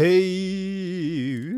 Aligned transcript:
Hey, 0.00 1.50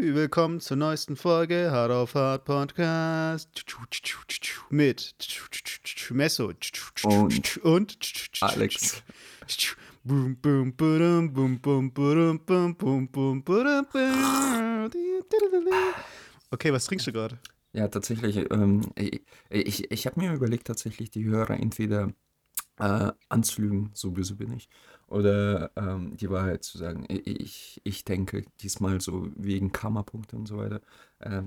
willkommen 0.00 0.58
zur 0.58 0.78
neuesten 0.78 1.16
Folge 1.16 1.70
Hard 1.70 1.90
auf 1.90 2.14
Hard 2.14 2.46
Podcast 2.46 3.62
mit 4.70 5.14
Messo 6.08 6.50
Und 7.02 7.58
und 7.58 8.30
Alex. 8.40 9.02
Boom, 10.02 10.38
boom, 10.40 10.72
boom, 10.76 11.30
boom, 11.30 11.60
boom, 11.60 11.92
boom, 11.92 12.40
boom, 12.40 12.74
boom, 12.74 13.06
boom, 13.06 13.06
boom, 13.06 13.42
boom. 13.42 13.84
Okay, 16.50 16.72
was 16.72 16.86
trinkst 16.86 17.06
du 17.06 17.12
gerade? 17.12 17.38
Ja, 17.74 17.88
tatsächlich. 17.88 18.50
Ähm, 18.50 18.80
ich 18.96 19.20
ich, 19.50 19.90
ich 19.90 20.06
habe 20.06 20.18
mir 20.18 20.32
überlegt, 20.32 20.68
tatsächlich 20.68 21.10
die 21.10 21.26
Hörer 21.26 21.60
entweder 21.60 22.14
äh, 22.78 23.12
anzulügen, 23.28 23.90
so 23.94 24.12
böse 24.12 24.36
bin 24.36 24.52
ich, 24.52 24.68
oder 25.08 25.70
ähm, 25.76 26.16
die 26.16 26.30
Wahrheit 26.30 26.64
zu 26.64 26.78
sagen. 26.78 27.06
Ich, 27.08 27.80
ich 27.84 28.04
denke, 28.04 28.44
diesmal 28.60 29.00
so 29.00 29.28
wegen 29.36 29.72
Karma-Punkte 29.72 30.36
und 30.36 30.46
so 30.46 30.58
weiter, 30.58 30.80
äh, 31.20 31.42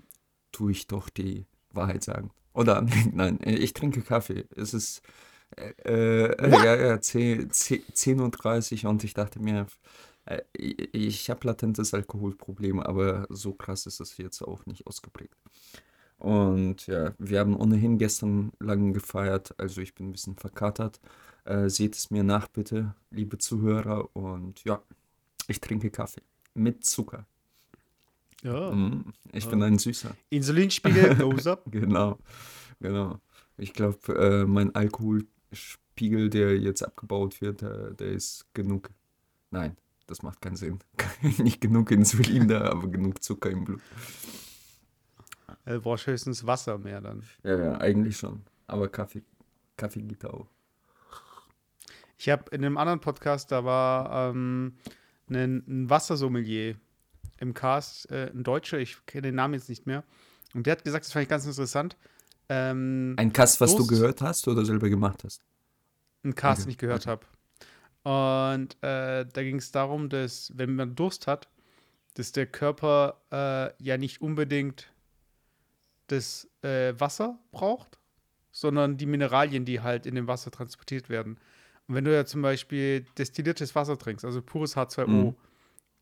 tue 0.52 0.72
ich 0.72 0.88
doch 0.88 1.10
die 1.10 1.46
Wahrheit 1.72 2.04
sagen. 2.04 2.32
Oder 2.54 2.86
nein, 3.14 3.40
ich 3.44 3.74
trinke 3.74 4.02
Kaffee. 4.02 4.46
Es 4.56 4.74
ist 4.74 5.02
äh, 5.58 5.74
äh, 5.86 6.50
ja, 6.50 6.76
ja, 6.76 7.02
10, 7.02 7.52
10, 7.52 7.84
10.30 7.94 8.84
Uhr 8.84 8.90
und 8.90 9.04
ich 9.04 9.14
dachte 9.14 9.40
mir, 9.40 9.68
äh, 10.26 10.42
ich, 10.54 10.94
ich 10.94 11.30
habe 11.30 11.48
latentes 11.48 11.94
Alkoholproblem, 11.94 12.80
aber 12.80 13.28
so 13.30 13.54
krass 13.54 13.86
ist 13.86 14.00
es 14.00 14.18
jetzt 14.18 14.42
auch 14.42 14.66
nicht 14.66 14.88
ausgeprägt. 14.88 15.36
Und 16.22 16.86
ja, 16.86 17.16
wir 17.18 17.40
haben 17.40 17.56
ohnehin 17.56 17.98
gestern 17.98 18.52
lang 18.60 18.94
gefeiert, 18.94 19.56
also 19.58 19.82
ich 19.82 19.96
bin 19.96 20.10
ein 20.10 20.12
bisschen 20.12 20.36
verkatert. 20.36 21.00
Äh, 21.46 21.68
seht 21.68 21.96
es 21.96 22.12
mir 22.12 22.22
nach, 22.22 22.48
bitte, 22.48 22.94
liebe 23.10 23.40
Zuhörer. 23.40 24.16
Und 24.16 24.64
ja, 24.64 24.84
ich 25.48 25.60
trinke 25.60 25.90
Kaffee 25.90 26.22
mit 26.54 26.86
Zucker. 26.86 27.26
Ja. 28.44 28.72
Mm, 28.72 29.14
ich 29.32 29.48
bin 29.48 29.64
ein 29.64 29.80
Süßer. 29.80 30.16
Insulinspiegel 30.30 31.16
goes 31.18 31.48
up. 31.48 31.64
Genau, 31.72 32.20
genau. 32.80 33.20
Ich 33.58 33.74
glaube, 33.74 34.14
äh, 34.14 34.46
mein 34.46 34.76
Alkoholspiegel, 34.76 36.30
der 36.30 36.56
jetzt 36.60 36.84
abgebaut 36.84 37.42
wird, 37.42 37.64
äh, 37.64 37.96
der 37.96 38.12
ist 38.12 38.46
genug. 38.54 38.92
Nein, 39.50 39.76
das 40.06 40.22
macht 40.22 40.40
keinen 40.40 40.56
Sinn. 40.56 40.78
Nicht 41.40 41.62
genug 41.62 41.90
Insulin 41.90 42.48
da, 42.48 42.70
aber 42.70 42.88
genug 42.90 43.24
Zucker 43.24 43.50
im 43.50 43.64
Blut. 43.64 43.82
Du 45.66 45.82
brauchst 45.82 46.08
höchstens 46.08 46.46
Wasser 46.46 46.78
mehr 46.78 47.02
dann. 47.02 47.24
Ja, 47.44 47.58
ja, 47.58 47.78
eigentlich 47.80 48.18
schon. 48.18 48.44
Aber 48.68 48.88
Kaffee, 48.90 49.24
Kaffee 49.78 50.02
geht 50.02 50.26
auch. 50.26 50.48
Ich 52.18 52.30
habe 52.30 52.46
in 52.52 52.64
einem 52.64 52.78
anderen 52.78 53.00
Podcast, 53.00 53.52
da 53.52 53.66
war 53.66 54.30
ähm, 54.30 54.76
ein, 55.30 55.64
ein 55.68 55.90
Wassersommelier 55.90 56.76
im 57.40 57.54
Cast, 57.54 58.12
äh, 58.12 58.30
ein 58.34 58.44
Deutscher, 58.44 58.78
ich 58.78 59.04
kenne 59.08 59.24
den 59.24 59.36
Namen 59.36 59.56
jetzt 59.56 59.70
nicht 59.70 59.88
mehr. 59.88 60.04
Und 60.54 60.68
der 60.68 60.74
hat 60.74 60.84
gesagt, 60.84 61.06
das 61.06 61.12
fand 61.12 61.24
ich 61.24 61.30
ganz 61.30 61.46
interessant. 61.46 61.98
Ähm, 62.50 63.16
Ein 63.18 63.34
Cast, 63.34 63.60
was 63.62 63.72
du 63.72 63.78
Durst- 63.78 63.90
gehört 63.90 64.22
hast 64.22 64.48
oder 64.48 64.64
selber 64.66 64.90
gemacht 64.90 65.24
hast? 65.24 65.42
Ein 66.24 66.36
Cast, 66.36 66.62
Okay, 66.62 66.66
den 66.66 66.72
ich 66.72 66.78
gehört 66.78 67.08
okay. 67.08 67.10
habe. 67.10 67.26
Und 68.04 68.74
äh, 68.84 69.26
da 69.26 69.44
ging 69.44 69.58
es 69.58 69.72
darum, 69.72 70.10
dass, 70.10 70.52
wenn 70.56 70.76
man 70.76 70.96
Durst 70.96 71.26
hat, 71.28 71.50
dass 72.16 72.32
der 72.34 72.46
Körper 72.46 73.22
äh, 73.32 73.84
ja 73.84 73.98
nicht 73.98 74.22
unbedingt 74.22 74.91
das 76.12 76.48
äh, 76.62 76.94
Wasser 77.00 77.40
braucht, 77.52 78.00
sondern 78.52 78.98
die 78.98 79.06
Mineralien, 79.06 79.66
die 79.66 79.82
halt 79.82 80.06
in 80.06 80.16
dem 80.16 80.28
Wasser 80.28 80.52
transportiert 80.52 81.10
werden. 81.10 81.40
Und 81.88 81.96
wenn 81.96 82.04
du 82.06 82.14
ja 82.14 82.26
zum 82.26 82.42
Beispiel 82.42 83.06
destilliertes 83.18 83.76
Wasser 83.76 83.98
trinkst, 83.98 84.26
also 84.26 84.42
pures 84.42 84.76
H2O, 84.78 85.32
Mhm. 85.32 85.36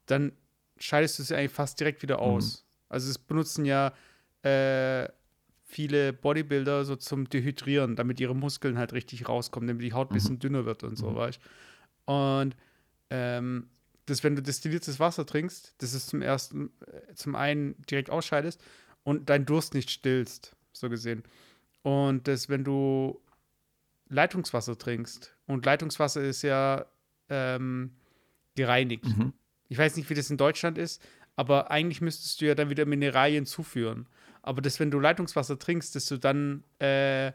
dann 0.06 0.32
scheidest 0.78 1.20
du 1.20 1.24
es 1.24 1.30
ja 1.30 1.38
eigentlich 1.38 1.52
fast 1.52 1.80
direkt 1.80 2.02
wieder 2.02 2.20
aus. 2.20 2.66
Also 2.90 3.10
es 3.10 3.18
benutzen 3.18 3.66
ja 3.66 3.94
äh, 4.44 5.08
viele 5.66 6.14
Bodybuilder 6.14 6.86
so 6.86 6.96
zum 6.96 7.30
Dehydrieren, 7.30 7.96
damit 7.96 8.20
ihre 8.20 8.36
Muskeln 8.36 8.78
halt 8.78 8.94
richtig 8.94 9.28
rauskommen, 9.30 9.68
damit 9.68 9.84
die 9.84 9.94
Haut 9.94 10.10
ein 10.10 10.14
bisschen 10.14 10.40
dünner 10.40 10.66
wird 10.66 10.84
und 10.84 10.98
so, 10.98 11.08
Mhm. 11.12 11.16
weißt 11.16 11.40
Und 12.06 12.56
ähm, 13.12 13.70
das, 14.06 14.24
wenn 14.24 14.36
du 14.36 14.42
destilliertes 14.42 15.00
Wasser 15.00 15.26
trinkst, 15.26 15.76
das 15.80 15.94
ist 15.94 16.08
zum 16.10 16.22
ersten, 16.22 16.72
äh, 16.88 17.14
zum 17.14 17.36
einen 17.36 17.76
direkt 17.84 18.10
ausscheidest 18.10 18.62
und 19.10 19.28
deinen 19.28 19.48
Durst 19.48 19.74
nicht 19.74 19.90
stillst, 19.90 20.56
so 20.72 20.88
gesehen. 20.88 21.24
Und 21.82 22.28
das, 22.28 22.48
wenn 22.48 22.64
du 22.64 23.20
Leitungswasser 24.08 24.78
trinkst, 24.78 25.36
und 25.48 25.66
Leitungswasser 25.66 26.22
ist 26.22 26.44
ja 26.44 26.86
ähm, 27.28 27.96
gereinigt. 28.56 29.06
Mhm. 29.06 29.34
Ich 29.68 29.80
weiß 29.80 29.96
nicht, 29.96 30.12
wie 30.12 30.14
das 30.14 30.30
in 30.30 30.38
Deutschland 30.38 30.78
ist, 30.78 31.02
aber 31.36 31.72
eigentlich 31.72 32.02
müsstest 32.02 32.40
du 32.40 32.46
ja 32.46 32.54
dann 32.54 32.70
wieder 32.70 32.86
Mineralien 32.86 33.48
zuführen. 33.48 34.06
Aber 34.44 34.62
das, 34.62 34.80
wenn 34.80 34.92
du 34.92 35.00
Leitungswasser 35.00 35.58
trinkst, 35.58 35.96
dass 35.96 36.06
du 36.06 36.18
dann, 36.18 36.64
äh, 36.78 37.32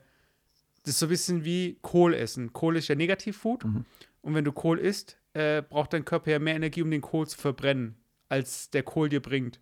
das 0.84 0.94
ist 0.94 0.98
so 1.00 1.06
ein 1.06 1.08
bisschen 1.08 1.44
wie 1.44 1.76
Kohl 1.82 2.14
essen. 2.14 2.52
Kohl 2.52 2.76
ist 2.76 2.86
ja 2.86 2.94
Negativfood. 2.94 3.64
Mhm. 3.64 3.84
Und 4.22 4.34
wenn 4.36 4.44
du 4.44 4.52
Kohl 4.52 4.78
isst, 4.78 5.18
äh, 5.32 5.60
braucht 5.62 5.92
dein 5.92 6.04
Körper 6.04 6.30
ja 6.30 6.38
mehr 6.38 6.54
Energie, 6.54 6.82
um 6.82 6.90
den 6.92 7.00
Kohl 7.00 7.26
zu 7.26 7.36
verbrennen, 7.36 7.96
als 8.28 8.70
der 8.70 8.84
Kohl 8.84 9.08
dir 9.08 9.20
bringt. 9.20 9.58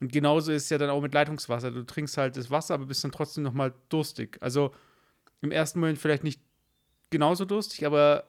Und 0.00 0.12
genauso 0.12 0.52
ist 0.52 0.64
es 0.64 0.70
ja 0.70 0.78
dann 0.78 0.90
auch 0.90 1.00
mit 1.00 1.14
Leitungswasser. 1.14 1.70
Du 1.70 1.84
trinkst 1.84 2.16
halt 2.18 2.36
das 2.36 2.50
Wasser, 2.50 2.74
aber 2.74 2.86
bist 2.86 3.02
dann 3.02 3.12
trotzdem 3.12 3.44
nochmal 3.44 3.72
durstig. 3.88 4.36
Also 4.40 4.72
im 5.40 5.50
ersten 5.50 5.80
Moment 5.80 5.98
vielleicht 5.98 6.24
nicht 6.24 6.40
genauso 7.10 7.44
durstig, 7.44 7.86
aber 7.86 8.24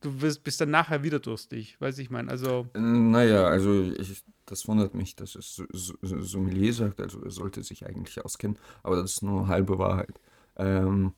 du 0.00 0.20
wirst, 0.22 0.44
bist 0.44 0.60
dann 0.60 0.70
nachher 0.70 1.02
wieder 1.02 1.18
durstig. 1.18 1.78
Weiß 1.80 1.98
ich 1.98 2.10
meine. 2.10 2.30
Also. 2.30 2.68
Naja, 2.74 3.44
also 3.46 3.82
ich, 3.82 4.24
das 4.46 4.66
wundert 4.66 4.94
mich, 4.94 5.14
dass 5.16 5.34
es 5.34 5.54
so- 5.56 5.64
so- 5.72 5.94
so- 6.00 6.20
Sommelier 6.22 6.72
sagt, 6.72 7.00
also 7.00 7.22
er 7.22 7.30
sollte 7.30 7.62
sich 7.62 7.84
eigentlich 7.86 8.24
auskennen, 8.24 8.58
aber 8.82 8.96
das 8.96 9.12
ist 9.12 9.22
nur 9.22 9.48
halbe 9.48 9.78
Wahrheit. 9.78 10.20
Ähm, 10.56 11.12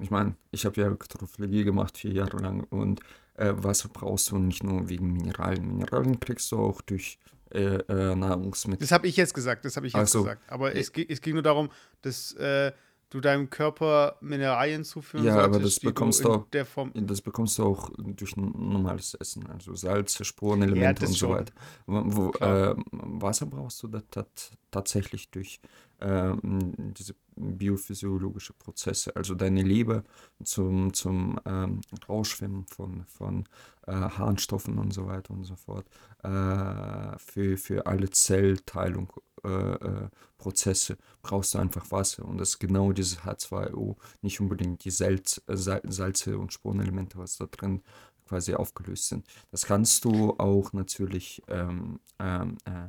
ich 0.00 0.10
meine, 0.10 0.36
ich 0.50 0.66
habe 0.66 0.80
ja 0.80 0.94
Trophologie 0.94 1.64
gemacht, 1.64 1.96
vier 1.96 2.12
Jahre 2.12 2.36
lang 2.38 2.64
und 2.64 3.00
äh, 3.36 3.52
Wasser 3.56 3.88
brauchst 3.88 4.30
du 4.30 4.38
nicht 4.38 4.62
nur 4.62 4.88
wegen 4.90 5.12
Mineralien. 5.14 5.66
Mineralien 5.76 6.20
kriegst 6.20 6.52
du 6.52 6.58
auch 6.58 6.82
durch 6.82 7.18
äh, 7.54 7.76
äh, 8.12 8.14
Nahrungsmittel. 8.14 8.80
Das 8.80 8.92
habe 8.92 9.06
ich 9.06 9.16
jetzt 9.16 9.34
gesagt, 9.34 9.64
das 9.64 9.76
habe 9.76 9.86
ich 9.86 9.92
jetzt 9.94 10.12
so. 10.12 10.22
gesagt. 10.22 10.42
Aber 10.50 10.74
es, 10.74 10.90
es 11.08 11.20
ging 11.20 11.34
nur 11.34 11.42
darum, 11.42 11.70
dass 12.02 12.32
äh, 12.34 12.72
du 13.10 13.20
deinem 13.20 13.50
Körper 13.50 14.16
Mineralien 14.22 14.84
zuführen 14.84 15.26
Ja, 15.26 15.34
aber 15.36 15.54
solltest, 15.54 15.76
das 15.76 15.80
die 15.80 15.86
bekommst 15.86 16.24
du 16.24 16.30
auch- 16.30 16.48
der 16.50 16.64
Form. 16.64 16.92
Das 16.94 17.20
bekommst 17.20 17.58
du 17.58 17.64
auch 17.64 17.90
durch 17.98 18.36
normales 18.36 19.14
Essen, 19.14 19.46
also 19.48 19.74
Salze, 19.74 20.24
Spurenelemente 20.24 21.02
das 21.02 21.10
und 21.10 21.16
so 21.16 21.28
weiter. 21.28 21.52
Wo, 21.86 22.02
wo, 22.06 22.30
Klar. 22.30 22.70
äh, 22.72 22.76
Wasser 22.90 23.46
brauchst 23.46 23.82
du 23.82 23.88
da, 23.88 24.00
tat, 24.10 24.52
tatsächlich 24.70 25.30
durch 25.30 25.60
ähm, 26.00 26.72
diese 26.96 27.14
biophysiologische 27.36 28.52
Prozesse, 28.54 29.14
also 29.16 29.34
deine 29.34 29.62
Leber 29.62 30.04
zum, 30.44 30.92
zum 30.92 31.38
ähm, 31.44 31.80
Rausschwimmen 32.08 32.64
von, 32.66 33.04
von 33.06 33.48
äh, 33.86 33.92
Harnstoffen 33.92 34.78
und 34.78 34.92
so 34.92 35.06
weiter 35.06 35.32
und 35.32 35.44
so 35.44 35.56
fort, 35.56 35.86
äh, 36.22 37.18
für, 37.18 37.56
für 37.56 37.86
alle 37.86 38.10
Zellteilung. 38.10 39.12
Äh, 39.44 39.48
äh, 39.48 40.08
Prozesse 40.38 40.96
brauchst 41.22 41.54
du 41.54 41.58
einfach 41.58 41.90
Wasser 41.90 42.24
und 42.24 42.38
das 42.38 42.50
ist 42.50 42.58
genau 42.60 42.92
dieses 42.92 43.24
H2O, 43.24 43.96
nicht 44.20 44.40
unbedingt 44.40 44.84
die 44.84 44.90
Salz, 44.90 45.42
äh, 45.48 45.56
Sal- 45.56 45.82
Salze 45.88 46.38
und 46.38 46.52
Spurenelemente, 46.52 47.18
was 47.18 47.36
da 47.36 47.46
drin 47.46 47.82
quasi 48.28 48.54
aufgelöst 48.54 49.08
sind. 49.08 49.26
Das 49.50 49.66
kannst 49.66 50.04
du 50.04 50.34
auch 50.38 50.72
natürlich 50.72 51.42
ähm, 51.48 52.00
ähm, 52.18 52.56
äh, 52.64 52.88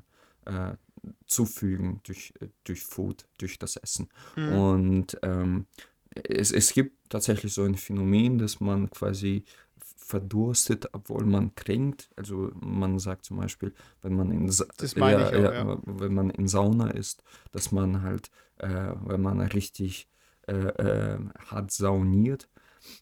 äh, 0.72 0.76
zufügen 1.26 2.02
durch, 2.04 2.34
äh, 2.40 2.48
durch 2.64 2.84
Food, 2.84 3.26
durch 3.38 3.60
das 3.60 3.78
Essen. 3.78 4.10
Mhm. 4.36 4.54
Und 4.54 5.18
ähm, 5.22 5.66
es, 6.16 6.52
es 6.52 6.74
gibt 6.74 7.10
tatsächlich 7.10 7.54
so 7.54 7.64
ein 7.64 7.76
Phänomen, 7.76 8.38
dass 8.38 8.60
man 8.60 8.90
quasi 8.90 9.46
verdurstet, 9.78 10.90
obwohl 10.94 11.26
man 11.26 11.56
trinkt. 11.56 12.10
Also 12.16 12.52
man 12.60 13.00
sagt 13.00 13.26
zum 13.26 13.38
Beispiel, 13.38 13.74
wenn 14.02 14.16
man 14.16 14.32
in 14.32 14.50
Sa 14.50 14.66
ich 14.82 14.98
auch, 14.98 15.34
ja. 15.34 15.80
wenn 15.86 16.14
man 16.14 16.30
in 16.30 16.48
Sauna 16.48 16.92
ist, 16.92 17.24
dass 17.52 17.72
man 17.72 18.02
halt, 18.02 18.30
äh, 18.58 18.94
wenn 19.06 19.22
man 19.22 19.42
richtig 19.42 20.08
äh, 20.48 20.54
äh, 20.54 21.20
hart 21.48 21.72
sauniert, 21.72 22.50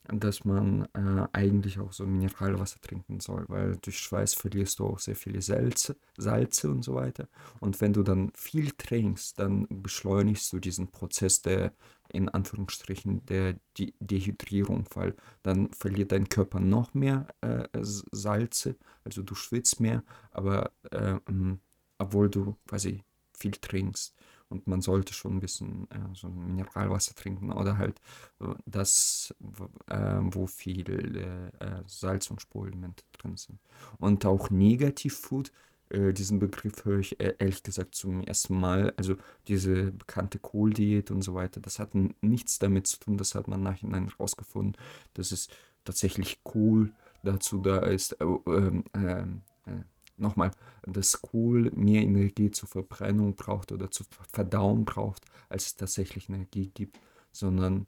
dass 0.07 0.45
man 0.45 0.85
äh, 0.93 1.27
eigentlich 1.33 1.79
auch 1.79 1.93
so 1.93 2.05
Mineralwasser 2.05 2.79
trinken 2.81 3.19
soll, 3.19 3.45
weil 3.47 3.77
durch 3.81 3.99
Schweiß 3.99 4.33
verlierst 4.33 4.79
du 4.79 4.85
auch 4.85 4.99
sehr 4.99 5.15
viele 5.15 5.41
Salze, 5.41 5.97
Salze 6.17 6.69
und 6.69 6.83
so 6.83 6.95
weiter. 6.95 7.27
Und 7.59 7.81
wenn 7.81 7.93
du 7.93 8.03
dann 8.03 8.31
viel 8.35 8.71
trinkst, 8.71 9.39
dann 9.39 9.67
beschleunigst 9.69 10.51
du 10.53 10.59
diesen 10.59 10.89
Prozess 10.91 11.41
der, 11.41 11.73
in 12.09 12.29
Anführungsstrichen, 12.29 13.25
der 13.25 13.55
De 13.77 13.93
Dehydrierung, 13.99 14.85
weil 14.93 15.15
dann 15.43 15.71
verliert 15.73 16.11
dein 16.11 16.29
Körper 16.29 16.59
noch 16.59 16.93
mehr 16.93 17.27
äh, 17.41 17.67
Salze, 17.81 18.75
also 19.03 19.23
du 19.23 19.35
schwitzt 19.35 19.79
mehr, 19.79 20.03
aber 20.31 20.71
äh, 20.91 21.19
obwohl 21.97 22.29
du 22.29 22.57
quasi 22.67 23.03
viel 23.33 23.51
trinkst. 23.51 24.13
Und 24.51 24.67
man 24.67 24.81
sollte 24.81 25.13
schon 25.13 25.37
ein 25.37 25.39
bisschen 25.39 25.89
äh, 25.91 26.13
so 26.13 26.27
Mineralwasser 26.27 27.15
trinken 27.15 27.51
oder 27.51 27.77
halt 27.77 27.99
äh, 28.39 28.53
das, 28.65 29.33
äh, 29.87 30.19
wo 30.21 30.47
viel 30.47 31.51
äh, 31.59 31.83
Salz 31.87 32.29
und 32.29 32.41
Spurenelemente 32.41 33.03
drin 33.13 33.37
sind. 33.37 33.59
Und 33.99 34.25
auch 34.25 34.49
Negativfood, 34.49 35.51
äh, 35.89 36.13
diesen 36.13 36.39
Begriff 36.39 36.85
höre 36.85 36.99
ich 36.99 37.19
e-, 37.19 37.35
ehrlich 37.37 37.63
gesagt 37.63 37.95
zum 37.95 38.21
ersten 38.21 38.59
Mal. 38.59 38.93
Also 38.97 39.15
diese 39.47 39.91
bekannte 39.91 40.39
Kohldiät 40.39 41.11
und 41.11 41.21
so 41.21 41.33
weiter, 41.33 41.59
das 41.59 41.79
hat 41.79 41.91
nichts 42.21 42.59
damit 42.59 42.87
zu 42.87 42.99
tun, 42.99 43.17
das 43.17 43.35
hat 43.35 43.47
man 43.47 43.63
nachhinein 43.63 44.09
herausgefunden, 44.09 44.77
dass 45.13 45.31
es 45.31 45.47
tatsächlich 45.83 46.43
Kohl 46.43 46.93
dazu 47.23 47.59
da 47.59 47.79
ist, 47.79 48.13
äh, 48.13 48.25
ähm, 48.25 48.83
ähm, 48.93 49.41
äh, 49.65 49.83
nochmal, 50.21 50.51
dass 50.83 51.21
Kohl 51.21 51.71
mehr 51.71 52.01
Energie 52.01 52.51
zur 52.51 52.69
Verbrennung 52.69 53.35
braucht 53.35 53.71
oder 53.71 53.91
zur 53.91 54.05
Verdauung 54.31 54.85
braucht, 54.85 55.25
als 55.49 55.67
es 55.67 55.75
tatsächlich 55.75 56.29
Energie 56.29 56.71
gibt, 56.73 56.99
sondern 57.31 57.87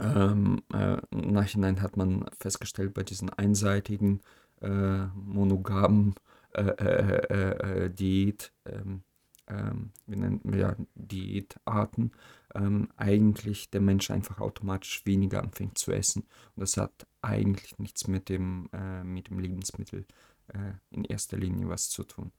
ähm, 0.00 0.62
äh, 0.72 0.98
im 1.10 1.32
Nachhinein 1.32 1.82
hat 1.82 1.96
man 1.96 2.24
festgestellt, 2.38 2.94
bei 2.94 3.02
diesen 3.02 3.30
einseitigen, 3.30 4.20
äh, 4.60 5.06
monogamen 5.14 6.14
äh, 6.54 6.62
äh, 6.62 7.84
äh 7.84 7.90
Diät, 7.90 8.52
ähm, 8.64 9.02
ähm, 9.48 9.90
wie 10.06 10.16
nennt 10.16 10.44
man 10.44 10.58
ja, 10.58 10.76
Diätarten, 10.94 12.12
ähm, 12.54 12.88
eigentlich 12.96 13.70
der 13.70 13.80
Mensch 13.80 14.10
einfach 14.10 14.40
automatisch 14.40 15.04
weniger 15.04 15.42
anfängt 15.42 15.78
zu 15.78 15.92
essen. 15.92 16.22
Und 16.54 16.60
das 16.60 16.76
hat 16.76 17.06
eigentlich 17.20 17.78
nichts 17.78 18.08
mit 18.08 18.28
dem, 18.28 18.68
äh, 18.72 19.04
mit 19.04 19.28
dem 19.28 19.38
Lebensmittel 19.38 20.06
äh, 20.52 20.74
in 20.90 21.04
erster 21.04 21.36
Linie 21.36 21.68
was 21.68 21.90
zu 21.90 22.04
tun. 22.04 22.32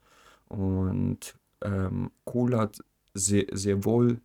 Und 0.47 1.35
ähm, 1.61 2.11
Kohle 2.25 2.57
hat 2.57 2.79
sehr, 3.13 3.45
sehr 3.51 3.85
wohl 3.85 4.19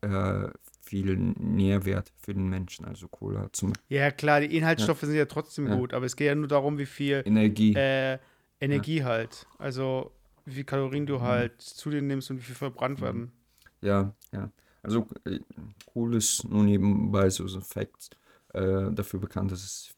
äh, 0.00 0.48
viel 0.82 1.16
Nährwert 1.16 2.12
für 2.22 2.34
den 2.34 2.48
Menschen. 2.48 2.84
Also 2.84 3.08
Cola 3.08 3.48
zum 3.52 3.72
Ja, 3.88 4.10
klar, 4.10 4.40
die 4.40 4.56
Inhaltsstoffe 4.56 5.02
ja. 5.02 5.08
sind 5.08 5.16
ja 5.16 5.24
trotzdem 5.24 5.68
ja. 5.68 5.76
gut, 5.76 5.94
aber 5.94 6.06
es 6.06 6.16
geht 6.16 6.26
ja 6.26 6.34
nur 6.34 6.48
darum, 6.48 6.78
wie 6.78 6.86
viel 6.86 7.22
Energie, 7.24 7.74
äh, 7.74 8.18
Energie 8.60 8.98
ja. 8.98 9.04
halt. 9.06 9.46
Also 9.58 10.12
wie 10.44 10.52
viel 10.52 10.64
Kalorien 10.64 11.06
du 11.06 11.18
mhm. 11.18 11.22
halt 11.22 11.62
zu 11.62 11.90
dir 11.90 12.02
nimmst 12.02 12.30
und 12.30 12.38
wie 12.38 12.42
viel 12.42 12.54
verbrannt 12.54 12.98
mhm. 12.98 13.04
werden. 13.04 13.32
Ja, 13.80 14.14
ja. 14.32 14.50
Also 14.82 15.06
äh, 15.24 15.38
Kohl 15.86 16.16
ist 16.16 16.44
nur 16.44 16.64
nebenbei 16.64 17.30
so 17.30 17.44
ein 17.44 17.62
Fakt 17.62 18.16
äh, 18.52 18.90
dafür 18.90 19.20
bekannt, 19.20 19.52
dass 19.52 19.62
es 19.62 19.94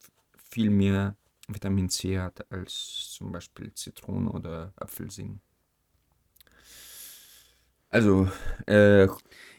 viel 0.50 0.70
mehr 0.70 1.16
Vitamin 1.48 1.88
C 1.88 2.18
hat 2.18 2.50
als 2.50 3.10
zum 3.10 3.32
Beispiel 3.32 3.72
Zitronen 3.74 4.28
oder 4.28 4.72
Apfelsinen. 4.76 5.40
Also, 7.90 8.28
äh, 8.66 9.06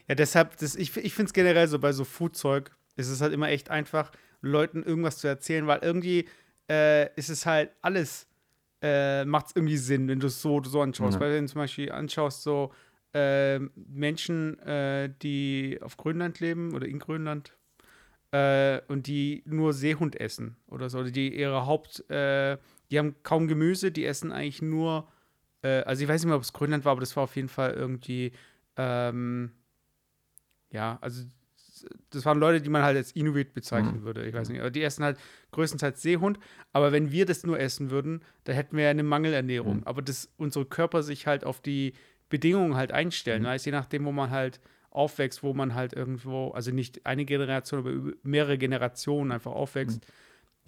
Ja, 0.08 0.16
deshalb, 0.16 0.58
das, 0.58 0.76
ich, 0.76 0.96
ich 0.98 1.14
finde 1.14 1.30
es 1.30 1.34
generell 1.34 1.68
so 1.68 1.80
bei 1.80 1.94
so 1.94 2.04
Foodzeug, 2.04 2.72
ist 2.96 3.10
es 3.10 3.22
halt 3.22 3.34
immer 3.34 3.50
echt 3.50 3.70
einfach, 3.70 4.12
Leuten 4.42 4.84
irgendwas 4.84 5.18
zu 5.18 5.28
erzählen, 5.28 5.68
weil 5.68 5.80
irgendwie 5.82 6.28
äh, 6.70 7.14
ist 7.16 7.30
es 7.30 7.46
halt 7.46 7.72
alles, 7.82 8.28
äh, 8.82 9.26
macht 9.26 9.48
es 9.48 9.56
irgendwie 9.56 9.78
Sinn, 9.78 10.08
wenn 10.08 10.20
du 10.20 10.28
es 10.28 10.42
so, 10.42 10.62
so 10.64 10.82
anschaust. 10.82 11.18
Mhm. 11.18 11.22
Weil 11.22 11.34
wenn 11.34 11.46
du 11.46 11.52
zum 11.52 11.62
Beispiel 11.62 11.92
anschaust, 11.92 12.44
so 12.44 12.72
äh, 13.14 13.60
Menschen, 13.76 14.60
äh, 14.60 15.10
die 15.22 15.80
auf 15.82 15.98
Grönland 15.98 16.40
leben 16.40 16.74
oder 16.76 16.88
in 16.88 17.00
Grönland, 17.00 17.56
äh, 18.36 18.82
und 18.90 19.08
die 19.08 19.44
nur 19.46 19.72
Seehund 19.72 20.20
essen 20.20 20.58
oder 20.68 20.90
so. 20.90 21.04
Die 21.04 21.34
ihre 21.34 21.66
Haupt, 21.66 22.10
äh, 22.10 22.58
die 22.92 23.00
haben 23.00 23.16
kaum 23.24 23.48
Gemüse, 23.48 23.92
die 23.92 24.06
essen 24.06 24.34
eigentlich 24.34 24.62
nur, 24.62 25.08
äh, 25.62 25.84
also 25.84 26.04
ich 26.04 26.10
weiß 26.10 26.22
nicht 26.22 26.28
mehr, 26.28 26.36
ob 26.36 26.44
es 26.44 26.52
Grönland 26.52 26.84
war, 26.84 26.92
aber 26.92 27.00
das 27.00 27.16
war 27.16 27.24
auf 27.24 27.36
jeden 27.38 27.48
Fall 27.48 27.72
irgendwie, 27.72 28.34
ähm, 28.76 29.52
ja, 30.70 30.98
also 31.00 31.24
das 32.10 32.26
waren 32.26 32.40
Leute, 32.40 32.62
die 32.62 32.70
man 32.70 32.84
halt 32.84 32.98
als 32.98 33.12
Inuit 33.14 33.54
bezeichnen 33.54 34.00
mhm. 34.00 34.04
würde. 34.04 34.26
Ich 34.26 34.34
weiß 34.34 34.50
nicht. 34.50 34.60
Aber 34.60 34.72
die 34.72 34.82
essen 34.82 35.04
halt 35.04 35.18
größtenteils 35.52 36.02
Seehund. 36.02 36.40
Aber 36.74 36.92
wenn 36.92 37.12
wir 37.12 37.26
das 37.26 37.46
nur 37.46 37.60
essen 37.60 37.92
würden, 37.92 38.22
da 38.46 38.54
hätten 38.54 38.76
wir 38.76 38.86
ja 38.86 38.90
eine 38.90 39.04
Mangelernährung. 39.04 39.78
Mhm. 39.78 39.84
Aber 39.84 40.02
dass 40.02 40.30
unsere 40.38 40.66
Körper 40.66 41.04
sich 41.04 41.28
halt 41.28 41.46
auf 41.46 41.62
die 41.62 41.94
Bedingungen 42.30 42.76
halt 42.76 42.92
einstellen. 42.92 43.44
Mhm. 43.44 43.48
Weißt, 43.48 43.66
je 43.66 43.72
nachdem, 43.72 44.06
wo 44.06 44.12
man 44.12 44.32
halt 44.32 44.60
aufwächst, 44.96 45.44
wo 45.44 45.54
man 45.54 45.76
halt 45.76 45.94
irgendwo, 45.94 46.50
also 46.52 46.72
nicht 46.72 47.06
eine 47.06 47.26
Generation, 47.26 47.80
aber 47.80 48.14
mehrere 48.24 48.58
Generationen 48.58 49.32
einfach 49.32 49.52
aufwächst, 49.52 50.02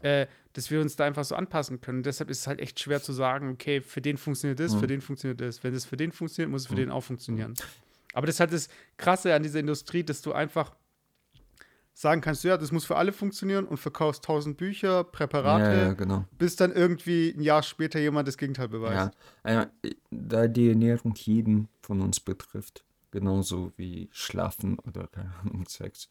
mhm. 0.02 0.08
äh, 0.08 0.28
dass 0.54 0.70
wir 0.70 0.82
uns 0.82 0.96
da 0.96 1.06
einfach 1.06 1.24
so 1.24 1.36
anpassen 1.36 1.82
können. 1.82 2.04
deshalb 2.04 2.30
ist 2.30 2.40
es 2.40 2.48
halt 2.48 2.60
echt 2.60 2.80
schwer 2.80 3.02
zu 3.02 3.14
sagen, 3.14 3.52
okay, 3.52 3.82
für 3.82 4.02
den 4.02 4.18
funktioniert 4.18 4.60
das, 4.60 4.76
mhm. 4.76 4.80
für 4.80 4.88
den 4.88 5.02
funktioniert 5.02 5.42
das. 5.42 5.64
Wenn 5.64 5.74
es 5.74 5.86
für 5.86 5.98
den 5.98 6.12
funktioniert, 6.12 6.52
muss 6.52 6.62
es 6.64 6.68
für 6.68 6.74
mhm. 6.74 6.78
den 6.78 6.92
auch 6.92 7.04
funktionieren. 7.04 7.54
Aber 8.14 8.26
das 8.26 8.36
ist 8.36 8.40
halt 8.40 8.54
das 8.54 8.70
Krasse 8.98 9.34
an 9.34 9.44
dieser 9.44 9.60
Industrie, 9.60 10.04
dass 10.04 10.22
du 10.22 10.34
einfach 10.34 10.76
sagen 11.98 12.22
kannst, 12.22 12.44
ja, 12.44 12.58
das 12.58 12.72
muss 12.72 12.86
für 12.86 12.96
alle 12.96 13.12
funktionieren 13.12 13.66
und 13.66 13.78
verkaufst 13.78 14.24
tausend 14.24 14.58
Bücher, 14.58 15.04
Präparate, 15.04 15.64
ja, 15.64 15.88
ja, 15.88 15.94
genau. 15.94 16.26
bis 16.38 16.56
dann 16.56 16.72
irgendwie 16.72 17.34
ein 17.36 17.42
Jahr 17.42 17.64
später 17.64 18.00
jemand 18.00 18.28
das 18.28 18.38
Gegenteil 18.38 18.68
beweist. 18.68 19.16
Ja, 19.44 19.64
äh, 19.84 19.96
da 20.12 20.48
die 20.48 20.70
Ernährung 20.70 21.16
jeden 21.16 21.70
von 21.82 22.02
uns 22.02 22.20
betrifft, 22.20 22.84
genauso 23.12 23.72
wie 23.78 24.10
Schlafen 24.12 24.80
oder 24.80 25.08
keine 25.08 25.34
Ahnung, 25.44 25.68
Sex, 25.68 26.10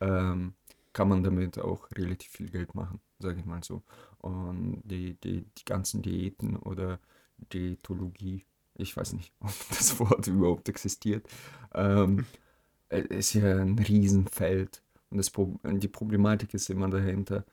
ähm, 0.00 0.54
kann 0.92 1.08
man 1.08 1.22
damit 1.22 1.58
auch 1.58 1.88
relativ 1.92 2.30
viel 2.32 2.50
Geld 2.50 2.74
machen, 2.74 3.00
sage 3.18 3.40
ich 3.40 3.46
mal 3.46 3.62
so. 3.62 3.82
Und 4.18 4.82
die, 4.84 5.14
die, 5.14 5.44
die 5.56 5.64
ganzen 5.64 6.02
Diäten 6.02 6.56
oder 6.56 6.98
Diätologie, 7.52 8.44
ich 8.74 8.96
weiß 8.96 9.12
nicht, 9.12 9.32
ob 9.40 9.52
das 9.70 9.98
Wort 10.00 10.26
überhaupt 10.26 10.68
existiert, 10.68 11.26
ähm, 11.74 12.26
ist 12.88 13.34
ja 13.34 13.60
ein 13.60 13.78
Riesenfeld. 13.78 14.82
Und 15.10 15.18
das, 15.18 15.32
die 15.32 15.88
Problematik 15.88 16.54
ist 16.54 16.70
immer 16.70 16.88
dahinter. 16.88 17.44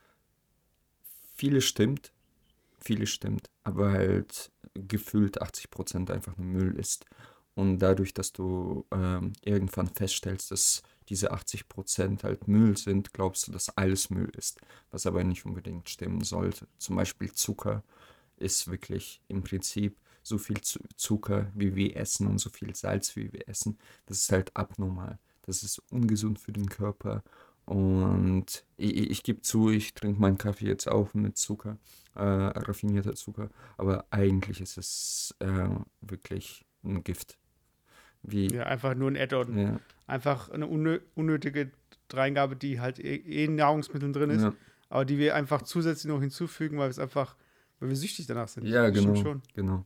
Viele 1.33 1.61
stimmt, 1.61 2.11
viele 2.79 3.07
stimmt, 3.07 3.49
aber 3.63 3.91
halt 3.91 4.51
gefühlt 4.73 5.41
80% 5.41 6.11
einfach 6.11 6.37
nur 6.37 6.47
Müll 6.47 6.79
ist. 6.79 7.05
Und 7.55 7.79
dadurch, 7.79 8.13
dass 8.13 8.33
du 8.33 8.85
ähm, 8.91 9.33
irgendwann 9.41 9.87
feststellst, 9.87 10.51
dass 10.51 10.83
diese 11.07 11.33
80% 11.33 12.23
halt 12.23 12.47
Müll 12.47 12.77
sind, 12.77 13.13
glaubst 13.13 13.47
du, 13.47 13.51
dass 13.51 13.69
alles 13.77 14.09
Müll 14.09 14.29
ist, 14.35 14.59
was 14.91 15.05
aber 15.05 15.23
nicht 15.23 15.45
unbedingt 15.45 15.89
stimmen 15.89 16.21
sollte. 16.21 16.67
Zum 16.77 16.97
Beispiel 16.97 17.31
Zucker 17.31 17.83
ist 18.37 18.69
wirklich 18.69 19.21
im 19.29 19.43
Prinzip 19.43 19.97
so 20.21 20.37
viel 20.37 20.59
Zucker, 20.61 21.51
wie 21.53 21.75
wir 21.75 21.95
essen 21.95 22.27
und 22.27 22.39
so 22.39 22.49
viel 22.49 22.75
Salz, 22.75 23.15
wie 23.15 23.31
wir 23.31 23.47
essen. 23.47 23.77
Das 24.07 24.19
ist 24.19 24.31
halt 24.31 24.55
abnormal. 24.55 25.19
Das 25.43 25.63
ist 25.63 25.81
ungesund 25.91 26.39
für 26.39 26.51
den 26.51 26.67
Körper. 26.67 27.23
Und 27.65 28.65
ich, 28.75 28.95
ich 29.11 29.23
gebe 29.23 29.41
zu, 29.41 29.69
ich 29.69 29.93
trinke 29.93 30.19
meinen 30.19 30.37
Kaffee 30.37 30.67
jetzt 30.67 30.87
auch 30.87 31.13
mit 31.13 31.37
Zucker, 31.37 31.77
äh, 32.15 32.21
raffinierter 32.21 33.15
Zucker. 33.15 33.49
Aber 33.77 34.05
eigentlich 34.09 34.61
ist 34.61 34.77
es 34.77 35.35
äh, 35.39 35.69
wirklich 36.01 36.65
ein 36.83 37.03
Gift 37.03 37.37
wie 38.27 38.47
ja, 38.47 38.63
einfach 38.63 38.95
nur 38.95 39.09
ein 39.09 39.17
Add-on. 39.17 39.57
Ja. 39.57 39.79
Einfach 40.07 40.49
eine 40.49 40.67
unnö 40.67 40.99
unnötige 41.15 41.71
Dreingabe, 42.07 42.55
die 42.55 42.79
halt 42.79 42.99
eh, 42.99 43.15
eh 43.15 43.45
in 43.45 43.55
Nahrungsmitteln 43.55 44.13
drin 44.13 44.29
ist, 44.29 44.43
ja. 44.43 44.53
aber 44.89 45.05
die 45.05 45.17
wir 45.17 45.35
einfach 45.35 45.63
zusätzlich 45.63 46.11
noch 46.11 46.21
hinzufügen, 46.21 46.77
weil 46.77 46.87
wir 46.87 46.91
es 46.91 46.99
einfach, 46.99 47.35
weil 47.79 47.89
wir 47.89 47.95
süchtig 47.95 48.27
danach 48.27 48.47
sind. 48.47 48.67
Ja, 48.67 48.89
genau. 48.89 49.15
Schon. 49.15 49.41
genau. 49.53 49.85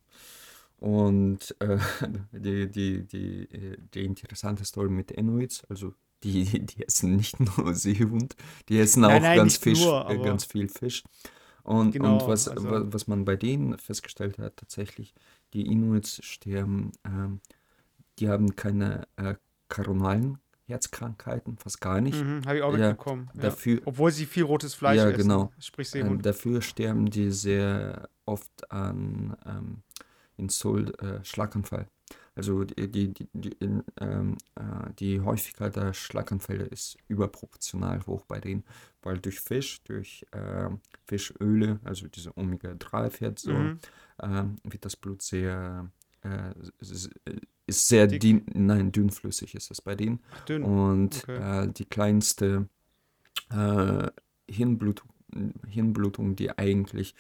Und 0.78 1.56
äh, 1.60 1.78
die, 2.32 2.70
die, 2.70 3.04
die, 3.06 3.78
die 3.94 4.06
interessante 4.06 4.66
Story 4.66 4.90
mit 4.90 5.12
Inuits, 5.12 5.64
also 5.66 5.94
die, 6.24 6.44
die 6.66 6.86
essen 6.86 7.16
nicht 7.16 7.40
nur 7.40 7.74
Seehund, 7.74 8.36
die 8.68 8.80
essen 8.80 9.02
nein, 9.02 9.18
auch 9.18 9.22
nein, 9.22 9.38
ganz, 9.38 9.58
Fisch, 9.58 9.82
nur, 9.82 10.10
äh, 10.10 10.18
ganz 10.18 10.46
viel 10.46 10.70
Fisch. 10.70 11.04
Und, 11.64 11.92
genau, 11.92 12.14
und 12.14 12.28
was, 12.28 12.48
also, 12.48 12.92
was 12.94 13.08
man 13.08 13.26
bei 13.26 13.36
denen 13.36 13.78
festgestellt 13.78 14.40
hat, 14.40 14.58
tatsächlich, 14.58 15.14
die 15.54 15.68
Inuits 15.68 16.24
sterben 16.26 16.94
ähm, 17.06 17.42
die 18.20 18.30
haben 18.30 18.56
keine 18.56 19.08
äh, 19.16 19.36
koronalen 19.68 20.40
Herzkrankheiten, 20.66 21.58
fast 21.58 21.82
gar 21.82 22.00
nicht. 22.00 22.24
Mhm, 22.24 22.46
Habe 22.46 22.58
ich 22.58 22.64
auch 22.64 22.78
ja, 22.78 22.90
mitbekommen. 22.90 23.30
Ja. 23.34 23.42
Dafür, 23.42 23.82
Obwohl 23.86 24.12
sie 24.12 24.26
viel 24.26 24.44
rotes 24.44 24.76
Fleisch 24.76 24.98
ja, 24.98 25.10
essen. 25.10 25.24
Genau. 25.24 25.52
Sprich 25.60 25.94
Ähm, 25.96 26.22
dafür 26.22 26.62
sterben 26.62 27.10
die 27.10 27.32
sehr 27.32 28.08
oft 28.26 28.72
an 28.72 29.36
ähm, 29.46 29.82
Insult, 30.38 31.00
äh, 31.02 31.24
Schlaganfall. 31.26 31.88
Also 32.36 32.64
die, 32.64 32.90
die, 32.90 33.14
die, 33.14 33.28
die, 33.34 33.52
in, 33.60 33.84
ähm, 34.00 34.38
äh, 34.56 34.94
die 34.98 35.20
Häufigkeit 35.20 35.76
der 35.76 35.94
Schlaganfälle 35.94 36.64
ist 36.64 36.98
überproportional 37.08 38.06
hoch 38.06 38.24
bei 38.26 38.40
denen, 38.40 38.64
weil 39.02 39.18
durch 39.18 39.42
Fisch, 39.42 39.84
durch 39.84 40.26
äh, 40.32 40.70
Fischöle, 41.06 41.80
also 41.84 42.08
diese 42.08 42.38
Omega-3-Fettsäuren, 42.38 43.80
mhm. 44.24 44.58
äh, 44.64 44.72
wird 44.72 44.86
das 44.86 44.96
Blut 44.96 45.22
sehr 45.22 45.90
äh, 46.24 46.54
ist 47.68 47.88
sehr 47.88 48.08
dünn, 48.08 48.46
nein, 48.54 48.92
dünnflüssig 48.92 49.56
ist 49.56 49.70
das 49.70 49.82
bei 49.82 49.96
denen. 49.96 50.20
Ach, 50.32 50.46
dünn. 50.46 50.64
Und 50.64 51.24
okay. 51.24 51.64
äh, 51.66 51.72
die 51.72 51.86
kleinste 51.86 52.68
äh, 53.52 54.08
Hirnblutung, 54.50 55.10
Hirnblutung, 55.68 56.36
die 56.36 56.58
eigentlich 56.58 57.16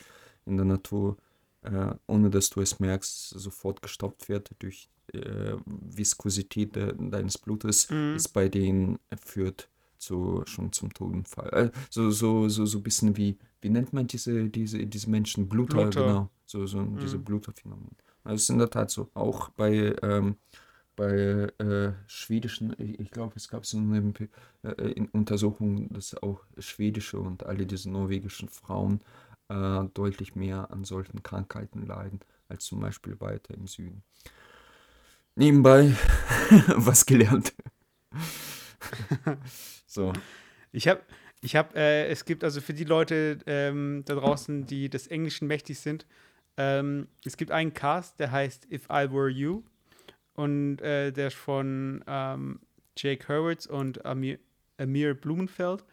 in 0.45 0.57
der 0.57 0.65
Natur 0.65 1.17
äh, 1.61 1.93
ohne 2.07 2.29
dass 2.29 2.49
du 2.49 2.61
es 2.61 2.79
merkst, 2.79 3.29
sofort 3.31 3.81
gestoppt 3.81 4.29
wird 4.29 4.51
durch 4.59 4.89
äh, 5.13 5.55
Viskosität 5.65 6.75
de, 6.75 6.93
deines 6.97 7.37
Blutes, 7.37 7.89
Mhm. 7.89 8.15
ist 8.15 8.29
bei 8.29 8.47
denen 8.47 8.97
äh, 9.09 9.17
führt 9.17 9.69
zu, 9.97 10.41
schon 10.45 10.71
zum 10.71 10.93
Totenfall. 10.93 11.71
So, 11.89 12.11
so, 12.11 12.47
so, 12.47 12.65
so 12.65 12.77
ein 12.79 12.83
bisschen 12.83 13.17
wie, 13.17 13.37
wie 13.61 13.69
nennt 13.69 13.91
man 13.91 14.07
diese, 14.07 14.49
diese, 14.49 14.85
diese 14.87 15.09
Menschen? 15.09 15.49
Bluter, 15.49 15.81
Bluter. 15.81 16.01
genau. 16.05 16.29
So, 16.45 16.65
so 16.65 16.81
diese 17.01 17.17
Mhm. 17.17 17.23
Bluterphänomen. 17.25 17.89
Also 18.23 18.35
es 18.35 18.43
ist 18.43 18.49
in 18.49 18.59
der 18.59 18.69
Tat 18.69 18.91
so. 18.91 19.09
Auch 19.13 19.49
bei, 19.49 19.95
ähm, 20.01 20.37
bei 20.95 21.51
äh, 21.59 21.93
schwedischen, 22.07 22.75
ich, 22.77 22.99
ich 22.99 23.11
glaube, 23.11 23.33
es 23.35 23.47
gab 23.47 23.65
so 23.65 23.77
eine 23.77 24.13
äh, 24.63 24.91
in 24.91 25.07
Untersuchung, 25.09 25.91
dass 25.93 26.15
auch 26.21 26.41
schwedische 26.57 27.19
und 27.19 27.45
alle 27.45 27.65
diese 27.65 27.89
norwegischen 27.89 28.49
Frauen 28.49 29.01
äh, 29.49 29.83
deutlich 29.93 30.35
mehr 30.35 30.71
an 30.71 30.83
solchen 30.83 31.23
Krankheiten 31.23 31.85
leiden, 31.85 32.19
als 32.47 32.65
zum 32.65 32.79
Beispiel 32.79 33.19
weiter 33.19 33.53
im 33.53 33.67
Süden. 33.67 34.03
Nebenbei 35.35 35.95
was 36.75 37.05
gelernt. 37.05 37.53
so. 39.87 40.13
Ich 40.71 40.87
habe, 40.87 41.01
ich 41.41 41.55
habe, 41.55 41.75
äh, 41.75 42.07
es 42.07 42.25
gibt 42.25 42.43
also 42.43 42.61
für 42.61 42.73
die 42.73 42.83
Leute 42.83 43.39
ähm, 43.45 44.03
da 44.05 44.15
draußen, 44.15 44.65
die 44.65 44.89
des 44.89 45.07
Englischen 45.07 45.47
mächtig 45.47 45.79
sind, 45.79 46.05
ähm, 46.59 47.07
es 47.23 47.37
gibt 47.37 47.51
einen 47.51 47.73
Cast, 47.73 48.19
der 48.19 48.31
heißt 48.31 48.67
If 48.69 48.83
I 48.89 49.09
Were 49.09 49.29
You 49.29 49.63
und 50.33 50.81
äh, 50.81 51.11
der 51.13 51.27
ist 51.27 51.37
von 51.37 52.03
ähm, 52.05 52.59
Jake 52.97 53.27
Hurwitz 53.29 53.65
und 53.65 54.05
Amir, 54.05 54.39
Amir 54.77 55.13
Blumenfeld 55.13 55.85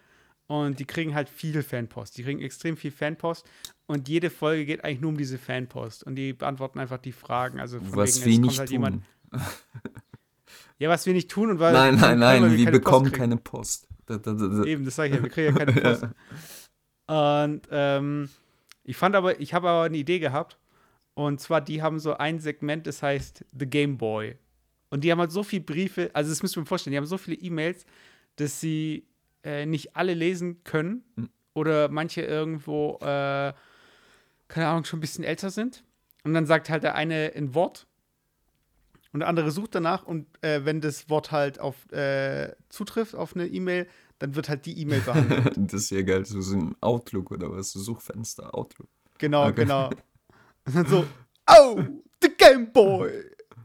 und 0.48 0.80
die 0.80 0.84
kriegen 0.84 1.14
halt 1.14 1.28
viel 1.28 1.62
Fanpost. 1.62 2.18
Die 2.18 2.24
kriegen 2.24 2.40
extrem 2.40 2.76
viel 2.76 2.90
Fanpost 2.90 3.48
und 3.86 4.08
jede 4.08 4.28
Folge 4.28 4.66
geht 4.66 4.82
eigentlich 4.84 5.00
nur 5.00 5.10
um 5.10 5.16
diese 5.16 5.38
Fanpost 5.38 6.02
und 6.02 6.16
die 6.16 6.32
beantworten 6.32 6.80
einfach 6.80 6.98
die 6.98 7.12
Fragen. 7.12 7.60
Also 7.60 7.78
von 7.78 7.94
Was 7.94 8.24
wegen, 8.24 8.42
wir 8.42 8.48
nicht 8.48 8.58
halt 8.58 8.68
tun. 8.68 8.72
jemand, 8.72 9.04
ja, 10.78 10.88
was 10.88 11.06
wir 11.06 11.12
nicht 11.12 11.30
tun 11.30 11.50
und 11.50 11.60
weil 11.60 11.72
nein, 11.72 11.94
nein, 11.94 12.18
nein, 12.18 12.42
wir 12.42 12.50
wir 12.58 12.64
Post 12.64 12.72
bekommen 12.72 13.06
kriegen. 13.06 13.18
keine 13.18 13.36
Post. 13.36 13.86
Da, 14.06 14.16
da, 14.18 14.32
da. 14.32 14.64
Eben, 14.64 14.84
das 14.84 14.96
sage 14.96 15.10
ich 15.10 15.14
ja, 15.16 15.22
wir 15.22 15.30
kriegen 15.30 15.56
ja 15.56 15.64
keine 15.64 15.80
Post. 15.80 16.06
Und 17.08 17.62
ähm, 17.70 18.28
ich 18.86 18.96
fand 18.96 19.16
aber, 19.16 19.40
ich 19.40 19.52
habe 19.52 19.68
aber 19.68 19.82
eine 19.82 19.96
Idee 19.96 20.20
gehabt. 20.20 20.58
Und 21.14 21.40
zwar, 21.40 21.60
die 21.60 21.82
haben 21.82 21.98
so 21.98 22.16
ein 22.16 22.38
Segment, 22.38 22.86
das 22.86 23.02
heißt 23.02 23.44
The 23.58 23.66
Game 23.66 23.98
Boy. 23.98 24.36
Und 24.90 25.02
die 25.02 25.10
haben 25.10 25.18
halt 25.18 25.32
so 25.32 25.42
viele 25.42 25.64
Briefe, 25.64 26.10
also 26.12 26.30
das 26.30 26.42
müsst 26.42 26.56
ihr 26.56 26.60
mir 26.60 26.66
vorstellen, 26.66 26.92
die 26.92 26.98
haben 26.98 27.06
so 27.06 27.18
viele 27.18 27.36
E-Mails, 27.36 27.84
dass 28.36 28.60
sie 28.60 29.08
äh, 29.42 29.66
nicht 29.66 29.96
alle 29.96 30.14
lesen 30.14 30.62
können. 30.62 31.04
Hm. 31.16 31.30
Oder 31.54 31.88
manche 31.88 32.22
irgendwo, 32.22 32.98
äh, 33.00 33.52
keine 34.46 34.68
Ahnung, 34.68 34.84
schon 34.84 34.98
ein 34.98 35.00
bisschen 35.00 35.24
älter 35.24 35.50
sind. 35.50 35.82
Und 36.22 36.34
dann 36.34 36.46
sagt 36.46 36.70
halt 36.70 36.84
der 36.84 36.94
eine 36.94 37.32
ein 37.34 37.54
Wort 37.54 37.86
und 39.16 39.20
der 39.20 39.28
andere 39.28 39.50
sucht 39.50 39.74
danach 39.74 40.04
und 40.04 40.26
äh, 40.44 40.66
wenn 40.66 40.82
das 40.82 41.08
Wort 41.08 41.32
halt 41.32 41.58
auf 41.58 41.90
äh, 41.90 42.54
zutrifft 42.68 43.14
auf 43.14 43.34
eine 43.34 43.46
E-Mail, 43.46 43.86
dann 44.18 44.34
wird 44.34 44.48
halt 44.48 44.64
die 44.66 44.78
E-Mail 44.80 45.00
behandelt. 45.00 45.52
das 45.56 45.82
ist 45.82 45.90
ja 45.90 46.02
geil, 46.02 46.24
so, 46.24 46.38
ein 46.54 46.74
Outlook 46.80 47.30
oder 47.30 47.50
was, 47.50 47.72
so 47.72 47.80
Suchfenster, 47.80 48.54
Outlook. 48.54 48.88
Genau, 49.18 49.46
Okay. 49.46 49.62
genau. 49.62 49.90
Und 50.66 50.74
dann 50.76 50.86
so, 50.86 51.06
oh, 51.48 51.82
the 52.22 52.30
Game 52.36 52.72
Boy, 52.72 53.10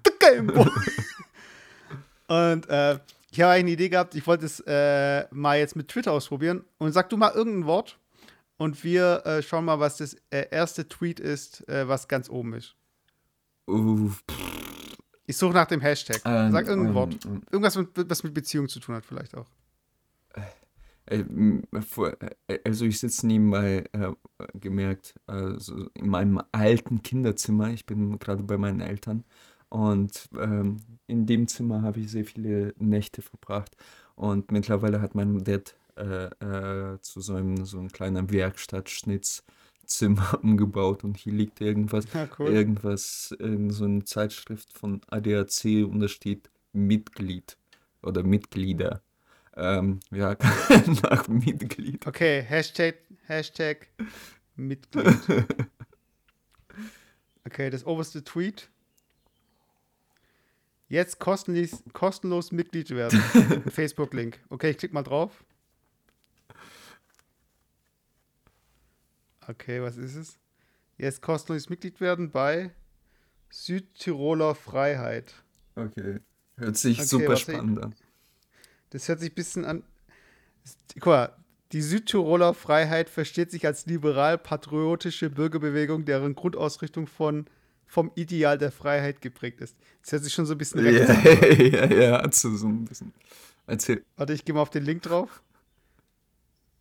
the 0.06 0.12
Game 0.20 0.48
Boy. 0.48 0.70
und 2.28 2.70
äh, 2.70 3.00
ich 3.32 3.42
habe 3.42 3.52
eine 3.54 3.72
Idee 3.72 3.90
gehabt, 3.90 4.14
ich 4.16 4.26
wollte 4.28 4.46
es 4.46 4.60
äh, 4.68 5.26
mal 5.32 5.58
jetzt 5.58 5.76
mit 5.76 5.88
Twitter 5.88 6.12
ausprobieren. 6.12 6.64
Und 6.78 6.92
sag 6.92 7.10
du 7.10 7.18
mal 7.18 7.32
irgendein 7.34 7.66
Wort 7.66 7.98
und 8.58 8.84
wir 8.84 9.26
äh, 9.26 9.42
schauen 9.42 9.66
mal, 9.66 9.80
was 9.80 9.98
das 9.98 10.16
äh, 10.30 10.46
erste 10.52 10.88
Tweet 10.88 11.20
ist, 11.20 11.68
äh, 11.68 11.88
was 11.88 12.08
ganz 12.08 12.30
oben 12.30 12.54
ist. 12.54 12.76
Uh, 13.68 14.12
Ich 15.26 15.38
suche 15.38 15.54
nach 15.54 15.66
dem 15.68 15.82
Hashtag. 15.82 16.22
ähm, 16.26 16.52
Sag 16.52 16.68
irgendein 16.68 16.90
ähm, 16.90 16.96
Wort. 16.96 17.26
ähm, 17.26 17.42
Irgendwas, 17.52 17.76
mit, 17.78 17.90
was 18.10 18.24
mit 18.24 18.34
Beziehung 18.34 18.68
zu 18.68 18.80
tun 18.80 18.96
hat, 18.96 19.06
vielleicht 19.06 19.36
auch. 19.36 19.48
Äh, 21.12 21.26
äh, 22.48 22.60
also 22.64 22.86
ich 22.86 23.00
sitze 23.00 23.28
nebenbei, 23.28 23.84
äh, 23.92 24.12
gemerkt, 24.54 25.16
also 25.28 25.88
in 25.94 26.08
meinem 26.10 26.42
alten 26.52 27.02
Kinderzimmer, 27.04 27.70
ich 27.72 27.86
bin 27.86 28.18
gerade 28.20 28.44
bei 28.44 28.58
meinen 28.58 28.80
Eltern 28.82 29.24
und 29.70 30.30
ähm, 30.40 30.78
in 31.08 31.26
dem 31.26 31.48
Zimmer 31.48 31.82
habe 31.82 32.00
ich 32.00 32.12
sehr 32.12 32.26
viele 32.26 32.74
Nächte 32.78 33.22
verbracht 33.22 33.76
und 34.16 34.52
mittlerweile 34.52 35.02
hat 35.02 35.16
mein 35.16 35.44
Dad 35.44 35.76
äh, 35.98 36.26
äh, 36.28 37.00
zu 37.02 37.20
so 37.22 37.36
einem, 37.36 37.66
so 37.66 37.80
einem 37.80 37.92
kleinen 37.92 38.32
Werkstatt-Schnitzzimmer 38.32 40.40
umgebaut 40.44 41.04
und 41.04 41.18
hier 41.18 41.34
liegt 41.34 41.60
irgendwas, 41.62 42.06
Ja, 42.14 42.28
cool. 42.40 42.48
irgendwas, 42.50 43.36
irgend 43.38 43.74
so 43.74 43.84
eine 43.86 44.06
Zeitschrift 44.06 44.72
von 44.74 45.02
ADAC 45.10 45.86
und 45.86 46.00
da 46.00 46.08
steht 46.08 46.50
Mitglied 46.72 47.58
oder 48.02 48.24
Mitglieder. 48.24 49.02
Ähm, 49.56 50.00
ja, 50.12 50.36
nach 51.04 51.28
Mitglied. 51.28 52.06
Okay, 52.08 52.42
Hashtag, 52.42 52.96
Hashtag 53.28 53.88
Mitglied. 54.56 55.18
Okay, 57.44 57.70
das 57.70 57.86
oberste 57.86 58.24
Tweet. 58.24 58.70
Jetzt 60.88 61.20
kostenlos, 61.20 61.84
kostenlos 61.94 62.52
Mitglied 62.52 62.92
werden. 62.92 63.20
Facebook-Link. 63.70 64.40
Okay, 64.50 64.72
ich 64.72 64.78
klicke 64.78 64.94
mal 64.94 65.04
drauf. 65.04 65.44
Okay, 69.48 69.82
was 69.82 69.98
ist 69.98 70.16
es? 70.16 70.38
Jetzt 70.98 71.22
kostenlos 71.22 71.70
Mitglied 71.70 72.00
werden 72.00 72.30
bei 72.30 72.72
Südtiroler 73.50 74.54
Freiheit. 74.54 75.34
Okay. 75.76 76.20
Hört 76.58 76.78
sich 76.78 77.00
Okay, 77.00 77.08
super 77.08 77.38
spannend 77.38 77.82
an. 77.82 77.96
Das 78.92 79.08
hört 79.08 79.20
sich 79.20 79.32
ein 79.32 79.36
bisschen 79.36 79.66
an. 79.66 79.84
Guck 80.96 81.06
mal, 81.08 81.36
die 81.72 81.82
Südtiroler 81.82 82.54
Freiheit 82.54 83.10
versteht 83.10 83.50
sich 83.52 83.66
als 83.66 83.86
liberal-patriotische 83.86 85.30
Bürgerbewegung, 85.30 86.06
deren 86.06 86.36
Grundausrichtung 86.36 87.08
von, 87.08 87.46
vom 87.88 88.12
Ideal 88.16 88.58
der 88.58 88.72
Freiheit 88.72 89.22
geprägt 89.22 89.62
ist. 89.62 89.76
Das 90.02 90.12
hört 90.12 90.24
sich 90.24 90.34
schon 90.34 90.46
so 90.46 90.54
ein 90.54 90.58
bisschen 90.58 90.82
rechts 90.82 91.08
Ja, 91.08 91.16
an. 91.90 91.92
ja, 91.92 92.02
ja, 92.02 92.24
hat 92.24 92.36
so, 92.36 92.56
so 92.56 92.68
ein 92.68 92.86
bisschen. 92.86 93.14
Erzähl. 93.68 94.04
Warte, 94.18 94.34
ich 94.34 94.44
gehe 94.44 94.54
mal 94.54 94.62
auf 94.62 94.70
den 94.70 94.84
Link 94.84 95.02
drauf. 95.04 95.42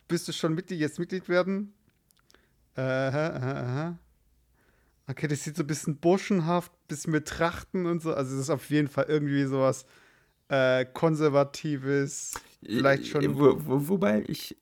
Bist 0.07 0.27
du 0.27 0.33
schon 0.33 0.53
Mitglied? 0.53 0.79
Jetzt 0.79 0.99
Mitglied 0.99 1.29
werden? 1.29 1.73
Aha, 2.75 3.27
aha, 3.27 3.51
aha. 3.61 3.99
Okay, 5.07 5.27
das 5.27 5.43
sieht 5.43 5.55
so 5.55 5.63
ein 5.63 5.67
bisschen 5.67 5.97
burschenhaft, 5.97 6.71
bisschen 6.87 7.11
mit 7.11 7.27
Trachten 7.27 7.85
und 7.85 8.01
so. 8.01 8.13
Also, 8.13 8.31
das 8.35 8.41
ist 8.45 8.49
auf 8.49 8.69
jeden 8.69 8.87
Fall 8.89 9.05
irgendwie 9.07 9.45
sowas 9.45 9.85
äh, 10.51 10.85
Konservatives. 10.85 12.33
Vielleicht 12.63 13.07
schon- 13.07 13.23
Äh, 13.23 13.35
Wo, 13.35 13.55
wo, 13.65 13.87
wobei 13.89 14.23
ich, 14.27 14.55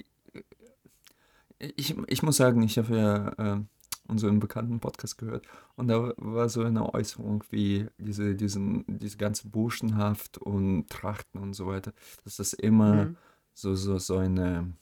ich. 1.57 1.95
Ich 2.07 2.23
muss 2.23 2.37
sagen, 2.37 2.61
ich 2.63 2.77
habe 2.77 2.95
ja 2.95 3.55
äh, 3.55 3.61
unseren 4.07 4.39
bekannten 4.39 4.79
Podcast 4.79 5.17
gehört 5.17 5.45
und 5.75 5.87
da 5.87 6.13
war 6.17 6.47
so 6.49 6.63
eine 6.63 6.93
Äußerung 6.93 7.43
wie 7.51 7.87
diese, 7.97 8.35
diesen, 8.35 8.85
diese 8.87 9.17
ganze 9.17 9.47
Burschenhaft 9.49 10.37
und 10.37 10.89
Trachten 10.89 11.39
und 11.41 11.53
so 11.53 11.67
weiter, 11.67 11.91
dass 12.23 12.37
das 12.37 12.53
immer 12.53 13.05
Mhm. 13.05 13.17
so, 13.53 13.75
so, 13.75 13.97
so 13.99 14.17
eine 14.17 14.73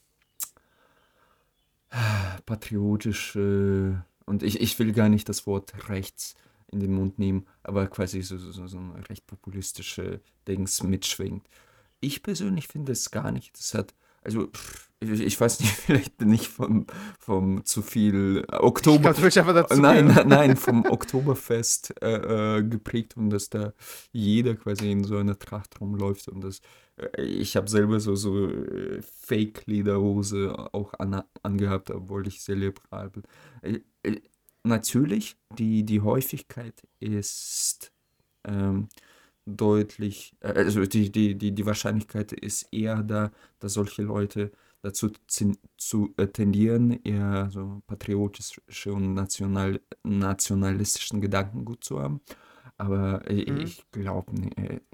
patriotische 2.46 4.04
und 4.26 4.44
ich, 4.44 4.60
ich 4.62 4.78
will 4.80 4.92
gar 4.94 5.10
nicht 5.10 5.30
das 5.30 5.48
Wort 5.48 5.90
rechts 5.90 6.36
in 6.72 6.80
den 6.80 6.94
Mund 6.94 7.18
nehmen, 7.20 7.46
aber 7.64 7.88
quasi 7.88 8.22
so, 8.22 8.38
so, 8.38 8.68
so 8.68 8.78
ein 8.78 8.92
recht 9.10 9.26
populistische 9.28 10.22
Dings 10.48 10.84
mitschwingt. 10.84 11.48
Ich 12.00 12.22
persönlich 12.24 12.68
finde 12.68 12.92
es 12.92 13.10
gar 13.12 13.32
nicht. 13.32 13.58
Das 13.58 13.74
hat, 13.74 13.96
also, 14.22 14.48
pff, 14.48 14.90
ich, 15.00 15.22
ich 15.22 15.40
weiß 15.40 15.60
nicht, 15.60 15.72
vielleicht 15.74 16.18
bin 16.18 16.34
ich 16.34 16.50
vom, 16.50 16.86
vom 17.20 17.64
zu 17.66 17.82
viel 17.82 18.44
Ich 18.48 18.54
Oktober. 18.60 19.16
willst 19.22 19.38
einfach 19.38 19.54
dazu. 19.54 19.80
Nein, 19.80 20.08
nein, 20.08 20.28
nein, 20.28 20.58
vom 20.58 20.86
Oktoberfest 20.86 21.94
äh, 22.02 22.58
äh, 22.58 22.64
geprägt 22.64 23.16
und 23.18 23.30
dass 23.30 23.50
da 23.50 23.74
jeder 24.12 24.56
quasi 24.56 24.92
in 24.92 25.04
so 25.04 25.18
einer 25.18 25.38
Tracht 25.40 25.80
rumläuft 25.80 26.28
und 26.28 26.42
das, 26.42 26.62
äh, 26.98 27.22
ich 27.22 27.56
habe 27.56 27.70
selber 27.70 28.00
so, 28.00 28.16
so 28.16 28.48
äh, 28.50 29.02
Fake-Lederhose 29.02 30.70
auch 30.74 30.94
an, 31.00 31.24
angehabt, 31.44 31.92
obwohl 31.92 32.28
ich 32.28 32.42
sehr 32.42 32.56
liberal 32.56 33.10
bin. 33.10 33.24
Natürlich, 34.68 35.38
die, 35.58 35.84
die 35.86 36.02
Häufigkeit 36.02 36.84
ist 37.00 37.92
ähm, 38.46 38.90
deutlich, 39.46 40.36
äh, 40.42 40.50
also 40.50 40.86
die, 40.86 41.12
die, 41.12 41.38
die, 41.38 41.54
die 41.54 41.66
Wahrscheinlichkeit 41.66 42.34
ist 42.34 42.68
eher 42.74 43.04
da, 43.04 43.32
dass 43.60 43.74
solche 43.74 44.04
Leute 44.04 44.52
dazu 44.82 45.12
zu 45.78 46.14
äh, 46.18 46.28
tendieren, 46.28 46.92
eher 47.04 47.50
so 47.52 47.82
patriotische 47.88 48.94
und 48.94 49.14
national, 49.16 49.82
nationalistischen 50.04 51.22
Gedankengut 51.22 51.84
zu 51.84 52.00
haben. 52.02 52.22
Aber 52.78 53.30
äh, 53.30 53.42
Mhm. 53.48 53.58
ich 53.64 53.90
glaube 53.92 54.32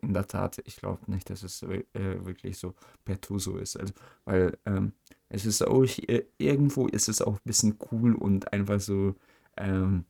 in 0.02 0.14
der 0.14 0.28
Tat, 0.28 0.62
ich 0.66 0.78
glaube 0.78 1.12
nicht, 1.12 1.30
dass 1.30 1.44
es 1.44 1.62
wirklich 1.64 2.58
so 2.58 2.74
partout 3.06 3.40
so 3.40 3.58
ist. 3.58 3.78
Also, 3.78 3.94
weil 4.26 4.58
ähm, 4.66 4.94
es 5.30 5.46
ist 5.46 5.62
auch, 5.66 5.86
irgendwo 6.38 6.88
ist 6.88 7.10
es 7.10 7.22
auch 7.22 7.34
ein 7.36 7.42
bisschen 7.46 7.78
cool 7.92 8.16
und 8.16 8.54
einfach 8.54 8.80
so, 8.80 9.16
ähm, 9.58 10.06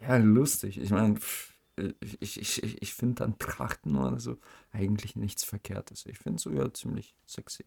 Ja, 0.00 0.16
lustig. 0.16 0.78
Ich 0.80 0.90
meine, 0.90 1.16
ich, 2.00 2.20
ich, 2.40 2.62
ich, 2.62 2.82
ich 2.82 2.94
finde 2.94 3.24
an 3.24 3.38
Trachten 3.38 3.96
oder 3.96 4.18
so 4.20 4.36
eigentlich 4.72 5.16
nichts 5.16 5.44
Verkehrtes. 5.44 6.06
Ich 6.06 6.18
finde 6.18 6.36
es 6.36 6.42
sogar 6.42 6.72
ziemlich 6.74 7.14
sexy. 7.26 7.64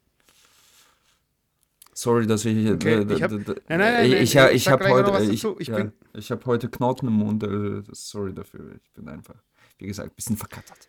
Sorry, 1.93 2.25
dass 2.25 2.45
ich. 2.45 2.69
Okay, 2.71 3.03
äh, 3.03 3.13
ich 3.13 3.21
hab- 3.23 3.31
nein, 3.67 4.11
ich, 4.13 4.37
hab- 4.37 4.81
habe 4.81 4.89
heute, 4.89 5.23
ich. 5.31 5.43
Ich 5.59 5.67
ja, 5.67 5.75
bin- 5.77 5.91
ich 6.13 6.31
habe 6.31 6.45
heute 6.45 6.69
Knoten 6.69 7.07
im 7.07 7.13
Mund. 7.13 7.43
äh, 7.43 7.83
Sorry 7.91 8.33
dafür. 8.33 8.75
Ich 8.81 8.91
bin 8.91 9.09
einfach, 9.09 9.35
wie 9.77 9.87
gesagt, 9.87 10.09
ein 10.11 10.15
bisschen 10.15 10.37
verkattert. 10.37 10.87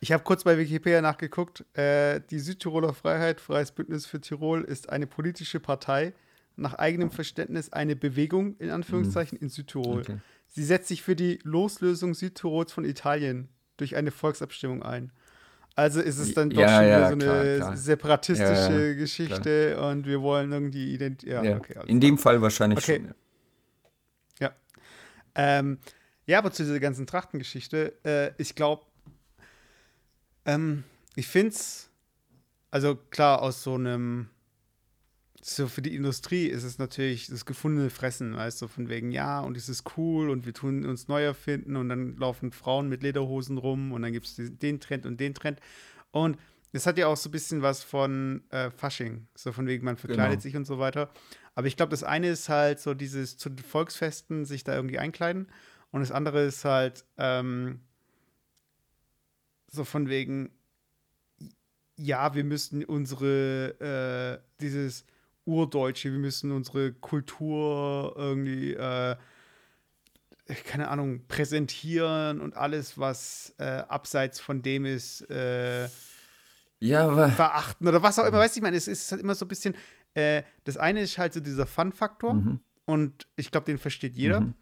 Ich 0.00 0.12
habe 0.12 0.22
kurz 0.22 0.44
bei 0.44 0.56
Wikipedia 0.56 1.02
nachgeguckt. 1.02 1.64
Äh, 1.76 2.20
die 2.30 2.38
Südtiroler 2.38 2.94
Freiheit, 2.94 3.40
Freies 3.40 3.70
Bündnis 3.72 4.06
für 4.06 4.20
Tirol, 4.20 4.62
ist 4.62 4.88
eine 4.88 5.06
politische 5.06 5.60
Partei, 5.60 6.14
nach 6.58 6.74
eigenem 6.74 7.10
Verständnis 7.10 7.72
eine 7.72 7.96
Bewegung, 7.96 8.56
in 8.58 8.70
Anführungszeichen, 8.70 9.38
in 9.38 9.48
Südtirol. 9.48 10.00
Okay. 10.02 10.18
Sie 10.48 10.64
setzt 10.64 10.88
sich 10.88 11.02
für 11.02 11.14
die 11.16 11.38
Loslösung 11.42 12.14
Südtirols 12.14 12.72
von 12.72 12.84
Italien 12.84 13.48
durch 13.76 13.96
eine 13.96 14.10
Volksabstimmung 14.10 14.82
ein. 14.82 15.12
Also 15.74 16.00
ist 16.00 16.18
es 16.18 16.34
dann 16.34 16.50
doch 16.50 16.60
Ja, 16.60 16.78
schon 16.80 16.88
ja, 16.88 16.96
wieder 16.96 17.10
so 17.10 17.16
klar, 17.16 17.40
eine 17.40 17.56
klar. 17.56 17.76
separatistische 17.76 18.88
Ja, 18.88 18.94
Geschichte 18.94 19.80
und 19.80 20.06
wir 20.06 20.20
wollen 20.20 20.50
irgendwie 20.50 20.92
identifizieren. 20.92 21.44
Ja, 21.44 21.56
okay. 21.56 21.78
in 21.86 22.00
dem 22.00 22.18
Fall 22.18 22.42
wahrscheinlich 22.42 22.78
Okay. 22.78 22.96
schon. 22.96 23.14
Ja. 24.40 24.48
Ja. 24.48 24.56
Ähm, 25.36 25.78
ja, 26.26 26.38
aber 26.38 26.50
zu 26.50 26.64
dieser 26.64 26.80
ganzen 26.80 27.06
Trachtengeschichte, 27.06 27.94
äh, 28.04 28.32
ich 28.42 28.56
glaube, 28.56 28.86
ähm, 30.46 30.82
ich 31.14 31.28
finde 31.28 31.50
es, 31.50 31.90
also 32.72 32.96
klar, 32.96 33.40
aus 33.42 33.62
so 33.62 33.74
einem, 33.74 34.30
so 35.40 35.68
für 35.68 35.82
die 35.82 35.94
Industrie 35.94 36.46
ist 36.46 36.64
es 36.64 36.78
natürlich 36.78 37.28
das 37.28 37.46
gefundene 37.46 37.90
Fressen, 37.90 38.34
weißt 38.36 38.60
du, 38.62 38.68
von 38.68 38.88
wegen, 38.88 39.12
ja, 39.12 39.40
und 39.40 39.56
es 39.56 39.68
ist 39.68 39.84
cool 39.96 40.30
und 40.30 40.46
wir 40.46 40.52
tun 40.54 40.84
uns 40.84 41.08
neu 41.08 41.22
erfinden 41.22 41.76
und 41.76 41.88
dann 41.88 42.16
laufen 42.16 42.50
Frauen 42.52 42.88
mit 42.88 43.02
Lederhosen 43.02 43.56
rum 43.58 43.92
und 43.92 44.02
dann 44.02 44.12
gibt 44.12 44.26
es 44.26 44.36
den 44.36 44.80
Trend 44.80 45.06
und 45.06 45.20
den 45.20 45.34
Trend. 45.34 45.60
Und 46.10 46.38
das 46.72 46.86
hat 46.86 46.98
ja 46.98 47.06
auch 47.06 47.16
so 47.16 47.28
ein 47.28 47.32
bisschen 47.32 47.62
was 47.62 47.82
von 47.82 48.42
äh, 48.50 48.70
Fasching, 48.70 49.26
so 49.34 49.52
von 49.52 49.66
wegen, 49.66 49.84
man 49.84 49.96
verkleidet 49.96 50.32
Genau. 50.32 50.42
sich 50.42 50.56
und 50.56 50.66
so 50.66 50.78
weiter. 50.78 51.10
Aber 51.54 51.66
ich 51.66 51.76
glaube, 51.76 51.90
das 51.90 52.02
eine 52.04 52.28
ist 52.28 52.48
halt 52.48 52.80
so 52.80 52.94
dieses 52.94 53.36
zu 53.36 53.48
den 53.48 53.64
Volksfesten 53.64 54.44
sich 54.44 54.64
da 54.64 54.74
irgendwie 54.74 54.98
einkleiden 54.98 55.48
und 55.90 56.00
das 56.00 56.10
andere 56.12 56.44
ist 56.44 56.64
halt 56.64 57.04
ähm, 57.16 57.80
so 59.70 59.84
von 59.84 60.08
wegen, 60.08 60.50
ja, 61.96 62.34
wir 62.34 62.44
müssen 62.44 62.84
unsere, 62.84 64.40
äh, 64.40 64.60
dieses 64.60 65.04
Urdeutsche, 65.48 66.12
wir 66.12 66.18
müssen 66.18 66.52
unsere 66.52 66.92
Kultur 66.92 68.12
irgendwie, 68.16 68.74
äh, 68.74 69.16
keine 70.64 70.88
Ahnung, 70.88 71.26
präsentieren 71.26 72.40
und 72.40 72.56
alles, 72.56 72.98
was 72.98 73.54
äh, 73.58 73.64
abseits 73.64 74.40
von 74.40 74.62
dem 74.62 74.84
ist, 74.84 75.22
äh, 75.30 75.88
Ja, 76.80 77.08
aber 77.08 77.30
verachten 77.30 77.88
oder 77.88 78.02
was 78.02 78.18
auch 78.18 78.26
immer. 78.26 78.38
Weißt 78.38 78.56
du, 78.56 78.58
ich 78.60 78.62
meine, 78.62 78.76
es 78.76 78.88
ist 78.88 79.10
halt 79.10 79.22
immer 79.22 79.34
so 79.34 79.44
ein 79.44 79.48
bisschen, 79.48 79.74
äh, 80.14 80.42
das 80.64 80.76
eine 80.76 81.00
ist 81.02 81.18
halt 81.18 81.32
so 81.32 81.40
dieser 81.40 81.66
Fun-Faktor 81.66 82.34
Mhm. 82.34 82.60
und 82.86 83.26
ich 83.36 83.50
glaube, 83.50 83.66
den 83.66 83.78
versteht 83.78 84.16
jeder. 84.16 84.42
Mhm. 84.42 84.54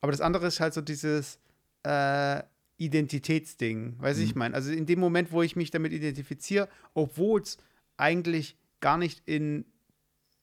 Aber 0.00 0.12
das 0.12 0.20
andere 0.20 0.46
ist 0.46 0.60
halt 0.60 0.72
so 0.74 0.80
dieses 0.80 1.38
äh, 1.84 2.42
Identitätsding. 2.78 3.96
Weißt 3.98 4.18
du, 4.18 4.24
ich 4.24 4.34
Mhm. 4.34 4.38
meine, 4.38 4.54
also 4.54 4.70
in 4.72 4.86
dem 4.86 5.00
Moment, 5.00 5.32
wo 5.32 5.42
ich 5.42 5.56
mich 5.56 5.70
damit 5.70 5.92
identifiziere, 5.92 6.68
obwohl 6.94 7.42
es 7.42 7.58
eigentlich 7.96 8.56
gar 8.80 8.96
nicht 8.98 9.22
in 9.26 9.64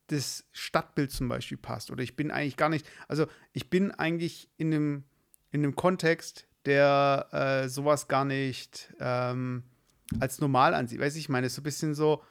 das 0.08 0.46
Stadtbild 0.54 1.12
zum 1.12 1.28
Beispiel 1.30 1.58
passt. 1.58 1.92
Oder 1.92 2.04
ich 2.04 2.16
bin 2.16 2.32
eigentlich 2.32 2.58
gar 2.58 2.70
nicht, 2.70 2.88
also 3.08 3.28
ich 3.54 3.70
bin 3.70 3.92
eigentlich 3.92 4.50
in 4.58 4.74
einem, 4.74 5.04
in 5.52 5.64
einem 5.64 5.76
Kontext, 5.76 6.48
der 6.66 7.28
äh, 7.66 7.70
sowas 7.70 8.08
gar 8.08 8.26
nicht 8.26 8.94
ähm, 9.00 9.64
als 10.20 10.40
normal 10.40 10.74
ansieht. 10.74 11.00
Weißt 11.00 11.16
du, 11.16 11.20
ich 11.20 11.30
meine, 11.30 11.48
es 11.48 11.52
ist 11.54 11.56
so 11.58 11.62
ein 11.62 11.64
bisschen 11.64 11.96
so, 11.96 12.24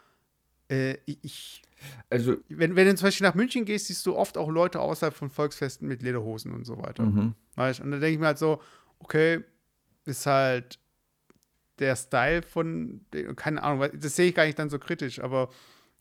äh, 0.69 0.97
ich- 1.07 1.63
also, 2.09 2.37
wenn, 2.49 2.75
wenn 2.77 2.87
du 2.87 2.95
zum 2.95 3.07
Beispiel 3.09 3.27
nach 3.27 3.35
München 3.35 3.65
gehst, 3.67 3.87
siehst 3.89 4.05
du 4.07 4.17
oft 4.17 4.39
auch 4.39 4.49
Leute 4.51 4.81
außerhalb 4.81 5.15
von 5.15 5.29
Volksfesten 5.31 5.87
mit 5.87 6.03
Lederhosen 6.03 6.53
und 6.53 6.65
so 6.65 6.79
weiter. 6.79 7.05
mhm. 7.05 7.35
Weißt? 7.55 7.81
Und 7.81 7.91
dann 7.91 8.01
denke 8.01 8.15
ich 8.15 8.19
mir 8.19 8.27
halt 8.27 8.39
so, 8.39 8.63
okay, 8.99 9.45
ist 10.07 10.25
halt 10.27 10.79
der 11.79 11.95
Style 11.97 12.43
von, 12.43 13.05
keine 13.37 13.63
Ahnung, 13.63 13.89
das 14.01 14.17
sehe 14.17 14.29
ich 14.31 14.35
gar 14.35 14.47
nicht 14.47 14.59
dann 14.59 14.71
so 14.71 14.79
kritisch, 14.79 15.21
aber 15.21 15.51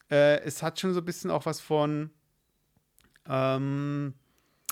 äh, 0.09 0.39
es 0.41 0.63
hat 0.63 0.79
schon 0.79 0.93
so 0.93 1.01
ein 1.01 1.05
bisschen 1.05 1.31
auch 1.31 1.45
was 1.45 1.61
von, 1.61 2.11
ähm, 3.27 4.13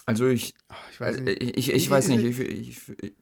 also 0.06 0.28
ich, 0.28 0.54
ach, 0.68 0.90
ich 0.92 1.00
weiß 1.00 1.18
Äh, 1.18 1.22
nicht. 1.22 1.44
Ich, 1.44 1.70
ich, 1.70 1.74
ich 1.74 1.90
weiß 1.90 2.08
nicht, 2.10 2.24
ich, 2.24 2.40
ich, 2.40 2.90
ich, 3.02 3.14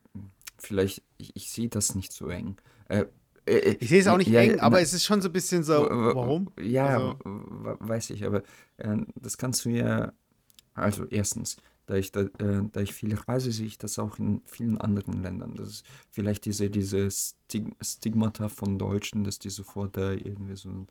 vielleicht, 0.57 1.03
ich, 1.17 1.35
ich 1.35 1.51
sehe 1.51 1.69
das 1.69 1.95
nicht 1.95 2.11
so 2.11 2.27
eng. 2.29 2.57
Äh, 2.89 3.05
äh, 3.45 3.75
Ich 3.79 3.89
sehe 3.89 3.99
es 4.01 4.07
auch 4.07 4.17
nicht 4.17 4.29
ja, 4.31 4.41
eng, 4.41 4.59
aber 4.59 4.77
na- 4.77 4.81
es 4.81 4.93
ist 4.93 5.03
schon 5.05 5.21
so 5.21 5.29
ein 5.29 5.33
bisschen 5.33 5.63
so, 5.63 5.73
warum? 5.89 6.51
Ja, 6.59 6.87
Also- 6.87 7.19
weiß 7.23 8.09
ich, 8.11 8.25
aber 8.25 8.43
äh, 8.77 8.97
das 9.15 9.37
kannst 9.37 9.65
du 9.65 9.69
ja, 9.69 10.13
also 10.75 11.05
erstens, 11.07 11.57
da 11.87 11.95
ich, 11.95 12.11
da, 12.11 12.21
äh, 12.21 12.63
da 12.71 12.81
ich 12.81 12.93
viel 12.93 13.15
reise, 13.15 13.51
sehe 13.51 13.67
ich 13.67 13.77
das 13.77 13.99
auch 13.99 14.19
in 14.19 14.41
vielen 14.45 14.79
anderen 14.79 15.23
Ländern. 15.23 15.55
Das 15.55 15.69
ist 15.69 15.85
vielleicht 16.11 16.45
diese, 16.45 16.69
diese 16.69 17.09
Stig 17.11 17.75
Stigmata 17.81 18.49
von 18.49 18.79
Deutschen, 18.79 19.23
dass 19.23 19.39
die 19.39 19.49
sofort 19.49 19.97
da 19.97 20.11
irgendwie 20.13 20.55
so 20.55 20.69
einen 20.69 20.87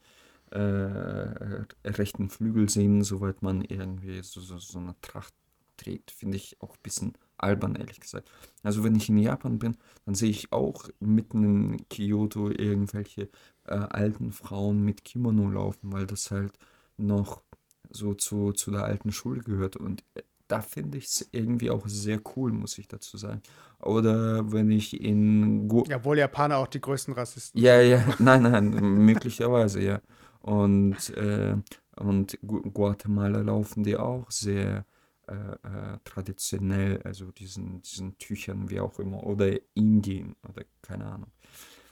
äh, 0.51 1.65
rechten 1.85 2.31
Flügel 2.31 2.69
sehen, 2.69 3.03
soweit 3.05 3.43
man 3.43 3.63
irgendwie 3.63 4.23
so, 4.23 4.41
so, 4.41 4.59
so 4.59 4.79
eine 4.79 4.95
Tracht 5.03 5.35
trägt, 5.77 6.11
finde 6.11 6.37
ich 6.37 6.61
auch 6.61 6.75
ein 6.75 6.83
bisschen 6.83 7.13
albern, 7.39 7.75
ehrlich 7.77 8.01
gesagt. 8.01 8.31
Also 8.63 8.85
wenn 8.85 8.95
ich 8.97 9.09
in 9.09 9.19
Japan 9.19 9.59
bin, 9.59 9.77
dann 10.05 10.15
sehe 10.15 10.31
ich 10.31 10.53
auch 10.53 10.89
mitten 11.01 11.45
in 11.45 11.89
Kyoto 11.89 12.51
irgendwelche 12.51 13.31
äh, 13.67 13.75
alten 13.75 14.33
Frauen 14.33 14.83
mit 14.85 15.05
Kimono 15.05 15.49
laufen, 15.51 15.93
weil 15.93 16.07
das 16.07 16.31
halt 16.31 16.53
noch 16.97 17.43
so 17.91 18.15
zu, 18.15 18.53
zu 18.53 18.71
der 18.71 18.85
alten 18.85 19.13
Schule 19.13 19.41
gehört. 19.43 19.77
Und 19.77 20.05
äh, 20.15 20.23
da 20.49 20.61
finde 20.61 20.99
ich 20.99 21.07
es 21.07 21.29
irgendwie 21.33 21.71
auch 21.71 21.87
sehr 21.89 22.21
cool, 22.37 22.53
muss 22.53 22.79
ich 22.79 22.89
dazu 22.89 23.17
sagen. 23.17 23.43
Oder 23.81 24.53
wenn 24.53 24.71
ich 24.71 25.01
in 25.01 25.69
Go 25.69 25.89
Ja, 25.89 26.03
wohl 26.05 26.17
Japaner 26.19 26.57
auch 26.59 26.67
die 26.69 26.81
größten 26.81 27.13
Rassisten. 27.15 27.65
ja, 27.65 27.81
ja, 27.81 28.05
nein, 28.19 28.43
nein, 28.43 28.71
möglicherweise, 29.05 29.81
ja. 29.83 30.01
Und, 30.41 31.11
äh, 31.17 31.57
und 31.97 32.39
Gu- 32.47 32.63
Guatemala 32.71 33.41
laufen 33.43 33.83
die 33.85 33.97
auch 33.97 34.31
sehr 34.31 34.87
äh, 35.29 35.35
äh, 35.35 35.99
traditionell, 36.05 37.03
also 37.03 37.31
diesen, 37.33 37.83
diesen 37.83 38.17
Tüchern, 38.19 38.71
wie 38.71 38.81
auch 38.81 38.99
immer, 38.99 39.23
oder 39.25 39.51
Indien 39.75 40.35
oder 40.49 40.65
keine 40.83 41.07
Ahnung. 41.07 41.31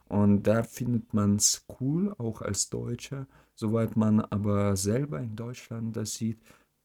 Und 0.09 0.43
da 0.45 0.63
findet 0.63 1.13
man 1.15 1.37
es 1.37 1.67
cool, 1.81 2.15
auch 2.19 2.41
als 2.43 2.71
Deutscher, 2.71 3.27
soweit 3.55 3.97
man 3.97 4.21
aber 4.21 4.77
selber 4.77 5.21
in 5.21 5.37
Deutschland 5.37 5.97
das 5.97 6.15
sieht, 6.15 6.41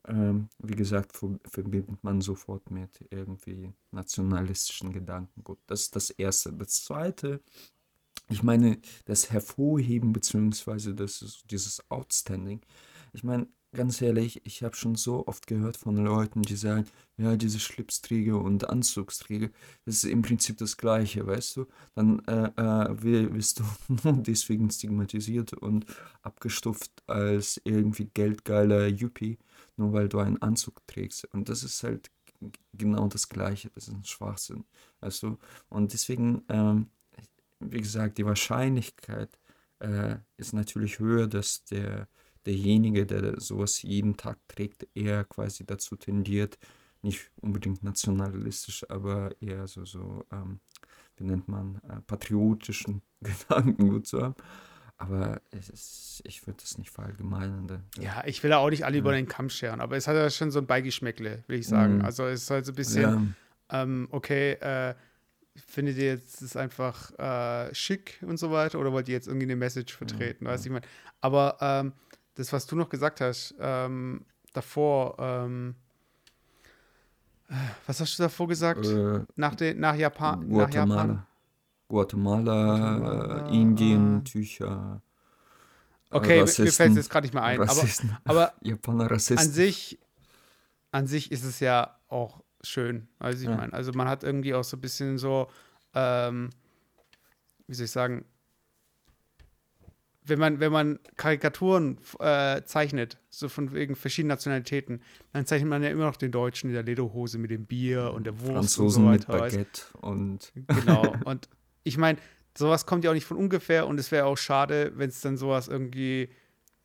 ähm, 0.08 0.49
wie 0.60 0.76
gesagt, 0.76 1.15
ver- 1.15 1.39
verbindet 1.45 2.04
man 2.04 2.19
sofort 2.21 2.69
mit 2.69 3.06
irgendwie 3.10 3.71
nationalistischen 3.91 4.91
Gedanken. 4.91 5.43
Gut, 5.43 5.60
das 5.67 5.84
ist 5.84 5.95
das 5.95 6.10
Erste. 6.10 6.52
Das 6.54 6.84
Zweite, 6.84 7.41
ich 8.30 8.44
meine, 8.44 8.80
das 9.06 9.32
Hervorheben 9.32 10.14
beziehungsweise 10.14 10.96
das 10.96 11.44
dieses 11.50 11.84
Outstanding. 11.90 12.62
Ich 13.14 13.24
meine, 13.24 13.48
ganz 13.74 14.02
ehrlich, 14.02 14.46
ich 14.46 14.64
habe 14.64 14.76
schon 14.76 14.96
so 14.96 15.28
oft 15.28 15.48
gehört 15.48 15.78
von 15.78 15.98
Leuten, 15.98 16.42
die 16.44 16.56
sagen, 16.56 16.86
ja, 17.18 17.36
diese 17.36 17.60
Schlipsträger 17.60 18.40
und 18.40 18.70
Anzugsträger, 18.70 19.50
das 19.86 19.96
ist 19.98 20.06
im 20.06 20.22
Prinzip 20.22 20.58
das 20.58 20.78
Gleiche, 20.78 21.26
weißt 21.28 21.58
du? 21.58 21.66
Dann 21.96 22.20
äh, 22.28 22.46
äh, 22.56 23.04
wi- 23.04 23.34
wirst 23.34 23.60
du 23.60 23.64
deswegen 24.24 24.70
stigmatisiert 24.70 25.54
und 25.54 25.86
abgestuft 26.22 26.92
als 27.08 27.62
irgendwie 27.66 28.06
geldgeiler 28.14 28.88
Yuppie, 28.88 29.38
nur 29.78 29.94
weil 29.94 30.10
du 30.10 30.20
einen 30.20 30.42
Anzug 30.42 30.86
trägst. 30.88 31.26
Und 31.34 31.50
das 31.50 31.64
ist 31.64 31.84
halt 31.84 32.10
genau 32.74 33.08
das 33.08 33.30
Gleiche, 33.30 33.70
das 33.74 33.88
ist 33.88 33.94
ein 33.94 34.04
Schwachsinn, 34.04 34.66
weißt 35.02 35.24
du? 35.24 35.38
Und 35.70 35.94
deswegen, 35.94 36.44
ähm, 36.50 36.88
wie 37.71 37.82
gesagt, 37.82 38.17
die 38.17 38.26
Wahrscheinlichkeit 38.26 39.38
äh, 39.80 40.15
ist 40.38 40.54
natürlich 40.54 40.99
höher, 40.99 41.28
dass 41.28 41.63
der, 41.65 42.08
derjenige, 42.45 43.06
der 43.06 43.39
sowas 43.39 43.82
jeden 43.82 44.17
Tag 44.17 44.38
trägt, 44.47 44.88
eher 44.95 45.23
quasi 45.26 45.65
dazu 45.65 45.95
tendiert, 45.95 46.58
nicht 47.02 47.32
unbedingt 47.41 47.84
nationalistisch, 47.84 48.86
aber 48.89 49.32
eher 49.41 49.67
so, 49.67 49.84
so 49.86 50.26
ähm, 50.32 50.60
wie 51.17 51.26
nennt 51.26 51.47
man, 51.47 51.82
äh, 51.89 51.99
patriotischen 52.08 53.02
Gedankengut 53.21 54.08
zu 54.08 54.21
haben. 54.21 54.36
Aber 54.97 55.41
es 55.52 55.69
ist, 55.69 56.21
ich 56.26 56.45
würde 56.47 56.60
das 56.62 56.78
nicht 56.78 56.91
verallgemeinern. 56.91 57.84
Ja, 57.99 58.23
ich 58.26 58.41
will 58.43 58.52
ja 58.52 58.60
auch 58.60 58.69
nicht 58.69 58.86
alle 58.86 58.95
Ja. 58.95 59.02
über 59.02 59.12
den 59.12 59.28
Kamm 59.28 59.49
scheren, 59.49 59.82
aber 59.82 59.97
es 59.97 60.08
hat 60.08 60.15
ja 60.15 60.30
schon 60.30 60.52
so 60.52 60.60
ein 60.60 60.67
Beigeschmäckle, 60.67 61.43
will 61.47 61.60
ich 61.60 61.67
sagen. 61.67 61.97
Mhm. 61.97 62.06
Also 62.06 62.26
es 62.26 62.43
ist 62.43 62.52
halt 62.52 62.65
so 62.65 62.71
ein 62.71 62.76
bisschen, 62.76 63.02
Ja, 63.02 63.82
ähm, 63.82 64.08
okay, 64.12 64.54
äh, 64.54 64.93
findet 65.56 65.98
ihr 65.98 66.06
jetzt 66.06 66.42
das 66.42 66.56
einfach 66.56 67.12
äh, 67.20 67.74
schick 67.76 68.20
und 68.26 68.38
so 68.38 68.52
weiter 68.52 68.80
oder 68.80 68.92
wollt 68.92 69.08
ihr 69.08 69.13
jetzt 69.13 69.28
irgendwie 69.28 69.46
eine 69.46 69.56
Message 69.56 69.96
vertreten? 69.96 70.46
Weißt 70.46 70.66
du, 70.66 70.70
ich 70.70 70.74
meine, 70.74 70.86
aber 71.22 71.58
ähm, 71.62 71.94
das, 72.36 72.52
was 72.54 72.66
du 72.66 72.76
noch 72.76 72.89
gesagt 72.89 73.22
hast, 73.22 73.54
ähm, 73.60 74.26
davor, 74.54 75.16
ähm, 75.20 75.76
Was 77.86 78.00
hast 78.00 78.18
du 78.18 78.24
davor 78.24 78.48
gesagt? 78.48 78.86
Äh, 78.86 79.22
nach, 79.36 79.56
de, 79.56 79.74
nach, 79.74 79.96
Japan, 79.96 80.48
nach 80.48 80.70
Japan? 80.74 81.24
Guatemala, 81.88 82.98
Guatemala, 82.98 83.46
äh, 83.48 83.62
Indien. 83.62 84.24
Tücher. 84.26 85.02
äh, 86.10 86.16
Okay, 86.16 86.28
mir- 86.30 86.36
mir 86.36 86.42
Rassisten, 86.44 86.72
fällt 86.74 86.92
es 86.92 86.98
jetzt 86.98 87.10
gerade 87.10 87.26
nicht 87.26 87.34
mehr 87.34 87.44
ein. 87.44 87.60
Aber, 87.60 87.70
Rassisten, 87.70 88.18
aber 88.24 88.54
Japaner 88.62 89.04
an 89.04 89.10
Rassisten. 89.10 89.52
sich, 89.52 90.00
an 90.92 91.06
sich 91.08 91.32
ist 91.32 91.44
es 91.44 91.60
ja 91.60 91.96
auch 92.08 92.42
schön. 92.63 93.08
Also 93.19 93.43
ich 93.43 93.49
Ja. 93.49 93.58
meine, 93.58 93.73
also 93.73 93.91
man 93.93 94.08
hat 94.08 94.23
irgendwie 94.23 94.54
auch 94.54 94.63
so 94.63 94.78
ein 94.78 94.82
bisschen 94.82 95.17
so, 95.17 95.47
ähm, 95.93 96.49
wie 97.67 97.76
soll 97.76 97.86
ich 97.86 97.91
sagen, 97.91 98.26
wenn 100.26 100.39
man, 100.39 100.60
wenn 100.62 100.71
man 100.71 100.99
Karikaturen 101.17 101.97
äh, 102.19 102.62
zeichnet, 102.63 103.17
so 103.30 103.49
von 103.49 103.73
wegen 103.73 103.95
verschiedenen 103.95 104.30
Nationalitäten, 104.30 105.02
dann 105.34 105.45
zeichnet 105.45 105.69
man 105.69 105.84
ja 105.84 105.89
immer 105.89 106.06
noch 106.06 106.15
den 106.15 106.32
Deutschen 106.32 106.69
in 106.69 106.73
der 106.73 106.84
Lederhose 106.84 107.38
mit 107.38 107.52
dem 107.52 107.65
Bier 107.65 108.13
und 108.13 108.23
der 108.26 108.39
Wurst 108.39 108.76
Franzosen 108.76 109.06
und 109.06 109.12
mit 109.12 109.23
so 109.23 109.28
weiter. 109.28 109.49
du? 109.49 109.58
Baguette 109.58 109.82
und 109.99 110.54
Genau. 110.67 111.13
Und 111.26 111.49
ich 111.84 111.97
meine, 111.97 112.17
sowas 112.58 112.86
kommt 112.86 113.04
ja 113.04 113.10
auch 113.10 113.15
nicht 113.15 113.26
von 113.26 113.36
ungefähr 113.36 113.86
und 113.88 113.99
es 113.99 114.12
wäre 114.12 114.26
auch 114.26 114.38
schade, 114.38 114.93
wenn 114.95 115.10
es 115.10 115.19
dann 115.19 115.36
sowas 115.36 115.67
irgendwie 115.67 116.30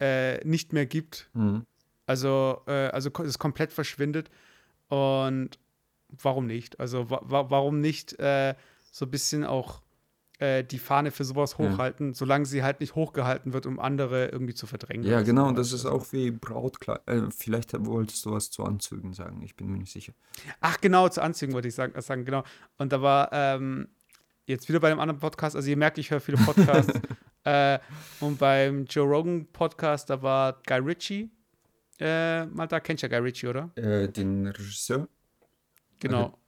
äh, 0.01 0.45
nicht 0.45 0.73
mehr 0.73 0.87
gibt. 0.87 1.31
Mhm. 1.35 1.65
Also, 2.07 2.63
äh, 2.67 2.89
also 2.89 3.11
es 3.23 3.39
komplett 3.39 3.73
verschwindet. 3.73 4.31
Und 4.89 5.61
warum 6.09 6.47
nicht? 6.47 6.81
Also, 6.81 7.11
wa 7.11 7.21
wa 7.25 7.51
warum 7.51 7.81
nicht 7.81 8.19
äh, 8.19 8.55
so 8.91 9.05
ein 9.07 9.11
bisschen 9.11 9.45
auch 9.45 9.83
äh, 10.39 10.63
die 10.65 10.79
Fahne 10.79 11.11
für 11.11 11.25
sowas 11.25 11.57
Ja. 11.59 11.59
hochhalten, 11.59 12.15
solange 12.15 12.47
sie 12.47 12.63
halt 12.63 12.81
nicht 12.81 12.95
hochgehalten 12.95 13.53
wird, 13.53 13.67
um 13.67 13.81
andere 13.81 14.29
irgendwie 14.29 14.55
zu 14.55 14.67
verdrängen. 14.67 15.05
Ja, 15.05 15.23
genau, 15.23 15.43
so. 15.43 15.49
und 15.49 15.59
das 15.59 15.73
ist 15.73 15.85
Also- 15.85 15.97
auch 15.99 16.13
wie 16.13 16.31
Brautkleid. 16.31 17.01
Äh, 17.07 17.23
vielleicht 17.37 17.73
wolltest 17.87 18.25
du 18.25 18.31
was 18.33 18.51
zu 18.51 18.65
Anzügen 18.65 19.13
sagen, 19.15 19.43
ich 19.43 19.57
bin 19.57 19.69
mir 19.69 19.79
nicht 19.79 19.93
sicher. 19.93 20.13
Ach, 20.61 20.81
genau, 20.81 21.09
zu 21.09 21.23
Anzügen 21.23 21.55
wollte 21.55 21.69
ich 21.69 21.75
sagen, 21.75 21.95
äh, 21.95 22.03
sagen 22.03 22.25
genau. 22.25 22.45
Und 22.77 22.93
da 22.93 23.03
war 23.03 23.31
ähm, 23.33 23.89
jetzt 24.47 24.69
wieder 24.69 24.79
bei 24.81 24.91
einem 24.91 25.01
anderen 25.01 25.19
Podcast, 25.21 25.57
also 25.57 25.69
ihr 25.69 25.77
merkt, 25.77 25.99
ich 25.99 26.11
höre 26.11 26.21
viele 26.21 26.39
Podcasts. 26.39 26.93
äh, 27.45 27.79
und 28.21 28.39
beim 28.39 28.85
Joe 28.85 29.07
Rogan 29.09 29.47
Podcast, 29.53 30.09
da 30.09 30.23
war 30.23 30.63
Guy 30.67 30.79
Ritchie. 30.79 31.31
Äh, 32.01 32.47
mal 32.47 32.69
da 32.69 32.79
kennt 32.79 33.03
ja 33.03 33.09
Guy 33.09 33.19
Ritchie, 33.19 33.49
oder? 33.49 33.71
Äh, 33.75 34.09
den 34.09 34.47
Regisseur? 34.47 35.09
Genau. 36.01 36.39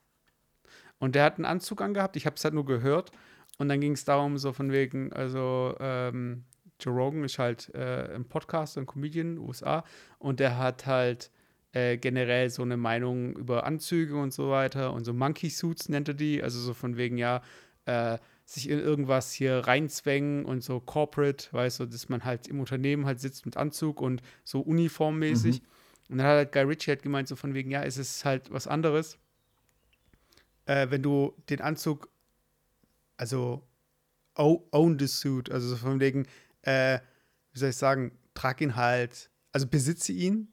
Und 0.98 1.14
der 1.14 1.24
hat 1.24 1.36
einen 1.36 1.46
Anzug 1.46 1.80
angehabt, 1.80 2.16
ich 2.16 2.26
habe 2.26 2.36
es 2.36 2.44
halt 2.44 2.54
nur 2.54 2.66
gehört. 2.66 3.10
Und 3.58 3.68
dann 3.68 3.80
ging 3.80 3.92
es 3.92 4.04
darum, 4.04 4.38
so 4.38 4.52
von 4.52 4.72
wegen, 4.72 5.12
also 5.12 5.74
ähm, 5.80 6.44
Joe 6.78 6.94
Rogan 6.94 7.24
ist 7.24 7.38
halt 7.38 7.74
äh, 7.74 8.14
ein 8.14 8.24
Podcaster, 8.24 8.80
ein 8.80 8.86
Comedian, 8.86 9.38
USA. 9.38 9.84
Und 10.18 10.40
der 10.40 10.56
hat 10.58 10.86
halt 10.86 11.30
äh, 11.72 11.96
generell 11.96 12.50
so 12.50 12.62
eine 12.62 12.76
Meinung 12.76 13.34
über 13.36 13.64
Anzüge 13.64 14.16
und 14.16 14.32
so 14.32 14.50
weiter. 14.50 14.92
Und 14.92 15.04
so 15.04 15.12
Monkey 15.12 15.50
Suits 15.50 15.88
nennt 15.88 16.08
er 16.08 16.14
die. 16.14 16.42
Also 16.42 16.58
so 16.58 16.74
von 16.74 16.96
wegen, 16.96 17.18
ja, 17.18 17.42
äh, 17.86 18.18
sich 18.44 18.68
in 18.68 18.80
irgendwas 18.80 19.32
hier 19.32 19.58
reinzwängen 19.58 20.44
und 20.44 20.64
so 20.64 20.80
corporate, 20.80 21.48
weißt 21.52 21.80
du, 21.80 21.86
dass 21.86 22.08
man 22.08 22.24
halt 22.24 22.48
im 22.48 22.58
Unternehmen 22.60 23.06
halt 23.06 23.20
sitzt 23.20 23.46
mit 23.46 23.56
Anzug 23.56 24.00
und 24.00 24.22
so 24.42 24.60
uniformmäßig. 24.60 25.62
Und 26.08 26.18
dann 26.18 26.26
hat 26.26 26.36
halt 26.36 26.52
Guy 26.52 26.62
Ritchie 26.62 26.90
halt 26.90 27.02
gemeint, 27.02 27.28
so 27.28 27.36
von 27.36 27.54
wegen, 27.54 27.70
ja, 27.70 27.84
es 27.84 27.96
ist 27.96 28.24
halt 28.24 28.50
was 28.50 28.66
anderes, 28.66 29.18
äh, 30.70 30.88
wenn 30.90 31.02
du 31.02 31.34
den 31.48 31.60
Anzug, 31.60 32.08
also 33.16 33.66
own 34.36 34.98
the 34.98 35.06
suit, 35.08 35.50
also 35.50 35.68
so 35.68 35.76
von 35.76 35.98
wegen, 36.00 36.26
äh, 36.62 37.00
wie 37.52 37.58
soll 37.58 37.70
ich 37.70 37.76
sagen, 37.76 38.12
trag 38.34 38.60
ihn 38.60 38.76
halt, 38.76 39.30
also 39.52 39.66
besitze 39.66 40.12
ihn, 40.12 40.48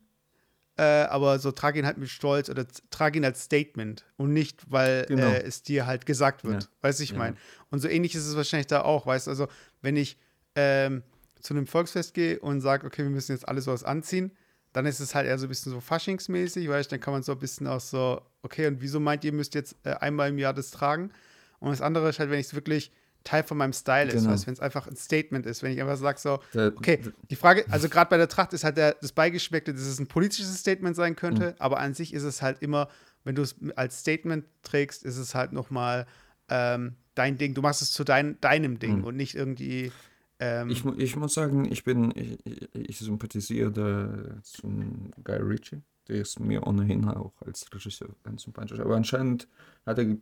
äh, 0.75 0.81
aber 0.83 1.37
so 1.39 1.51
trag 1.51 1.75
ihn 1.75 1.85
halt 1.85 1.97
mit 1.97 2.09
Stolz 2.09 2.49
oder 2.49 2.65
trag 2.89 3.15
ihn 3.15 3.23
als 3.25 3.43
Statement 3.43 4.05
und 4.17 4.33
nicht, 4.33 4.69
weil 4.71 5.05
Genau. 5.07 5.27
äh, 5.31 5.43
es 5.43 5.61
dir 5.61 5.85
halt 5.85 6.05
gesagt 6.05 6.43
wird. 6.43 6.63
Ja. 6.63 6.69
Weißt 6.81 6.99
du, 6.99 7.03
ich 7.03 7.11
Ja. 7.11 7.17
meine. 7.19 7.37
Und 7.69 7.79
so 7.79 7.87
ähnlich 7.87 8.15
ist 8.15 8.25
es 8.25 8.35
wahrscheinlich 8.35 8.67
da 8.67 8.81
auch, 8.81 9.05
weißt 9.05 9.27
du, 9.27 9.31
also 9.31 9.47
wenn 9.81 9.95
ich 9.95 10.17
ähm, 10.55 11.03
zu 11.39 11.53
einem 11.53 11.67
Volksfest 11.67 12.13
gehe 12.15 12.39
und 12.39 12.61
sage, 12.61 12.85
okay, 12.87 13.03
wir 13.03 13.11
müssen 13.11 13.31
jetzt 13.33 13.47
alle 13.47 13.61
sowas 13.61 13.83
anziehen, 13.83 14.31
dann 14.77 14.85
ist 14.85 14.99
es 14.99 15.15
halt 15.15 15.25
eher 15.27 15.37
so 15.39 15.47
ein 15.47 15.49
bisschen 15.49 15.71
so 15.71 15.79
faschingsmäßig, 15.79 16.69
weißt 16.69 16.91
du, 16.91 16.95
dann 16.95 17.01
kann 17.01 17.13
man 17.13 17.23
so 17.23 17.31
ein 17.31 17.39
bisschen 17.39 17.65
auch 17.67 17.79
so, 17.79 18.21
okay, 18.43 18.67
und 18.67 18.79
wieso 18.81 18.99
meint 18.99 19.23
ihr, 19.25 19.33
müsst 19.33 19.55
jetzt 19.55 19.75
äh, 19.83 19.93
einmal 19.93 20.29
im 20.29 20.37
Jahr 20.37 20.53
das 20.53 20.69
tragen? 20.71 21.11
Und 21.59 21.71
das 21.71 21.81
andere 21.81 22.09
ist 22.09 22.19
halt, 22.19 22.29
wenn 22.29 22.39
es 22.39 22.53
wirklich 22.53 22.91
Teil 23.23 23.41
von 23.43 23.57
meinem 23.57 23.73
Style 23.73 24.11
ist, 24.11 24.21
Genau. 24.21 24.29
weißt 24.33 24.43
du, 24.43 24.47
wenn 24.47 24.53
es 24.53 24.59
einfach 24.59 24.87
ein 24.87 24.95
Statement 24.95 25.45
ist, 25.47 25.63
wenn 25.63 25.71
ich 25.71 25.81
einfach 25.81 25.97
sage 25.97 26.19
so, 26.19 26.39
Okay, 26.77 26.99
die 27.29 27.35
Frage, 27.35 27.65
also 27.71 27.89
gerade 27.89 28.09
bei 28.09 28.17
der 28.17 28.29
Tracht 28.29 28.53
ist 28.53 28.63
halt 28.63 28.77
der, 28.77 28.93
das 29.01 29.11
Beigeschmeckte, 29.11 29.73
dass 29.73 29.81
es 29.81 29.99
ein 29.99 30.07
politisches 30.07 30.55
Statement 30.59 30.95
sein 30.95 31.15
könnte, 31.15 31.49
Mhm. 31.49 31.55
aber 31.57 31.79
an 31.79 31.93
sich 31.95 32.13
ist 32.13 32.23
es 32.23 32.41
halt 32.43 32.61
immer, 32.61 32.87
wenn 33.23 33.33
du 33.35 33.41
es 33.41 33.55
als 33.75 33.99
Statement 33.99 34.45
trägst, 34.61 35.03
ist 35.03 35.17
es 35.17 35.33
halt 35.35 35.51
nochmal 35.51 36.05
ähm, 36.49 36.95
dein 37.15 37.37
Ding. 37.37 37.53
Du 37.55 37.61
machst 37.61 37.81
es 37.81 37.91
zu 37.91 38.03
dein, 38.03 38.39
deinem 38.39 38.79
Ding 38.79 38.99
Mhm. 38.99 39.03
und 39.03 39.15
nicht 39.17 39.33
irgendwie. 39.35 39.91
Ähm, 40.39 40.69
Ich, 40.69 40.85
ich 40.85 41.15
muss 41.15 41.33
sagen, 41.33 41.65
ich 41.71 41.83
bin, 41.83 42.11
ich, 42.15 42.39
ich- 42.73 42.97
sympathisiere 42.99 44.39
zum 44.43 45.11
Guy 45.23 45.37
Ritchie. 45.37 45.81
Der 46.07 46.21
ist 46.21 46.39
mir 46.39 46.65
ohnehin 46.65 47.05
auch 47.09 47.33
als 47.41 47.65
Regisseur 47.73 48.09
ganz 48.23 48.43
sympathisch. 48.43 48.79
Aber 48.79 48.95
anscheinend 48.95 49.47
hat 49.85 49.97
er 49.97 50.05
äh, 50.05 50.17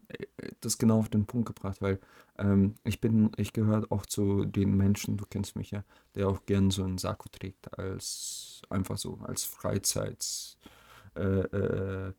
das 0.61 0.77
genau 0.77 0.99
auf 0.99 1.09
den 1.09 1.25
Punkt 1.25 1.47
gebracht, 1.47 1.81
weil 1.81 1.99
ähm, 2.39 2.75
ich 2.83 3.01
bin, 3.01 3.31
ich 3.37 3.53
gehöre 3.53 3.85
auch 3.91 4.05
zu 4.05 4.45
den 4.45 4.75
Menschen, 4.77 5.17
du 5.17 5.25
kennst 5.29 5.55
mich 5.55 5.71
ja, 5.71 5.83
der 6.15 6.27
auch 6.29 6.45
gern 6.45 6.71
so 6.71 6.83
einen 6.83 6.97
Sakko 6.97 7.29
trägt 7.29 7.77
als 7.77 8.61
einfach 8.69 8.97
so, 8.97 9.19
als 9.23 9.43
Freizeits 9.43 10.57
äh, 11.15 11.21
äh. 11.41 12.13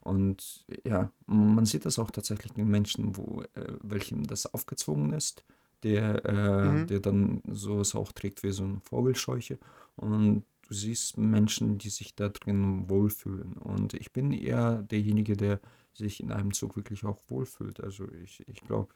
Und 0.00 0.64
ja, 0.84 1.10
man 1.26 1.64
sieht 1.64 1.86
das 1.86 1.98
auch 1.98 2.10
tatsächlich 2.10 2.52
den 2.52 2.68
Menschen, 2.68 3.16
wo 3.16 3.42
äh, 3.54 3.72
welchem 3.82 4.26
das 4.26 4.52
aufgezwungen 4.52 5.12
ist 5.14 5.44
der, 5.84 6.24
äh, 6.24 6.64
Mhm. 6.70 6.86
der 6.88 7.00
dann 7.00 7.42
sowas 7.46 7.94
auch 7.94 8.12
trägt 8.12 8.42
wie 8.42 8.50
so 8.50 8.64
eine 8.64 8.80
Vogelscheuche. 8.80 9.58
Und 9.96 10.44
du 10.66 10.74
siehst 10.74 11.18
Menschen, 11.18 11.78
die 11.78 11.90
sich 11.90 12.14
da 12.16 12.30
drin 12.30 12.88
wohlfühlen. 12.88 13.52
Und 13.54 13.94
ich 13.94 14.12
bin 14.12 14.32
eher 14.32 14.82
derjenige, 14.82 15.36
der 15.36 15.60
sich 15.92 16.20
in 16.20 16.32
einem 16.32 16.52
Zug 16.52 16.76
wirklich 16.76 17.04
auch 17.04 17.20
wohlfühlt. 17.28 17.80
Also 17.84 18.08
ich, 18.10 18.42
ich 18.48 18.62
glaube, 18.62 18.94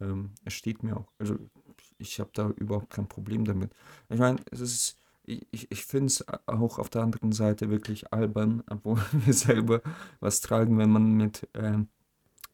ähm, 0.00 0.30
es 0.44 0.54
steht 0.54 0.82
mir 0.82 0.96
auch. 0.96 1.12
Also 1.18 1.36
ich 1.98 2.20
habe 2.20 2.30
da 2.32 2.48
überhaupt 2.50 2.90
kein 2.90 3.08
Problem 3.08 3.44
damit. 3.44 3.72
Ich 4.08 4.18
meine, 4.18 4.38
es 4.50 4.60
ist. 4.60 4.96
Ich, 5.26 5.70
ich, 5.70 5.84
finde 5.84 6.06
es 6.06 6.24
auch 6.46 6.78
auf 6.78 6.88
der 6.88 7.02
anderen 7.02 7.30
Seite 7.30 7.70
wirklich 7.70 8.12
albern, 8.12 8.64
obwohl 8.70 8.98
wir 9.12 9.34
selber 9.34 9.80
was 10.18 10.40
tragen, 10.40 10.78
wenn 10.78 10.90
man 10.90 11.12
mit 11.12 11.46
ähm, 11.54 11.88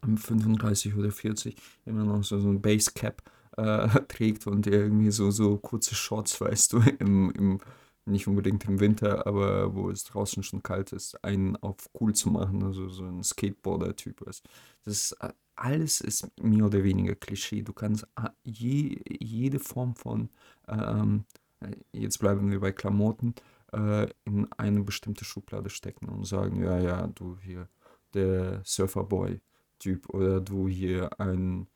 35 0.02 0.94
oder 0.94 1.10
40 1.10 1.56
immer 1.86 2.04
noch 2.04 2.22
so, 2.22 2.38
so 2.38 2.48
ein 2.48 2.60
Basecap 2.60 3.22
äh, 3.56 3.88
trägt 4.08 4.46
und 4.46 4.66
irgendwie 4.66 5.10
so, 5.10 5.30
so 5.30 5.58
kurze 5.58 5.94
Shorts, 5.94 6.40
weißt 6.40 6.72
du, 6.72 6.78
im, 6.98 7.30
im, 7.32 7.60
nicht 8.04 8.28
unbedingt 8.28 8.64
im 8.66 8.80
Winter, 8.80 9.26
aber 9.26 9.74
wo 9.74 9.90
es 9.90 10.04
draußen 10.04 10.42
schon 10.42 10.62
kalt 10.62 10.92
ist, 10.92 11.22
einen 11.24 11.56
auf 11.56 11.90
cool 12.00 12.14
zu 12.14 12.30
machen, 12.30 12.62
also 12.62 12.88
so 12.88 13.04
ein 13.04 13.22
Skateboarder-Typ 13.24 14.22
ist. 14.22 14.44
Das 14.84 15.12
äh, 15.20 15.32
alles 15.56 16.00
ist 16.00 16.30
mehr 16.40 16.66
oder 16.66 16.84
weniger 16.84 17.14
Klischee. 17.14 17.62
Du 17.62 17.72
kannst 17.72 18.06
äh, 18.16 18.28
je, 18.44 19.00
jede 19.08 19.58
Form 19.58 19.96
von, 19.96 20.28
ähm, 20.68 21.24
äh, 21.60 21.72
jetzt 21.92 22.18
bleiben 22.18 22.50
wir 22.50 22.60
bei 22.60 22.72
Klamotten, 22.72 23.34
äh, 23.72 24.08
in 24.24 24.50
eine 24.52 24.82
bestimmte 24.82 25.24
Schublade 25.24 25.70
stecken 25.70 26.08
und 26.08 26.26
sagen, 26.26 26.62
ja, 26.62 26.78
ja, 26.78 27.06
du 27.08 27.38
hier, 27.42 27.68
der 28.14 28.62
Surferboy-Typ 28.64 30.08
oder 30.10 30.40
du 30.40 30.68
hier 30.68 31.20
ein 31.20 31.66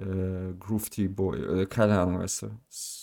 äh, 0.00 0.54
Groovy 0.58 1.08
Boy 1.08 1.46
oder 1.46 1.66
keine 1.66 1.98
Ahnung, 2.00 2.20
weißt 2.20 2.42
du. 2.42 2.50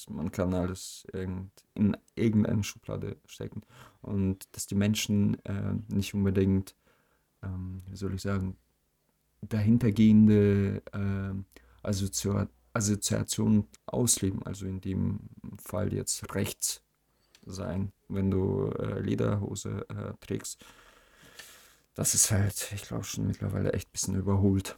Man 0.10 0.32
kann 0.32 0.54
alles 0.54 1.06
irgend, 1.14 1.52
in 1.76 1.96
irgendeine 2.16 2.64
Schublade 2.64 3.18
stecken. 3.26 3.62
Und 4.02 4.48
dass 4.56 4.68
die 4.68 4.76
Menschen 4.76 5.44
äh, 5.46 5.74
nicht 5.90 6.14
unbedingt, 6.14 6.76
ähm, 7.44 7.84
wie 7.88 7.96
soll 7.96 8.16
ich 8.16 8.22
sagen, 8.22 8.58
dahintergehende 9.42 10.82
äh, 10.94 11.88
Assozi 11.88 12.30
Assoziationen 12.74 13.68
ausleben. 13.88 14.44
Also 14.44 14.68
in 14.68 14.82
dem 14.82 15.20
Fall 15.58 15.94
jetzt 15.94 16.34
rechts 16.36 16.84
sein, 17.46 17.92
wenn 18.08 18.30
du 18.30 18.70
äh, 18.70 19.00
Lederhose 19.00 19.86
äh, 19.90 20.14
trägst. 20.20 20.64
Das 21.96 22.14
ist 22.14 22.30
halt, 22.30 22.72
ich 22.76 22.84
glaube, 22.84 23.04
schon 23.04 23.26
mittlerweile 23.26 23.74
echt 23.74 23.90
ein 23.90 23.92
bisschen 23.92 24.16
überholt. 24.16 24.78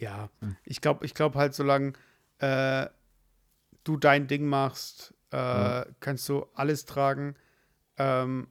Ja, 0.00 0.28
Hm. 0.40 0.56
ich 0.64 0.80
glaube, 0.80 1.04
ich 1.04 1.14
glaube 1.14 1.38
halt, 1.38 1.54
solange 1.54 1.92
äh, 2.38 2.86
du 3.84 3.96
dein 3.96 4.26
Ding 4.28 4.46
machst, 4.46 5.14
äh, 5.32 5.36
Ja. 5.36 5.86
kannst 6.00 6.28
du 6.28 6.46
alles 6.54 6.84
tragen. 6.84 7.34
Ähm, 7.96 8.46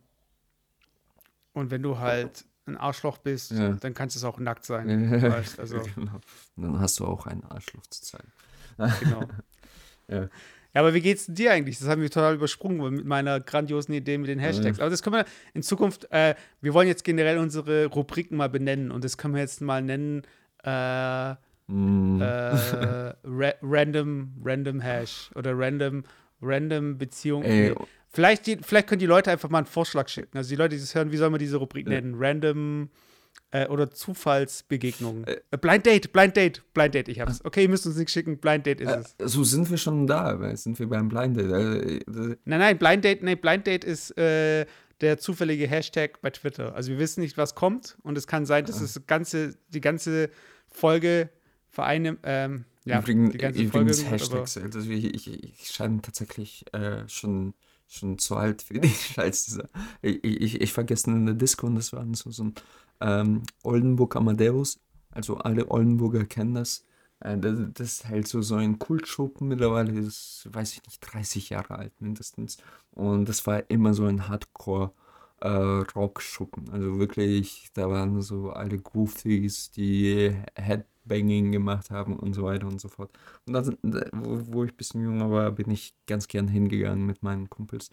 und 1.54 1.72
wenn 1.72 1.82
du 1.82 1.98
halt 2.00 2.46
ein 2.66 2.78
Arschloch 2.78 3.18
bist, 3.18 3.52
Ja. 3.52 3.72
dann 3.74 3.94
kannst 3.94 4.16
du 4.16 4.20
es 4.20 4.24
auch 4.26 4.40
nackt 4.40 4.66
sein. 4.66 4.88
weißt, 5.22 5.60
also- 5.60 5.82
genau. 5.96 6.20
Dann 6.56 6.80
hast 6.80 7.00
du 7.00 7.06
auch 7.06 7.26
einen 7.28 7.44
Arschloch 7.46 7.86
zu 7.88 8.02
zeigen. 8.02 8.32
Genau. 9.00 9.24
Ja. 10.10 10.22
Ja, 10.74 10.82
aber 10.82 10.94
wie 10.94 11.02
geht's 11.02 11.26
denn 11.26 11.36
dir 11.36 11.52
eigentlich? 11.52 11.80
Das 11.80 11.88
haben 11.90 12.02
wir 12.02 12.10
total 12.10 12.36
übersprungen 12.36 12.94
mit 12.96 13.06
meiner 13.06 13.42
grandiosen 13.42 13.94
Idee 13.94 14.18
mit 14.18 14.30
den 14.30 14.40
Hashtags. 14.40 14.80
Aber 14.80 14.90
das 14.90 15.04
können 15.04 15.16
wir 15.18 15.26
in 15.54 15.64
Zukunft, 15.64 16.10
äh, 16.12 16.34
wir 16.62 16.74
wollen 16.74 16.88
jetzt 16.88 17.04
generell 17.04 17.40
unsere 17.40 17.88
Rubriken 17.88 18.38
mal 18.38 18.48
benennen 18.48 18.92
und 18.92 19.04
das 19.04 19.18
können 19.18 19.34
wir 19.34 19.42
jetzt 19.42 19.60
mal 19.60 19.82
nennen, 19.82 20.22
äh, 20.64 21.34
mm. 21.68 22.22
äh, 22.22 22.26
ra 23.24 23.54
random, 23.62 24.34
random 24.44 24.80
Hash 24.82 25.30
oder 25.36 25.58
random, 25.58 26.04
random 26.42 26.98
Beziehung. 26.98 27.44
Ey. 27.44 27.74
Vielleicht, 28.10 28.48
die, 28.48 28.58
vielleicht 28.62 28.88
können 28.88 29.00
die 29.00 29.06
Leute 29.06 29.32
einfach 29.32 29.50
mal 29.50 29.60
einen 29.60 29.68
Vorschlag 29.68 30.08
schicken. 30.08 30.38
Also 30.38 30.50
die 30.50 30.56
Leute, 30.56 30.76
die 30.76 30.82
das 30.82 30.96
hören, 30.96 31.12
wie 31.12 31.18
soll 31.18 31.30
man 31.30 31.40
diese 31.40 31.58
Rubrik 31.58 31.88
nennen? 31.88 32.16
Random 32.18 32.90
äh, 33.52 33.68
oder 33.68 33.92
Zufallsbegegnungen. 33.92 35.26
Äh, 35.26 35.38
äh, 35.52 35.58
Blind 35.58 35.86
Date, 35.86 36.12
Blind 36.12 36.36
Date, 36.36 36.64
Blind 36.74 36.96
Date, 36.96 37.08
ich 37.10 37.20
hab's. 37.20 37.44
Okay, 37.44 37.64
ihr 37.64 37.70
müsst 37.70 37.86
uns 37.86 37.98
nicht 37.98 38.10
schicken, 38.10 38.38
Blind 38.38 38.66
Date 38.66 38.82
ist 38.82 38.90
äh, 38.90 39.00
es. 39.20 39.34
So 39.34 39.44
sind 39.44 39.70
wir 39.70 39.78
schon 39.78 40.08
da, 40.08 40.40
weil 40.40 40.58
sind 40.58 40.78
wir 40.80 40.88
beim 40.88 41.10
Blind 41.10 41.38
Date. 41.38 41.52
Äh, 41.52 42.00
nein, 42.46 42.60
nein, 42.60 42.78
Blind 42.78 43.06
Date, 43.06 43.24
nee, 43.24 43.36
Blind 43.36 43.68
Date 43.68 43.84
ist 43.84 44.18
äh, 44.18 44.66
der 45.02 45.18
zufällige 45.18 45.68
Hashtag 45.68 46.22
bei 46.22 46.30
Twitter. 46.30 46.76
Also 46.76 46.92
wir 46.92 47.00
wissen 47.00 47.22
nicht, 47.22 47.38
was 47.38 47.56
kommt 47.56 47.98
und 48.04 48.18
es 48.18 48.28
kann 48.28 48.46
sein, 48.46 48.66
dass 48.66 48.82
es 48.82 49.06
ganze, 49.06 49.56
die 49.70 49.82
ganze 49.82 50.30
Folge 50.68 51.30
vereine, 51.70 52.18
ähm, 52.24 52.66
ja, 52.86 53.00
übrigens, 53.00 53.32
die 53.32 53.38
ganze 53.38 53.62
übrigens 53.62 54.02
Folge 54.02 54.12
Hashtags, 54.12 54.58
also 54.58 54.80
ich, 54.90 55.14
ich, 55.14 55.44
ich 55.44 55.70
scheine 55.70 56.02
tatsächlich 56.02 56.66
schon 57.08 57.54
schon 57.88 58.18
zu 58.18 58.36
alt 58.36 58.62
für 58.62 58.80
die 58.80 58.90
Scheiße. 59.14 59.68
Ich, 60.02 60.24
ich, 60.24 60.62
ich 60.62 60.74
vergesse 60.74 61.10
in 61.10 61.26
der 61.26 61.36
Disco 61.36 61.68
und 61.68 61.76
das 61.76 61.94
war 61.94 62.06
so, 62.14 62.32
so 62.32 62.44
ein 62.44 62.54
ähm, 63.02 63.44
Oldenburg 63.64 64.16
Amadeus, 64.16 64.80
also 65.12 65.38
alle 65.38 65.72
Oldenburger 65.72 66.26
kennen 66.26 66.56
das. 66.56 66.84
Äh, 67.20 67.38
das, 67.38 67.60
das, 67.74 67.88
ist 67.88 68.10
halt 68.10 68.28
so, 68.28 68.42
so 68.42 68.56
ein 68.56 68.80
Kultschuppen 68.80 69.48
mittlerweile, 69.48 69.94
ist, 70.00 70.48
weiß 70.52 70.74
ich 70.74 70.84
nicht, 70.86 71.00
30 71.02 71.50
Jahre 71.50 71.78
alt 71.78 71.94
mindestens. 72.02 72.58
Und 72.92 73.28
das 73.30 73.46
war 73.48 73.70
immer 73.70 73.94
so 73.94 74.06
ein 74.06 74.28
Hardcore- 74.28 74.92
äh, 75.42 75.48
Rockschuppen. 75.50 76.70
Also 76.72 77.00
wirklich, 77.00 77.70
da 77.74 77.90
waren 77.90 78.22
so 78.22 78.52
alle 78.52 78.80
Goofies, 78.80 79.72
die 79.72 80.36
Headbanging 80.56 81.52
gemacht 81.52 81.92
haben 81.92 82.18
und 82.18 82.34
so 82.34 82.44
weiter 82.44 82.68
und 82.68 82.82
so 82.82 82.88
fort. 82.88 83.12
Und 83.46 83.54
da, 83.54 83.64
wo, 84.14 84.42
wo 84.54 84.64
ich 84.64 84.72
ein 84.72 84.78
bisschen 84.78 85.02
jünger 85.02 85.30
war, 85.32 85.52
bin 85.52 85.70
ich 85.72 85.94
ganz 86.08 86.28
gern 86.28 86.48
hingegangen 86.48 87.06
mit 87.06 87.24
meinen 87.24 87.50
Kumpels. 87.50 87.92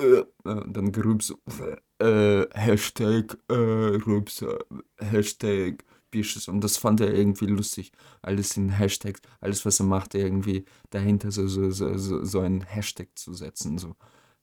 äh, 0.00 0.24
und 0.44 0.76
dann 0.76 0.92
gerübs 0.92 1.34
äh, 1.98 2.46
Hashtag, 2.52 3.38
äh, 3.48 3.54
Rübse, 3.54 4.58
Hashtag, 4.98 5.84
Species 6.16 6.48
und 6.48 6.62
das 6.62 6.76
fand 6.76 7.00
er 7.00 7.12
irgendwie 7.12 7.46
lustig. 7.46 7.92
Alles 8.22 8.56
in 8.56 8.70
Hashtags, 8.70 9.20
alles 9.40 9.64
was 9.66 9.80
er 9.80 9.86
macht, 9.86 10.14
irgendwie 10.14 10.64
dahinter 10.90 11.30
so, 11.30 11.46
so, 11.46 11.70
so, 11.70 11.96
so, 11.96 12.24
so 12.24 12.40
ein 12.40 12.62
Hashtag 12.62 13.08
zu 13.14 13.34
setzen. 13.34 13.78
So. 13.78 13.94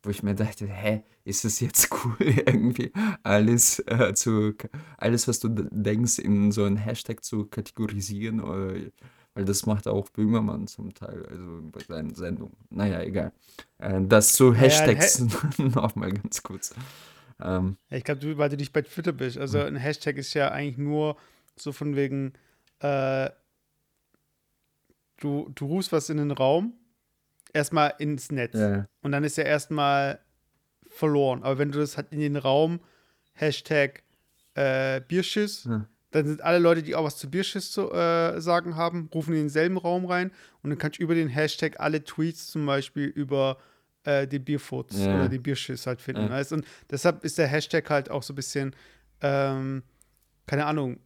Wo 0.04 0.10
ich 0.10 0.22
mir 0.22 0.36
dachte, 0.36 0.68
hä, 0.68 1.04
ist 1.24 1.46
es 1.46 1.60
jetzt 1.60 1.90
cool, 2.06 2.16
irgendwie 2.20 2.92
alles 3.24 3.80
äh, 3.88 4.14
zu, 4.14 4.54
alles, 4.98 5.28
was 5.28 5.40
du 5.40 5.50
denkst, 5.50 6.20
in 6.20 6.52
so 6.52 6.66
ein 6.66 6.78
Hashtag 6.78 7.24
zu 7.24 7.46
kategorisieren? 7.46 8.42
Oder, 8.42 8.76
weil 9.34 9.46
das 9.46 9.66
macht 9.66 9.88
auch 9.88 10.10
Böhmermann 10.10 10.68
zum 10.68 10.94
Teil, 10.94 11.26
also 11.26 11.62
bei 11.72 11.80
seinen 11.88 12.14
Sendungen. 12.14 12.56
Naja, 12.70 13.02
egal. 13.02 13.32
Äh, 13.80 14.02
das 14.04 14.34
zu 14.34 14.54
Hashtags 14.54 15.20
ja, 15.58 15.66
ha 15.66 15.82
nochmal 15.82 16.12
ganz 16.12 16.44
kurz. 16.44 16.76
Ähm, 17.42 17.78
ich 17.90 18.04
glaube, 18.04 18.38
weil 18.38 18.50
du 18.50 18.58
nicht 18.58 18.74
bei 18.74 18.82
Twitter 18.82 19.12
bist. 19.12 19.38
Also 19.38 19.60
ein 19.60 19.76
Hashtag 19.76 20.18
ist 20.18 20.34
ja 20.34 20.52
eigentlich 20.52 20.78
nur 20.78 21.18
so 21.56 21.72
von 21.72 21.96
wegen, 21.96 22.34
äh, 22.80 23.30
du, 25.18 25.50
du 25.56 25.66
rufst 25.66 25.92
was 25.92 26.10
in 26.10 26.18
den 26.18 26.32
Raum, 26.32 26.74
erstmal 27.54 27.94
ins 28.00 28.32
Netz. 28.32 28.56
Ja. 28.56 28.88
Und 29.02 29.12
dann 29.12 29.24
ist 29.24 29.38
ja 29.38 29.44
erstmal 29.44 30.20
verloren. 30.88 31.44
Aber 31.44 31.58
wenn 31.58 31.72
du 31.72 31.80
das 31.80 31.98
halt 31.98 32.12
in 32.12 32.20
den 32.20 32.36
Raum, 32.36 32.80
Hashtag 33.34 34.04
äh, 34.56 35.02
Bierschiss, 35.02 35.66
ja. 35.66 35.88
dann 36.12 36.28
sind 36.28 36.42
alle 36.42 36.60
Leute, 36.60 36.84
die 36.84 36.96
auch 36.96 37.04
was 37.04 37.18
zu 37.18 37.30
Bierschiss 37.30 37.72
zu 37.72 37.92
äh, 37.92 38.40
sagen 38.40 38.76
haben, 38.76 39.10
rufen 39.14 39.34
in 39.34 39.42
denselben 39.42 39.78
Raum 39.78 40.06
rein 40.06 40.32
und 40.62 40.70
dann 40.70 40.78
kannst 40.78 41.00
du 41.00 41.04
über 41.04 41.16
den 41.16 41.30
Hashtag 41.30 41.80
alle 41.80 42.04
Tweets 42.04 42.48
zum 42.48 42.66
Beispiel 42.66 43.06
über 43.08 43.58
äh, 44.04 44.28
den 44.28 44.44
Bierfurz 44.44 44.98
ja. 44.98 45.16
oder 45.16 45.30
den 45.30 45.42
Bierschiss 45.42 45.88
halt 45.88 46.02
finden. 46.02 46.30
Weißt? 46.30 46.54
Und 46.54 46.66
deshalb 46.90 47.24
ist 47.24 47.38
der 47.38 47.48
Hashtag 47.48 47.90
halt 47.90 48.12
auch 48.12 48.24
so 48.24 48.34
ein 48.34 48.36
bisschen, 48.36 48.76
ähm, 49.22 49.84
keine 50.46 50.66
Ahnung, 50.66 51.00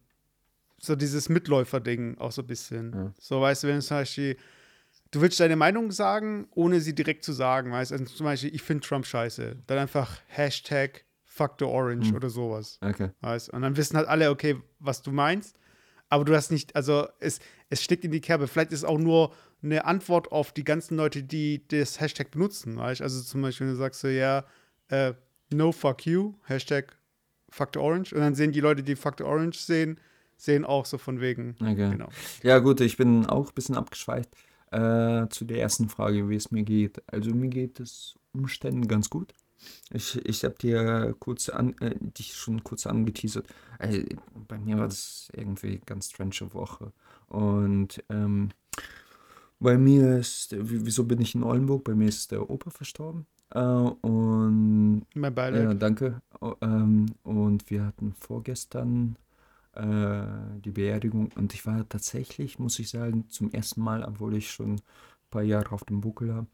so 0.80 0.96
dieses 0.96 1.28
Mitläufer-Ding 1.28 2.18
auch 2.18 2.32
so 2.32 2.42
ein 2.42 2.46
bisschen. 2.46 2.92
Ja. 2.94 3.12
So, 3.18 3.40
weißt 3.40 3.64
du, 3.64 3.68
wenn 3.68 3.76
du 3.76 3.82
zum 3.82 3.96
Beispiel, 3.98 4.36
du 5.10 5.20
willst 5.20 5.40
deine 5.40 5.56
Meinung 5.56 5.90
sagen, 5.90 6.48
ohne 6.54 6.80
sie 6.80 6.94
direkt 6.94 7.24
zu 7.24 7.32
sagen, 7.32 7.72
weißt 7.72 7.90
du, 7.90 7.96
also 7.96 8.04
zum 8.06 8.24
Beispiel, 8.24 8.54
ich 8.54 8.62
finde 8.62 8.86
Trump 8.86 9.06
scheiße, 9.06 9.56
dann 9.66 9.78
einfach 9.78 10.20
Hashtag 10.26 11.04
Fuck 11.24 11.54
the 11.60 11.66
Orange 11.66 12.10
mhm. 12.10 12.16
oder 12.16 12.30
sowas. 12.30 12.78
Okay. 12.80 13.10
Weißt? 13.20 13.50
Und 13.50 13.62
dann 13.62 13.76
wissen 13.76 13.96
halt 13.96 14.08
alle, 14.08 14.30
okay, 14.30 14.56
was 14.80 15.02
du 15.02 15.12
meinst, 15.12 15.56
aber 16.08 16.24
du 16.24 16.34
hast 16.34 16.50
nicht, 16.50 16.74
also 16.74 17.06
es, 17.20 17.38
es 17.70 17.82
steckt 17.82 18.04
in 18.04 18.10
die 18.10 18.20
Kerbe. 18.20 18.48
Vielleicht 18.48 18.72
ist 18.72 18.84
auch 18.84 18.98
nur 18.98 19.32
eine 19.62 19.84
Antwort 19.84 20.32
auf 20.32 20.52
die 20.52 20.64
ganzen 20.64 20.96
Leute, 20.96 21.22
die 21.22 21.66
das 21.68 22.00
Hashtag 22.00 22.30
benutzen, 22.30 22.76
weißt 22.76 23.02
Also 23.02 23.22
zum 23.22 23.42
Beispiel, 23.42 23.66
wenn 23.66 23.74
du 23.74 23.78
sagst 23.78 24.00
so, 24.00 24.08
ja, 24.08 24.44
äh, 24.88 25.14
no 25.52 25.72
fuck 25.72 26.06
you, 26.06 26.34
Hashtag 26.44 26.96
the 27.74 27.78
Orange, 27.78 28.14
und 28.14 28.20
dann 28.20 28.34
sehen 28.34 28.52
die 28.52 28.60
Leute, 28.60 28.82
die 28.82 28.96
the 29.18 29.24
Orange 29.24 29.58
sehen, 29.58 30.00
sehen 30.38 30.64
auch 30.64 30.86
so 30.86 30.96
von 30.96 31.20
wegen. 31.20 31.56
Okay. 31.60 31.90
Genau. 31.90 32.08
Ja, 32.42 32.58
gut, 32.60 32.80
ich 32.80 32.96
bin 32.96 33.26
auch 33.26 33.48
ein 33.48 33.54
bisschen 33.54 33.76
abgeschweift 33.76 34.30
äh, 34.70 35.28
zu 35.28 35.44
der 35.44 35.60
ersten 35.60 35.88
Frage, 35.88 36.28
wie 36.28 36.36
es 36.36 36.50
mir 36.50 36.62
geht. 36.62 37.02
Also 37.06 37.34
mir 37.34 37.48
geht 37.48 37.80
es 37.80 38.18
Umständen 38.32 38.88
ganz 38.88 39.10
gut. 39.10 39.34
Ich, 39.90 40.16
ich 40.24 40.44
habe 40.44 40.54
dir 40.54 41.14
kurz 41.18 41.48
an, 41.48 41.74
äh, 41.80 41.94
dich 41.98 42.34
schon 42.34 42.62
kurz 42.62 42.86
angeteasert. 42.86 43.46
Also, 43.78 44.02
bei 44.46 44.58
mir 44.58 44.78
war 44.78 44.86
das 44.86 45.30
irgendwie 45.34 45.80
ganz 45.84 46.10
strange 46.10 46.52
Woche. 46.52 46.92
Und 47.26 48.02
ähm, 48.08 48.50
bei 49.58 49.76
mir 49.76 50.18
ist, 50.18 50.54
wieso 50.56 51.04
bin 51.04 51.20
ich 51.20 51.34
in 51.34 51.42
Oldenburg? 51.42 51.84
Bei 51.84 51.94
mir 51.94 52.08
ist 52.08 52.30
der 52.30 52.48
Opa 52.48 52.70
verstorben. 52.70 53.26
Äh, 53.50 53.60
und 53.60 55.02
mein 55.14 55.34
Beileid. 55.34 55.64
Ja, 55.64 55.74
danke. 55.74 56.22
Ähm, 56.60 57.06
und 57.24 57.68
wir 57.70 57.84
hatten 57.84 58.14
vorgestern 58.20 59.16
äh, 59.78 60.60
die 60.60 60.72
Beerdigung. 60.72 61.30
Und 61.36 61.54
ich 61.54 61.64
war 61.66 61.88
tatsächlich, 61.88 62.58
muss 62.58 62.78
ich 62.78 62.90
sagen, 62.90 63.28
zum 63.30 63.50
ersten 63.52 63.80
Mal, 63.80 64.04
obwohl 64.04 64.36
ich 64.36 64.50
schon 64.50 64.74
ein 64.74 64.82
paar 65.30 65.42
Jahre 65.42 65.72
auf 65.72 65.84
dem 65.84 66.00
Buckel 66.00 66.34
habe, 66.34 66.46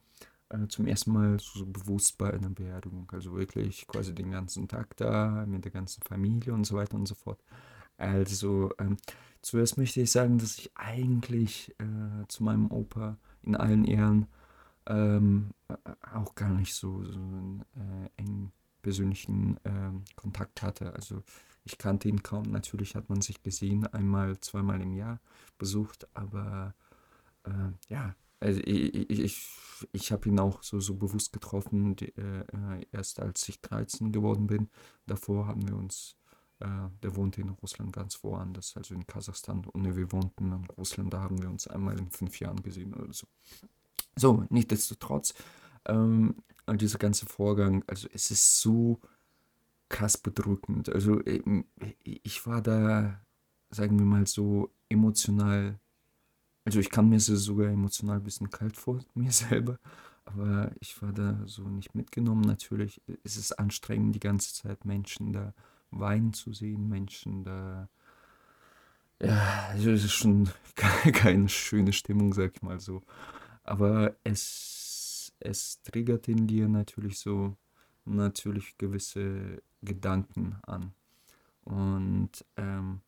äh, 0.51 0.69
zum 0.69 0.87
ersten 0.87 1.13
Mal 1.13 1.39
so, 1.41 1.65
bewusst 1.67 2.19
bei 2.19 2.33
einer 2.33 2.51
Beerdigung. 2.51 3.11
Also 3.13 3.35
wirklich 3.35 3.87
quasi 3.87 4.15
den 4.15 4.31
ganzen 4.31 4.69
Tag 4.69 4.97
da, 4.97 5.45
mit 5.47 5.65
der 5.65 5.73
ganzen 5.73 6.03
Familie 6.03 6.53
und 6.53 6.65
so 6.65 6.77
weiter 6.77 6.97
und 6.97 7.07
so 7.07 7.15
fort. 7.15 7.43
Also, 7.97 8.73
ähm, 8.79 8.97
zuerst 9.43 9.79
möchte 9.79 10.01
ich 10.01 10.11
sagen, 10.11 10.39
dass 10.39 10.59
ich 10.59 10.71
eigentlich 10.75 11.75
äh, 11.79 12.27
zu 12.29 12.45
meinem 12.45 12.71
Opa 12.71 13.19
in 13.43 13.57
allen 13.57 13.85
Ehren 13.85 14.27
ähm, 14.87 15.53
auch 16.13 16.35
gar 16.35 16.51
nicht 16.51 16.75
so, 16.75 17.05
so 17.05 17.19
einen 17.19 17.65
äh, 17.77 18.21
engen 18.21 18.53
persönlichen 18.83 19.59
ähm, 19.65 20.05
Kontakt 20.17 20.63
hatte. 20.63 20.93
Also 20.95 21.23
ich 21.65 21.79
kannte 21.79 22.09
ihn 22.09 22.23
kaum. 22.23 22.51
Natürlich 22.51 22.95
hat 22.95 23.09
man 23.09 23.21
sich 23.23 23.43
gesehen, 23.43 23.87
einmal, 23.87 24.39
zweimal 24.41 24.81
im 24.81 24.93
Jahr 24.93 25.21
besucht, 25.59 26.07
aber 26.15 26.75
äh, 27.45 27.71
ja, 27.89 28.15
also 28.41 28.61
ich, 28.65 29.11
ich, 29.11 29.49
ich 29.93 30.13
habe 30.13 30.29
ihn 30.29 30.39
auch 30.39 30.63
so, 30.63 30.79
so 30.81 30.95
bewusst 30.95 31.33
getroffen, 31.33 31.97
die, 31.97 32.15
äh, 32.17 32.87
erst 32.93 33.21
als 33.21 33.49
ich 33.49 33.61
13 33.63 34.13
geworden 34.13 34.47
bin. 34.47 34.69
Davor 35.07 35.47
haben 35.47 35.67
wir 35.67 35.77
uns, 35.77 36.17
äh, 36.61 36.67
der 37.03 37.17
wohnte 37.17 37.41
in 37.41 37.49
Russland 37.49 37.93
ganz 37.93 38.23
woanders, 38.23 38.77
also 38.77 38.95
in 38.95 39.07
Kasachstan. 39.07 39.65
Und 39.65 39.97
wir 39.97 40.13
wohnten 40.13 40.53
in 40.53 40.67
Russland, 40.77 41.15
da 41.15 41.23
haben 41.23 41.41
wir 41.41 41.49
uns 41.49 41.67
einmal 41.67 41.99
in 41.99 42.11
fünf 42.11 42.39
Jahren 42.41 42.63
gesehen 42.63 42.93
oder 42.93 43.13
so. 43.13 43.27
So, 44.17 44.45
nichtsdestotrotz, 44.51 45.35
ähm, 45.87 46.37
dieser 46.71 46.99
ganze 46.99 47.27
Vorgang, 47.27 47.83
also 47.87 48.09
es 48.13 48.31
ist 48.31 48.61
so 48.61 49.01
krass 49.95 50.19
bedrückend. 50.19 50.89
Also 50.89 51.25
ähm, 51.25 51.67
ich 52.03 52.45
war 52.49 52.61
da, 52.61 53.21
sagen 53.71 53.97
wir 53.97 54.05
mal 54.05 54.27
so, 54.27 54.75
emotional, 54.89 55.79
also 56.65 56.81
ich 56.81 56.91
kann 56.91 57.09
mir 57.09 57.21
sogar 57.21 57.69
emotional 57.69 58.17
ein 58.17 58.25
bisschen 58.25 58.51
kalt 58.51 58.77
vor 58.77 58.99
mir 59.15 59.31
selber, 59.31 59.79
aber 60.25 60.73
ich 60.81 61.01
war 61.01 61.13
da 61.13 61.41
so 61.47 61.63
nicht 61.69 61.95
mitgenommen. 61.95 62.41
Natürlich 62.41 63.01
ist 63.23 63.37
es 63.37 63.53
anstrengend, 63.53 64.17
die 64.17 64.21
ganze 64.21 64.53
Zeit 64.53 64.85
Menschen 64.85 65.33
da 65.33 65.55
weinen 65.93 66.33
zu 66.33 66.53
sehen, 66.53 66.89
Menschen 66.89 67.45
da. 67.45 67.89
Ja, 69.23 69.69
also 69.71 69.93
es 69.93 70.05
ist 70.05 70.13
schon 70.13 70.51
keine 71.13 71.49
schöne 71.49 71.93
Stimmung, 71.93 72.35
sag 72.35 72.57
ich 72.57 72.63
mal 72.63 72.81
so. 72.81 73.03
Aber 73.63 74.17
es, 74.25 75.33
es 75.39 75.81
triggert 75.83 76.27
in 76.27 76.49
dir 76.49 76.69
natürlich 76.69 77.21
so 77.21 77.57
natürlich 78.05 78.77
gewisse 78.77 79.63
Gedanken 79.85 80.57
an. 80.63 80.93
Und 81.65 82.45
ähm, 82.57 83.01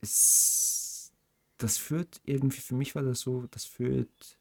es, 0.00 1.12
das 1.58 1.78
führt 1.78 2.20
irgendwie, 2.24 2.60
für 2.60 2.74
mich 2.74 2.94
war 2.94 3.02
das 3.02 3.20
so, 3.20 3.46
das 3.50 3.64
führt 3.64 4.38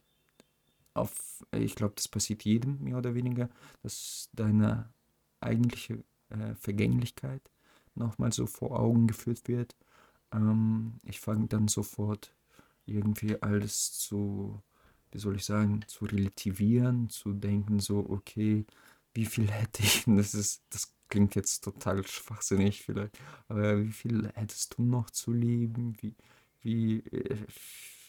auf, 0.94 1.46
ich 1.52 1.76
glaube, 1.76 1.94
das 1.96 2.08
passiert 2.08 2.44
jedem 2.44 2.84
mehr 2.84 2.98
oder 2.98 3.16
weniger, 3.16 3.50
dass 3.84 4.30
deine 4.34 4.90
eigentliche 5.40 6.04
äh, 6.30 6.56
Vergänglichkeit 6.56 7.42
nochmal 7.96 8.32
so 8.34 8.46
vor 8.46 8.80
Augen 8.80 9.08
geführt 9.08 9.48
wird. 9.48 9.76
Ähm, 10.34 11.00
ich 11.04 11.20
fange 11.20 11.48
dann 11.48 11.68
sofort 11.68 12.36
irgendwie 12.86 13.42
alles 13.42 13.94
zu, 13.94 14.62
wie 15.12 15.20
soll 15.20 15.36
ich 15.38 15.46
sagen, 15.46 15.84
zu 15.88 16.06
relativieren, 16.06 17.10
zu 17.10 17.34
denken, 17.34 17.80
so, 17.80 18.00
okay, 18.10 18.66
wie 19.14 19.26
viel 19.26 19.50
hätte 19.52 19.84
ich, 19.84 20.04
das 20.08 20.34
ist, 20.34 20.64
das 20.70 20.94
klingt 21.10 21.36
jetzt 21.36 21.64
total 21.64 22.06
schwachsinnig 22.06 22.84
vielleicht, 22.84 23.20
aber 23.48 23.84
wie 23.84 23.92
viel 23.92 24.30
hättest 24.36 24.78
du 24.78 24.84
noch 24.84 25.10
zu 25.10 25.34
leben? 25.34 25.96
Wie, 26.02 26.16
wie, 26.62 27.00
äh, 27.00 27.38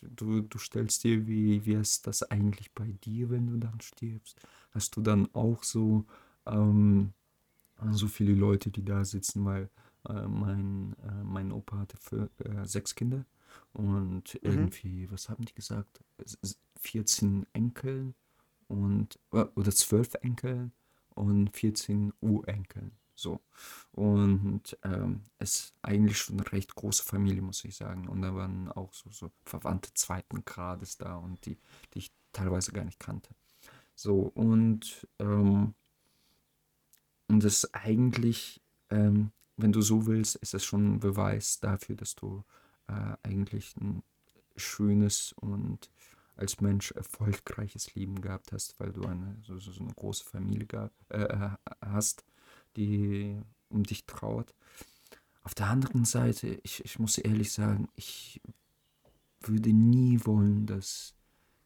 du, 0.02 0.42
du 0.42 0.58
stellst 0.58 1.04
dir, 1.04 1.26
wie 1.26 1.64
wäre 1.66 1.80
es 1.80 2.02
das 2.02 2.22
eigentlich 2.22 2.72
bei 2.72 2.92
dir, 3.04 3.30
wenn 3.30 3.46
du 3.46 3.56
dann 3.56 3.80
stirbst? 3.80 4.40
Hast 4.72 4.96
du 4.96 5.00
dann 5.00 5.32
auch 5.34 5.62
so, 5.62 6.04
ähm, 6.46 7.12
so 7.90 8.08
viele 8.08 8.34
Leute, 8.34 8.70
die 8.70 8.84
da 8.84 9.04
sitzen, 9.04 9.44
weil 9.44 9.70
äh, 10.08 10.26
mein, 10.26 10.96
äh, 11.02 11.24
mein 11.24 11.52
Opa 11.52 11.78
hatte 11.78 11.96
für, 11.96 12.30
äh, 12.44 12.66
sechs 12.66 12.94
Kinder 12.94 13.24
und 13.72 14.34
mhm. 14.34 14.40
irgendwie, 14.42 15.10
was 15.10 15.28
haben 15.28 15.44
die 15.44 15.54
gesagt? 15.54 16.00
14 16.80 17.46
Enkel 17.52 18.14
und, 18.68 19.18
äh, 19.32 19.44
oder 19.54 19.72
zwölf 19.72 20.14
Enkel 20.22 20.70
und 21.20 21.50
14 21.50 22.12
Urenkeln. 22.20 22.92
So. 23.14 23.40
Und 23.92 24.78
ähm, 24.82 25.26
es 25.38 25.50
ist 25.50 25.74
eigentlich 25.82 26.16
schon 26.16 26.40
eine 26.40 26.52
recht 26.52 26.74
große 26.74 27.04
Familie, 27.04 27.42
muss 27.42 27.64
ich 27.64 27.76
sagen. 27.76 28.08
Und 28.08 28.22
da 28.22 28.34
waren 28.34 28.72
auch 28.72 28.94
so, 28.94 29.10
so 29.10 29.30
Verwandte 29.44 29.92
zweiten 29.92 30.44
Grades 30.46 30.96
da 30.96 31.16
und 31.16 31.44
die, 31.44 31.58
die 31.92 31.98
ich 31.98 32.12
teilweise 32.32 32.72
gar 32.72 32.84
nicht 32.84 32.98
kannte. 32.98 33.34
So, 33.94 34.20
und, 34.34 35.06
ähm, 35.18 35.74
und 37.28 37.44
das 37.44 37.64
ist 37.64 37.74
eigentlich, 37.74 38.62
ähm, 38.88 39.32
wenn 39.58 39.72
du 39.72 39.82
so 39.82 40.06
willst, 40.06 40.36
ist 40.36 40.54
es 40.54 40.64
schon 40.64 40.94
ein 40.94 41.00
Beweis 41.00 41.60
dafür, 41.60 41.96
dass 41.96 42.14
du 42.14 42.42
äh, 42.88 43.16
eigentlich 43.22 43.76
ein 43.76 44.02
schönes 44.56 45.34
und 45.34 45.90
als 46.40 46.60
Mensch 46.60 46.90
erfolgreiches 46.92 47.94
Leben 47.94 48.20
gehabt 48.20 48.52
hast, 48.52 48.78
weil 48.78 48.92
du 48.92 49.02
eine 49.02 49.36
so, 49.42 49.58
so 49.58 49.82
eine 49.82 49.94
große 49.94 50.24
Familie 50.24 50.66
gab, 50.66 50.92
äh, 51.10 51.50
hast, 51.80 52.24
die 52.76 53.40
um 53.68 53.84
dich 53.84 54.06
trauert. 54.06 54.54
Auf 55.42 55.54
der 55.54 55.68
anderen 55.68 56.04
Seite, 56.04 56.60
ich, 56.62 56.84
ich 56.84 56.98
muss 56.98 57.18
ehrlich 57.18 57.52
sagen, 57.52 57.88
ich 57.94 58.40
würde 59.40 59.72
nie 59.72 60.20
wollen, 60.24 60.66
dass, 60.66 61.14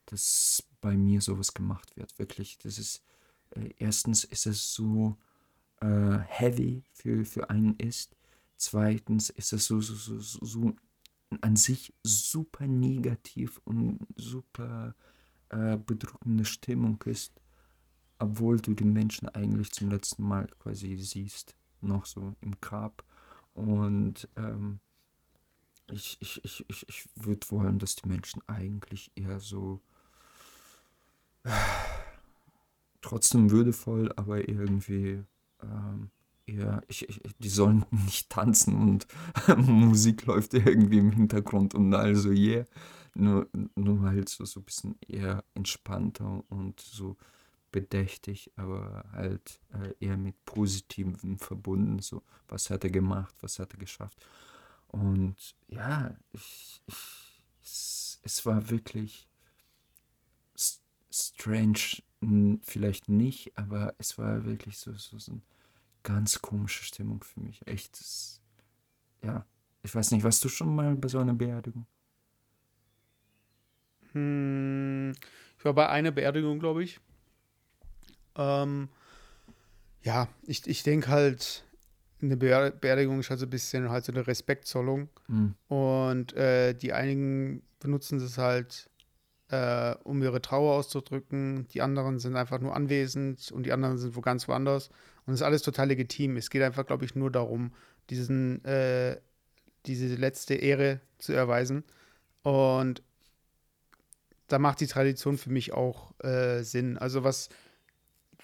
dass 0.06 0.62
bei 0.80 0.96
mir 0.96 1.20
sowas 1.20 1.54
gemacht 1.54 1.96
wird. 1.96 2.18
Wirklich, 2.18 2.58
das 2.58 2.78
ist, 2.78 3.02
äh, 3.50 3.70
erstens 3.78 4.24
ist 4.24 4.46
es 4.46 4.74
so 4.74 5.16
äh, 5.80 6.18
heavy 6.18 6.84
für, 6.92 7.24
für 7.24 7.50
einen 7.50 7.76
ist. 7.76 8.16
Zweitens 8.56 9.30
ist 9.30 9.52
es 9.52 9.66
so, 9.66 9.80
so, 9.80 9.94
so, 9.94 10.18
so 10.20 10.74
an 11.42 11.56
sich 11.56 11.92
super 12.02 12.66
negativ 12.66 13.60
und 13.64 14.06
super 14.16 14.94
äh, 15.50 15.76
bedrückende 15.76 16.44
Stimmung 16.44 17.02
ist, 17.04 17.32
obwohl 18.18 18.58
du 18.60 18.74
den 18.74 18.92
Menschen 18.92 19.28
eigentlich 19.28 19.72
zum 19.72 19.90
letzten 19.90 20.24
Mal 20.24 20.48
quasi 20.58 20.96
siehst, 20.96 21.56
noch 21.80 22.06
so 22.06 22.34
im 22.40 22.60
Grab. 22.60 23.04
Und 23.54 24.28
ähm, 24.36 24.80
ich, 25.90 26.16
ich, 26.20 26.44
ich, 26.44 26.64
ich, 26.68 26.88
ich 26.88 27.08
würde 27.14 27.50
wollen, 27.50 27.78
dass 27.78 27.96
die 27.96 28.08
Menschen 28.08 28.42
eigentlich 28.46 29.12
eher 29.14 29.38
so 29.38 29.80
äh, 31.44 31.50
trotzdem 33.00 33.50
würdevoll, 33.50 34.12
aber 34.16 34.48
irgendwie 34.48 35.22
ähm, 35.62 36.10
ja, 36.46 36.82
ich, 36.88 37.08
ich, 37.08 37.20
die 37.38 37.48
sollen 37.48 37.84
nicht 37.90 38.30
tanzen 38.30 38.74
und 38.76 39.06
Musik 39.56 40.26
läuft 40.26 40.54
irgendwie 40.54 40.98
im 40.98 41.12
Hintergrund 41.12 41.74
und 41.74 41.94
also 41.94 42.30
yeah. 42.30 42.64
Nur, 43.16 43.48
nur 43.76 44.02
halt 44.02 44.28
so, 44.28 44.44
so 44.44 44.58
ein 44.58 44.64
bisschen 44.64 44.96
eher 45.06 45.44
entspannter 45.54 46.42
und 46.48 46.80
so 46.80 47.16
bedächtig, 47.70 48.50
aber 48.56 49.04
halt 49.12 49.60
äh, 49.72 49.94
eher 50.04 50.16
mit 50.16 50.44
Positivem 50.44 51.38
verbunden. 51.38 52.00
So, 52.00 52.22
was 52.48 52.70
hat 52.70 52.82
er 52.82 52.90
gemacht, 52.90 53.34
was 53.40 53.60
hat 53.60 53.72
er 53.72 53.78
geschafft. 53.78 54.18
Und 54.88 55.36
ja, 55.68 56.16
ich, 56.32 56.82
ich, 56.86 57.42
es, 57.62 58.20
es 58.24 58.46
war 58.46 58.68
wirklich 58.70 59.28
strange, 61.10 62.02
vielleicht 62.62 63.08
nicht, 63.08 63.56
aber 63.56 63.94
es 63.98 64.18
war 64.18 64.44
wirklich 64.44 64.78
so, 64.78 64.92
so, 64.94 65.18
so 65.18 65.32
ein 65.32 65.42
ganz 66.04 66.40
komische 66.40 66.84
Stimmung 66.84 67.24
für 67.24 67.40
mich. 67.40 67.66
Echt. 67.66 67.98
Das, 67.98 68.40
ja. 69.22 69.44
Ich 69.82 69.94
weiß 69.94 70.12
nicht, 70.12 70.22
warst 70.22 70.44
du 70.44 70.48
schon 70.48 70.74
mal 70.74 70.94
bei 70.94 71.08
so 71.08 71.18
einer 71.18 71.34
Beerdigung? 71.34 71.86
Hm, 74.12 75.12
ich 75.58 75.64
war 75.64 75.74
bei 75.74 75.88
einer 75.88 76.12
Beerdigung, 76.12 76.60
glaube 76.60 76.84
ich. 76.84 77.00
Ähm, 78.36 78.88
ja, 80.02 80.28
ich, 80.46 80.66
ich 80.66 80.82
denke 80.84 81.08
halt, 81.08 81.64
eine 82.22 82.36
Beerdigung 82.36 83.20
ist 83.20 83.30
halt 83.30 83.40
so 83.40 83.46
ein 83.46 83.50
bisschen 83.50 83.90
halt 83.90 84.04
so 84.04 84.12
eine 84.12 84.26
Respektzollung. 84.26 85.08
Mhm. 85.26 85.54
Und 85.68 86.32
äh, 86.34 86.74
die 86.74 86.92
einigen 86.92 87.62
benutzen 87.80 88.18
es 88.20 88.38
halt, 88.38 88.88
äh, 89.48 89.94
um 90.04 90.22
ihre 90.22 90.40
Trauer 90.40 90.74
auszudrücken. 90.74 91.68
Die 91.68 91.82
anderen 91.82 92.18
sind 92.18 92.36
einfach 92.36 92.60
nur 92.60 92.74
anwesend 92.74 93.52
und 93.52 93.64
die 93.66 93.72
anderen 93.72 93.98
sind 93.98 94.16
wo 94.16 94.20
ganz 94.20 94.48
woanders. 94.48 94.90
Und 95.26 95.32
das 95.32 95.40
ist 95.40 95.46
alles 95.46 95.62
total 95.62 95.88
legitim. 95.88 96.36
Es 96.36 96.50
geht 96.50 96.62
einfach, 96.62 96.86
glaube 96.86 97.04
ich, 97.04 97.14
nur 97.14 97.30
darum, 97.30 97.72
diesen, 98.10 98.64
äh, 98.64 99.18
diese 99.86 100.14
letzte 100.16 100.54
Ehre 100.54 101.00
zu 101.18 101.32
erweisen. 101.32 101.84
Und 102.42 103.02
da 104.48 104.58
macht 104.58 104.80
die 104.80 104.86
Tradition 104.86 105.38
für 105.38 105.50
mich 105.50 105.72
auch 105.72 106.12
äh, 106.20 106.62
Sinn. 106.62 106.98
Also 106.98 107.24
was 107.24 107.48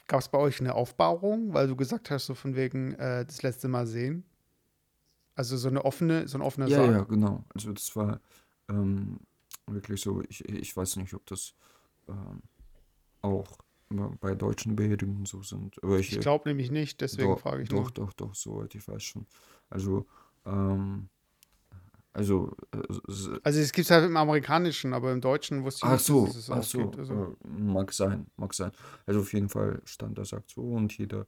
gab 0.07 0.21
es 0.21 0.29
bei 0.29 0.39
euch 0.39 0.61
eine 0.61 0.75
Aufbauung, 0.75 1.53
weil 1.53 1.69
du 1.69 1.77
gesagt 1.77 2.11
hast, 2.11 2.27
so 2.27 2.35
von 2.35 2.57
wegen 2.57 2.95
äh, 2.95 3.25
das 3.25 3.43
letzte 3.43 3.69
Mal 3.69 3.87
sehen? 3.87 4.25
Also 5.35 5.57
so 5.57 5.69
eine 5.69 5.85
offene, 5.85 6.27
so 6.29 6.39
ein 6.39 6.43
offener 6.43 6.67
ja, 6.67 6.79
Saal. 6.79 6.93
Ja, 6.93 7.03
genau. 7.05 7.45
Also 7.55 7.73
das 7.73 7.95
war 7.95 8.21
ähm, 8.69 9.21
wirklich 9.67 10.01
so, 10.01 10.23
ich, 10.29 10.45
ich 10.49 10.77
weiß 10.77 10.97
nicht, 10.97 11.15
ob 11.15 11.27
das 11.27 11.55
ähm, 12.09 12.43
auch 13.23 13.59
bei 13.91 14.35
deutschen 14.35 14.77
Beerdigungen 14.77 15.27
so 15.27 15.43
sind. 15.43 15.83
Aber 15.83 15.99
ich 15.99 16.19
glaube 16.21 16.49
nämlich 16.49 16.71
nicht, 16.71 17.01
deswegen 17.01 17.31
doch, 17.31 17.41
frage 17.41 17.63
ich 17.63 17.69
Doch, 17.69 17.83
nur. 17.83 17.91
doch, 17.91 18.13
doch, 18.13 18.35
soweit 18.35 18.75
ich 18.75 18.87
weiß 18.87 19.03
schon. 19.03 19.27
Also, 19.69 20.07
ähm, 20.47 21.09
also. 22.13 22.57
Äh, 22.73 22.79
also, 23.43 23.61
es 23.61 23.73
gibt 23.73 23.87
es 23.87 23.91
halt 23.91 24.05
im 24.05 24.17
Amerikanischen, 24.17 24.95
aber 24.95 25.13
im 25.13 25.21
Deutschen 25.21 25.65
wusste 25.65 25.87
ich 25.87 25.91
ach 25.91 25.93
nicht, 25.93 26.05
so, 26.05 26.27
dass 26.27 26.37
es 26.37 26.51
ach 26.51 26.63
so, 26.63 26.79
gibt. 26.79 26.99
Also. 26.99 27.37
Äh, 27.45 27.49
mag 27.49 27.93
sein, 27.93 28.27
mag 28.37 28.55
sein. 28.55 28.71
Also, 29.07 29.21
auf 29.21 29.33
jeden 29.33 29.49
Fall 29.49 29.83
stand 29.85 30.19
da 30.19 30.25
sagt 30.25 30.51
so 30.51 30.63
und 30.63 30.97
jeder 30.97 31.27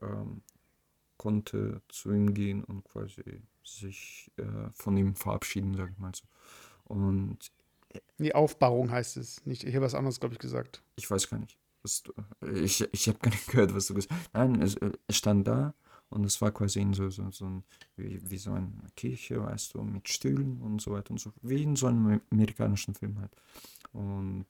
ähm, 0.00 0.42
konnte 1.16 1.82
zu 1.88 2.12
ihm 2.12 2.34
gehen 2.34 2.62
und 2.62 2.84
quasi 2.84 3.42
sich 3.64 4.30
äh, 4.36 4.44
von 4.74 4.96
ihm 4.96 5.16
verabschieden, 5.16 5.74
sag 5.74 5.90
ich 5.90 5.98
mal 5.98 6.12
so. 6.14 6.24
Und. 6.84 7.50
Die 8.18 8.34
Aufbauung 8.34 8.90
heißt 8.90 9.16
es 9.16 9.44
nicht. 9.46 9.64
Ich 9.64 9.74
habe 9.74 9.86
was 9.86 9.94
anderes, 9.94 10.20
glaube 10.20 10.34
ich, 10.34 10.38
gesagt. 10.38 10.82
Ich 10.96 11.10
weiß 11.10 11.30
gar 11.30 11.38
nicht. 11.38 11.56
Ich, 12.54 12.86
ich 12.92 13.08
habe 13.08 13.18
gar 13.18 13.30
nicht 13.30 13.48
gehört, 13.48 13.74
was 13.74 13.86
du 13.86 13.94
gesagt 13.94 14.12
hast. 14.12 14.34
Nein, 14.34 14.62
es, 14.62 14.76
es, 15.06 15.16
stand 15.16 15.46
da 15.46 15.74
und 16.10 16.24
es 16.24 16.40
war 16.40 16.52
quasi 16.52 16.80
in 16.80 16.94
so, 16.94 17.10
so, 17.10 17.30
so 17.30 17.44
ein, 17.46 17.64
wie, 17.96 18.20
wie 18.30 18.38
so 18.38 18.52
eine 18.52 18.70
Kirche, 18.94 19.42
weißt 19.42 19.74
du, 19.74 19.82
mit 19.82 20.08
Stühlen 20.08 20.60
und 20.62 20.80
so 20.80 20.92
weiter 20.92 21.10
und 21.12 21.18
so, 21.18 21.32
wie 21.42 21.62
in 21.62 21.76
so 21.76 21.86
einem 21.86 22.20
amerikanischen 22.30 22.94
Film 22.94 23.18
halt. 23.20 23.32
Und 23.92 24.46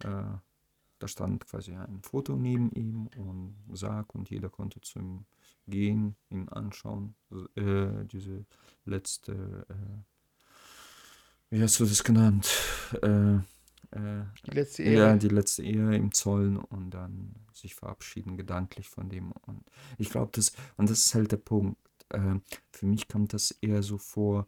äh, 0.00 0.38
da 0.98 1.08
stand 1.08 1.46
quasi 1.46 1.74
ein 1.74 2.02
Foto 2.02 2.36
neben 2.36 2.70
ihm 2.72 3.08
und 3.16 3.56
Sarg 3.72 4.14
und 4.14 4.28
jeder 4.28 4.50
konnte 4.50 4.80
zu 4.82 4.98
ihm 4.98 5.24
gehen, 5.66 6.14
ihn 6.28 6.48
anschauen. 6.50 7.14
Äh, 7.54 8.04
diese 8.04 8.44
letzte, 8.84 9.66
äh, 9.68 10.04
wie 11.48 11.62
hast 11.62 11.80
du 11.80 11.86
das 11.86 12.04
genannt? 12.04 12.48
Äh, 13.02 13.38
äh, 13.92 14.24
Die 14.46 14.50
letzte 14.52 14.82
ja, 14.84 15.12
Ehe. 15.12 15.18
die 15.18 15.28
letzte 15.28 15.62
Ehe 15.62 15.94
im 15.96 16.12
Zollen 16.12 16.56
und 16.56 16.90
dann 16.90 17.34
sich 17.52 17.74
verabschieden 17.74 18.36
gedanklich 18.36 18.88
von 18.88 19.08
dem. 19.08 19.32
Und 19.46 19.64
ich 19.98 20.10
glaube, 20.10 20.30
das, 20.32 20.52
und 20.76 20.90
das 20.90 21.06
ist 21.06 21.14
halt 21.14 21.32
der 21.32 21.36
Punkt. 21.38 21.78
Äh, 22.10 22.36
für 22.72 22.86
mich 22.86 23.08
kommt 23.08 23.32
das 23.34 23.50
eher 23.60 23.82
so 23.82 23.98
vor, 23.98 24.46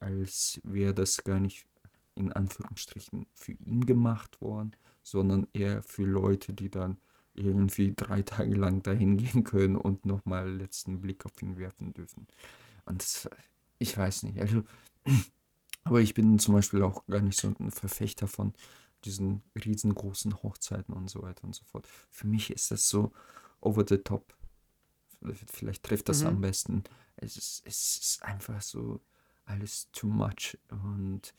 als 0.00 0.60
wäre 0.64 0.94
das 0.94 1.24
gar 1.24 1.40
nicht 1.40 1.66
in 2.14 2.32
Anführungsstrichen 2.32 3.26
für 3.34 3.52
ihn 3.52 3.86
gemacht 3.86 4.40
worden, 4.40 4.72
sondern 5.02 5.46
eher 5.52 5.82
für 5.82 6.04
Leute, 6.04 6.52
die 6.52 6.70
dann 6.70 6.98
irgendwie 7.34 7.92
drei 7.94 8.22
Tage 8.22 8.54
lang 8.54 8.82
dahin 8.82 9.16
gehen 9.18 9.44
können 9.44 9.76
und 9.76 10.06
nochmal 10.06 10.50
letzten 10.50 11.00
Blick 11.00 11.26
auf 11.26 11.40
ihn 11.42 11.58
werfen 11.58 11.92
dürfen. 11.94 12.26
Und 12.86 13.02
das, 13.02 13.28
ich 13.78 13.96
weiß 13.96 14.24
nicht, 14.24 14.40
also, 14.40 14.62
aber 15.84 16.00
ich 16.00 16.14
bin 16.14 16.38
zum 16.38 16.54
Beispiel 16.54 16.82
auch 16.82 17.06
gar 17.06 17.20
nicht 17.20 17.38
so 17.38 17.48
ein 17.58 17.70
Verfechter 17.70 18.26
von 18.26 18.54
diesen 19.04 19.42
riesengroßen 19.62 20.42
Hochzeiten 20.42 20.94
und 20.94 21.10
so 21.10 21.22
weiter 21.22 21.44
und 21.44 21.54
so 21.54 21.64
fort. 21.64 21.86
Für 22.10 22.26
mich 22.26 22.50
ist 22.50 22.70
das 22.70 22.88
so 22.88 23.12
over 23.60 23.84
the 23.88 23.98
top. 23.98 24.34
Vielleicht 25.52 25.82
trifft 25.84 26.08
das 26.08 26.20
Mhm. 26.22 26.26
am 26.28 26.40
besten. 26.40 26.84
Es 27.16 27.36
ist, 27.36 27.62
es 27.66 27.96
ist 27.98 28.22
einfach 28.22 28.60
so 28.60 29.00
alles 29.46 29.90
too 29.92 30.06
much. 30.08 30.58
Und 30.70 31.34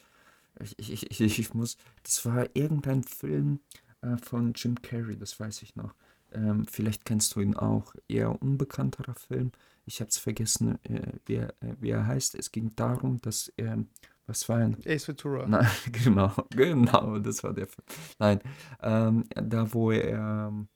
ich, 0.78 0.89
ich, 0.89 1.22
ich, 1.22 1.54
muss, 1.54 1.78
das 2.04 2.26
war 2.26 2.48
irgendein 2.56 3.04
Film 3.04 3.60
äh, 4.02 4.18
von 4.18 4.54
Jim 4.54 4.82
Carrey, 4.82 5.18
das 5.18 5.39
weiß 5.39 5.62
ich 5.64 5.76
noch. 5.76 5.93
Ähm, 6.32 6.66
vielleicht 6.66 7.06
kennst 7.06 7.36
du 7.36 7.41
ihn 7.41 7.56
auch. 7.56 7.93
Eher 8.08 8.41
unbekannterer 8.41 9.16
Film. 9.16 9.52
Ich 9.86 10.00
habe 10.02 10.10
es 10.10 10.18
vergessen, 10.18 10.84
äh, 10.86 11.14
wie, 11.26 11.36
er, 11.36 11.50
äh, 11.62 11.76
wie 11.80 11.89
er 11.91 12.08
heißt. 12.08 12.36
Es 12.36 12.52
ging 12.52 12.76
darum, 12.76 13.22
dass 13.22 13.52
er, 13.58 13.84
was 14.28 14.47
war 14.49 14.57
ein 14.57 14.78
Ace 14.86 15.07
Ventura. 15.07 15.47
Nein, 15.47 15.67
genau, 15.91 16.32
genau, 16.49 17.19
das 17.19 17.43
war 17.43 17.53
der 17.53 17.67
Film. 17.67 17.86
Nein, 18.19 18.39
ähm, 18.82 19.23
da 19.36 19.73
wo 19.73 19.91
er, 19.91 20.47
ähm, 20.47 20.67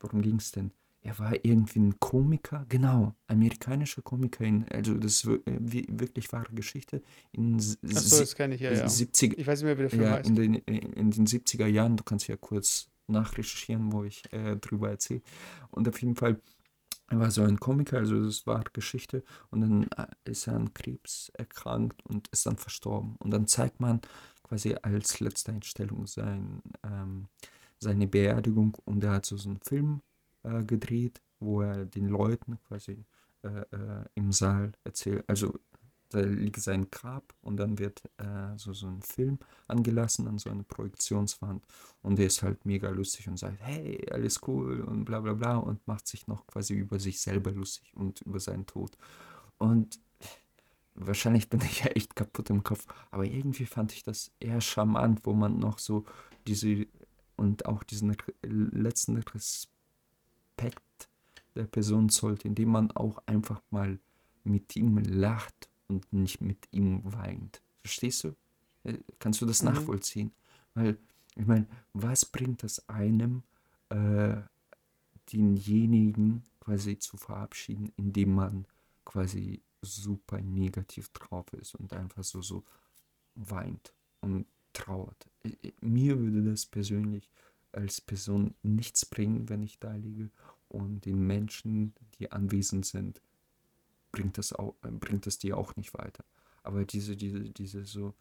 worum 0.00 0.22
ging 0.22 0.36
es 0.36 0.52
denn? 0.52 0.72
Er 1.04 1.18
war 1.18 1.34
irgendwie 1.44 1.80
ein 1.80 1.98
Komiker, 1.98 2.64
genau, 2.68 3.16
amerikanischer 3.26 4.02
Komiker, 4.02 4.44
in, 4.44 4.68
also 4.68 4.94
das 4.94 5.24
ist 5.24 5.26
äh, 5.26 5.40
wirklich 5.58 6.32
wahre 6.32 6.54
Geschichte, 6.54 7.02
in 7.32 7.56
Achso, 7.56 8.20
das 8.20 8.36
kenne 8.36 8.54
ich 8.54 8.60
ja, 8.60 8.72
ja. 8.72 8.88
70, 8.88 9.36
Ich 9.36 9.46
weiß 9.46 9.60
nicht 9.60 9.66
mehr, 9.66 9.78
wie 9.78 9.82
der 9.82 9.90
Film 9.90 10.02
ja, 10.02 10.12
heißt. 10.12 10.28
in 10.28 10.36
den, 10.36 10.54
in 10.54 11.10
den 11.10 11.26
70er 11.26 11.66
Jahren, 11.66 11.96
du 11.96 12.04
kannst 12.04 12.28
ja 12.28 12.36
kurz 12.36 12.86
nachrecherchieren, 13.08 13.92
wo 13.92 14.04
ich 14.04 14.22
äh, 14.32 14.56
drüber 14.56 14.90
erzähle. 14.90 15.22
Und 15.70 15.88
auf 15.88 16.00
jeden 16.00 16.14
Fall, 16.14 16.40
er 17.12 17.20
war 17.20 17.30
so 17.30 17.42
ein 17.42 17.60
Komiker, 17.60 17.98
also 17.98 18.24
das 18.24 18.46
war 18.46 18.64
Geschichte. 18.72 19.22
Und 19.50 19.60
dann 19.60 19.82
äh, 19.98 20.30
ist 20.30 20.46
er 20.46 20.56
an 20.56 20.72
Krebs 20.72 21.30
erkrankt 21.34 22.04
und 22.06 22.28
ist 22.28 22.46
dann 22.46 22.56
verstorben. 22.56 23.16
Und 23.18 23.32
dann 23.32 23.46
zeigt 23.46 23.80
man 23.80 24.00
quasi 24.42 24.74
als 24.80 25.20
letzte 25.20 25.52
Einstellung 25.52 26.06
sein, 26.06 26.62
ähm, 26.82 27.28
seine 27.78 28.06
Beerdigung. 28.06 28.78
Und 28.86 29.04
er 29.04 29.12
hat 29.12 29.26
so, 29.26 29.36
einen 29.44 29.60
Film 29.60 30.00
äh, 30.42 30.62
gedreht, 30.64 31.20
wo 31.38 31.60
er 31.60 31.84
den 31.84 32.08
Leuten 32.08 32.58
quasi 32.66 33.04
äh, 33.42 33.60
äh, 33.60 34.04
im 34.14 34.32
Saal 34.32 34.72
erzählt, 34.82 35.22
also 35.28 35.58
da 36.12 36.20
liegt 36.20 36.60
sein 36.60 36.90
Grab 36.90 37.34
und 37.42 37.56
dann 37.56 37.78
wird 37.78 38.02
äh, 38.18 38.56
so, 38.56 38.72
so 38.72 38.86
ein 38.86 39.02
Film 39.02 39.38
angelassen 39.68 40.28
an 40.28 40.38
so 40.38 40.50
eine 40.50 40.62
Projektionswand 40.62 41.64
und 42.02 42.18
der 42.18 42.26
ist 42.26 42.42
halt 42.42 42.64
mega 42.64 42.90
lustig 42.90 43.28
und 43.28 43.38
sagt, 43.38 43.58
hey, 43.60 44.06
alles 44.10 44.40
cool 44.46 44.80
und 44.82 45.04
bla 45.04 45.20
bla 45.20 45.32
bla 45.34 45.56
und 45.56 45.86
macht 45.86 46.06
sich 46.06 46.26
noch 46.26 46.46
quasi 46.46 46.74
über 46.74 46.98
sich 46.98 47.20
selber 47.20 47.50
lustig 47.50 47.92
und 47.94 48.20
über 48.22 48.40
seinen 48.40 48.66
Tod. 48.66 48.96
Und 49.58 49.98
wahrscheinlich 50.94 51.48
bin 51.48 51.60
ich 51.62 51.84
ja 51.84 51.86
echt 51.86 52.14
kaputt 52.14 52.50
im 52.50 52.62
Kopf, 52.62 52.86
aber 53.10 53.24
irgendwie 53.24 53.66
fand 53.66 53.92
ich 53.92 54.02
das 54.02 54.30
eher 54.40 54.60
charmant, 54.60 55.20
wo 55.24 55.32
man 55.32 55.58
noch 55.58 55.78
so 55.78 56.04
diese 56.46 56.86
und 57.36 57.66
auch 57.66 57.82
diesen 57.82 58.16
letzten 58.42 59.16
Respekt 59.16 61.08
der 61.54 61.64
Person 61.64 62.08
zollt, 62.08 62.44
indem 62.44 62.70
man 62.70 62.90
auch 62.92 63.22
einfach 63.26 63.60
mal 63.70 63.98
mit 64.44 64.76
ihm 64.76 64.98
lacht 64.98 65.68
und 65.92 66.12
nicht 66.12 66.40
mit 66.40 66.68
ihm 66.72 67.00
weint. 67.04 67.62
Verstehst 67.82 68.24
du? 68.24 68.34
Äh, 68.84 68.98
Kannst 69.18 69.40
du 69.40 69.46
das 69.46 69.62
Mhm. 69.62 69.68
nachvollziehen? 69.70 70.32
Weil, 70.74 70.98
ich 71.36 71.46
meine, 71.46 71.66
was 71.92 72.24
bringt 72.24 72.64
es 72.64 72.88
einem, 72.88 73.42
äh, 73.90 74.36
denjenigen 75.32 76.44
quasi 76.60 76.98
zu 76.98 77.16
verabschieden, 77.16 77.92
indem 77.96 78.34
man 78.34 78.66
quasi 79.04 79.62
super 79.82 80.40
negativ 80.40 81.08
drauf 81.10 81.52
ist 81.54 81.74
und 81.74 81.92
einfach 81.92 82.22
so, 82.24 82.40
so 82.42 82.64
weint 83.34 83.92
und 84.20 84.46
trauert. 84.72 85.28
I- 85.44 85.58
i- 85.68 85.74
Mir 85.80 86.18
würde 86.18 86.42
das 86.42 86.66
persönlich 86.66 87.28
als 87.72 88.00
Person 88.00 88.54
nichts 88.62 89.06
bringen, 89.06 89.48
wenn 89.48 89.62
ich 89.62 89.78
da 89.80 89.94
liege 89.94 90.30
und 90.68 91.04
den 91.04 91.26
Menschen, 91.26 91.94
die 92.18 92.30
anwesend 92.30 92.86
sind, 92.86 93.20
bringt 94.12 94.38
das 94.38 94.52
auch, 94.52 94.74
äh, 94.84 94.90
bringt 94.90 95.26
das 95.26 95.38
dir 95.38 95.56
auch 95.56 95.74
nicht 95.76 95.94
weiter. 95.94 96.24
Aber 96.62 96.84
diese, 96.84 97.16
diese, 97.16 97.40
diese 97.40 97.84
so. 97.84 98.14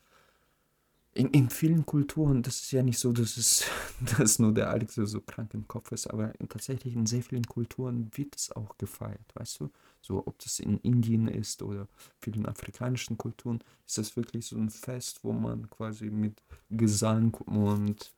In, 1.13 1.27
in 1.31 1.49
vielen 1.49 1.85
Kulturen, 1.85 2.41
das 2.41 2.61
ist 2.61 2.71
ja 2.71 2.81
nicht 2.81 2.97
so, 2.97 3.11
dass 3.11 3.35
es 3.35 3.65
dass 4.17 4.39
nur 4.39 4.53
der 4.53 4.69
Alex 4.69 4.95
so, 4.95 5.19
krank 5.19 5.53
im 5.53 5.67
Kopf 5.67 5.91
ist, 5.91 6.07
aber 6.07 6.33
tatsächlich 6.47 6.95
in 6.95 7.05
sehr 7.05 7.21
vielen 7.21 7.45
Kulturen 7.45 8.09
wird 8.13 8.35
es 8.35 8.51
auch 8.53 8.77
gefeiert, 8.77 9.35
weißt 9.35 9.59
du? 9.59 9.69
So, 10.01 10.25
ob 10.25 10.39
das 10.39 10.59
in 10.59 10.77
Indien 10.79 11.27
ist 11.27 11.61
oder 11.61 11.87
vielen 12.21 12.45
afrikanischen 12.45 13.17
Kulturen, 13.17 13.61
ist 13.85 13.97
das 13.97 14.15
wirklich 14.15 14.45
so 14.45 14.57
ein 14.57 14.69
Fest, 14.69 15.19
wo 15.23 15.33
man 15.33 15.69
quasi 15.69 16.09
mit 16.09 16.41
Gesang 16.69 17.33
und 17.33 18.13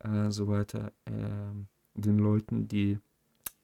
äh, 0.00 0.30
so 0.30 0.46
weiter 0.46 0.92
ähm, 1.06 1.66
den 1.94 2.18
Leuten 2.18 2.68
die 2.68 2.98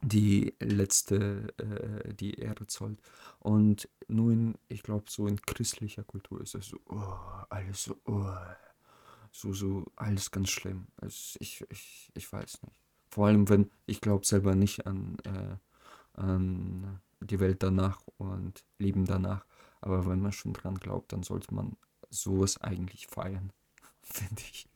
die 0.00 0.54
letzte, 0.60 1.52
äh, 1.58 2.14
die 2.14 2.34
Ehre 2.34 2.66
zollt. 2.66 3.00
Und 3.38 3.88
nur 4.08 4.32
in, 4.32 4.54
ich 4.68 4.82
glaube, 4.82 5.04
so 5.08 5.26
in 5.26 5.40
christlicher 5.40 6.04
Kultur 6.04 6.40
ist 6.40 6.54
das 6.54 6.66
so, 6.66 6.78
oh, 6.88 7.44
alles 7.48 7.84
so, 7.84 7.96
oh, 8.06 8.34
so, 9.32 9.52
so, 9.52 9.84
alles 9.96 10.30
ganz 10.30 10.50
schlimm. 10.50 10.86
Also 10.96 11.36
ich, 11.40 11.64
ich, 11.70 12.10
ich 12.14 12.32
weiß 12.32 12.62
nicht. 12.62 12.74
Vor 13.10 13.26
allem, 13.26 13.48
wenn, 13.48 13.70
ich 13.86 14.00
glaube 14.00 14.24
selber 14.24 14.54
nicht 14.54 14.86
an, 14.86 15.16
äh, 15.24 15.56
an 16.20 17.00
die 17.20 17.40
Welt 17.40 17.62
danach 17.62 18.02
und 18.18 18.64
Leben 18.78 19.04
danach. 19.04 19.44
Aber 19.80 20.06
wenn 20.06 20.20
man 20.20 20.32
schon 20.32 20.52
dran 20.52 20.76
glaubt, 20.76 21.12
dann 21.12 21.22
sollte 21.22 21.54
man 21.54 21.76
sowas 22.10 22.58
eigentlich 22.58 23.06
feiern, 23.06 23.52
finde 24.02 24.42
ich. 24.50 24.69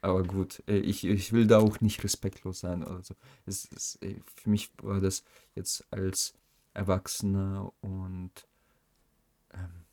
Aber 0.00 0.22
gut, 0.22 0.62
äh, 0.66 0.78
ich, 0.78 1.04
ich 1.04 1.32
will 1.32 1.46
da 1.46 1.58
auch 1.58 1.80
nicht 1.80 2.02
respektlos 2.02 2.60
sein 2.60 2.82
oder 2.84 3.02
so. 3.02 3.14
Es, 3.46 3.68
es, 3.74 3.96
äh, 4.02 4.16
für 4.36 4.50
mich 4.50 4.70
war 4.82 5.00
das 5.00 5.24
jetzt 5.54 5.84
als 5.92 6.34
Erwachsener 6.74 7.72
und 7.80 8.30
ähm, 9.52 9.84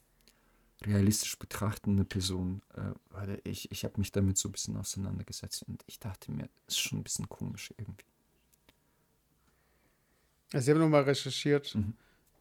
realistisch 0.85 1.37
betrachtende 1.37 2.05
Person, 2.05 2.61
äh, 2.75 2.91
weil 3.09 3.41
ich, 3.43 3.71
ich 3.71 3.83
habe 3.83 3.95
mich 3.97 4.11
damit 4.11 4.37
so 4.37 4.49
ein 4.49 4.53
bisschen 4.53 4.77
auseinandergesetzt 4.77 5.63
und 5.67 5.83
ich 5.87 5.99
dachte 5.99 6.31
mir, 6.31 6.49
das 6.65 6.75
ist 6.75 6.79
schon 6.79 6.99
ein 6.99 7.03
bisschen 7.03 7.27
komisch 7.27 7.73
irgendwie. 7.77 8.05
Also, 10.53 10.71
ich 10.71 10.75
habe 10.75 10.79
nochmal 10.79 11.03
recherchiert. 11.03 11.75
Mhm. 11.75 11.93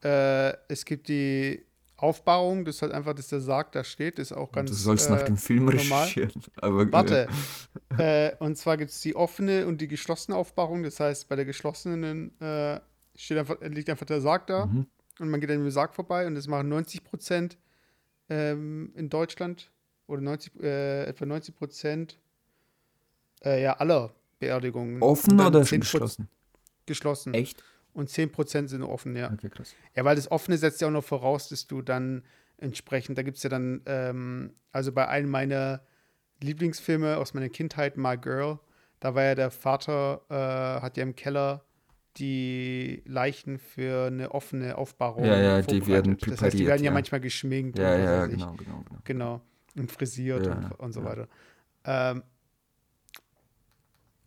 Äh, 0.03 0.53
es 0.69 0.85
gibt 0.85 1.09
die 1.09 1.66
Aufbauung, 1.99 2.65
das 2.65 2.77
ist 2.77 2.83
halt 2.83 2.93
einfach, 2.93 3.15
dass 3.15 3.29
der 3.29 3.41
Sarg 3.41 3.73
da 3.73 3.83
steht, 3.83 4.19
ist 4.19 4.33
auch 4.33 4.53
ganz. 4.53 4.71
du 4.71 4.77
sollst 4.77 5.09
nach 5.09 5.23
äh, 5.23 5.25
dem 5.25 5.37
Film 5.39 5.69
recherchieren. 5.69 6.31
Aber, 6.57 6.91
Warte. 6.93 7.29
äh, 7.99 8.33
und 8.39 8.57
zwar 8.57 8.77
gibt 8.77 8.91
es 8.91 9.01
die 9.01 9.17
offene 9.17 9.67
und 9.67 9.81
die 9.81 9.89
geschlossene 9.89 10.37
Aufbauung. 10.37 10.83
Das 10.83 11.01
heißt, 11.01 11.29
bei 11.29 11.37
der 11.37 11.47
geschlossenen 11.47 12.39
äh, 12.41 12.81
steht 13.15 13.39
einfach, 13.39 13.57
liegt 13.63 13.89
einfach 13.89 14.07
der 14.07 14.21
Sarg 14.21 14.47
da 14.47 14.67
Mhm. 14.67 14.87
und 15.21 15.31
man 15.31 15.41
geht 15.41 15.51
an 15.51 15.59
dem 15.59 15.71
Sarg 15.71 15.95
vorbei 15.95 16.27
und 16.27 16.35
das 16.35 16.49
machen 16.49 16.69
90 16.69 17.03
Prozent 17.03 17.57
ähm, 18.29 18.93
in 18.95 19.09
Deutschland 19.09 19.71
oder 20.07 20.21
90, 20.21 20.63
äh, 20.63 21.05
etwa 21.05 21.25
90 21.25 21.55
Prozent 21.55 22.19
äh, 23.45 23.63
ja, 23.63 23.73
aller 23.75 24.13
Beerdigungen. 24.39 25.01
Offen 25.03 25.41
oder 25.41 25.61
10% 25.61 25.79
geschlossen? 25.79 26.29
Geschlossen. 26.85 27.35
Echt? 27.35 27.63
Und 27.97 28.11
10 28.11 28.31
Prozent 28.31 28.69
sind 28.69 28.83
offen, 28.83 29.17
ja. 29.17 29.33
Okay, 29.33 29.49
krass. 29.49 29.75
Ja, 29.95 30.05
weil 30.05 30.17
das 30.17 30.31
Offene 30.31 30.59
setzt 30.59 30.83
ja 30.83 30.89
auch 30.89 30.93
noch 30.93 31.03
voraus, 31.03 31.49
dass 31.49 31.67
du 31.67 31.81
dann 31.81 32.25
entsprechend, 32.59 33.17
da 33.17 33.23
gibt 33.23 33.39
es 33.39 33.43
ja 33.43 33.49
dann, 33.49 33.81
ähm, 33.87 34.53
also 34.71 34.93
bei 34.93 35.09
einem 35.09 35.31
meiner 35.31 35.81
Lieblingsfilme 36.43 37.17
aus 37.17 37.33
meiner 37.33 37.49
Kindheit, 37.49 37.97
My 37.97 38.19
Girl, 38.19 38.59
da 39.01 39.15
war 39.15 39.23
ja 39.23 39.35
der 39.35 39.51
Vater, 39.51 40.21
äh, 40.29 40.83
hat 40.83 40.99
ja 40.99 41.05
im 41.05 41.17
Keller 41.17 41.65
die 42.19 43.03
Leichen 43.07 43.59
für 43.59 44.09
eine 44.09 44.33
offene 44.33 44.77
Aufbahrung 44.77 45.25
Ja, 45.25 45.39
ja, 45.39 45.63
die 45.63 45.87
werden 45.87 46.19
Das 46.19 46.43
heißt, 46.43 46.59
die 46.59 46.67
werden 46.67 46.83
ja, 46.83 46.91
ja. 46.91 46.95
manchmal 46.95 47.23
geschminkt 47.23 47.79
Ja, 47.79 47.97
ja, 47.97 48.27
genau, 48.27 48.53
genau, 48.53 48.85
genau. 48.87 49.01
Genau. 49.05 49.41
Und 49.75 49.91
frisiert 49.91 50.45
Ja, 50.45 50.53
und, 50.53 50.73
und 50.81 50.93
so 50.93 51.03
weiter. 51.03 51.29
Ähm, 51.85 52.23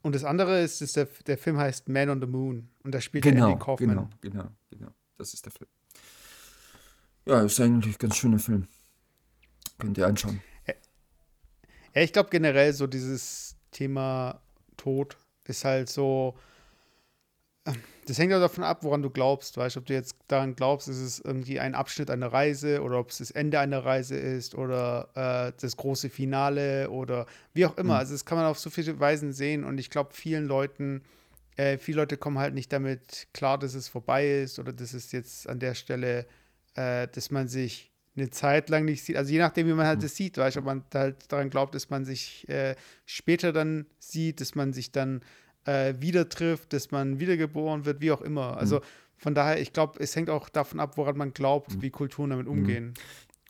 und 0.10 0.16
das 0.16 0.24
andere 0.24 0.60
ist, 0.64 0.82
ist 0.82 0.95
der, 0.95 1.05
der 1.28 1.38
Film 1.38 1.60
heißt 1.60 1.88
Man 1.88 2.10
on 2.10 2.20
the 2.20 2.26
Moon. 2.26 2.68
Und 2.84 2.95
da 2.95 2.99
spielt 2.99 3.24
Genau, 3.24 3.51
Andy 3.51 3.60
Kaufman. 3.60 3.89
genau, 3.89 4.10
genau, 4.22 4.49
genau. 4.72 4.91
Das 5.20 5.36
ist 5.36 5.45
der 5.45 5.51
Film. 5.51 5.70
Ja, 7.28 7.41
ist 7.43 7.60
eigentlich 7.60 7.93
ein 7.93 7.99
ganz 7.99 8.18
schöner 8.18 8.39
Film. 8.39 8.68
Könnt 9.78 9.99
ihr 9.99 10.07
anschauen. 10.07 10.41
Ja, 11.93 12.01
ich 12.01 12.12
glaube 12.12 12.32
generell 12.32 12.74
so 12.74 12.88
dieses 12.88 13.55
Thema 13.70 14.41
Tod 14.78 15.16
ist 15.43 15.64
halt 15.64 15.89
so, 15.89 16.36
das 18.09 18.17
hängt 18.17 18.34
auch 18.34 18.39
davon 18.39 18.63
ab, 18.63 18.84
woran 18.84 19.03
du 19.03 19.11
glaubst, 19.11 19.55
weißt 19.57 19.76
du, 19.76 19.82
ob 19.82 19.86
du 19.86 19.93
jetzt 19.93 20.15
daran 20.28 20.55
glaubst, 20.55 20.88
ist 20.88 20.97
es 20.97 21.20
irgendwie 21.20 21.59
ein 21.59 21.76
Abschnitt 21.76 22.09
einer 22.09 22.34
Reise 22.34 22.82
oder 22.82 22.97
ob 22.99 23.11
es 23.11 23.20
das 23.20 23.30
Ende 23.30 23.59
einer 23.59 23.86
Reise 23.86 24.17
ist 24.17 24.55
oder 24.55 25.09
äh, 25.13 25.53
das 25.61 25.78
große 25.78 26.09
Finale 26.09 26.89
oder 26.89 27.28
wie 27.53 27.67
auch 27.67 27.78
immer. 27.78 27.93
Mhm. 27.93 27.99
Also 27.99 28.13
das 28.13 28.26
kann 28.26 28.39
man 28.39 28.47
auf 28.47 28.57
so 28.57 28.72
viele 28.72 28.99
Weisen 28.99 29.32
sehen 29.32 29.63
und 29.63 29.78
ich 29.78 29.91
glaube, 29.91 30.13
vielen 30.13 30.45
Leuten, 30.45 31.03
äh, 31.55 31.78
viele 31.78 31.97
Leute 31.97 32.17
kommen 32.17 32.39
halt 32.39 32.55
nicht 32.55 32.74
damit 32.74 33.28
klar, 33.32 33.59
dass 33.59 33.76
es 33.76 33.88
vorbei 33.88 34.41
ist 34.41 34.57
oder 34.57 34.74
dass 34.74 34.93
es 34.93 35.11
jetzt 35.11 35.47
an 35.47 35.59
der 35.59 35.76
Stelle, 35.76 36.26
äh, 36.74 37.07
dass 37.07 37.30
man 37.30 37.47
sich 37.47 37.91
eine 38.17 38.32
Zeit 38.32 38.70
lang 38.70 38.86
nicht 38.86 39.03
sieht. 39.03 39.17
Also 39.17 39.32
je 39.32 39.39
nachdem, 39.39 39.67
wie 39.67 39.74
man 39.74 39.86
halt 39.86 39.99
mhm. 39.99 40.03
das 40.03 40.15
sieht, 40.15 40.38
weißt 40.38 40.55
du, 40.55 40.61
ob 40.61 40.65
man 40.65 40.84
halt 40.93 41.32
daran 41.32 41.49
glaubt, 41.49 41.76
dass 41.76 41.91
man 41.91 42.05
sich 42.05 42.49
äh, 42.49 42.76
später 43.05 43.53
dann 43.53 43.86
sieht, 43.99 44.41
dass 44.41 44.55
man 44.55 44.74
sich 44.74 44.91
dann 44.91 45.22
äh, 45.70 46.01
wieder 46.01 46.28
trifft, 46.30 46.74
dass 46.74 46.91
man 46.91 47.20
wiedergeboren 47.20 47.86
wird, 47.86 48.01
wie 48.01 48.11
auch 48.11 48.22
immer. 48.22 48.57
Also 48.57 48.78
mhm. 48.78 48.84
von 49.17 49.36
daher, 49.36 49.61
ich 49.61 49.72
glaube, 49.72 49.99
es 49.99 50.15
hängt 50.15 50.30
auch 50.30 50.49
davon 50.49 50.80
ab, 50.80 50.97
woran 50.97 51.17
man 51.17 51.34
glaubt, 51.34 51.76
mhm. 51.76 51.82
wie 51.82 51.89
Kulturen 51.91 52.32
damit 52.32 52.47
mhm. 52.47 52.51
umgehen. 52.51 52.93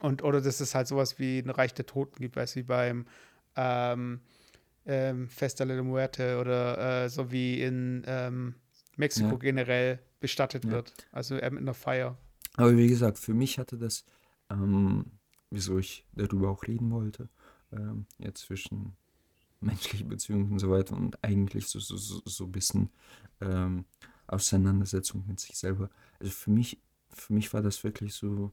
Und, 0.02 0.24
oder 0.24 0.42
dass 0.42 0.60
es 0.60 0.76
halt 0.76 0.88
sowas 0.88 1.20
wie 1.20 1.40
ein 1.40 1.50
Reich 1.50 1.74
der 1.74 1.86
Toten 1.86 2.22
gibt, 2.22 2.36
weißt 2.36 2.56
du, 2.56 2.60
wie 2.60 2.64
beim 2.64 3.06
ähm, 3.56 4.20
ähm, 4.86 5.30
Festa 5.30 5.66
de 5.66 5.76
la 5.76 5.84
Muerte 5.84 6.40
oder 6.40 7.04
äh, 7.04 7.10
so 7.10 7.32
wie 7.32 7.62
in 7.62 8.04
ähm, 8.06 8.56
Mexiko 8.96 9.32
ja. 9.32 9.38
generell 9.38 10.00
bestattet 10.20 10.66
ja. 10.66 10.72
wird. 10.72 10.94
Also 11.12 11.36
äh, 11.36 11.50
mit 11.50 11.62
einer 11.62 11.74
Feier. 11.74 12.18
Aber 12.56 12.76
wie 12.76 12.88
gesagt, 12.88 13.18
für 13.18 13.34
mich 13.34 13.60
hatte 13.60 13.78
das, 13.78 14.04
ähm, 14.50 15.06
wieso 15.52 15.78
ich 15.78 16.06
darüber 16.14 16.50
auch 16.50 16.64
reden 16.64 16.92
wollte, 16.92 17.30
ähm, 17.72 18.06
jetzt 18.18 18.42
zwischen 18.42 18.96
menschliche 19.62 20.06
Beziehungen 20.06 20.52
und 20.52 20.60
so 20.60 20.70
weiter 20.70 20.96
und 20.96 21.24
eigentlich 21.24 21.68
so, 21.68 21.80
so, 21.80 21.98
so, 21.98 22.22
so 22.26 22.46
ein 22.46 22.52
bisschen 22.52 22.90
ähm, 23.42 23.86
Auseinandersetzung 24.28 25.26
mit 25.28 25.40
sich 25.40 25.58
selber. 25.58 25.90
Also 26.20 26.32
für 26.32 26.52
mich, 26.52 26.82
für 27.10 27.34
mich 27.34 27.54
war 27.54 27.62
das 27.62 27.84
wirklich 27.84 28.14
so, 28.14 28.52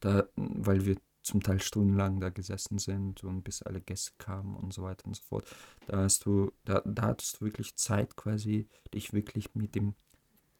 da, 0.00 0.28
weil 0.36 0.84
wir 0.84 0.96
zum 1.22 1.42
Teil 1.42 1.60
stundenlang 1.60 2.20
da 2.20 2.28
gesessen 2.28 2.78
sind 2.78 3.24
und 3.24 3.42
bis 3.42 3.62
alle 3.62 3.80
Gäste 3.80 4.12
kamen 4.18 4.54
und 4.54 4.72
so 4.72 4.82
weiter 4.82 5.06
und 5.06 5.16
so 5.16 5.22
fort. 5.24 5.48
Da 5.86 5.98
hast 5.98 6.24
du, 6.24 6.52
da, 6.64 6.82
da 6.84 7.02
hattest 7.02 7.40
du 7.40 7.46
wirklich 7.46 7.74
Zeit 7.74 8.14
quasi, 8.14 8.68
dich 8.94 9.12
wirklich 9.12 9.54
mit 9.54 9.74
dem 9.74 9.94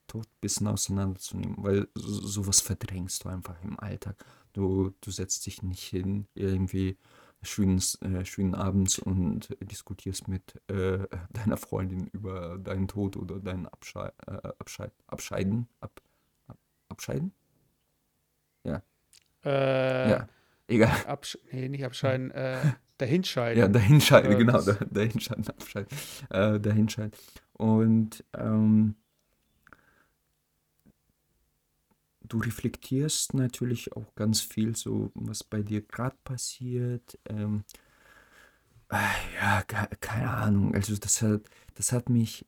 Tod 0.09 0.26
ein 0.26 0.41
bisschen 0.41 0.66
auseinanderzunehmen, 0.66 1.57
weil 1.59 1.89
so, 1.95 2.26
sowas 2.26 2.61
verdrängst 2.61 3.24
du 3.24 3.28
einfach 3.28 3.62
im 3.62 3.78
Alltag. 3.78 4.16
Du, 4.53 4.93
du 5.01 5.11
setzt 5.11 5.47
dich 5.47 5.62
nicht 5.62 5.84
hin, 5.84 6.26
irgendwie 6.34 6.97
schönen, 7.47 7.80
äh, 8.03 8.24
schönen 8.24 8.55
Abends 8.55 8.99
und 8.99 9.57
diskutierst 9.61 10.28
mit 10.28 10.61
äh, 10.68 10.99
deiner 11.30 11.57
Freundin 11.57 12.07
über 12.09 12.59
deinen 12.59 12.88
Tod 12.88 13.16
oder 13.16 13.38
dein 13.40 13.66
Abschei 13.66 14.11
äh, 14.26 14.49
Abschei 14.59 14.90
Abscheiden. 15.07 15.68
Ab 15.80 16.01
Ab 16.47 16.59
Abscheiden? 16.88 17.32
Ja. 18.64 18.82
Äh, 19.44 20.11
ja, 20.11 20.28
egal. 20.66 21.07
Absch 21.07 21.38
nee, 21.53 21.68
nicht 21.68 21.84
abscheiden, 21.84 22.30
äh, 22.32 22.59
dahinscheiden. 22.99 23.61
Ja, 23.61 23.68
dahinscheiden, 23.68 24.38
genau. 24.38 24.61
Dahinscheiden, 24.90 25.49
abscheiden. 25.49 25.88
Äh, 26.30 26.61
dahinscheiden. 26.61 27.12
Und 27.53 28.24
ähm, 28.34 28.97
du 32.29 32.39
reflektierst 32.39 33.35
natürlich 33.35 33.95
auch 33.97 34.14
ganz 34.14 34.41
viel 34.41 34.77
so, 34.77 35.11
was 35.14 35.45
bei 35.45 35.62
dir 35.62 35.83
gerade 35.83 36.16
passiert. 36.24 37.18
Ähm, 37.29 37.64
äh, 38.91 38.97
ja, 39.41 39.62
keine 39.62 40.31
Ahnung. 40.31 40.74
Also 40.74 40.97
das 40.97 41.22
hat, 41.22 41.43
das 41.74 41.93
hat 41.93 42.09
mich 42.09 42.47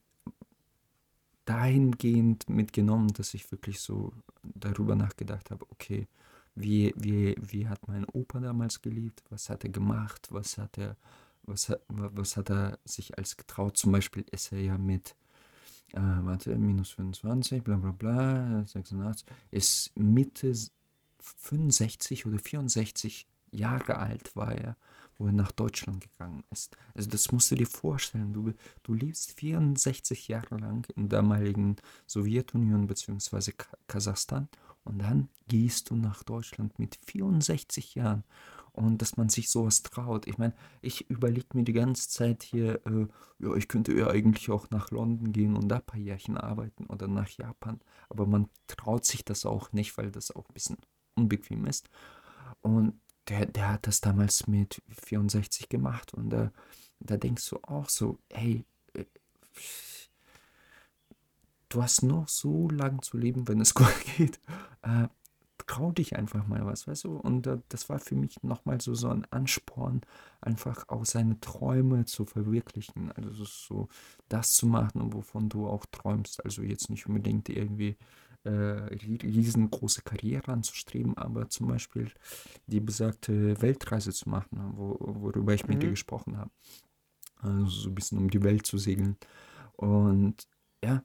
dahingehend 1.44 2.48
mitgenommen, 2.48 3.08
dass 3.14 3.34
ich 3.34 3.50
wirklich 3.50 3.80
so 3.80 4.12
darüber 4.42 4.94
nachgedacht 4.94 5.50
habe, 5.50 5.66
okay, 5.70 6.06
wie, 6.54 6.92
wie, 6.96 7.36
wie 7.40 7.68
hat 7.68 7.88
mein 7.88 8.04
Opa 8.04 8.40
damals 8.40 8.82
geliebt, 8.82 9.22
was 9.30 9.48
hat 9.48 9.64
er 9.64 9.70
gemacht, 9.70 10.28
was 10.30 10.58
hat 10.58 10.76
er, 10.78 10.96
was 11.44 11.72
was 11.88 12.36
hat 12.36 12.50
er 12.50 12.78
sich 12.84 13.16
als 13.16 13.36
getraut, 13.36 13.76
zum 13.76 13.92
Beispiel 13.92 14.24
ist 14.30 14.52
er 14.52 14.60
ja 14.60 14.76
mit 14.76 15.14
äh, 15.92 16.00
warte, 16.00 16.56
minus 16.56 16.90
25, 16.90 17.62
bla 17.62 17.76
bla 17.76 17.92
bla, 17.92 18.64
86, 18.66 19.26
ist 19.50 19.96
Mitte 19.96 20.52
65 21.20 22.26
oder 22.26 22.38
64 22.38 23.26
Jahre 23.50 23.98
alt 23.98 24.34
war 24.36 24.52
er, 24.52 24.76
wo 25.16 25.26
er 25.26 25.32
nach 25.32 25.52
Deutschland 25.52 26.02
gegangen 26.02 26.44
ist. 26.50 26.76
Also 26.94 27.08
das 27.10 27.32
musst 27.32 27.50
du 27.50 27.54
dir 27.54 27.66
vorstellen, 27.66 28.32
du, 28.32 28.52
du 28.82 28.94
lebst 28.94 29.32
64 29.38 30.28
Jahre 30.28 30.58
lang 30.58 30.86
in 30.96 31.08
der 31.08 31.20
damaligen 31.20 31.76
Sowjetunion 32.06 32.86
bzw. 32.86 33.52
Kasachstan 33.86 34.48
und 34.84 34.98
dann 34.98 35.28
gehst 35.48 35.90
du 35.90 35.96
nach 35.96 36.22
Deutschland 36.22 36.78
mit 36.78 36.98
64 37.06 37.94
Jahren 37.94 38.24
und 38.72 39.02
dass 39.02 39.16
man 39.16 39.28
sich 39.28 39.50
sowas 39.50 39.82
traut. 39.82 40.26
Ich 40.26 40.38
meine, 40.38 40.54
ich 40.82 41.10
überlege 41.10 41.48
mir 41.54 41.64
die 41.64 41.72
ganze 41.72 42.08
Zeit 42.08 42.42
hier, 42.44 42.80
äh, 42.86 43.06
ja, 43.40 43.54
ich 43.54 43.68
könnte 43.68 43.92
ja 43.92 44.08
eigentlich 44.08 44.50
auch 44.50 44.70
nach 44.70 44.90
London 44.90 45.32
gehen 45.32 45.56
und 45.56 45.68
da 45.68 45.76
ein 45.76 45.82
paar 45.82 45.98
Jährchen 45.98 46.36
arbeiten 46.36 46.86
oder 46.86 47.08
nach 47.08 47.28
Japan, 47.30 47.80
aber 48.08 48.26
man 48.26 48.48
traut 48.68 49.04
sich 49.04 49.24
das 49.24 49.46
auch 49.46 49.72
nicht, 49.72 49.98
weil 49.98 50.10
das 50.10 50.30
auch 50.30 50.48
ein 50.48 50.54
bisschen 50.54 50.76
unbequem 51.16 51.66
ist. 51.66 51.88
Und 52.60 53.00
der, 53.28 53.46
der 53.46 53.72
hat 53.72 53.86
das 53.86 54.00
damals 54.00 54.46
mit 54.46 54.82
64 54.90 55.68
gemacht 55.68 56.14
und 56.14 56.32
äh, 56.32 56.50
da 57.00 57.16
denkst 57.16 57.48
du 57.50 57.58
auch 57.62 57.88
so, 57.88 58.18
hey, 58.32 58.64
äh, 58.94 59.04
du 61.68 61.82
hast 61.82 62.02
noch 62.02 62.28
so 62.28 62.68
lange 62.68 63.00
zu 63.00 63.16
leben, 63.16 63.48
wenn 63.48 63.60
es 63.60 63.74
gut 63.74 63.94
geht. 64.16 64.40
Äh, 64.82 65.08
trau 65.66 65.92
dich 65.92 66.16
einfach 66.16 66.46
mal 66.46 66.64
was, 66.64 66.86
weißt 66.86 67.04
du? 67.04 67.16
Und 67.16 67.46
äh, 67.46 67.58
das 67.68 67.88
war 67.88 67.98
für 67.98 68.14
mich 68.14 68.42
nochmal 68.42 68.80
so, 68.80 68.94
so 68.94 69.08
ein 69.08 69.26
Ansporn, 69.30 70.00
einfach 70.40 70.88
auch 70.88 71.04
seine 71.04 71.38
Träume 71.40 72.04
zu 72.06 72.24
verwirklichen. 72.24 73.12
Also 73.12 73.44
so 73.44 73.88
das 74.28 74.54
zu 74.54 74.66
machen, 74.66 75.12
wovon 75.12 75.48
du 75.48 75.66
auch 75.66 75.86
träumst. 75.86 76.44
Also 76.44 76.62
jetzt 76.62 76.90
nicht 76.90 77.06
unbedingt 77.06 77.48
irgendwie 77.48 77.96
äh, 78.44 78.50
riesengroße 78.50 80.02
Karriere 80.02 80.52
anzustreben, 80.52 81.16
aber 81.18 81.48
zum 81.48 81.68
Beispiel 81.68 82.10
die 82.66 82.80
besagte 82.80 83.60
Weltreise 83.60 84.12
zu 84.12 84.28
machen, 84.28 84.72
wo, 84.74 84.96
worüber 85.00 85.54
ich 85.54 85.64
mhm. 85.64 85.74
mit 85.74 85.82
dir 85.82 85.88
mhm. 85.88 85.92
gesprochen 85.92 86.38
habe. 86.38 86.50
Also 87.40 87.66
so 87.66 87.88
ein 87.90 87.94
bisschen 87.94 88.18
um 88.18 88.30
die 88.30 88.42
Welt 88.42 88.66
zu 88.66 88.78
segeln. 88.78 89.16
Und 89.76 90.48
ja, 90.82 91.02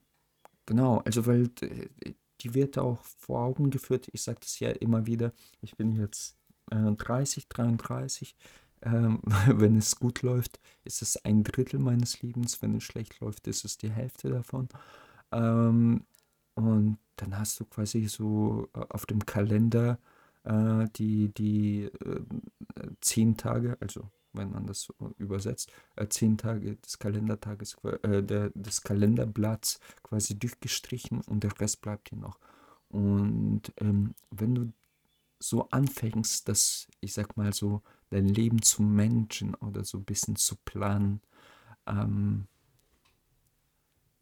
genau, 0.65 0.99
also 0.99 1.25
weil 1.25 1.49
äh, 1.61 2.13
die 2.41 2.53
wird 2.53 2.77
auch 2.77 3.03
vor 3.03 3.41
Augen 3.41 3.69
geführt. 3.69 4.07
Ich 4.11 4.23
sage 4.23 4.39
das 4.41 4.59
ja 4.59 4.69
immer 4.71 5.05
wieder. 5.05 5.33
Ich 5.61 5.75
bin 5.77 5.95
jetzt 5.95 6.37
äh, 6.71 6.91
30, 6.91 7.47
33. 7.47 8.35
Ähm, 8.81 9.21
wenn 9.47 9.77
es 9.77 9.95
gut 9.97 10.21
läuft, 10.21 10.59
ist 10.83 11.01
es 11.01 11.17
ein 11.25 11.43
Drittel 11.43 11.79
meines 11.79 12.21
Lebens. 12.21 12.61
Wenn 12.61 12.75
es 12.75 12.83
schlecht 12.83 13.19
läuft, 13.21 13.47
ist 13.47 13.65
es 13.65 13.77
die 13.77 13.91
Hälfte 13.91 14.29
davon. 14.29 14.69
Ähm, 15.31 16.05
und 16.55 16.97
dann 17.15 17.37
hast 17.37 17.59
du 17.59 17.65
quasi 17.65 18.07
so 18.07 18.69
äh, 18.75 18.79
auf 18.89 19.05
dem 19.05 19.25
Kalender 19.25 19.99
äh, 20.43 20.87
die, 20.95 21.33
die 21.33 21.83
äh, 21.85 22.21
zehn 23.01 23.37
Tage, 23.37 23.77
also 23.79 24.09
wenn 24.33 24.51
man 24.51 24.65
das 24.65 24.81
so 24.81 24.93
übersetzt, 25.17 25.71
äh, 25.95 26.07
zehn 26.07 26.37
Tage 26.37 26.75
des 26.77 26.99
Kalendertages, 26.99 27.77
äh, 27.83 28.23
der, 28.23 28.49
des 28.55 28.81
Kalenderblatts 28.81 29.79
quasi 30.03 30.37
durchgestrichen 30.37 31.21
und 31.21 31.43
der 31.43 31.59
Rest 31.59 31.81
bleibt 31.81 32.09
hier 32.09 32.17
noch. 32.17 32.39
Und 32.89 33.73
ähm, 33.77 34.13
wenn 34.31 34.55
du 34.55 34.73
so 35.39 35.69
anfängst, 35.69 36.47
dass 36.47 36.87
ich 37.01 37.13
sag 37.13 37.35
mal 37.37 37.53
so 37.53 37.81
dein 38.09 38.27
Leben 38.27 38.61
zu 38.61 38.81
managen 38.83 39.55
oder 39.55 39.83
so 39.83 39.97
ein 39.97 40.05
bisschen 40.05 40.35
zu 40.35 40.55
planen, 40.55 41.21
ähm, 41.87 42.47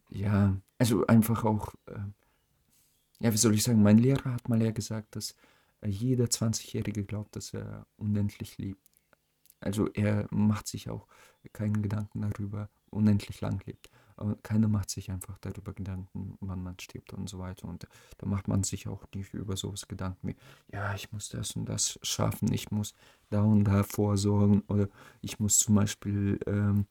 ja, 0.10 0.58
also 0.78 1.06
einfach 1.08 1.44
auch, 1.46 1.74
äh, 1.86 2.00
ja, 3.20 3.32
wie 3.32 3.38
soll 3.38 3.54
ich 3.54 3.64
sagen, 3.64 3.84
mein 3.84 3.98
Lehrer 3.98 4.34
hat 4.34 4.50
mal 4.50 4.62
ja 4.62 4.72
gesagt, 4.72 5.16
dass 5.16 5.36
äh, 5.82 5.90
jeder 5.90 6.26
20-Jährige 6.26 7.06
glaubt, 7.06 7.36
dass 7.36 7.54
er 7.54 7.86
unendlich 7.98 8.58
lebt. 8.58 8.91
Also 9.62 9.88
er 9.94 10.28
macht 10.32 10.68
sich 10.68 10.90
auch 10.90 11.08
keinen 11.54 11.82
Gedanken 11.82 12.22
darüber, 12.22 12.70
unendlich 12.90 13.42
lang 13.42 13.62
lebt. 13.66 13.90
Aber 14.18 14.36
keiner 14.44 14.68
macht 14.68 14.92
sich 14.92 15.10
einfach 15.10 15.38
darüber 15.40 15.74
Gedanken, 15.74 16.38
wann 16.42 16.62
man 16.62 16.80
stirbt 16.80 17.14
und 17.14 17.28
so 17.28 17.40
weiter. 17.40 17.68
Und 17.68 17.88
da 18.20 18.28
macht 18.28 18.48
man 18.48 18.64
sich 18.64 18.88
auch 18.88 19.04
nicht 19.16 19.34
über 19.34 19.58
sowas 19.58 19.88
Gedanken 19.88 20.28
wie, 20.28 20.36
ja, 20.72 20.94
ich 20.94 21.12
muss 21.12 21.30
das 21.30 21.56
und 21.56 21.66
das 21.66 21.98
schaffen, 22.04 22.52
ich 22.54 22.70
muss 22.70 22.94
da 23.30 23.42
und 23.42 23.64
da 23.64 23.84
vorsorgen 23.84 24.62
oder 24.68 24.90
ich 25.22 25.40
muss 25.40 25.58
zum 25.58 25.76
Beispiel 25.76 26.40
ähm, 26.46 26.86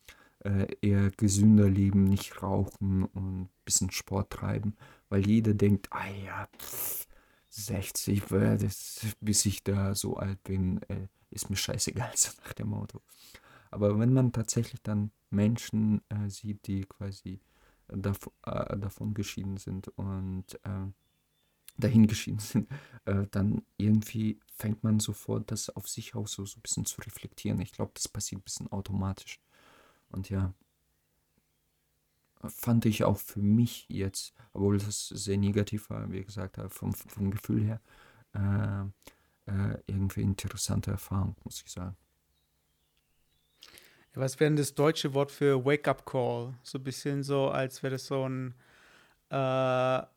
äh, 0.44 0.66
eher 0.80 1.10
gesünder 1.10 1.68
leben, 1.68 2.04
nicht 2.04 2.42
rauchen 2.42 3.04
und 3.04 3.42
ein 3.42 3.50
bisschen 3.64 3.90
Sport 3.90 4.30
treiben, 4.30 4.76
weil 5.08 5.26
jeder 5.26 5.54
denkt, 5.54 5.88
ah 5.92 6.08
ja, 6.08 6.48
pff, 6.58 7.06
60, 7.50 8.24
das, 8.28 9.06
bis 9.20 9.44
ich 9.46 9.62
da 9.62 9.94
so 9.94 10.16
alt 10.16 10.42
bin, 10.44 10.82
äh, 10.88 11.08
ist 11.30 11.50
mir 11.50 11.56
scheißegal, 11.56 12.12
so 12.16 12.30
nach 12.44 12.52
dem 12.52 12.68
Motto. 12.68 13.00
Aber 13.70 13.98
wenn 13.98 14.12
man 14.12 14.32
tatsächlich 14.32 14.82
dann 14.82 15.12
Menschen 15.30 16.02
äh, 16.08 16.28
sieht, 16.28 16.66
die 16.66 16.82
quasi 16.82 17.40
dav 17.88 18.30
äh, 18.44 18.76
davon 18.78 19.14
geschieden 19.14 19.56
sind 19.56 19.88
und 19.96 20.54
äh, 20.64 20.86
dahin 21.76 22.06
geschieden 22.06 22.40
sind, 22.40 22.68
äh, 23.04 23.26
dann 23.30 23.62
irgendwie 23.76 24.40
fängt 24.56 24.82
man 24.82 25.00
sofort 25.00 25.50
das 25.50 25.70
auf 25.70 25.88
sich 25.88 26.14
auch 26.14 26.26
so, 26.26 26.44
so 26.44 26.58
ein 26.58 26.62
bisschen 26.62 26.84
zu 26.84 27.00
reflektieren. 27.00 27.60
Ich 27.60 27.72
glaube, 27.72 27.92
das 27.94 28.08
passiert 28.08 28.40
ein 28.40 28.44
bisschen 28.44 28.72
automatisch. 28.72 29.40
Und 30.10 30.28
ja, 30.30 30.52
fand 32.44 32.86
ich 32.86 33.04
auch 33.04 33.18
für 33.18 33.40
mich 33.40 33.86
jetzt, 33.88 34.34
obwohl 34.52 34.78
das 34.78 35.08
sehr 35.08 35.36
negativ 35.36 35.90
war, 35.90 36.10
wie 36.10 36.24
gesagt, 36.24 36.58
vom, 36.68 36.92
vom 36.92 37.30
Gefühl 37.30 37.62
her, 37.62 37.80
äh, 39.50 39.74
äh, 39.74 39.78
irgendwie 39.86 40.22
interessante 40.22 40.90
Erfahrung, 40.90 41.36
muss 41.44 41.62
ich 41.64 41.70
sagen. 41.70 41.96
Ja, 44.14 44.22
was 44.22 44.40
wäre 44.40 44.50
denn 44.50 44.56
das 44.56 44.74
deutsche 44.74 45.14
Wort 45.14 45.30
für 45.30 45.64
Wake-up-Call? 45.64 46.54
So 46.62 46.78
ein 46.78 46.84
bisschen 46.84 47.22
so, 47.22 47.48
als 47.48 47.82
wäre 47.82 47.92
das 47.92 48.06
so 48.06 48.28
ein, 48.28 48.54
äh, 49.30 49.34
ja, 49.34 50.08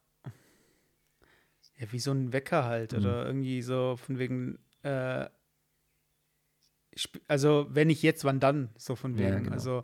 wie 1.89 1.99
so 1.99 2.11
ein 2.11 2.33
Wecker 2.33 2.63
halt. 2.65 2.93
Mhm. 2.93 2.99
Oder 2.99 3.25
irgendwie 3.25 3.61
so 3.61 3.97
von 3.97 4.17
wegen, 4.17 4.59
äh, 4.83 5.27
also 7.27 7.67
wenn 7.69 7.87
nicht 7.87 8.03
jetzt, 8.03 8.23
wann 8.23 8.39
dann? 8.39 8.69
So 8.77 8.95
von 8.95 9.17
wegen. 9.17 9.29
Ja, 9.29 9.39
genau. 9.39 9.51
Also, 9.51 9.83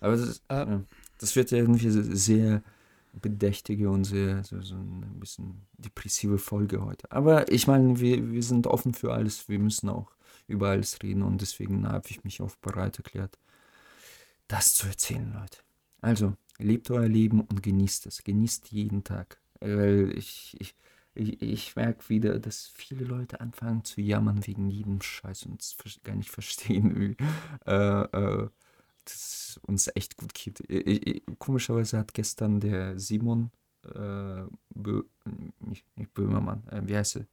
aber 0.00 0.16
das, 0.16 0.28
ist, 0.28 0.44
äh, 0.48 0.54
ja, 0.54 0.84
das 1.18 1.36
wird 1.36 1.52
irgendwie 1.52 1.90
sehr 1.90 2.62
bedächtige 3.12 3.90
und 3.90 4.04
sehr 4.04 4.44
so, 4.44 4.60
so 4.60 4.76
ein 4.76 5.18
bisschen 5.18 5.66
depressive 5.76 6.38
Folge 6.38 6.84
heute. 6.84 7.10
Aber 7.10 7.50
ich 7.50 7.66
meine, 7.66 8.00
wir, 8.00 8.30
wir 8.30 8.42
sind 8.42 8.66
offen 8.66 8.94
für 8.94 9.12
alles. 9.12 9.48
Wir 9.48 9.58
müssen 9.58 9.88
auch 9.88 10.12
über 10.46 10.70
alles 10.70 11.02
reden 11.02 11.22
und 11.22 11.40
deswegen 11.40 11.86
habe 11.86 12.08
ich 12.08 12.24
mich 12.24 12.40
auch 12.40 12.54
bereit 12.56 12.98
erklärt, 12.98 13.38
das 14.48 14.74
zu 14.74 14.86
erzählen, 14.86 15.32
Leute. 15.32 15.58
Also, 16.00 16.34
lebt 16.58 16.90
euer 16.90 17.08
Leben 17.08 17.40
und 17.40 17.62
genießt 17.62 18.06
es. 18.06 18.24
Genießt 18.24 18.70
jeden 18.70 19.04
Tag. 19.04 19.40
Weil 19.60 20.12
ich, 20.16 20.56
ich, 20.58 20.74
ich, 21.14 21.42
ich 21.42 21.76
merke 21.76 22.08
wieder, 22.08 22.38
dass 22.38 22.68
viele 22.68 23.04
Leute 23.04 23.40
anfangen 23.40 23.84
zu 23.84 24.00
jammern 24.00 24.46
wegen 24.46 24.70
jedem 24.70 25.02
Scheiß 25.02 25.46
und 25.46 25.60
es 25.60 25.76
gar 26.02 26.14
nicht 26.14 26.30
verstehen, 26.30 26.98
wie 26.98 27.16
äh, 27.66 28.02
äh, 28.02 28.48
das 29.08 29.60
uns 29.66 29.90
echt 29.94 30.16
gut 30.16 30.34
geht. 30.34 30.60
Ich, 30.68 31.22
komischerweise 31.38 31.98
hat 31.98 32.14
gestern 32.14 32.60
der 32.60 32.98
Simon 32.98 33.50
äh, 33.84 34.42
Bö, 34.74 35.02
nicht, 35.60 35.84
nicht 35.96 36.14
Böhmermann, 36.14 36.66
äh, 36.68 36.82
wie 36.84 36.96
heißt 36.96 37.16
er? 37.16 37.26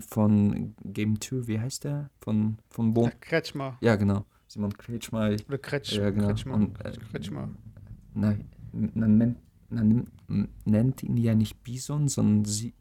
von 0.00 0.74
Game 0.82 1.20
2, 1.20 1.46
wie 1.46 1.60
heißt 1.60 1.84
der? 1.84 2.10
Von, 2.20 2.58
von 2.70 2.92
Bo 2.92 3.08
Kretschmer. 3.20 3.78
Ja, 3.80 3.94
genau. 3.94 4.24
Simon 4.48 4.76
Kretschmer. 4.76 5.36
Oder 5.46 5.58
Kretsch, 5.58 5.92
ja, 5.92 6.10
genau. 6.10 6.26
Kretschmer. 6.28 6.54
Und, 6.54 6.84
äh, 6.84 6.92
Kretschmer. 7.10 7.48
Nein, 8.14 8.48
man 8.72 9.18
nennt, 9.18 9.38
man 9.68 10.08
nennt 10.64 11.02
ihn 11.02 11.16
ja 11.16 11.34
nicht 11.34 11.62
Bison, 11.62 12.08
sondern 12.08 12.44
sie 12.44 12.74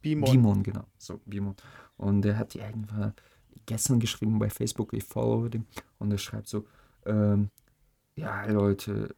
Bimon. 0.00 0.30
Bimon, 0.30 0.62
genau. 0.62 0.84
So, 0.98 1.20
Bimon. 1.24 1.54
Und 1.96 2.24
er 2.24 2.38
hat 2.38 2.54
die 2.54 2.58
irgendwann 2.58 3.14
gestern 3.66 4.00
geschrieben 4.00 4.38
bei 4.38 4.50
Facebook, 4.50 4.92
ich 4.92 5.04
follow 5.04 5.48
dem, 5.48 5.66
und 5.98 6.10
er 6.10 6.18
schreibt 6.18 6.48
so, 6.48 6.66
ähm, 7.06 7.50
ja, 8.14 8.44
Leute, 8.46 9.14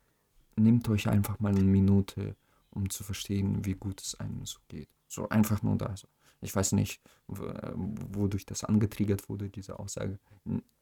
nehmt 0.57 0.89
euch 0.89 1.09
einfach 1.09 1.41
mal 1.41 1.51
eine 1.51 1.65
Minute, 1.65 2.37
um 2.71 2.91
zu 2.91 3.05
verstehen, 3.05 3.65
wie 3.65 3.75
gut 3.75 4.01
es 4.01 4.15
einem 4.17 4.45
so 4.45 4.59
geht. 4.69 4.89
So 5.09 5.29
einfach 5.29 5.63
nur 5.63 5.77
da. 5.77 5.97
So. 5.97 6.09
Ich 6.41 6.55
weiß 6.55 6.73
nicht, 6.73 7.01
wodurch 7.27 8.47
das 8.47 8.65
angetriggert 8.65 9.29
wurde, 9.29 9.49
diese 9.49 9.79
Aussage. 9.79 10.19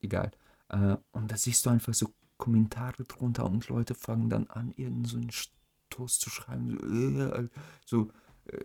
Egal. 0.00 0.30
Äh, 0.68 0.96
und 1.12 1.30
da 1.30 1.36
siehst 1.36 1.64
du 1.66 1.70
einfach 1.70 1.94
so 1.94 2.12
Kommentare 2.36 3.04
drunter 3.04 3.44
und 3.44 3.68
Leute 3.68 3.94
fangen 3.94 4.28
dann 4.28 4.48
an, 4.48 4.72
irgendeinen 4.76 5.30
so 5.30 5.46
Stoß 5.92 6.18
zu 6.18 6.30
schreiben. 6.30 6.78
So, 7.16 7.32
äh, 7.32 7.48
so 7.84 8.02
äh, 8.02 8.12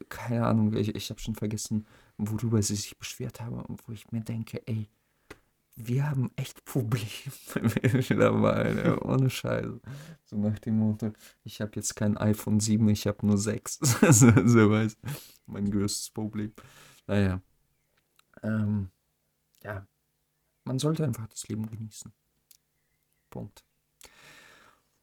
keine 0.09 0.45
Ahnung, 0.45 0.73
ich, 0.75 0.95
ich 0.95 1.09
habe 1.09 1.19
schon 1.19 1.36
vergessen, 1.36 1.86
worüber 2.17 2.61
sie 2.61 2.75
sich 2.75 2.97
beschwert 2.97 3.41
haben 3.41 3.61
und 3.61 3.88
wo 3.88 3.91
ich 3.91 4.11
mir 4.11 4.21
denke, 4.21 4.61
ey, 4.65 4.89
wir 5.75 6.09
haben 6.09 6.32
echt 6.36 6.65
Probleme 6.65 7.05
ne? 8.73 8.99
ohne 9.01 9.30
Scheiße. 9.30 9.80
So 10.25 10.36
nach 10.36 10.57
dem 10.59 10.80
Motto, 10.80 11.13
ich 11.43 11.61
habe 11.61 11.71
jetzt 11.75 11.95
kein 11.95 12.17
iPhone 12.17 12.59
7, 12.59 12.89
ich 12.89 13.05
habe 13.05 13.25
nur 13.25 13.38
6. 13.38 13.80
so, 14.09 14.32
so 14.45 14.71
weiß 14.71 14.97
mein 15.45 15.69
größtes 15.69 16.09
Problem. 16.09 16.51
Naja. 17.05 17.41
Ähm, 18.43 18.89
ja. 19.63 19.88
Man 20.63 20.80
sollte 20.80 21.03
einfach 21.03 21.28
das 21.28 21.47
Leben 21.47 21.65
genießen. 21.67 22.11
Punkt. 23.30 23.66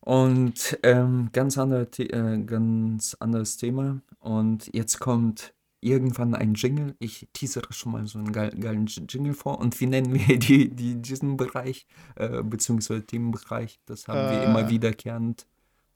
Und 0.05 0.79
ähm, 0.83 1.31
ganz, 1.33 1.57
andere, 1.57 1.89
äh, 1.99 2.43
ganz 2.45 3.17
anderes 3.21 3.57
Thema. 3.57 4.03
Und 4.21 4.69
jetzt 4.75 5.01
kommt 5.01 5.55
irgendwann 5.81 6.35
ein 6.35 6.53
Jingle. 6.53 6.95
Ich 6.99 7.27
teasere 7.33 7.73
schon 7.73 7.93
mal 7.93 8.07
so 8.07 8.19
einen 8.19 8.31
geilen 8.31 8.85
Jingle 8.87 9.33
vor. 9.33 9.59
Und 9.59 9.81
wie 9.81 9.87
nennen 9.87 10.13
wir 10.13 10.39
die, 10.39 10.69
die, 10.69 11.01
diesen 11.01 11.39
Bereich, 11.39 11.87
äh, 12.17 12.43
beziehungsweise 12.43 13.07
Themenbereich? 13.07 13.81
Das 13.87 14.07
haben 14.07 14.29
äh. 14.29 14.31
wir 14.33 14.43
immer 14.45 14.67
äh. 14.67 14.69
wiederkehrend, 14.69 15.47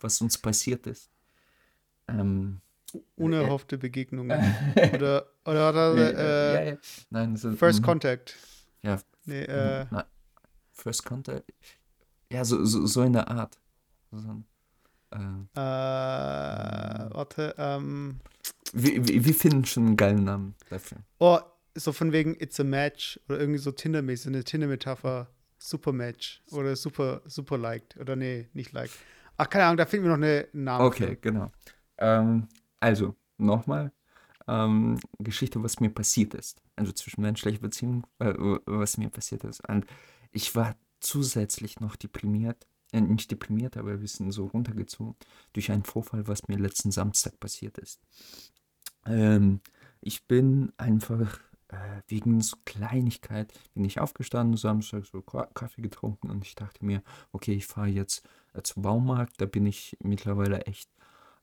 was 0.00 0.22
uns 0.22 0.38
passiert 0.38 0.86
ist. 0.86 1.10
Ähm, 2.08 2.62
Unerhoffte 3.16 3.76
Begegnungen. 3.76 4.40
oder, 4.94 5.26
oder, 5.44 5.68
oder 5.68 5.96
äh, 5.96 6.54
ja, 6.54 6.72
ja. 6.72 6.78
Nein, 7.10 7.36
so, 7.36 7.52
First 7.52 7.82
mhm. 7.82 7.84
Contact. 7.84 8.36
Ja. 8.80 8.98
Nee, 9.26 9.42
äh, 9.42 9.84
na, 9.90 10.06
First 10.72 11.04
Contact. 11.04 11.52
Ja, 12.32 12.42
so, 12.46 12.64
so, 12.64 12.86
so 12.86 13.02
in 13.02 13.12
der 13.12 13.28
Art. 13.28 13.58
So, 14.10 14.42
äh, 15.10 15.16
äh, 15.16 15.58
warte, 17.14 17.54
ähm. 17.58 18.20
Wir, 18.72 19.06
wir, 19.06 19.24
wir, 19.24 19.34
finden 19.34 19.64
schon 19.64 19.86
einen 19.86 19.96
geilen 19.96 20.24
Namen 20.24 20.54
dafür. 20.68 20.98
Oh, 21.18 21.38
so 21.74 21.92
von 21.92 22.12
wegen 22.12 22.36
It's 22.40 22.60
a 22.60 22.64
Match 22.64 23.18
oder 23.28 23.40
irgendwie 23.40 23.58
so 23.58 23.72
Tinder-mäßig, 23.72 24.28
eine 24.28 24.44
Tinder-Metapher. 24.44 25.30
Super 25.60 25.92
Match 25.92 26.40
oder 26.52 26.76
super, 26.76 27.20
super 27.26 27.58
liked 27.58 27.96
oder 27.96 28.14
nee, 28.14 28.48
nicht 28.52 28.70
liked. 28.72 28.94
Ach, 29.36 29.50
keine 29.50 29.64
Ahnung, 29.64 29.76
da 29.78 29.86
finden 29.86 30.06
wir 30.06 30.10
noch 30.10 30.24
eine 30.24 30.46
Namen. 30.52 30.86
Okay, 30.86 31.08
für. 31.08 31.16
genau. 31.16 31.50
Ähm, 31.98 32.46
also, 32.78 33.16
nochmal, 33.38 33.92
ähm, 34.46 35.00
Geschichte, 35.18 35.60
was 35.62 35.80
mir 35.80 35.90
passiert 35.90 36.34
ist. 36.34 36.62
Also 36.76 36.92
zwischenmenschliche 36.92 37.58
Beziehung, 37.58 38.06
äh, 38.20 38.32
was 38.66 38.98
mir 38.98 39.10
passiert 39.10 39.42
ist. 39.42 39.68
Und 39.68 39.84
ich 40.30 40.54
war 40.54 40.76
zusätzlich 41.00 41.80
noch 41.80 41.96
deprimiert, 41.96 42.67
äh, 42.92 43.00
nicht 43.00 43.30
deprimiert, 43.30 43.76
aber 43.76 43.92
ein 43.92 44.00
bisschen 44.00 44.32
so 44.32 44.46
runtergezogen 44.46 45.16
durch 45.52 45.70
einen 45.70 45.84
Vorfall, 45.84 46.26
was 46.26 46.48
mir 46.48 46.58
letzten 46.58 46.90
Samstag 46.90 47.38
passiert 47.40 47.78
ist. 47.78 48.00
Ähm, 49.06 49.60
ich 50.00 50.26
bin 50.26 50.72
einfach 50.76 51.40
äh, 51.68 52.02
wegen 52.06 52.40
so 52.40 52.56
Kleinigkeit, 52.64 53.52
bin 53.74 53.84
ich 53.84 54.00
aufgestanden, 54.00 54.56
Samstag 54.56 55.06
so 55.06 55.22
Kaffee 55.22 55.82
getrunken 55.82 56.30
und 56.30 56.44
ich 56.44 56.54
dachte 56.54 56.84
mir, 56.84 57.02
okay, 57.32 57.54
ich 57.54 57.66
fahre 57.66 57.88
jetzt 57.88 58.26
äh, 58.54 58.62
zum 58.62 58.82
Baumarkt, 58.82 59.40
da 59.40 59.46
bin 59.46 59.66
ich 59.66 59.96
mittlerweile 60.02 60.62
echt 60.62 60.90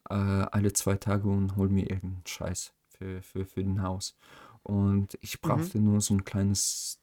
äh, 0.09 0.13
alle 0.13 0.73
zwei 0.73 0.95
Tage 0.95 1.27
und 1.27 1.55
hole 1.55 1.69
mir 1.69 1.89
irgendeinen 1.89 2.25
Scheiß 2.25 2.73
für, 2.87 3.21
für, 3.21 3.45
für 3.45 3.63
den 3.63 3.81
Haus. 3.81 4.15
Und 4.63 5.17
ich 5.21 5.41
mhm. 5.41 5.47
brauchte 5.47 5.77
mhm. 5.77 5.85
nur 5.85 6.01
so 6.01 6.15
ein 6.15 6.25
kleines, 6.25 6.99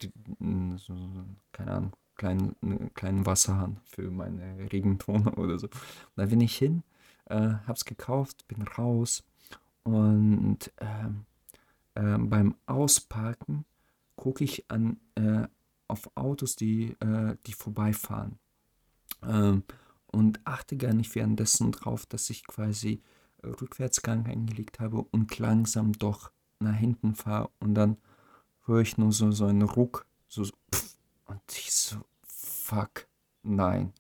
so, 0.76 0.95
keine 1.53 1.70
Ahnung, 1.70 1.93
kleinen, 2.23 2.95
kleinen 2.95 3.27
Wasserhahn 3.27 3.81
für 3.85 4.11
meine 4.11 4.70
Regentonne 4.73 5.33
oder 5.37 5.59
so. 5.59 5.66
Und 5.66 6.16
da 6.16 6.27
bin 6.27 6.41
ich 6.41 6.57
hin, 6.57 6.85
äh, 7.27 7.55
hab's 7.66 7.85
gekauft, 7.85 8.47
bin 8.47 8.62
raus 8.62 9.25
und 9.83 10.73
äh, 10.77 12.01
äh, 12.01 12.18
beim 12.18 12.55
Ausparken 12.66 13.64
gucke 14.14 14.45
ich 14.45 14.70
an 14.70 15.01
äh, 15.16 15.49
auf 15.89 16.11
Autos, 16.14 16.55
die, 16.55 16.97
äh, 17.01 17.37
die 17.47 17.55
vorbeifahren. 17.55 18.39
Ähm, 19.23 19.64
und 20.07 20.41
achte 20.45 20.77
gar 20.77 20.93
nicht 20.93 21.14
währenddessen 21.14 21.73
drauf, 21.73 22.07
dass 22.07 22.31
ich 22.31 22.47
quasi 22.47 23.03
Rückwärtsgang 23.43 24.27
eingelegt 24.27 24.79
habe 24.79 25.03
und 25.11 25.39
langsam 25.39 25.93
doch 25.93 26.31
nach 26.61 26.77
hinten 26.77 27.14
fahre 27.14 27.51
und 27.59 27.75
dann 27.75 27.97
höre 28.66 28.83
ich 28.83 28.99
nur 28.99 29.11
so, 29.11 29.33
so 29.33 29.47
einen 29.47 29.62
Ruck, 29.62 30.07
so, 30.29 30.45
so 30.45 30.53
und 31.27 31.41
ich 31.49 31.73
so, 31.73 31.97
fuck, 32.63 33.07
nein. 33.43 33.93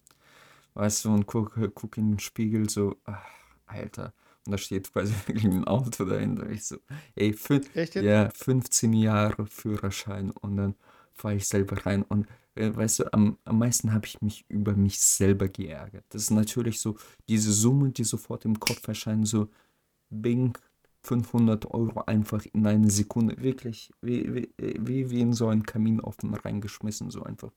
Weißt 0.74 1.04
du, 1.04 1.12
und 1.12 1.26
gucke 1.26 1.70
guck 1.70 1.98
in 1.98 2.12
den 2.12 2.18
Spiegel 2.18 2.68
so, 2.70 2.96
ach, 3.04 3.26
Alter. 3.66 4.14
Und 4.46 4.52
da 4.52 4.58
steht 4.58 4.92
quasi 4.92 5.12
wirklich 5.26 5.44
ein 5.44 5.64
Auto 5.64 6.04
dahinter. 6.04 6.48
Ich 6.50 6.64
so, 6.64 6.76
ey, 7.14 7.36
ja, 7.94 8.30
15 8.30 8.92
Jahre 8.92 9.46
Führerschein 9.46 10.30
und 10.30 10.56
dann 10.56 10.74
fahre 11.12 11.36
ich 11.36 11.46
selber 11.46 11.84
rein 11.84 12.02
und 12.02 12.26
äh, 12.54 12.74
weißt 12.74 13.00
du, 13.00 13.12
am, 13.12 13.38
am 13.44 13.58
meisten 13.58 13.92
habe 13.92 14.06
ich 14.06 14.20
mich 14.22 14.44
über 14.48 14.74
mich 14.74 14.98
selber 15.00 15.48
geärgert. 15.48 16.04
Das 16.10 16.22
ist 16.22 16.30
natürlich 16.30 16.80
so 16.80 16.96
diese 17.28 17.52
Summe, 17.52 17.90
die 17.90 18.04
sofort 18.04 18.44
im 18.44 18.58
Kopf 18.58 18.86
erscheint, 18.88 19.28
so 19.28 19.48
Bing, 20.10 20.56
500 21.04 21.66
Euro 21.72 22.02
einfach 22.06 22.44
in 22.52 22.66
eine 22.66 22.90
Sekunde, 22.90 23.42
wirklich, 23.42 23.90
wie, 24.00 24.34
wie, 24.34 24.52
wie, 24.56 25.10
wie 25.10 25.20
in 25.20 25.32
so 25.32 25.48
einen 25.48 25.64
Kaminofen 25.64 26.32
reingeschmissen, 26.34 27.10
so 27.10 27.24
einfach 27.24 27.52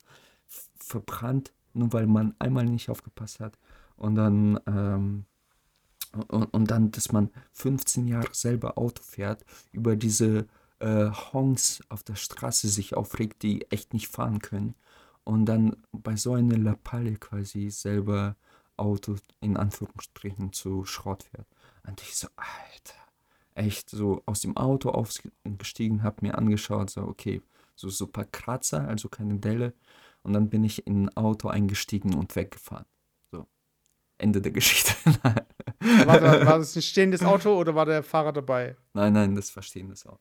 verbrannt, 0.76 1.52
nur 1.72 1.92
weil 1.92 2.06
man 2.06 2.34
einmal 2.38 2.64
nicht 2.64 2.90
aufgepasst 2.90 3.40
hat. 3.40 3.58
Und 3.96 4.14
dann, 4.14 4.60
ähm, 4.66 5.24
und, 6.28 6.44
und 6.46 6.70
dann, 6.70 6.90
dass 6.90 7.12
man 7.12 7.30
15 7.52 8.06
Jahre 8.08 8.28
selber 8.32 8.78
Auto 8.78 9.02
fährt, 9.02 9.44
über 9.72 9.96
diese 9.96 10.46
äh, 10.78 11.10
Honks 11.32 11.82
auf 11.88 12.02
der 12.02 12.16
Straße 12.16 12.68
sich 12.68 12.94
aufregt, 12.94 13.42
die 13.42 13.70
echt 13.70 13.92
nicht 13.92 14.08
fahren 14.08 14.40
können. 14.40 14.74
Und 15.24 15.46
dann 15.46 15.76
bei 15.92 16.16
so 16.16 16.34
einer 16.34 16.56
Lappalle 16.56 17.16
quasi 17.16 17.70
selber 17.70 18.36
Auto 18.76 19.16
in 19.40 19.56
Anführungsstrichen 19.56 20.52
zu 20.52 20.84
Schrott 20.84 21.24
fährt. 21.24 21.48
Und 21.86 22.00
ich 22.02 22.14
so, 22.16 22.28
Alter 22.36 23.06
echt 23.56 23.90
so 23.90 24.22
aus 24.26 24.40
dem 24.40 24.56
Auto 24.56 24.90
aufgestiegen, 24.90 26.02
habe 26.02 26.26
mir 26.26 26.36
angeschaut, 26.36 26.90
so 26.90 27.02
okay, 27.02 27.42
so 27.74 27.88
super 27.88 28.24
Kratzer, 28.24 28.86
also 28.86 29.08
keine 29.08 29.38
Delle. 29.38 29.72
Und 30.26 30.32
dann 30.32 30.50
bin 30.50 30.64
ich 30.64 30.88
in 30.88 31.04
ein 31.04 31.16
Auto 31.16 31.46
eingestiegen 31.46 32.14
und 32.14 32.34
weggefahren. 32.34 32.86
So, 33.30 33.46
Ende 34.18 34.42
der 34.42 34.50
Geschichte. 34.50 34.92
war, 36.04 36.20
das, 36.20 36.46
war, 36.46 36.58
das 36.58 36.74
ein 36.74 36.82
stehendes 36.82 37.22
Auto 37.22 37.56
oder 37.56 37.76
war 37.76 37.86
der 37.86 38.02
Fahrer 38.02 38.32
dabei? 38.32 38.76
Nein, 38.92 39.12
nein, 39.12 39.36
das 39.36 39.54
war 39.54 39.62
stehendes 39.62 40.04
Auto. 40.04 40.18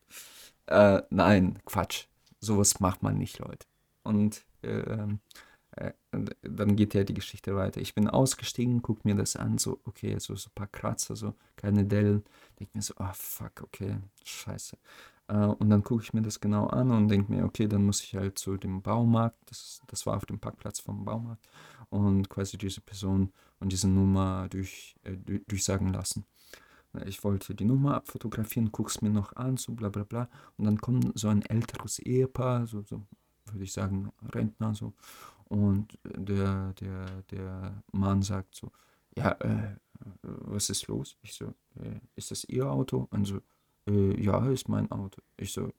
Äh, 0.68 1.02
nein, 1.10 1.58
Quatsch. 1.66 2.06
Sowas 2.40 2.80
macht 2.80 3.02
man 3.02 3.18
nicht, 3.18 3.40
Leute. 3.40 3.66
Und 4.04 4.46
äh, 4.62 5.08
äh, 5.72 5.92
dann 6.44 6.76
geht 6.76 6.94
ja 6.94 7.04
die 7.04 7.16
Geschichte 7.16 7.56
weiter. 7.56 7.82
Ich 7.82 7.96
bin 7.96 8.08
ausgestiegen, 8.08 8.84
guck 8.84 9.06
mir 9.06 9.16
das 9.16 9.36
an, 9.36 9.58
so, 9.58 9.80
okay, 9.86 10.20
so, 10.20 10.36
so 10.36 10.50
ein 10.50 10.54
paar 10.54 10.68
Kratzer, 10.68 11.16
so 11.16 11.34
keine 11.56 11.84
Dellen. 11.84 12.24
Denk 12.60 12.76
mir 12.76 12.84
so, 12.84 12.94
ah, 12.98 13.10
oh, 13.10 13.16
fuck, 13.16 13.64
okay, 13.64 13.98
scheiße. 14.24 14.78
Äh, 15.28 15.38
und 15.38 15.70
dann 15.70 15.84
gucke 15.84 16.04
ich 16.04 16.14
mir 16.14 16.22
das 16.22 16.40
genau 16.40 16.68
an 16.68 16.92
und 16.92 17.08
denke 17.08 17.32
mir, 17.32 17.46
okay, 17.46 17.68
dann 17.68 17.86
muss 17.86 18.04
ich 18.04 18.16
halt 18.16 18.38
zu 18.40 18.58
dem 18.58 18.82
Baumarkt, 18.82 19.38
das, 19.50 19.82
das 19.88 20.06
war 20.06 20.18
auf 20.18 20.26
dem 20.26 20.40
Parkplatz 20.40 20.80
vom 20.80 21.06
Baumarkt, 21.06 21.48
und 21.90 22.30
quasi 22.30 22.58
diese 22.58 22.82
Person 22.82 23.32
und 23.60 23.72
diese 23.72 23.88
Nummer 23.88 24.48
durch, 24.50 24.96
äh, 25.04 25.18
durchsagen 25.48 25.94
lassen. 25.94 26.26
Ich 27.06 27.24
wollte 27.24 27.56
die 27.56 27.66
Nummer 27.66 27.96
abfotografieren, 27.96 28.72
guck's 28.72 29.02
mir 29.02 29.10
noch 29.10 29.36
an, 29.36 29.58
so 29.58 29.74
bla 29.74 29.90
bla 29.90 30.04
bla. 30.04 30.30
Und 30.58 30.66
dann 30.66 30.80
kommt 30.80 31.12
so 31.20 31.28
ein 31.28 31.42
älteres 31.42 32.00
Ehepaar, 32.00 32.68
so, 32.68 32.84
so 32.84 33.02
würde 33.52 33.64
ich 33.64 33.74
sagen, 33.74 34.12
Rentner, 34.34 34.74
so. 34.74 34.94
Und 35.46 36.00
der, 36.04 36.74
der, 36.74 37.06
der 37.32 37.84
Mann 37.92 38.22
sagt 38.22 38.56
so, 38.56 38.72
ja, 39.16 39.32
äh, 39.42 39.76
was 40.22 40.70
ist 40.70 40.88
los? 40.88 41.18
Ich 41.22 41.34
so, 41.34 41.54
äh, 41.76 42.00
ist 42.16 42.32
das 42.32 42.46
Ihr 42.46 42.70
Auto? 42.70 43.08
Und 43.12 43.26
so, 43.26 43.42
äh, 43.88 44.22
ja, 44.22 44.48
ist 44.50 44.70
mein 44.70 44.90
Auto. 44.92 45.22
Ich 45.38 45.54
so, 45.54 45.72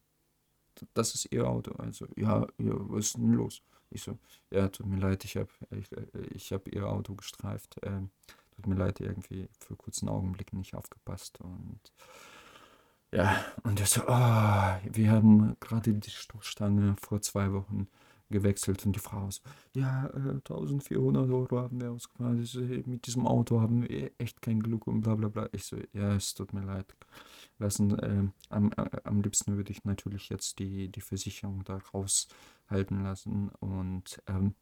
das 0.94 1.14
ist 1.14 1.32
Ihr 1.32 1.48
Auto. 1.48 1.72
Also, 1.72 2.06
ja, 2.16 2.46
ja, 2.58 2.74
was 2.90 3.06
ist 3.06 3.16
denn 3.16 3.32
los? 3.32 3.62
Ich 3.90 4.02
so, 4.02 4.18
ja, 4.50 4.68
tut 4.68 4.86
mir 4.86 4.98
leid, 4.98 5.24
ich 5.24 5.36
habe 5.36 5.48
ich, 5.70 5.88
ich 6.34 6.52
hab 6.52 6.68
Ihr 6.68 6.88
Auto 6.88 7.14
gestreift. 7.14 7.76
Ähm, 7.82 8.10
tut 8.54 8.66
mir 8.66 8.74
leid, 8.74 9.00
irgendwie 9.00 9.48
für 9.58 9.76
kurzen 9.76 10.08
Augenblick 10.08 10.52
nicht 10.52 10.74
aufgepasst. 10.74 11.40
Und 11.40 11.80
ja, 13.12 13.44
und 13.62 13.80
er 13.80 13.86
so, 13.86 14.02
oh, 14.02 14.92
wir 14.92 15.10
haben 15.10 15.56
gerade 15.60 15.94
die 15.94 16.10
Stoßstange 16.10 16.96
vor 17.00 17.22
zwei 17.22 17.52
Wochen 17.52 17.88
gewechselt 18.28 18.84
und 18.84 18.96
die 18.96 19.00
Frau 19.00 19.30
so, 19.30 19.40
ja, 19.72 20.06
äh, 20.08 20.40
1400 20.44 21.30
Euro 21.30 21.60
haben 21.60 21.80
wir 21.80 21.92
ausgemacht, 21.92 22.54
mit 22.86 23.06
diesem 23.06 23.26
Auto 23.26 23.60
haben 23.60 23.88
wir 23.88 24.10
echt 24.18 24.42
kein 24.42 24.60
Glück 24.60 24.86
und 24.86 25.02
bla 25.02 25.14
bla 25.14 25.28
bla. 25.28 25.48
Ich 25.52 25.64
so, 25.64 25.76
ja, 25.92 26.16
es 26.16 26.34
tut 26.34 26.52
mir 26.52 26.62
leid. 26.62 26.86
Lassen, 27.58 27.98
äh, 27.98 28.28
am, 28.50 28.72
äh, 28.72 29.00
am 29.04 29.22
liebsten 29.22 29.56
würde 29.56 29.72
ich 29.72 29.84
natürlich 29.84 30.28
jetzt 30.28 30.58
die, 30.58 30.88
die 30.88 31.00
Versicherung 31.00 31.64
da 31.64 31.78
raushalten 31.92 33.02
lassen 33.02 33.48
und 33.60 34.22
ähm, 34.26 34.54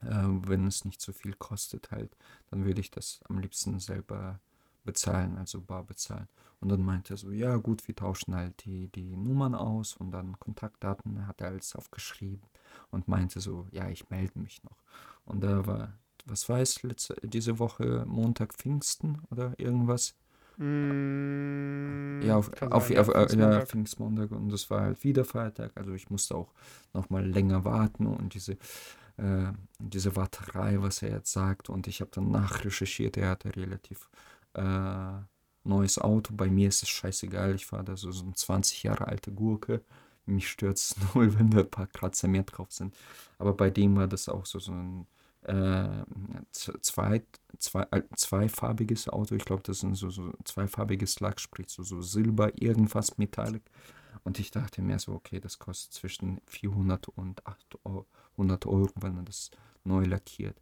äh, 0.00 0.06
wenn 0.48 0.66
es 0.66 0.84
nicht 0.84 1.00
so 1.00 1.12
viel 1.12 1.34
kostet 1.34 1.90
halt, 1.90 2.16
dann 2.50 2.64
würde 2.64 2.80
ich 2.80 2.90
das 2.90 3.20
am 3.28 3.38
liebsten 3.38 3.78
selber 3.80 4.40
bezahlen, 4.84 5.38
also 5.38 5.60
bar 5.60 5.84
bezahlen. 5.84 6.28
Und 6.60 6.68
dann 6.68 6.82
meinte 6.82 7.14
er 7.14 7.16
so, 7.16 7.30
ja 7.30 7.56
gut, 7.56 7.86
wir 7.88 7.94
tauschen 7.94 8.34
halt 8.34 8.64
die, 8.64 8.88
die 8.88 9.16
Nummern 9.16 9.54
aus 9.54 9.96
und 9.96 10.12
dann 10.12 10.38
Kontaktdaten 10.38 11.26
hat 11.26 11.40
er 11.40 11.48
alles 11.48 11.74
aufgeschrieben 11.74 12.46
und 12.90 13.08
meinte 13.08 13.40
so, 13.40 13.66
ja, 13.72 13.88
ich 13.88 14.10
melde 14.10 14.38
mich 14.38 14.62
noch. 14.64 14.76
Und 15.24 15.42
da 15.42 15.66
war, 15.66 15.92
was 16.24 16.48
es, 16.48 16.82
letzte, 16.82 17.16
diese 17.24 17.58
Woche 17.58 18.04
Montag 18.06 18.54
Pfingsten 18.54 19.22
oder 19.30 19.58
irgendwas? 19.58 20.14
Mm, 20.58 22.22
ja, 22.22 22.36
auf, 22.36 22.50
auf, 22.60 22.88
sein, 22.88 22.98
auf, 22.98 23.08
auf 23.08 23.30
Pfingstmontag. 23.30 23.60
ja, 23.60 23.66
Pfingstmontag 23.66 24.30
und 24.32 24.48
das 24.50 24.70
war 24.70 24.82
halt 24.82 25.04
wieder 25.04 25.24
Feiertag, 25.24 25.72
also 25.74 25.92
ich 25.92 26.10
musste 26.10 26.34
auch 26.34 26.52
nochmal 26.92 27.26
länger 27.26 27.64
warten 27.64 28.06
und 28.06 28.34
diese, 28.34 28.52
äh, 29.16 29.52
diese 29.78 30.16
Warterei, 30.16 30.76
was 30.80 31.02
er 31.02 31.10
jetzt 31.10 31.32
sagt 31.32 31.70
und 31.70 31.86
ich 31.86 32.00
habe 32.00 32.10
dann 32.12 32.30
nachrecherchiert, 32.30 33.16
er 33.16 33.30
hatte 33.30 33.54
relativ 33.56 34.08
äh, 34.54 35.20
neues 35.64 35.98
Auto. 35.98 36.34
Bei 36.34 36.48
mir 36.48 36.68
ist 36.68 36.82
es 36.82 36.88
scheißegal. 36.88 37.54
Ich 37.54 37.66
fahre 37.66 37.84
da 37.84 37.96
so, 37.96 38.10
so 38.10 38.24
eine 38.24 38.34
20 38.34 38.82
Jahre 38.82 39.08
alte 39.08 39.32
Gurke. 39.32 39.82
Mich 40.26 40.48
stört 40.48 40.76
es 40.78 40.96
null, 41.14 41.38
wenn 41.38 41.50
da 41.50 41.60
ein 41.60 41.70
paar 41.70 41.86
Kratzer 41.86 42.28
mehr 42.28 42.44
drauf 42.44 42.72
sind. 42.72 42.94
Aber 43.38 43.54
bei 43.54 43.70
dem 43.70 43.96
war 43.96 44.08
das 44.08 44.28
auch 44.28 44.46
so, 44.46 44.58
so 44.58 44.72
ein 44.72 45.06
äh, 45.42 46.04
zwei, 46.52 47.22
zwei, 47.58 47.86
äh, 47.90 48.02
zweifarbiges 48.14 49.08
Auto. 49.08 49.34
Ich 49.34 49.44
glaube, 49.44 49.62
das 49.64 49.82
ist 49.82 49.98
so, 49.98 50.10
so 50.10 50.32
zweifarbiges 50.44 51.20
Lack, 51.20 51.40
sprich 51.40 51.68
so, 51.68 51.82
so 51.82 52.00
Silber, 52.00 52.50
irgendwas 52.60 53.18
Metallic. 53.18 53.62
Und 54.24 54.38
ich 54.38 54.50
dachte 54.50 54.82
mir 54.82 54.98
so, 54.98 55.12
okay, 55.12 55.40
das 55.40 55.58
kostet 55.58 55.92
zwischen 55.92 56.40
400 56.46 57.08
und 57.08 57.44
800 57.46 58.66
Euro, 58.66 58.90
wenn 59.00 59.14
man 59.14 59.24
das 59.24 59.50
neu 59.84 60.04
lackiert. 60.04 60.56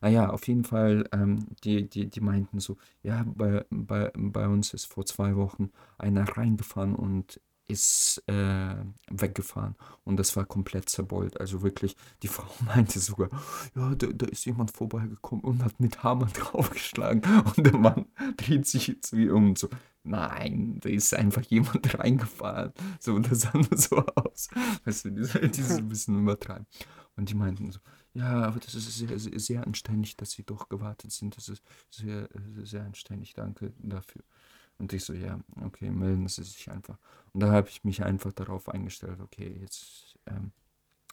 Naja, 0.00 0.30
auf 0.30 0.46
jeden 0.46 0.64
Fall, 0.64 1.08
ähm, 1.12 1.46
die, 1.64 1.88
die, 1.88 2.08
die 2.08 2.20
meinten 2.20 2.60
so, 2.60 2.76
ja, 3.02 3.24
bei, 3.26 3.64
bei, 3.70 4.10
bei 4.14 4.46
uns 4.46 4.74
ist 4.74 4.86
vor 4.86 5.06
zwei 5.06 5.36
Wochen 5.36 5.70
einer 5.96 6.24
reingefahren 6.24 6.94
und 6.94 7.40
ist 7.68 8.22
äh, 8.26 8.74
weggefahren 9.10 9.76
und 10.04 10.16
das 10.16 10.34
war 10.36 10.46
komplett 10.46 10.88
zerbeult. 10.88 11.38
Also 11.38 11.62
wirklich, 11.62 11.96
die 12.22 12.28
Frau 12.28 12.48
meinte 12.64 12.98
sogar, 12.98 13.30
ja, 13.76 13.94
da, 13.94 14.06
da 14.08 14.26
ist 14.26 14.46
jemand 14.46 14.70
vorbeigekommen 14.70 15.44
und 15.44 15.62
hat 15.62 15.78
mit 15.78 16.02
Hammer 16.02 16.26
draufgeschlagen 16.32 17.22
und 17.56 17.66
der 17.66 17.76
Mann 17.76 18.06
dreht 18.36 18.66
sich 18.66 18.88
jetzt 18.88 19.14
wie 19.16 19.28
um 19.28 19.48
und 19.50 19.58
so, 19.58 19.68
nein, 20.02 20.80
da 20.80 20.88
ist 20.88 21.14
einfach 21.14 21.42
jemand 21.42 21.98
reingefahren. 21.98 22.72
So, 22.98 23.18
das 23.18 23.40
sah 23.40 23.52
nur 23.52 23.76
so 23.76 24.04
aus. 24.16 24.48
Weißt 24.84 25.04
du, 25.04 25.10
dieses, 25.10 25.76
ein 25.76 25.88
bisschen 25.88 26.18
übertreiben. 26.20 26.66
Und 27.16 27.28
die 27.28 27.34
meinten 27.34 27.72
so, 27.72 27.80
ja, 28.14 28.44
aber 28.44 28.60
das 28.60 28.74
ist 28.74 28.96
sehr, 28.96 29.18
sehr, 29.18 29.38
sehr 29.38 29.66
anständig, 29.66 30.16
dass 30.16 30.30
Sie 30.30 30.44
doch 30.44 30.68
gewartet 30.68 31.12
sind. 31.12 31.36
Das 31.36 31.48
ist 31.48 31.62
sehr, 31.90 32.28
sehr 32.62 32.84
anständig. 32.84 33.34
Danke 33.34 33.72
dafür. 33.78 34.22
Und 34.78 34.92
ich 34.92 35.04
so, 35.04 35.12
ja, 35.12 35.40
okay, 35.64 35.90
melden 35.90 36.28
Sie 36.28 36.44
sich 36.44 36.70
einfach. 36.70 36.98
Und 37.32 37.40
da 37.40 37.50
habe 37.52 37.68
ich 37.68 37.84
mich 37.84 38.02
einfach 38.04 38.32
darauf 38.32 38.68
eingestellt, 38.68 39.20
okay, 39.20 39.58
jetzt 39.60 40.18
ähm, 40.26 40.52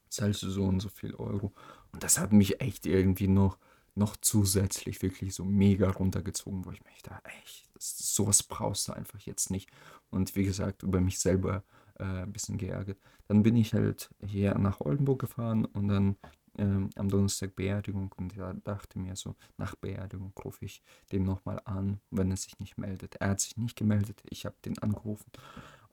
zahlst 0.09 0.43
du 0.43 0.49
so 0.49 0.65
und 0.65 0.79
so 0.79 0.89
viel 0.89 1.15
Euro. 1.15 1.51
Und 1.91 2.03
das 2.03 2.19
hat 2.19 2.31
mich 2.31 2.61
echt 2.61 2.85
irgendwie 2.85 3.27
noch, 3.27 3.57
noch 3.95 4.15
zusätzlich 4.17 5.01
wirklich 5.01 5.33
so 5.33 5.45
mega 5.45 5.89
runtergezogen, 5.89 6.65
wo 6.65 6.71
ich 6.71 6.83
mich 6.85 7.01
da, 7.01 7.19
echt, 7.39 7.69
sowas 7.79 8.43
brauchst 8.43 8.87
du 8.87 8.93
einfach 8.93 9.19
jetzt 9.21 9.49
nicht. 9.49 9.69
Und 10.09 10.35
wie 10.35 10.45
gesagt, 10.45 10.83
über 10.83 11.01
mich 11.01 11.19
selber 11.19 11.63
äh, 11.99 12.03
ein 12.23 12.33
bisschen 12.33 12.57
geärgert. 12.57 12.97
Dann 13.27 13.43
bin 13.43 13.55
ich 13.55 13.73
halt 13.73 14.09
hier 14.23 14.55
nach 14.57 14.81
Oldenburg 14.81 15.19
gefahren 15.19 15.65
und 15.65 15.87
dann 15.87 16.17
ähm, 16.57 16.89
am 16.95 17.09
Donnerstag 17.09 17.55
Beerdigung 17.55 18.11
und 18.17 18.35
er 18.37 18.53
dachte 18.53 18.99
mir 18.99 19.15
so, 19.15 19.35
nach 19.57 19.75
Beerdigung 19.75 20.33
rufe 20.43 20.65
ich 20.65 20.81
den 21.11 21.23
nochmal 21.23 21.61
an, 21.65 21.99
wenn 22.11 22.31
er 22.31 22.37
sich 22.37 22.59
nicht 22.59 22.77
meldet. 22.77 23.15
Er 23.15 23.29
hat 23.29 23.39
sich 23.39 23.57
nicht 23.57 23.75
gemeldet, 23.75 24.21
ich 24.29 24.45
habe 24.45 24.55
den 24.63 24.77
angerufen 24.79 25.31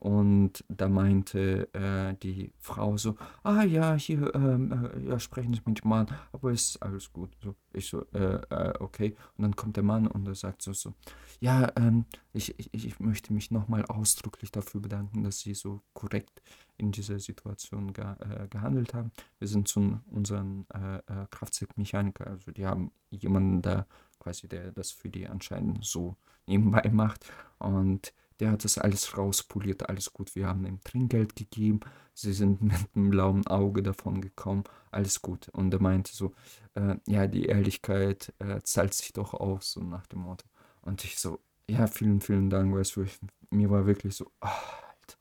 und 0.03 0.65
da 0.69 0.89
meinte 0.89 1.73
äh, 1.75 2.17
die 2.25 2.53
Frau 2.59 2.97
so, 2.97 3.15
ah 3.45 3.63
ja, 3.63 3.95
hier, 3.95 4.35
ähm, 4.35 4.73
äh, 4.73 5.11
ja, 5.11 5.21
sprechen 5.21 5.55
Sie 5.55 5.61
mit 5.65 5.85
dem 5.85 5.91
Mann, 5.91 6.09
aber 6.33 6.51
ist 6.51 6.83
alles 6.83 7.13
gut. 7.13 7.31
So, 7.41 7.55
ich 7.73 7.87
so, 7.87 8.05
äh, 8.13 8.41
äh, 8.51 8.75
okay. 8.81 9.15
Und 9.37 9.43
dann 9.43 9.55
kommt 9.55 9.77
der 9.77 9.85
Mann 9.85 10.09
und 10.09 10.27
er 10.27 10.35
sagt 10.35 10.63
so, 10.63 10.73
so 10.73 10.93
ja, 11.39 11.71
ähm, 11.77 12.07
ich, 12.33 12.59
ich, 12.59 12.75
ich 12.75 12.99
möchte 12.99 13.33
mich 13.33 13.53
nochmal 13.53 13.85
ausdrücklich 13.85 14.51
dafür 14.51 14.81
bedanken, 14.81 15.23
dass 15.23 15.39
Sie 15.39 15.55
so 15.55 15.83
korrekt 15.93 16.43
in 16.79 16.91
dieser 16.91 17.21
Situation 17.21 17.93
ge 17.93 18.05
äh, 18.05 18.49
gehandelt 18.49 18.95
haben. 18.95 19.13
Wir 19.39 19.47
sind 19.47 19.69
zu 19.69 20.01
unseren 20.11 20.67
äh, 20.71 21.27
Kraftzeugmechaniker, 21.31 22.27
also 22.27 22.51
die 22.51 22.67
haben 22.67 22.91
jemanden 23.11 23.63
da 23.63 23.87
quasi, 24.19 24.49
der 24.49 24.73
das 24.73 24.91
für 24.91 25.09
die 25.09 25.29
anscheinend 25.29 25.85
so 25.85 26.17
nebenbei 26.49 26.91
macht 26.93 27.25
und 27.61 28.13
der 28.43 28.51
hat 28.51 28.65
das 28.65 28.77
alles 28.77 29.17
rauspoliert, 29.17 29.89
alles 29.89 30.13
gut. 30.13 30.35
Wir 30.35 30.49
haben 30.49 30.67
ihm 30.67 30.81
Trinkgeld 30.83 31.37
gegeben, 31.37 31.79
sie 32.13 32.33
sind 32.33 32.61
mit 32.63 32.75
einem 32.95 33.11
blauen 33.11 33.47
Auge 33.47 33.85
davon 33.85 34.21
gekommen, 34.21 34.65
alles 34.91 35.23
gut. 35.23 35.49
Und 35.51 35.73
er 35.73 35.81
meinte 35.81 36.13
so, 36.13 36.35
äh, 36.75 36.97
ja, 37.07 37.29
die 37.29 37.45
Ehrlichkeit 37.45 38.35
äh, 38.41 38.61
zahlt 38.65 38.95
sich 38.95 39.13
doch 39.13 39.33
aus, 39.35 39.71
so 39.71 39.81
nach 39.81 40.09
dem 40.09 40.23
Motto. 40.23 40.45
Und 40.81 41.05
ich 41.05 41.21
so, 41.21 41.39
ja, 41.71 41.87
vielen, 41.87 42.21
vielen 42.21 42.51
Dank, 42.51 42.75
weißt 42.75 42.97
du, 42.97 43.03
ich, 43.03 43.17
mir 43.51 43.71
war 43.71 43.87
wirklich 43.87 44.17
so, 44.17 44.29
ah, 44.41 44.49
Alter. 44.49 45.19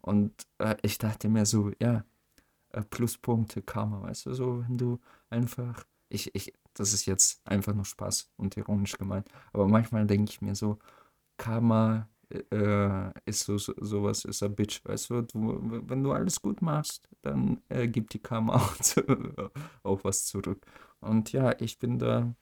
Und 0.00 0.32
äh, 0.58 0.74
ich 0.82 0.98
dachte 0.98 1.28
mir 1.28 1.46
so, 1.46 1.70
ja, 1.80 2.04
äh, 2.70 2.82
Pluspunkte 2.82 3.62
Karma, 3.62 4.02
weißt 4.02 4.26
du, 4.26 4.34
so, 4.34 4.64
wenn 4.66 4.76
du 4.76 4.98
einfach, 5.30 5.84
ich, 6.08 6.34
ich, 6.34 6.52
das 6.74 6.92
ist 6.92 7.06
jetzt 7.06 7.46
einfach 7.46 7.74
nur 7.74 7.84
Spaß 7.84 8.32
und 8.36 8.56
ironisch 8.56 8.98
gemeint, 8.98 9.28
aber 9.52 9.68
manchmal 9.68 10.04
denke 10.04 10.32
ich 10.32 10.40
mir 10.42 10.56
so, 10.56 10.80
Karma 11.36 12.08
äh, 12.30 13.10
ist 13.24 13.44
so, 13.44 13.58
so 13.58 13.74
sowas, 13.80 14.24
ist 14.24 14.42
ein 14.42 14.54
Bitch, 14.54 14.84
weißt 14.84 15.10
du, 15.10 15.22
du, 15.22 15.58
wenn 15.88 16.02
du 16.02 16.12
alles 16.12 16.40
gut 16.40 16.62
machst, 16.62 17.08
dann 17.22 17.62
äh, 17.68 17.88
gibt 17.88 18.14
die 18.14 18.18
Karma 18.18 18.54
auch, 18.56 19.50
auch 19.82 20.04
was 20.04 20.26
zurück. 20.26 20.66
Und 21.00 21.32
ja, 21.32 21.54
ich 21.60 21.78
bin 21.78 21.98
da 21.98 22.34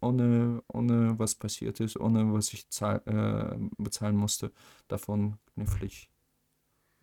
ohne, 0.00 0.62
ohne 0.68 1.18
was 1.18 1.34
passiert 1.34 1.80
ist, 1.80 1.98
ohne 1.98 2.32
was 2.32 2.52
ich 2.52 2.68
zahl, 2.70 3.02
äh, 3.06 3.82
bezahlen 3.82 4.16
musste, 4.16 4.52
davon 4.88 5.38
knifflig 5.54 6.10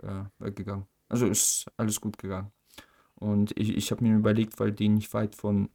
äh, 0.04 0.24
weggegangen. 0.40 0.86
Also 1.08 1.28
ist 1.28 1.68
alles 1.78 2.02
gut 2.02 2.18
gegangen. 2.18 2.52
Und 3.16 3.58
ich, 3.58 3.76
ich 3.76 3.92
habe 3.92 4.04
mir 4.04 4.16
überlegt, 4.16 4.60
weil 4.60 4.72
die 4.72 4.90
nicht 4.90 5.14
weit 5.14 5.36
von 5.36 5.70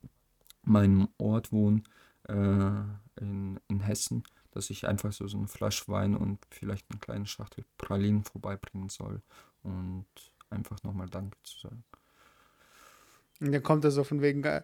meinem 0.62 1.08
Ort 1.18 1.52
wohnen, 1.52 1.84
äh, 2.28 2.82
in, 3.20 3.60
in 3.68 3.80
Hessen, 3.80 4.24
dass 4.54 4.70
ich 4.70 4.86
einfach 4.86 5.12
so, 5.12 5.26
so 5.26 5.36
eine 5.36 5.48
Flasche 5.48 5.88
Wein 5.88 6.16
und 6.16 6.38
vielleicht 6.50 6.86
eine 6.90 7.00
kleine 7.00 7.26
Schachtel 7.26 7.64
Pralinen 7.76 8.24
vorbeibringen 8.24 8.88
soll 8.88 9.20
und 9.62 10.06
einfach 10.50 10.82
nochmal 10.82 11.08
Danke 11.08 11.36
zu 11.42 11.58
sagen. 11.58 11.84
Und 13.40 13.52
dann 13.52 13.62
kommt 13.62 13.84
er 13.84 13.90
so 13.90 14.04
von 14.04 14.22
wegen, 14.22 14.44
äh, 14.44 14.62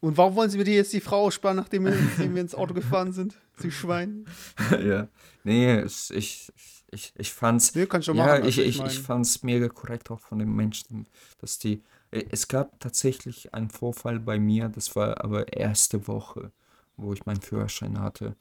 und 0.00 0.16
warum 0.16 0.34
wollen 0.34 0.50
Sie 0.50 0.58
mir 0.58 0.64
die 0.64 0.72
jetzt 0.74 0.92
die 0.92 1.00
Frau 1.00 1.26
ausspannen, 1.26 1.56
nachdem 1.62 1.84
wir, 1.84 1.92
nachdem 1.92 2.34
wir 2.34 2.42
ins 2.42 2.54
Auto 2.54 2.74
gefahren 2.74 3.12
sind? 3.12 3.36
Sie 3.56 3.70
Schwein. 3.70 4.26
ja. 4.84 5.08
Nee, 5.44 5.74
es, 5.76 6.10
ich, 6.10 6.52
ich, 6.90 7.12
ich 7.16 7.32
fand's. 7.32 7.74
Nee, 7.74 7.86
kannst 7.86 8.06
schon 8.06 8.16
ja, 8.16 8.26
machen, 8.26 8.44
ich, 8.44 8.58
ich, 8.58 8.80
ich 8.82 8.98
fand's 8.98 9.42
mega 9.42 9.68
korrekt 9.68 10.10
auch 10.10 10.20
von 10.20 10.38
den 10.38 10.54
Menschen, 10.54 11.06
dass 11.38 11.58
die. 11.58 11.82
äh, 12.10 12.24
Es 12.30 12.48
gab 12.48 12.80
tatsächlich 12.80 13.54
einen 13.54 13.70
Vorfall 13.70 14.18
bei 14.18 14.38
mir, 14.38 14.68
das 14.68 14.94
war 14.96 15.22
aber 15.24 15.52
erste 15.52 16.06
Woche, 16.08 16.52
wo 16.96 17.12
ich 17.12 17.24
meinen 17.26 17.40
Führerschein 17.40 18.00
hatte. 18.00 18.36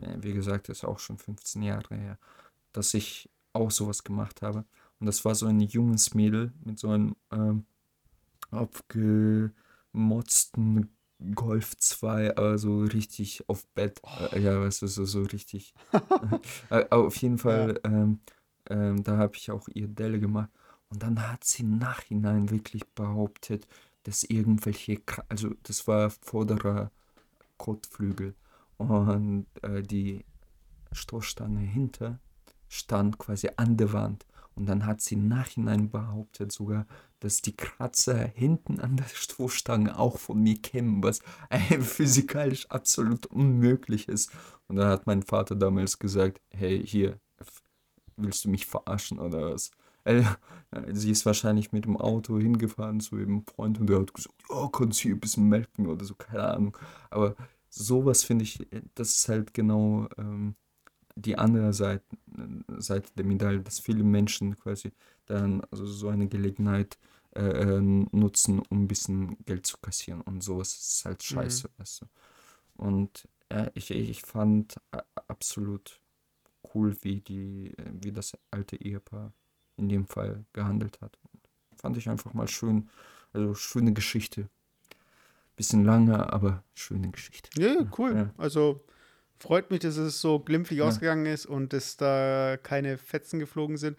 Äh, 0.00 0.16
Wie 0.20 0.32
gesagt, 0.32 0.68
das 0.68 0.78
ist 0.78 0.84
auch 0.84 0.98
schon 0.98 1.18
15 1.18 1.62
Jahre 1.62 1.94
her, 1.96 2.18
dass 2.72 2.94
ich 2.94 3.30
auch 3.52 3.70
sowas 3.70 4.04
gemacht 4.04 4.42
habe. 4.42 4.64
Und 5.00 5.06
das 5.06 5.24
war 5.24 5.34
so 5.34 5.46
ein 5.46 5.60
junges 5.60 6.14
Mädel 6.14 6.52
mit 6.64 6.78
so 6.78 6.90
einem 6.90 7.16
ähm, 7.32 7.64
aufgemotzten 8.50 10.90
Golf 11.34 11.76
2, 11.76 12.36
aber 12.36 12.58
so 12.58 12.80
richtig 12.80 13.48
auf 13.48 13.66
Bett. 13.68 14.00
Äh, 14.32 14.40
ja, 14.40 14.60
weißt 14.60 14.82
du, 14.82 14.86
so, 14.88 15.04
so 15.04 15.22
richtig. 15.22 15.74
Äh, 16.70 16.86
auf 16.90 17.16
jeden 17.16 17.38
Fall, 17.38 17.80
ähm, 17.84 18.20
ähm, 18.70 19.02
da 19.04 19.16
habe 19.18 19.36
ich 19.36 19.50
auch 19.50 19.68
ihr 19.74 19.88
Delle 19.88 20.18
gemacht. 20.20 20.50
Und 20.88 21.02
dann 21.02 21.28
hat 21.30 21.44
sie 21.44 21.62
im 21.62 21.78
Nachhinein 21.78 22.50
wirklich 22.50 22.86
behauptet, 22.94 23.66
dass 24.04 24.24
irgendwelche, 24.24 25.00
also 25.28 25.50
das 25.62 25.86
war 25.86 26.10
vorderer 26.10 26.90
Kotflügel 27.58 28.34
und 28.76 29.46
äh, 29.62 29.82
die 29.82 30.24
Stoßstange 30.92 31.60
hinter 31.60 32.20
stand 32.68 33.18
quasi 33.18 33.50
an 33.56 33.76
der 33.76 33.92
Wand. 33.92 34.26
Und 34.54 34.66
dann 34.66 34.84
hat 34.84 35.00
sie 35.00 35.16
Nachhinein 35.16 35.90
behauptet 35.90 36.52
sogar, 36.52 36.86
dass 37.20 37.40
die 37.40 37.56
Kratzer 37.56 38.26
hinten 38.34 38.80
an 38.80 38.96
der 38.96 39.08
Stoßstange 39.08 39.98
auch 39.98 40.18
von 40.18 40.42
mir 40.42 40.56
kämen, 40.56 41.02
was 41.02 41.20
äh, 41.48 41.58
physikalisch 41.80 42.66
absolut 42.70 43.26
unmöglich 43.26 44.08
ist. 44.08 44.30
Und 44.68 44.76
dann 44.76 44.88
hat 44.88 45.06
mein 45.06 45.22
Vater 45.22 45.54
damals 45.54 45.98
gesagt, 45.98 46.40
hey, 46.50 46.84
hier, 46.86 47.18
willst 48.16 48.44
du 48.44 48.50
mich 48.50 48.66
verarschen 48.66 49.18
oder 49.18 49.52
was? 49.52 49.70
Äh, 50.04 50.24
sie 50.92 51.10
ist 51.10 51.24
wahrscheinlich 51.26 51.72
mit 51.72 51.84
dem 51.84 51.96
Auto 51.96 52.38
hingefahren 52.38 53.00
zu 53.00 53.18
ihrem 53.18 53.44
Freund 53.46 53.78
und 53.78 53.88
der 53.88 54.00
hat 54.00 54.12
gesagt, 54.12 54.34
ja, 54.50 54.68
kannst 54.72 54.98
du 55.00 55.02
hier 55.04 55.14
ein 55.14 55.20
bisschen 55.20 55.48
melken 55.48 55.86
oder 55.86 56.04
so, 56.04 56.14
keine 56.14 56.44
Ahnung. 56.44 56.76
Aber 57.10 57.36
sowas 57.72 58.24
finde 58.24 58.44
ich, 58.44 58.60
äh, 58.72 58.82
das 58.94 59.16
ist 59.16 59.28
halt 59.28 59.54
genau 59.54 60.08
ähm, 60.18 60.56
die 61.16 61.38
andere 61.38 61.72
Seite, 61.74 62.04
Seite 62.78 63.10
der 63.16 63.24
Medaille, 63.26 63.60
dass 63.60 63.80
viele 63.80 64.04
Menschen 64.04 64.58
quasi 64.58 64.92
dann 65.26 65.62
also 65.70 65.86
so 65.86 66.08
eine 66.08 66.28
Gelegenheit 66.28 66.98
äh, 67.34 67.42
äh, 67.76 67.80
nutzen, 67.80 68.60
um 68.70 68.84
ein 68.84 68.88
bisschen 68.88 69.36
Geld 69.44 69.66
zu 69.66 69.78
kassieren 69.78 70.20
und 70.22 70.42
sowas 70.42 70.74
ist 70.74 71.04
halt 71.04 71.22
scheiße, 71.22 71.70
weißt 71.78 72.02
du. 72.02 72.06
Und 72.76 73.28
ja, 73.50 73.70
ich, 73.74 73.90
ich 73.90 74.22
fand 74.22 74.76
absolut 75.28 76.00
cool, 76.74 76.96
wie 77.02 77.20
die, 77.20 77.74
äh, 77.78 77.92
wie 78.02 78.12
das 78.12 78.36
alte 78.50 78.76
Ehepaar 78.76 79.32
in 79.76 79.88
dem 79.88 80.06
Fall 80.06 80.44
gehandelt 80.52 81.00
hat. 81.00 81.18
Fand 81.76 81.96
ich 81.96 82.08
einfach 82.08 82.34
mal 82.34 82.48
schön, 82.48 82.88
also 83.32 83.54
schöne 83.54 83.92
Geschichte. 83.92 84.48
Bisschen 85.56 85.84
lange, 85.84 86.32
aber 86.32 86.64
schöne 86.74 87.10
Geschichte. 87.10 87.48
Ja, 87.60 87.86
cool. 87.98 88.14
Ja. 88.16 88.34
Also 88.38 88.84
freut 89.38 89.70
mich, 89.70 89.80
dass 89.80 89.96
es 89.96 90.20
so 90.20 90.38
glimpflich 90.38 90.78
Ja. 90.78 90.86
ausgegangen 90.86 91.26
ist 91.26 91.46
und 91.46 91.72
dass 91.72 91.96
da 91.96 92.56
keine 92.62 92.96
Fetzen 92.98 93.38
geflogen 93.38 93.76
sind. 93.76 93.96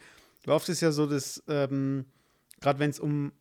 Oft 0.47 0.67
ist 0.69 0.81
ja 0.81 0.91
so, 0.91 1.05
dass, 1.05 1.43
ähm, 1.47 2.05
gerade 2.59 2.79
wenn 2.79 2.89
es 2.89 2.99
um 2.99 3.31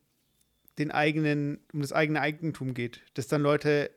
den 0.77 0.91
eigenen, 0.91 1.59
um 1.73 1.81
das 1.81 1.91
eigene 1.93 2.21
Eigentum 2.21 2.73
geht, 2.73 3.01
dass 3.13 3.27
dann 3.27 3.41
Leute 3.41 3.91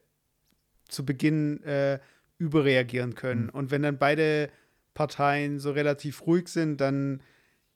zu 0.89 1.05
Beginn 1.05 1.63
äh, 1.63 1.99
überreagieren 2.39 3.15
können. 3.15 3.45
Mhm. 3.45 3.51
Und 3.51 3.71
wenn 3.71 3.83
dann 3.83 3.99
beide 3.99 4.51
Parteien 4.95 5.59
so 5.59 5.71
relativ 5.73 6.27
ruhig 6.27 6.49
sind, 6.49 6.81
dann 6.81 7.23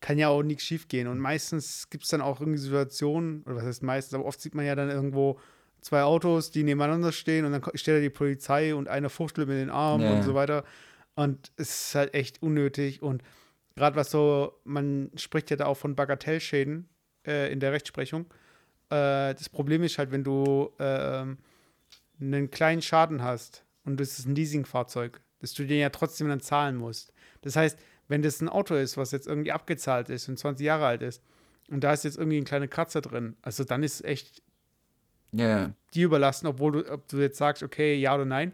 kann 0.01 0.16
ja 0.18 0.28
auch 0.28 0.43
nichts 0.43 0.64
schiefgehen. 0.64 1.09
Und 1.09 1.18
meistens 1.18 1.91
gibt 1.91 2.05
es 2.05 2.11
dann 2.11 2.22
auch 2.22 2.41
irgendwie 2.41 2.59
Situationen, 2.59 3.43
oder 3.45 3.57
was 3.57 3.64
heißt 3.64 3.82
meistens, 3.82 4.14
aber 4.14 4.24
oft 4.24 4.41
sieht 4.41 4.55
man 4.55 4.64
ja 4.64 4.74
dann 4.74 4.88
irgendwo 4.91 5.38
zwei 5.81 6.03
Autos, 6.03 6.51
die 6.51 6.62
nebeneinander 6.62 7.12
stehen 7.12 7.45
und 7.45 7.53
dann 7.53 7.62
steht 7.74 7.97
da 7.97 8.01
die 8.01 8.11
Polizei 8.11 8.74
und 8.74 8.89
einer 8.89 9.11
fuchtelt 9.11 9.49
mit 9.49 9.59
den 9.59 9.70
Armen 9.70 10.05
Ja, 10.05 10.12
und 10.14 10.22
so 10.22 10.35
weiter. 10.35 10.64
Und 11.14 11.53
es 11.57 11.89
ist 11.89 11.95
halt 11.95 12.14
echt 12.14 12.43
unnötig. 12.43 13.03
Und 13.03 13.22
gerade 13.76 13.97
was 13.97 14.11
so, 14.11 14.61
man 14.64 15.11
spricht 15.16 15.51
ja 15.51 15.57
da 15.57 15.66
auch 15.66 15.76
von 15.76 15.95
Bagatellschäden 15.95 16.89
äh, 17.26 17.53
in 17.53 17.61
der 17.61 17.72
Rechtsprechung. 17.72 18.26
Äh, 18.91 19.35
das 19.35 19.49
Problem 19.49 19.83
ist 19.83 19.99
halt, 19.99 20.12
wenn 20.12 20.24
du 20.24 20.70
ähm, 20.78 21.39
einen 22.20 22.51
kleinen 22.51 22.83
Schaden 22.83 23.22
hast 23.22 23.64
und 23.85 24.01
das 24.01 24.18
ist 24.18 24.26
ein 24.26 24.35
Leasingfahrzeug, 24.35 25.20
dass 25.41 25.55
du 25.55 25.64
den 25.64 25.81
ja 25.81 25.91
trotzdem 25.91 26.28
dann 26.28 26.41
zahlen 26.41 26.76
musst. 26.76 27.12
Das 27.43 27.57
heißt, 27.57 27.78
wenn 28.09 28.22
das 28.22 28.41
ein 28.41 28.49
Auto 28.49 28.74
ist, 28.74 28.97
was 28.97 29.12
jetzt 29.12 29.26
irgendwie 29.26 29.53
abgezahlt 29.53 30.11
ist 30.11 30.28
und 30.28 30.39
20 30.39 30.64
Jahre 30.64 30.87
alt 30.87 31.03
ist 31.03 31.22
und 31.70 31.85
da 31.85 31.93
ist 31.93 32.05
jetzt 32.05 32.18
irgendwie 32.18 32.39
ein 32.39 32.45
kleiner 32.45 32.68
Kratzer 32.68 33.01
drin, 33.01 33.37
also 33.43 33.64
dann 33.64 33.83
ist 33.83 34.05
echt 34.05 34.43
Ja, 35.33 35.49
ja. 35.49 35.74
dir 35.95 36.07
überlassen, 36.07 36.47
obwohl 36.47 36.72
du, 36.72 36.93
ob 36.93 37.07
du 37.09 37.18
jetzt 37.18 37.39
sagst, 37.39 37.62
okay, 37.62 37.95
ja 37.95 38.14
oder 38.14 38.24
nein. 38.24 38.53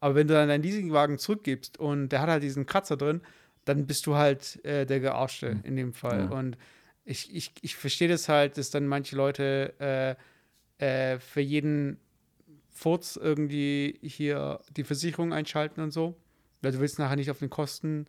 Aber 0.00 0.14
wenn 0.14 0.28
du 0.28 0.34
dann 0.34 0.48
deinen 0.48 0.62
Leasingwagen 0.62 1.18
zurückgibst 1.18 1.78
und 1.78 2.10
der 2.10 2.20
hat 2.20 2.28
halt 2.28 2.42
diesen 2.42 2.66
Kratzer 2.66 2.96
drin, 2.96 3.20
dann 3.64 3.86
bist 3.86 4.06
du 4.06 4.14
halt 4.14 4.64
äh, 4.64 4.86
der 4.86 5.00
Gearschte 5.00 5.56
Mhm. 5.56 5.60
in 5.64 5.76
dem 5.76 5.92
Fall. 5.92 6.20
Ja. 6.20 6.26
Und 6.30 6.56
ich, 7.04 7.34
ich, 7.34 7.52
ich 7.62 7.76
verstehe 7.76 8.08
das 8.08 8.28
halt, 8.28 8.58
dass 8.58 8.70
dann 8.70 8.86
manche 8.86 9.16
Leute 9.16 9.74
äh, 10.80 11.14
äh, 11.14 11.18
für 11.18 11.40
jeden 11.40 11.98
Furz 12.70 13.16
irgendwie 13.20 13.98
hier 14.02 14.60
die 14.76 14.84
Versicherung 14.84 15.32
einschalten 15.32 15.80
und 15.80 15.90
so. 15.90 16.16
Weil 16.62 16.72
du 16.72 16.80
willst 16.80 16.98
nachher 16.98 17.16
nicht 17.16 17.30
auf 17.30 17.38
den 17.40 17.50
Kosten 17.50 18.06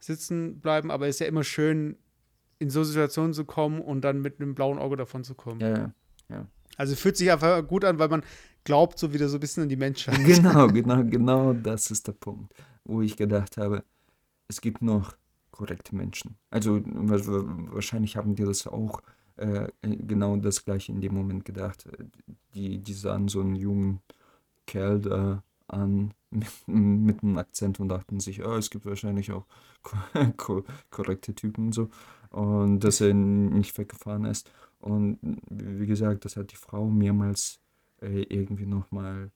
sitzen 0.00 0.60
bleiben, 0.60 0.90
aber 0.90 1.06
es 1.08 1.16
ist 1.16 1.20
ja 1.20 1.26
immer 1.26 1.44
schön, 1.44 1.96
in 2.58 2.70
so 2.70 2.82
Situationen 2.84 3.32
zu 3.34 3.44
kommen 3.44 3.80
und 3.80 4.02
dann 4.02 4.20
mit 4.20 4.40
einem 4.40 4.54
blauen 4.54 4.78
Auge 4.78 4.96
davon 4.96 5.24
zu 5.24 5.34
kommen. 5.34 5.60
Ja, 5.60 5.92
ja. 6.28 6.46
Also 6.78 6.96
fühlt 6.96 7.18
sich 7.18 7.30
einfach 7.32 7.66
gut 7.68 7.84
an, 7.84 7.98
weil 7.98 8.08
man 8.08 8.24
glaubt 8.64 8.98
so 8.98 9.12
wieder 9.12 9.28
so 9.28 9.38
ein 9.38 9.40
bisschen 9.40 9.64
an 9.64 9.68
die 9.68 9.76
Menschheit. 9.76 10.18
Genau, 10.24 10.68
genau, 10.72 11.04
genau 11.04 11.52
das 11.52 11.90
ist 11.90 12.06
der 12.08 12.12
Punkt, 12.12 12.54
wo 12.84 13.02
ich 13.02 13.16
gedacht 13.16 13.56
habe, 13.56 13.84
es 14.48 14.60
gibt 14.60 14.82
noch 14.82 15.16
korrekte 15.52 15.94
Menschen. 15.96 16.36
Also 16.50 16.80
wa- 16.84 17.18
wa- 17.26 17.74
wahrscheinlich 17.74 18.16
haben 18.16 18.34
die 18.36 18.44
das 18.44 18.66
auch 18.66 19.02
äh, 19.36 19.68
genau 19.82 20.36
das 20.36 20.64
gleiche 20.64 20.92
in 20.92 21.00
dem 21.00 21.14
Moment 21.14 21.44
gedacht. 21.44 21.88
Die, 22.54 22.78
die 22.78 22.92
sahen 22.94 23.28
so 23.28 23.40
einen 23.40 23.56
jungen 23.56 24.00
Kerl 24.66 25.00
da 25.00 25.42
an 25.68 26.14
mit, 26.30 26.48
mit 26.66 27.22
einem 27.22 27.38
Akzent 27.38 27.80
und 27.80 27.88
dachten 27.90 28.20
sich, 28.20 28.44
oh, 28.44 28.56
es 28.56 28.70
gibt 28.70 28.86
wahrscheinlich 28.86 29.32
auch 29.32 29.46
ko 29.82 29.96
ko 30.36 30.64
korrekte 30.90 31.34
Typen 31.34 31.66
und 31.66 31.72
so. 31.74 31.88
Und 32.30 32.80
dass 32.80 33.00
er 33.00 33.14
nicht 33.14 33.76
weggefahren 33.78 34.24
ist. 34.26 34.50
Und 34.78 35.18
wie 35.50 35.86
gesagt, 35.86 36.24
das 36.24 36.36
hat 36.36 36.52
die 36.52 36.56
Frau 36.56 36.86
mehrmals 36.86 37.60
äh, 38.00 38.22
irgendwie 38.22 38.66
nochmal 38.66 39.30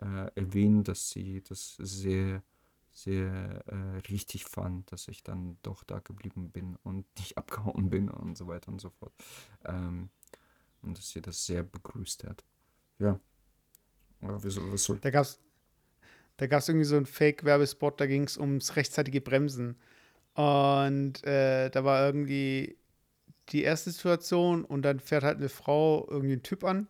äh, 0.00 0.30
erwähnt, 0.34 0.88
dass 0.88 1.10
sie 1.10 1.42
das 1.42 1.76
sehr, 1.76 2.42
sehr 2.92 3.62
äh, 3.66 3.98
richtig 4.08 4.44
fand, 4.46 4.90
dass 4.90 5.08
ich 5.08 5.22
dann 5.22 5.58
doch 5.62 5.84
da 5.84 5.98
geblieben 5.98 6.50
bin 6.50 6.76
und 6.82 7.06
nicht 7.18 7.36
abgehauen 7.36 7.90
bin 7.90 8.08
und 8.08 8.36
so 8.36 8.46
weiter 8.46 8.70
und 8.72 8.80
so 8.80 8.90
fort. 8.90 9.12
Ähm, 9.64 10.10
und 10.82 10.98
dass 10.98 11.10
sie 11.10 11.22
das 11.22 11.44
sehr 11.44 11.62
begrüßt 11.62 12.24
hat. 12.24 12.44
Ja. 12.98 13.18
Wieso, 14.20 14.72
was 14.72 14.84
soll. 14.84 14.98
Da 15.00 15.10
gab's, 15.10 15.38
Da 16.36 16.46
gab 16.46 16.60
es 16.60 16.68
irgendwie 16.68 16.86
so 16.86 16.96
einen 16.96 17.06
Fake-Werbespot, 17.06 18.00
da 18.00 18.06
ging 18.06 18.24
es 18.24 18.38
ums 18.38 18.76
rechtzeitige 18.76 19.20
Bremsen. 19.20 19.76
Und 20.34 21.22
äh, 21.24 21.70
da 21.70 21.84
war 21.84 22.06
irgendwie 22.06 22.76
die 23.50 23.62
erste 23.62 23.90
Situation 23.90 24.64
und 24.64 24.82
dann 24.82 25.00
fährt 25.00 25.24
halt 25.24 25.38
eine 25.38 25.48
Frau 25.48 26.06
irgendwie 26.10 26.32
einen 26.34 26.42
Typ 26.42 26.64
an 26.64 26.86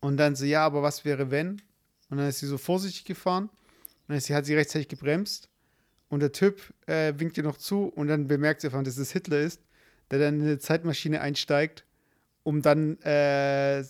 und 0.00 0.16
dann 0.16 0.36
so, 0.36 0.44
ja, 0.44 0.64
aber 0.64 0.82
was 0.82 1.04
wäre 1.04 1.30
wenn? 1.30 1.62
Und 2.10 2.18
dann 2.18 2.28
ist 2.28 2.40
sie 2.40 2.46
so 2.46 2.58
vorsichtig 2.58 3.04
gefahren 3.04 3.44
und 3.44 4.08
dann 4.08 4.18
ist 4.18 4.26
sie, 4.26 4.34
hat 4.34 4.44
sie 4.44 4.54
rechtzeitig 4.54 4.88
gebremst 4.88 5.48
und 6.08 6.20
der 6.20 6.32
Typ 6.32 6.60
äh, 6.86 7.14
winkt 7.16 7.36
ihr 7.38 7.42
noch 7.42 7.56
zu 7.56 7.84
und 7.86 8.08
dann 8.08 8.28
bemerkt 8.28 8.60
sie 8.60 8.68
einfach, 8.68 8.82
dass 8.82 8.98
es 8.98 9.12
Hitler 9.12 9.40
ist, 9.40 9.62
der 10.10 10.18
dann 10.18 10.40
in 10.40 10.46
eine 10.46 10.58
Zeitmaschine 10.58 11.20
einsteigt, 11.20 11.84
um 12.42 12.60
dann 12.60 13.00
äh, 13.00 13.84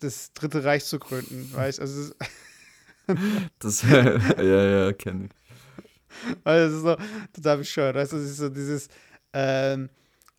das 0.00 0.32
Dritte 0.32 0.64
Reich 0.64 0.84
zu 0.84 0.98
gründen, 0.98 1.52
weißt 1.52 1.80
also 1.80 2.14
das, 3.58 3.82
ja, 3.82 4.86
ja, 4.86 4.92
kenne 4.92 5.26
ich. 5.26 5.42
Also, 6.44 6.66
das 6.66 6.72
ist 6.72 6.82
so 6.82 7.32
total 7.34 7.58
bescheuert. 7.58 7.96
Weißt 7.96 8.12
du, 8.12 8.16
das 8.16 8.26
ist 8.26 8.36
so 8.36 8.48
dieses, 8.48 8.88
ähm, 9.32 9.88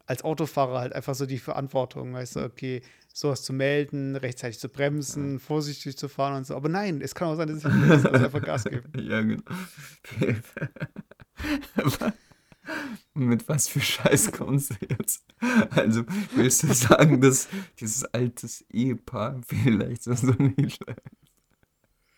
als 0.06 0.24
Autofahrer 0.24 0.80
halt 0.80 0.94
einfach 0.94 1.16
so 1.16 1.26
die 1.26 1.40
Verantwortung, 1.40 2.14
weißt 2.14 2.36
du, 2.36 2.42
okay, 2.42 2.84
sowas 3.14 3.44
zu 3.44 3.54
melden, 3.54 4.16
rechtzeitig 4.16 4.60
zu 4.60 4.70
bremsen, 4.70 5.40
vorsichtig 5.40 5.98
zu 5.98 6.10
fahren 6.10 6.38
und 6.38 6.48
so. 6.48 6.56
Aber 6.56 6.68
nein, 6.68 7.00
es 7.02 7.14
kann 7.14 7.28
auch 7.30 7.36
sein, 7.36 7.48
dass 7.48 7.60
ich 7.60 7.66
also 7.66 8.10
einfach 8.10 8.42
Gas 8.42 8.64
gebe. 8.66 8.84
ja, 9.02 9.22
genau. 9.22 9.44
Mit 13.14 13.48
was 13.48 13.68
für 13.68 13.82
Scheiß 13.82 14.32
kommst 14.32 14.72
du 14.72 14.76
jetzt? 14.90 15.24
Also, 15.72 16.04
willst 16.36 16.64
du 16.64 16.74
sagen, 16.74 17.22
dass 17.22 17.50
dieses 17.80 18.06
altes 18.06 18.66
Ehepaar 18.72 19.42
vielleicht 19.46 20.04
so 20.04 20.14
nicht 20.14 20.78
schlecht 20.78 21.02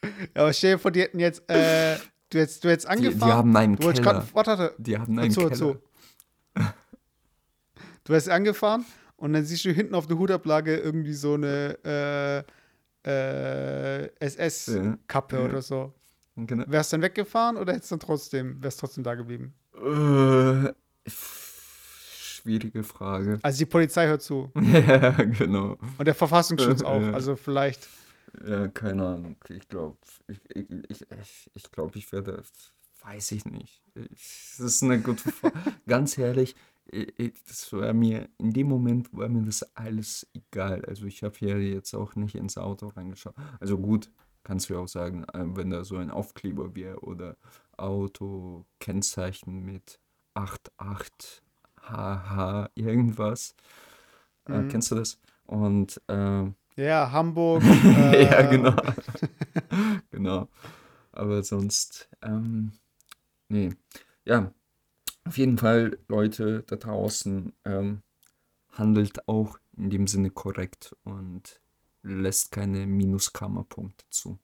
Ja, 0.04 0.44
aber 0.44 0.54
stell 0.54 0.74
dir 0.74 0.80
vor, 0.80 0.92
die 0.92 1.02
hätten 1.02 1.20
jetzt, 1.20 1.50
äh, 1.50 1.98
du 2.30 2.40
hättest, 2.40 2.64
du 2.64 2.70
hättest 2.70 2.88
angefahren. 2.88 3.20
Die, 3.20 3.26
die 3.26 3.32
haben 3.32 3.58
einen 3.58 3.80
Keller. 3.80 3.94
Grad, 3.94 4.36
warte, 4.36 4.52
warte. 4.52 4.76
Die 4.78 4.98
haben 4.98 5.20
einen 5.20 5.32
zu, 5.32 5.42
Keller. 5.42 5.56
Zu. 5.56 5.82
Du 8.06 8.14
wärst 8.14 8.30
angefahren 8.30 8.86
und 9.18 9.34
dann 9.34 9.44
siehst 9.46 9.66
du 9.66 9.72
hinten 9.72 9.94
auf 9.96 10.08
der 10.08 10.18
Hutablage 10.18 10.78
irgendwie 10.78 11.14
so 11.14 11.34
eine 11.34 11.78
äh, 13.06 13.10
äh, 13.10 14.10
SS-Kappe 14.20 15.36
Ja. 15.38 15.46
oder 15.46 15.62
so. 15.62 15.94
Genau. 16.38 16.64
Wärst 16.68 16.92
du 16.92 16.98
dann 16.98 17.02
weggefahren 17.04 17.58
oder 17.58 17.74
hättest 17.74 17.92
du 17.92 17.96
dann 17.96 18.00
trotzdem, 18.08 18.62
wärst 18.64 18.80
trotzdem 18.80 19.04
da 19.04 19.16
geblieben? 19.16 19.54
Äh, 19.74 20.72
schwierige 21.10 22.84
Frage. 22.84 23.40
Also 23.44 23.58
die 23.60 23.66
Polizei 23.66 24.08
hört 24.08 24.22
zu 24.22 24.52
ja, 24.56 25.12
genau. 25.12 25.78
und 25.98 26.06
der 26.06 26.16
Verfassungsschutz 26.16 26.82
auch. 26.84 27.02
Also 27.14 27.36
vielleicht. 27.36 27.88
Ja, 28.46 28.68
keine 28.68 29.06
Ahnung. 29.08 29.38
Ich 29.50 29.68
glaube, 29.70 29.98
ich, 30.28 30.40
ich, 30.54 30.68
ich, 30.90 31.06
ich, 31.54 31.72
glaub, 31.72 31.96
ich 31.96 32.12
werde, 32.12 32.44
weiß 33.04 33.32
ich 33.32 33.46
nicht. 33.46 33.82
Ich, 33.96 34.56
das 34.58 34.60
ist 34.68 34.84
eine 34.84 35.00
gute 35.00 35.32
Frage. 35.32 35.56
Ganz 35.88 36.18
ehrlich, 36.18 36.50
ich, 36.50 36.56
ich- 36.56 36.75
das 37.48 37.74
war 37.74 37.94
mir, 37.94 38.30
in 38.38 38.54
dem 38.54 38.68
Moment 38.68 39.10
war 39.14 39.28
mir 39.28 39.42
das 39.44 39.64
alles 39.76 40.28
egal. 40.34 40.84
Also 40.86 41.06
ich 41.06 41.24
habe 41.24 41.36
hier 41.38 41.62
jetzt 41.62 41.94
auch 41.94 42.16
nicht 42.16 42.36
ins 42.36 42.58
Auto 42.58 42.88
reingeschaut. 42.88 43.36
Also 43.60 43.78
gut, 43.78 44.10
kannst 44.44 44.70
du 44.70 44.76
ja 44.76 44.80
auch 44.80 44.88
sagen, 44.88 45.24
äh, 45.34 45.44
wenn 45.56 45.70
da 45.72 45.84
so 45.84 45.98
ein 45.98 46.12
Aufkleber 46.12 46.76
wäre 46.76 47.00
oder 47.02 47.38
Auto-Kennzeichen 47.78 49.64
mit 49.66 50.00
88 50.36 51.42
HH 51.82 52.70
irgendwas. 52.76 53.56
Äh, 54.48 54.60
Mhm. 54.62 54.68
kennst 54.70 54.92
du 54.92 54.96
das? 54.96 55.20
Und 55.46 56.02
äh, 56.08 56.46
Ja, 56.78 57.12
Hamburg. 57.12 57.64
äh, 57.86 58.24
ja, 58.26 58.42
genau. 58.44 58.76
genau. 60.12 60.48
Aber 61.12 61.44
sonst, 61.44 62.10
ähm, 62.22 62.72
nee. 63.48 63.70
Ja, 64.26 64.52
auf 65.26 65.38
jeden 65.38 65.58
Fall, 65.58 65.98
Leute 66.08 66.64
da 66.68 66.76
draußen, 66.76 67.54
ähm, 67.66 68.02
handelt 68.72 69.28
auch 69.28 69.60
in 69.78 69.90
dem 69.90 70.08
Sinne 70.08 70.30
korrekt 70.32 70.96
und 71.04 71.62
lässt 72.04 72.52
keine 72.52 72.86
Minuskammerpunkte 72.88 74.06
zu. 74.10 74.40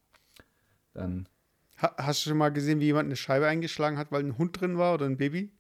Dann, 0.94 1.28
Ha 1.82 1.94
hast 1.98 2.26
du 2.26 2.30
schon 2.30 2.38
mal 2.38 2.48
gesehen, 2.54 2.80
wie 2.80 2.86
jemand 2.86 3.08
eine 3.08 3.18
Scheibe 3.18 3.48
eingeschlagen 3.48 3.98
hat, 3.98 4.12
weil 4.14 4.24
ein 4.24 4.38
Hund 4.38 4.60
drin 4.62 4.78
war 4.78 4.94
oder 4.94 5.06
ein 5.06 5.18
Baby? 5.18 5.52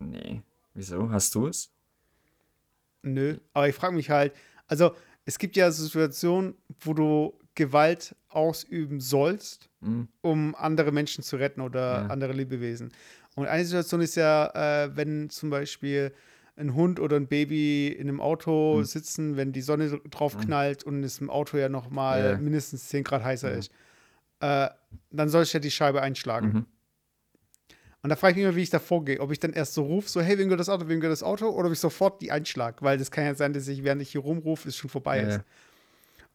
nee. 0.00 0.42
Wieso? 0.74 1.10
Hast 1.10 1.34
du 1.34 1.46
es? 1.48 1.70
Nö. 3.02 3.38
Aber 3.52 3.68
ich 3.68 3.74
frage 3.74 3.94
mich 3.94 4.10
halt, 4.10 4.32
also 4.66 4.94
es 5.24 5.38
gibt 5.38 5.56
ja 5.56 5.70
Situationen, 5.70 6.54
wo 6.80 6.94
du 6.94 7.38
Gewalt 7.54 8.16
ausüben 8.28 9.00
sollst, 9.00 9.68
Hm? 9.80 10.08
um 10.22 10.54
andere 10.54 10.92
Menschen 10.92 11.22
zu 11.24 11.36
retten 11.36 11.60
oder 11.60 12.02
Ja. 12.02 12.06
andere 12.08 12.32
Lebewesen. 12.32 12.92
Und 13.34 13.46
eine 13.46 13.64
Situation 13.64 14.00
ist 14.00 14.14
ja, 14.16 14.84
äh, 14.84 14.96
wenn 14.96 15.30
zum 15.30 15.50
Beispiel 15.50 16.12
ein 16.56 16.74
Hund 16.74 17.00
oder 17.00 17.16
ein 17.16 17.28
Baby 17.28 17.88
in 17.88 18.08
einem 18.08 18.20
Auto 18.20 18.76
Hm. 18.78 18.84
sitzen, 18.84 19.36
wenn 19.36 19.52
die 19.52 19.62
Sonne 19.62 19.88
dr- 19.88 20.02
drauf 20.10 20.36
knallt 20.36 20.84
und 20.84 21.02
es 21.02 21.18
im 21.18 21.30
Auto 21.30 21.56
ja 21.56 21.68
noch 21.70 21.88
mal 21.88 22.22
Ja. 22.32 22.36
mindestens 22.38 22.88
10 22.88 23.04
Grad 23.04 23.24
heißer 23.24 23.50
Ja. 23.52 23.58
ist, 23.58 23.72
äh, 24.40 24.68
dann 25.10 25.28
soll 25.30 25.44
ich 25.44 25.52
ja 25.54 25.60
die 25.60 25.70
Scheibe 25.70 26.02
einschlagen. 26.02 26.48
Mhm. 26.48 26.66
Und 28.02 28.10
da 28.10 28.16
frage 28.16 28.32
ich 28.32 28.36
mich 28.38 28.44
immer, 28.46 28.56
wie 28.56 28.62
ich 28.62 28.70
da 28.70 28.80
vorgehe. 28.80 29.20
Ob 29.20 29.30
ich 29.30 29.38
dann 29.38 29.52
erst 29.52 29.74
so 29.74 29.84
rufe, 29.84 30.08
so, 30.08 30.20
hey, 30.20 30.36
wem 30.36 30.48
gehört 30.48 30.58
das 30.60 30.68
Auto, 30.68 30.88
wem 30.88 30.98
gehört 31.00 31.12
das 31.12 31.22
Auto? 31.22 31.48
Oder 31.48 31.68
ob 31.68 31.72
ich 31.72 31.78
sofort 31.78 32.20
die 32.20 32.32
einschlag. 32.32 32.82
Weil 32.82 32.98
das 32.98 33.10
kann 33.12 33.24
ja 33.24 33.34
sein, 33.36 33.52
dass 33.52 33.68
ich, 33.68 33.84
während 33.84 34.02
ich 34.02 34.10
hier 34.10 34.20
rumrufe, 34.22 34.68
es 34.68 34.76
schon 34.76 34.90
vorbei 34.90 35.22
Ja, 35.22 35.28
ist. 35.36 35.40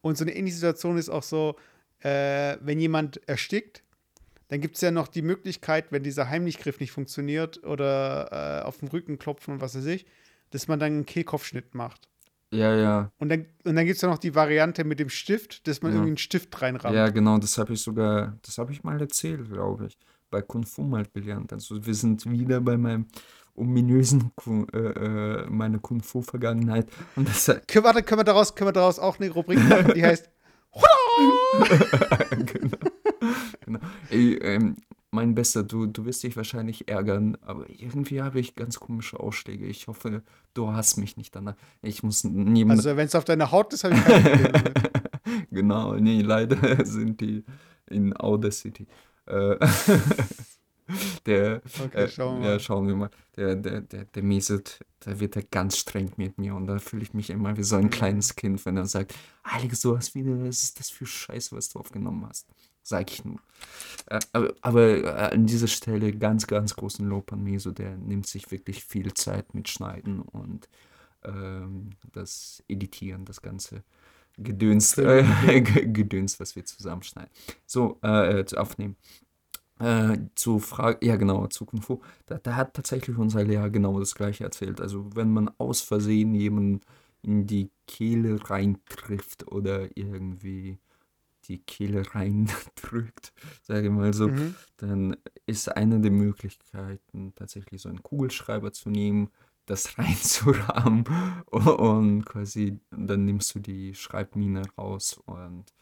Und 0.00 0.16
so 0.16 0.24
eine 0.24 0.34
ähnliche 0.34 0.56
Situation 0.56 0.96
ist 0.96 1.10
auch 1.10 1.22
so, 1.22 1.56
äh, 2.00 2.56
wenn 2.62 2.80
jemand 2.80 3.20
erstickt, 3.28 3.82
dann 4.48 4.60
gibt 4.60 4.76
es 4.76 4.80
ja 4.80 4.90
noch 4.90 5.08
die 5.08 5.22
Möglichkeit, 5.22 5.92
wenn 5.92 6.02
dieser 6.02 6.28
Heimlichgriff 6.28 6.80
nicht 6.80 6.92
funktioniert 6.92 7.62
oder 7.64 8.60
äh, 8.62 8.66
auf 8.66 8.78
den 8.78 8.88
Rücken 8.88 9.18
klopfen 9.18 9.54
und 9.54 9.60
was 9.60 9.76
weiß 9.76 9.86
ich, 9.86 10.06
dass 10.50 10.68
man 10.68 10.78
dann 10.80 10.92
einen 10.92 11.06
Kehlkopfschnitt 11.06 11.74
macht. 11.74 12.08
Ja, 12.50 12.74
ja. 12.74 13.12
Und 13.18 13.28
dann, 13.28 13.44
und 13.64 13.76
dann 13.76 13.84
gibt 13.84 13.96
es 13.96 14.00
ja 14.02 14.08
noch 14.08 14.16
die 14.16 14.34
Variante 14.34 14.84
mit 14.84 14.98
dem 15.00 15.10
Stift, 15.10 15.66
dass 15.68 15.82
man 15.82 15.92
Ja. 15.92 15.96
irgendwie 15.96 16.10
einen 16.12 16.18
Stift 16.18 16.62
reinrammt. 16.62 16.96
Ja, 16.96 17.10
genau, 17.10 17.36
das 17.36 17.58
habe 17.58 17.74
ich 17.74 17.82
sogar, 17.82 18.38
das 18.42 18.56
habe 18.56 18.72
ich 18.72 18.82
mal 18.82 18.98
erzählt, 18.98 19.50
glaube 19.52 19.86
ich, 19.88 19.98
bei 20.30 20.40
Kung 20.40 20.64
Fu 20.64 20.82
mal 20.82 21.04
gelernt. 21.12 21.52
Also 21.52 21.84
wir 21.84 21.94
sind 21.94 22.24
wieder 22.30 22.60
bei 22.62 22.78
meinem 22.78 23.06
ominösen, 23.54 24.30
äh, 24.72 24.78
äh, 24.78 25.46
meiner 25.50 25.78
Kung 25.78 26.02
Fu 26.02 26.22
Vergangenheit. 26.22 26.88
Und 27.16 27.28
das, 27.28 27.46
Können, 27.66 27.84
warte, 27.84 28.02
können 28.02 28.20
wir, 28.20 28.24
daraus, 28.24 28.54
können 28.54 28.68
wir 28.68 28.72
daraus 28.72 28.98
auch 28.98 29.20
eine 29.20 29.28
Rubrik 29.30 29.58
machen, 29.68 29.92
die 29.94 30.04
heißt 30.04 30.30
genau. 32.46 32.78
Genau. 33.68 33.80
Ey, 34.10 34.34
ähm, 34.42 34.76
mein 35.10 35.34
Bester, 35.34 35.62
du, 35.62 35.86
du 35.86 36.04
wirst 36.04 36.22
dich 36.22 36.36
wahrscheinlich 36.36 36.88
ärgern, 36.88 37.36
aber 37.40 37.68
irgendwie 37.70 38.20
habe 38.20 38.40
ich 38.40 38.54
ganz 38.54 38.78
komische 38.78 39.18
Ausschläge. 39.18 39.66
Ich 39.66 39.86
hoffe, 39.86 40.22
du 40.54 40.72
hast 40.72 40.98
mich 40.98 41.16
nicht 41.16 41.34
danach. 41.34 41.56
Ich 41.82 42.02
muss 42.02 42.24
neben. 42.24 42.70
Also, 42.70 42.96
wenn 42.96 43.06
es 43.06 43.14
auf 43.14 43.24
deiner 43.24 43.50
Haut 43.50 43.72
ist, 43.72 43.84
habe 43.84 43.94
ich 43.94 44.04
kein 44.04 44.22
Problem 44.22 44.52
damit. 44.52 44.74
genau, 45.50 45.94
nee, 45.94 46.20
leider 46.22 46.84
sind 46.84 47.20
die 47.20 47.44
in 47.86 48.14
Audacity. 48.16 48.86
Äh, 49.26 49.56
der, 51.26 51.62
Okay, 51.80 52.04
äh, 52.04 52.08
schauen 52.08 52.40
wir 52.40 52.46
ja, 52.46 52.52
mal. 52.54 52.60
schauen 52.60 52.88
wir 52.88 52.96
mal. 52.96 53.10
Der, 53.36 53.56
der, 53.56 53.80
der, 53.82 54.04
der 54.04 54.22
Meset, 54.22 54.80
da 55.00 55.18
wird 55.20 55.36
er 55.36 55.42
ganz 55.42 55.78
streng 55.78 56.12
mit 56.16 56.38
mir 56.38 56.54
und 56.54 56.66
da 56.66 56.78
fühle 56.78 57.02
ich 57.02 57.14
mich 57.14 57.30
immer 57.30 57.56
wie 57.56 57.62
so 57.62 57.76
ein 57.76 57.90
kleines 57.90 58.36
Kind, 58.36 58.64
wenn 58.66 58.76
er 58.76 58.86
sagt, 58.86 59.14
Alex, 59.42 59.80
du 59.82 59.96
hast 59.96 60.14
wieder, 60.14 60.38
was 60.44 60.62
ist 60.62 60.80
das 60.80 60.90
für 60.90 61.06
Scheiße, 61.06 61.56
was 61.56 61.68
du 61.70 61.78
aufgenommen 61.78 62.26
hast? 62.28 62.46
Sag 62.88 63.12
ich 63.12 63.22
nur. 63.22 63.38
Äh, 64.06 64.18
aber 64.32 64.54
aber 64.62 65.04
äh, 65.04 65.34
an 65.34 65.44
dieser 65.44 65.66
Stelle 65.66 66.10
ganz, 66.12 66.46
ganz 66.46 66.74
großen 66.74 67.06
Lob 67.06 67.30
an 67.34 67.44
Meso, 67.44 67.70
der 67.70 67.98
nimmt 67.98 68.26
sich 68.26 68.50
wirklich 68.50 68.82
viel 68.82 69.12
Zeit 69.12 69.52
mit 69.52 69.68
Schneiden 69.68 70.22
und 70.22 70.70
ähm, 71.22 71.90
das 72.12 72.62
Editieren, 72.66 73.26
das 73.26 73.42
ganze 73.42 73.82
Gedöns, 74.38 74.96
äh, 74.96 75.22
Gedöns, 75.60 76.40
was 76.40 76.56
wir 76.56 76.64
zusammenschneiden. 76.64 77.30
So, 77.66 77.98
äh, 78.00 78.46
zu 78.46 78.56
aufnehmen. 78.56 78.96
Äh, 79.80 80.16
zu 80.34 80.58
Frage, 80.58 81.04
ja 81.06 81.16
genau, 81.16 81.46
zu 81.48 81.66
Kung 81.66 81.82
Fu. 81.82 82.00
Da, 82.24 82.38
da 82.38 82.56
hat 82.56 82.72
tatsächlich 82.72 83.18
unser 83.18 83.44
Lehrer 83.44 83.68
genau 83.68 84.00
das 84.00 84.14
gleiche 84.14 84.44
erzählt. 84.44 84.80
Also 84.80 85.14
wenn 85.14 85.30
man 85.30 85.50
aus 85.58 85.82
Versehen 85.82 86.34
jemanden 86.34 86.80
in 87.20 87.46
die 87.46 87.70
Kehle 87.86 88.48
reintrifft 88.48 89.46
oder 89.48 89.94
irgendwie 89.94 90.78
die 91.48 91.58
Kehle 91.60 92.02
reindrückt, 92.14 93.32
sage 93.62 93.86
ich 93.88 93.92
mal 93.92 94.12
so, 94.14 94.30
Mhm. 94.30 94.56
dann 94.76 95.16
ist 95.46 95.68
eine 95.76 96.00
der 96.00 96.10
Möglichkeiten 96.10 97.34
tatsächlich 97.34 97.82
so 97.82 97.88
einen 97.88 98.02
Kugelschreiber 98.02 98.72
zu 98.72 98.90
nehmen, 98.90 99.30
das 99.66 99.98
reinzurahmen 99.98 101.04
und 101.46 102.24
quasi 102.24 102.80
dann 102.90 103.24
nimmst 103.24 103.54
du 103.54 103.60
die 103.60 103.94
Schreibmine 103.94 104.62
raus 104.78 105.20
und 105.26 105.72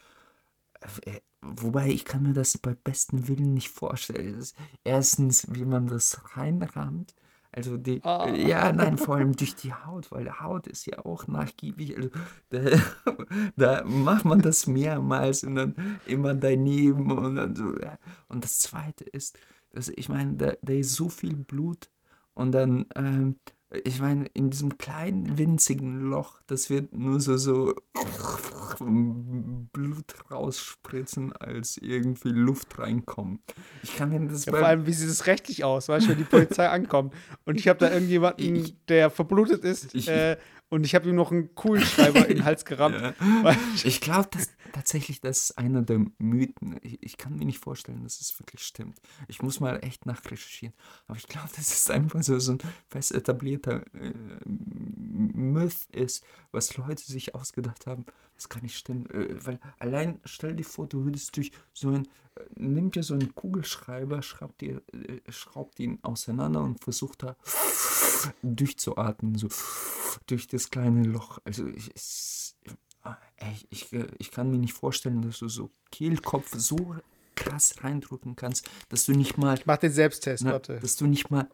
äh, 1.04 1.20
wobei 1.42 1.88
ich 1.88 2.04
kann 2.04 2.22
mir 2.22 2.32
das 2.32 2.58
bei 2.58 2.74
bestem 2.74 3.28
Willen 3.28 3.54
nicht 3.54 3.70
vorstellen. 3.70 4.44
Erstens, 4.84 5.46
wie 5.54 5.64
man 5.64 5.86
das 5.86 6.20
reinrammt. 6.36 7.14
Also 7.56 7.78
die, 7.78 8.00
Ah. 8.04 8.28
ja, 8.28 8.70
nein, 8.70 8.98
vor 8.98 9.16
allem 9.16 9.34
durch 9.34 9.54
die 9.56 9.72
Haut, 9.72 10.12
weil 10.12 10.40
Haut 10.40 10.66
ist 10.66 10.86
ja 10.86 11.04
auch 11.06 11.26
nachgiebig. 11.26 11.96
Also 11.96 12.10
da, 12.50 12.60
da 13.56 13.84
macht 13.84 14.26
man 14.26 14.42
das 14.42 14.66
mehrmals 14.66 15.42
und 15.42 15.54
dann 15.56 15.74
immer 16.06 16.34
daneben 16.34 17.10
und 17.10 17.36
dann 17.36 17.56
so. 17.56 17.74
Ja. 17.80 17.98
Und 18.28 18.44
das 18.44 18.58
Zweite 18.58 19.04
ist, 19.04 19.38
dass 19.72 19.88
ich 19.88 20.08
meine, 20.10 20.34
da, 20.34 20.52
da 20.60 20.72
ist 20.74 20.94
so 20.94 21.08
viel 21.08 21.34
Blut 21.34 21.90
und 22.34 22.52
dann, 22.52 22.86
ähm, 22.94 23.36
ich 23.84 24.00
meine, 24.00 24.26
in 24.34 24.50
diesem 24.50 24.78
kleinen 24.78 25.38
winzigen 25.38 26.00
Loch, 26.08 26.40
das 26.46 26.70
wird 26.70 26.92
nur 26.92 27.20
so 27.20 27.36
so 27.36 27.74
Blut 29.72 30.14
rausspritzen, 30.30 31.32
als 31.34 31.76
irgendwie 31.76 32.28
Luft 32.30 32.78
reinkommt. 32.78 33.40
Ich 33.82 33.96
kann 33.96 34.10
mir 34.10 34.20
das 34.28 34.44
Ja, 34.46 34.52
vor 34.52 34.66
allem, 34.66 34.86
wie 34.86 34.92
sieht 34.92 35.08
es 35.08 35.26
rechtlich 35.26 35.64
aus, 35.64 35.88
weißt 35.88 36.06
du, 36.06 36.10
wenn 36.10 36.18
die 36.18 36.24
Polizei 36.24 36.68
ankommt 36.70 37.14
und 37.44 37.58
ich 37.58 37.68
habe 37.68 37.78
da 37.78 37.90
irgendjemanden, 37.90 38.56
Ich- 38.56 38.76
der 38.88 39.10
verblutet 39.10 39.64
ist 39.64 39.94
Ich- 39.94 40.08
äh, 40.08 40.36
und 40.68 40.84
ich 40.84 40.94
habe 40.96 41.08
ihm 41.08 41.14
noch 41.14 41.30
einen 41.30 41.54
Kugelschreiber 41.54 42.26
in 42.28 42.38
den 42.38 42.44
Hals 42.44 42.64
gerammt. 42.64 42.96
Ja. 43.00 43.54
Ich 43.84 44.00
glaube 44.00 44.28
dass 44.32 44.48
tatsächlich, 44.76 45.22
das 45.22 45.38
ist 45.38 45.58
einer 45.58 45.80
der 45.80 46.04
Mythen. 46.18 46.78
Ich, 46.82 47.02
ich 47.02 47.16
kann 47.16 47.36
mir 47.36 47.46
nicht 47.46 47.64
vorstellen, 47.64 48.02
dass 48.02 48.20
es 48.20 48.38
wirklich 48.38 48.62
stimmt. 48.62 49.00
Ich 49.26 49.40
muss 49.40 49.58
mal 49.58 49.82
echt 49.82 50.04
nachrecherchieren. 50.04 50.74
Aber 51.06 51.16
ich 51.16 51.26
glaube, 51.26 51.48
das 51.56 51.72
ist 51.72 51.90
einfach 51.90 52.22
so, 52.22 52.38
so 52.38 52.52
ein 52.52 52.58
fest 52.88 53.12
etablierter 53.12 53.84
äh, 53.94 54.12
Myth 54.44 55.86
ist, 55.92 56.22
was 56.52 56.76
Leute 56.76 57.02
sich 57.02 57.34
ausgedacht 57.34 57.86
haben. 57.86 58.04
Das 58.34 58.50
kann 58.50 58.62
nicht 58.62 58.76
stimmen. 58.76 59.08
Äh, 59.10 59.46
weil 59.46 59.58
allein 59.78 60.20
stell 60.26 60.54
dir 60.54 60.64
vor, 60.64 60.86
du 60.86 61.04
würdest 61.04 61.34
durch 61.38 61.52
so 61.72 61.88
ein, 61.88 62.04
äh, 62.34 62.44
nimm 62.56 62.90
dir 62.90 63.02
so 63.02 63.14
einen 63.14 63.34
Kugelschreiber, 63.34 64.20
schraubt, 64.20 64.60
dir, 64.60 64.82
äh, 64.92 65.20
schraubt 65.32 65.80
ihn 65.80 66.00
auseinander 66.02 66.62
und 66.62 66.84
versucht 66.84 67.22
da 67.22 67.34
durchzuatmen, 68.42 69.36
so 69.36 69.48
durch 70.26 70.48
das 70.48 70.68
kleine 70.68 71.04
Loch. 71.04 71.38
Also 71.44 71.66
ich, 71.68 71.90
es, 71.94 72.56
ey, 73.36 73.56
ich, 73.70 73.92
äh, 73.92 74.06
ich 74.18 74.30
kann 74.30 74.50
mir 74.50 74.58
nicht 74.58 74.72
vorstellen, 74.72 75.22
dass 75.22 75.38
du 75.38 75.48
so 75.48 75.70
Kehlkopf 75.90 76.54
so 76.56 76.96
krass 77.34 77.74
reindrücken 77.82 78.36
kannst, 78.36 78.68
dass 78.88 79.06
du 79.06 79.12
nicht 79.12 79.38
mal, 79.38 79.56
ich 79.56 79.66
mach 79.66 79.76
den 79.76 79.92
Selbsttest, 79.92 80.44
na, 80.44 80.52
warte. 80.52 80.80
dass 80.80 80.96
du 80.96 81.06
nicht 81.06 81.30
mal, 81.30 81.48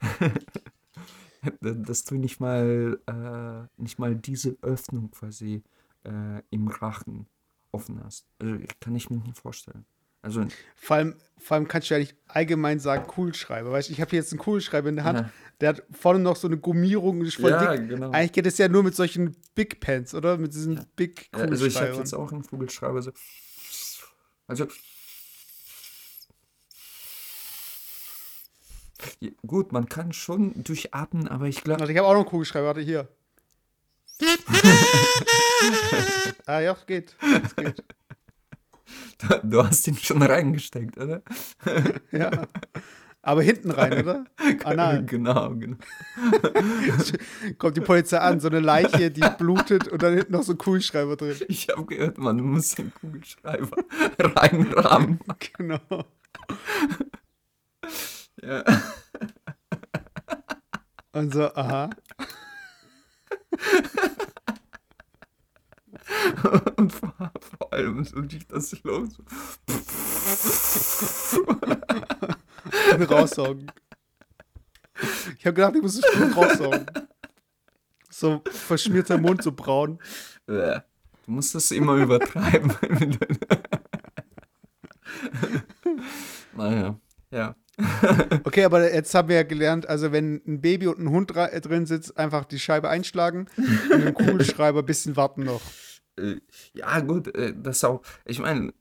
dass 1.60 2.04
du 2.04 2.16
nicht 2.16 2.40
mal, 2.40 3.00
äh, 3.06 3.82
nicht 3.82 3.98
mal 3.98 4.14
diese 4.14 4.56
Öffnung 4.62 5.10
quasi 5.10 5.62
äh, 6.04 6.42
im 6.50 6.68
Rachen 6.68 7.26
offen 7.72 8.02
hast. 8.04 8.26
Also 8.38 8.58
kann 8.80 8.94
ich 8.94 9.10
mir 9.10 9.18
nicht 9.18 9.38
vorstellen. 9.38 9.84
Also 10.24 10.46
Vor 10.74 10.96
allem, 10.96 11.14
vor 11.38 11.56
allem 11.56 11.68
kannst 11.68 11.90
du 11.90 11.94
ja 11.94 12.00
nicht 12.00 12.16
allgemein 12.26 12.80
sagen 12.80 13.06
Kugelschreiber. 13.06 13.70
Weißt 13.70 13.88
du, 13.90 13.92
ich 13.92 14.00
habe 14.00 14.10
hier 14.10 14.20
jetzt 14.20 14.32
einen 14.32 14.38
Kugelschreiber 14.40 14.88
in 14.88 14.96
der 14.96 15.04
Hand, 15.04 15.18
Ja. 15.18 15.30
der 15.60 15.68
hat 15.68 15.82
vorne 15.92 16.18
noch 16.18 16.36
so 16.36 16.48
eine 16.48 16.56
Gummierung 16.56 17.20
ist 17.22 17.34
voll 17.36 17.50
Ja, 17.50 17.76
dick. 17.76 17.90
genau. 17.90 18.10
Eigentlich 18.10 18.32
geht 18.32 18.46
es 18.46 18.56
ja 18.58 18.68
nur 18.68 18.82
mit 18.82 18.94
solchen 18.94 19.36
Big 19.54 19.80
Pens, 19.80 20.14
oder? 20.14 20.38
Mit 20.38 20.54
diesen 20.54 20.80
Big 20.96 21.28
Ja, 21.34 21.40
also 21.40 21.66
ich 21.66 21.76
habe 21.76 21.88
Kugelschreibern. 21.88 21.98
jetzt 21.98 22.14
auch 22.14 22.32
einen 22.32 22.46
Kugelschreiber 22.46 23.02
so. 23.02 23.12
Also. 24.46 24.66
Ja, 29.20 29.30
gut, 29.46 29.72
man 29.72 29.88
kann 29.88 30.12
schon 30.14 30.64
durchatmen, 30.64 31.28
aber 31.28 31.46
ich 31.46 31.62
glaube. 31.62 31.80
Warte, 31.80 31.92
ich 31.92 31.98
habe 31.98 32.08
auch 32.08 32.12
noch 32.14 32.20
einen 32.20 32.28
Kugelschreiber, 32.30 32.66
warte 32.68 32.80
hier. 32.80 33.08
ah 36.46 36.60
ja, 36.60 36.72
es 36.72 36.86
geht. 36.86 37.14
Es 37.44 37.56
geht. 37.56 37.84
Du 39.42 39.64
hast 39.64 39.86
ihn 39.86 39.96
schon 39.96 40.22
reingesteckt, 40.22 40.98
oder? 40.98 41.22
Ja. 42.12 42.46
Aber 43.22 43.42
hinten 43.42 43.70
rein, 43.70 43.92
oder? 44.02 44.24
Ah, 44.64 44.74
nein. 44.74 45.06
Genau, 45.06 45.54
genau. 45.54 45.78
Kommt 47.58 47.76
die 47.76 47.80
Polizei 47.80 48.18
an, 48.18 48.38
so 48.38 48.48
eine 48.48 48.60
Leiche, 48.60 49.10
die 49.10 49.24
blutet 49.38 49.88
und 49.88 50.02
dann 50.02 50.14
hinten 50.14 50.32
noch 50.32 50.42
so 50.42 50.52
ein 50.52 50.58
Kugelschreiber 50.58 51.16
drin. 51.16 51.36
Ich 51.48 51.68
habe 51.68 51.86
gehört, 51.86 52.18
man 52.18 52.36
muss 52.40 52.74
den 52.74 52.92
Kugelschreiber 52.92 53.78
reinrahmen. 54.18 55.20
Genau. 55.56 56.04
Ja. 58.42 58.62
Und 61.12 61.32
so, 61.32 61.54
aha. 61.54 61.90
Und 66.76 66.92
vor, 66.92 67.12
vor 67.58 67.72
allem 67.72 68.04
so 68.04 68.20
durch 68.20 68.46
das 68.46 68.82
Loch 68.82 69.06
so. 69.06 69.22
Und 72.94 73.10
raussaugen. 73.10 73.70
Ich 75.38 75.46
habe 75.46 75.54
gedacht, 75.54 75.74
ich 75.76 75.82
muss 75.82 76.00
das 76.00 76.10
Blut 76.12 76.36
raussaugen. 76.36 76.86
So 78.10 78.42
verschmierter 78.50 79.18
Mund, 79.18 79.42
so 79.42 79.52
braun. 79.52 79.98
Du 80.46 81.30
musst 81.32 81.54
das 81.54 81.70
immer 81.70 81.96
übertreiben. 81.96 82.72
naja, 86.56 86.98
ja. 87.30 87.56
Okay, 88.44 88.64
aber 88.64 88.92
jetzt 88.92 89.12
haben 89.14 89.28
wir 89.28 89.36
ja 89.36 89.42
gelernt, 89.42 89.88
also 89.88 90.12
wenn 90.12 90.40
ein 90.46 90.60
Baby 90.60 90.86
und 90.86 90.98
ein 90.98 91.10
Hund 91.10 91.32
drin 91.34 91.86
sitzt, 91.86 92.16
einfach 92.16 92.44
die 92.44 92.60
Scheibe 92.60 92.88
einschlagen 92.88 93.46
und 93.90 94.04
den 94.04 94.14
Kugelschreiber 94.14 94.80
ein 94.80 94.86
bisschen 94.86 95.16
warten 95.16 95.42
noch. 95.42 95.62
Äh, 96.18 96.36
Ja, 96.72 97.00
gut, 97.00 97.34
äh, 97.34 97.52
das 97.56 97.84
auch. 97.84 98.02
Ich 98.24 98.38
meine, 98.38 98.72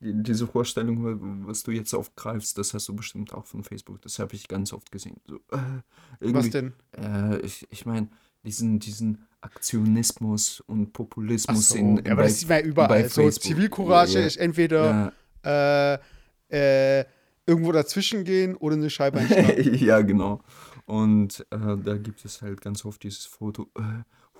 die- 0.00 0.22
diese 0.22 0.46
Vorstellung, 0.46 1.46
was 1.46 1.62
du 1.62 1.70
jetzt 1.70 1.94
aufgreifst, 1.94 2.58
das 2.58 2.74
hast 2.74 2.88
du 2.88 2.94
bestimmt 2.96 3.32
auch 3.32 3.46
von 3.46 3.62
Facebook. 3.64 4.00
Das 4.02 4.18
habe 4.18 4.34
ich 4.34 4.48
ganz 4.48 4.72
oft 4.72 4.90
gesehen. 4.90 5.16
So, 5.26 5.36
äh, 5.50 6.32
Was 6.32 6.50
denn? 6.50 6.72
Äh, 6.96 7.38
ich 7.40 7.66
ich 7.70 7.86
meine, 7.86 8.08
diesen, 8.44 8.78
diesen 8.80 9.26
Aktionismus 9.40 10.60
und 10.66 10.92
Populismus 10.92 11.68
so, 11.70 11.76
in, 11.76 11.96
ja, 12.04 12.12
aber 12.12 12.16
bei, 12.16 12.22
das 12.24 12.40
sieht 12.40 12.48
man 12.48 12.58
ja 12.60 12.64
überall. 12.66 13.08
So 13.08 13.22
Facebook. 13.22 13.42
Zivilcourage 13.44 14.18
Ja, 14.20 14.26
ist 14.26 14.36
entweder 14.36 15.12
äh, 15.44 15.98
äh, 17.00 17.04
irgendwo 17.46 17.72
dazwischen 17.72 18.24
gehen 18.24 18.56
oder 18.56 18.76
eine 18.76 18.90
Scheibe 18.90 19.18
einschlagen. 19.20 19.74
ja, 19.74 20.00
genau. 20.02 20.40
Und 20.86 21.46
äh, 21.50 21.76
da 21.82 21.96
gibt 21.96 22.24
es 22.24 22.42
halt 22.42 22.60
ganz 22.60 22.84
oft 22.84 23.02
dieses 23.02 23.24
Foto, 23.24 23.70
äh, 23.76 23.80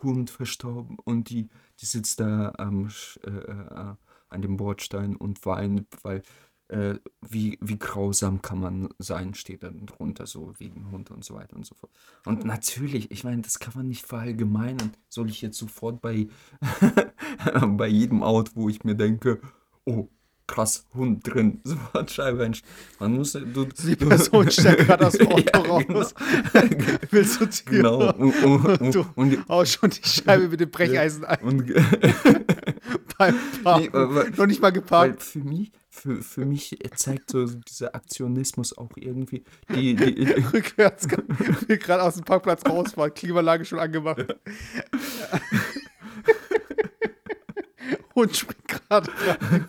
Hund 0.03 0.31
verstorben 0.31 0.97
und 1.05 1.31
die, 1.31 1.49
die 1.81 1.87
sitzt 1.87 2.21
da 2.21 2.53
am, 2.59 2.89
äh, 3.25 3.31
äh, 3.31 3.95
an 4.29 4.43
dem 4.43 4.57
Bordstein 4.57 5.17
und 5.17 5.45
weint, 5.45 5.87
weil 6.03 6.23
äh, 6.69 6.99
wie, 7.21 7.59
wie 7.61 7.79
grausam 7.79 8.41
kann 8.41 8.61
man 8.61 8.89
sein, 8.99 9.35
steht 9.35 9.63
dann 9.63 9.85
drunter, 9.87 10.27
so 10.27 10.59
wegen 10.59 10.91
Hund 10.91 11.11
und 11.11 11.23
so 11.23 11.35
weiter 11.35 11.55
und 11.55 11.67
so 11.67 11.75
fort. 11.75 11.93
Und 12.25 12.45
natürlich, 12.45 13.11
ich 13.11 13.25
meine, 13.25 13.43
das 13.43 13.59
kann 13.59 13.75
man 13.77 13.89
nicht 13.89 14.07
verallgemeinern. 14.07 14.93
Soll 15.09 15.29
ich 15.29 15.43
jetzt 15.43 15.59
sofort 15.59 16.01
bei, 16.01 16.29
bei 17.67 17.89
jedem 17.89 18.23
Auto, 18.23 18.53
wo 18.55 18.69
ich 18.71 18.85
mir 18.85 18.95
denke, 18.95 19.41
oh, 19.85 20.09
krass, 20.53 20.87
Hund 20.95 21.27
drin, 21.27 21.61
sofort 21.65 22.11
Scheibe 22.11 22.45
einsch- 22.45 22.63
Man 23.01 23.15
muss, 23.15 23.33
du, 23.33 23.65
Die 23.65 23.97
Person 23.97 24.51
steigt 24.51 24.87
gerade 24.87 25.07
dem 25.17 25.29
Auto 25.29 25.43
Ja, 25.53 25.61
raus. 25.61 25.87
genau. 25.87 26.07
Willst 27.11 27.41
du 27.41 27.47
Tür? 27.47 27.65
Genau. 27.65 28.13
Und, 28.13 28.43
und, 28.45 28.81
und, 28.81 28.95
Du 28.95 29.07
und, 29.15 29.49
haust 29.49 29.73
schon 29.73 29.91
die 29.91 30.01
Scheibe 30.07 30.49
mit 30.49 30.61
dem 30.61 30.71
Brecheisen 30.71 31.25
ein 31.25 31.39
und, 31.43 31.73
beim 33.19 33.35
Parken. 33.65 33.83
Nee, 33.85 33.89
aber- 33.99 34.31
Noch 34.37 34.47
nicht 34.47 34.61
mal 34.61 34.67
weil 34.69 34.73
geparkt. 34.75 35.23
für 35.23 35.39
mich, 35.41 35.73
für, 35.89 36.17
für 36.23 36.45
mich 36.45 36.79
zeigt 36.97 37.31
so 37.31 37.47
dieser 37.47 37.95
Aktionismus 37.95 38.77
auch 38.77 38.91
irgendwie 38.97 39.45
die, 39.75 39.95
die, 39.95 40.25
Rückwärts 40.53 41.09
gerade 41.09 42.03
aus 42.03 42.15
dem 42.17 42.25
Parkplatz 42.25 42.63
rausfahren. 42.67 43.15
Klimaanlage 43.15 43.65
schon 43.65 43.79
angemacht. 43.79 44.27
Hund 48.15 48.37
springt 48.37 48.69
gerade 48.69 49.11
rein. 49.27 49.67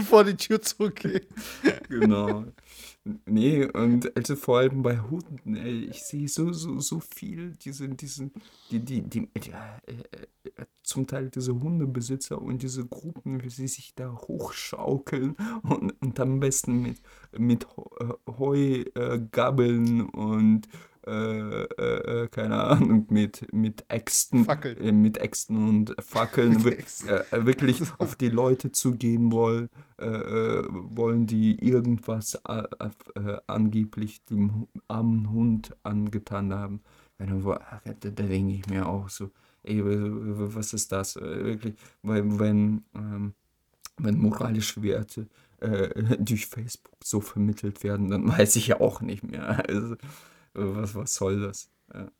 Bevor 0.10 0.24
die 0.24 0.36
Tür 0.36 0.60
zurückgeht. 0.60 1.28
genau. 1.88 2.46
Nee, 3.24 3.64
und 3.64 4.14
also 4.14 4.36
vor 4.36 4.58
allem 4.58 4.82
bei 4.82 4.98
Hunden, 5.00 5.56
ey, 5.56 5.86
ich 5.86 6.02
sehe 6.02 6.28
so, 6.28 6.52
so, 6.52 6.80
so 6.80 7.00
viel, 7.00 7.56
diese, 7.56 7.88
diesen, 7.88 8.32
die, 8.70 8.80
die, 8.80 9.02
die, 9.02 9.28
ja, 9.42 9.78
äh, 9.86 9.92
äh, 10.50 10.66
zum 10.82 11.06
Teil 11.06 11.30
diese 11.30 11.58
Hundebesitzer 11.58 12.40
und 12.40 12.62
diese 12.62 12.86
Gruppen, 12.86 13.42
wie 13.42 13.48
sie 13.48 13.68
sich 13.68 13.94
da 13.94 14.12
hochschaukeln 14.12 15.34
und, 15.62 15.92
und 16.02 16.20
am 16.20 16.40
besten 16.40 16.82
mit, 16.82 17.00
mit 17.38 17.66
Heugabeln 18.26 20.02
und 20.10 20.68
äh, 21.06 21.62
äh, 21.64 22.24
äh, 22.24 22.28
keine 22.28 22.62
Ahnung, 22.62 23.06
mit, 23.10 23.52
mit 23.52 23.84
Äxten, 23.88 24.46
äh, 24.76 24.92
mit 24.92 25.18
Äxten 25.18 25.68
und 25.68 25.96
Fackeln 26.00 26.66
Äxten. 26.66 27.08
äh, 27.08 27.44
wirklich 27.46 27.80
auf 27.98 28.16
die 28.16 28.28
Leute 28.28 28.72
zugehen 28.72 29.32
wollen, 29.32 29.68
äh, 29.98 30.06
äh, 30.06 30.64
wollen 30.70 31.26
die 31.26 31.58
irgendwas 31.64 32.34
äh, 32.46 32.62
äh, 33.16 33.38
angeblich 33.46 34.24
dem 34.24 34.66
armen 34.88 35.30
Hund 35.30 35.76
angetan 35.82 36.52
haben. 36.54 36.80
Wo- 37.18 37.54
da, 37.84 38.10
denke 38.10 38.54
ich 38.54 38.66
mir 38.66 38.86
auch 38.88 39.08
so, 39.10 39.30
ey, 39.62 39.82
was 39.84 40.72
ist 40.72 40.90
das? 40.92 41.16
Äh, 41.16 41.44
Wirklich, 41.44 41.74
weil 42.02 42.38
wenn, 42.38 42.84
ähm, 42.94 43.34
wenn 43.98 44.18
moralische 44.18 44.82
Werte 44.82 45.28
äh, 45.60 46.16
durch 46.18 46.46
Facebook 46.46 46.92
so 47.04 47.20
vermittelt 47.20 47.82
werden, 47.84 48.10
dann 48.10 48.28
weiß 48.28 48.56
ich 48.56 48.68
ja 48.68 48.80
auch 48.80 49.00
nicht 49.00 49.24
mehr. 49.24 49.68
Also, 49.68 49.96
was, 50.76 50.94
was 50.94 51.14
soll 51.14 51.40
das? 51.40 51.70
Ja. 51.92 52.10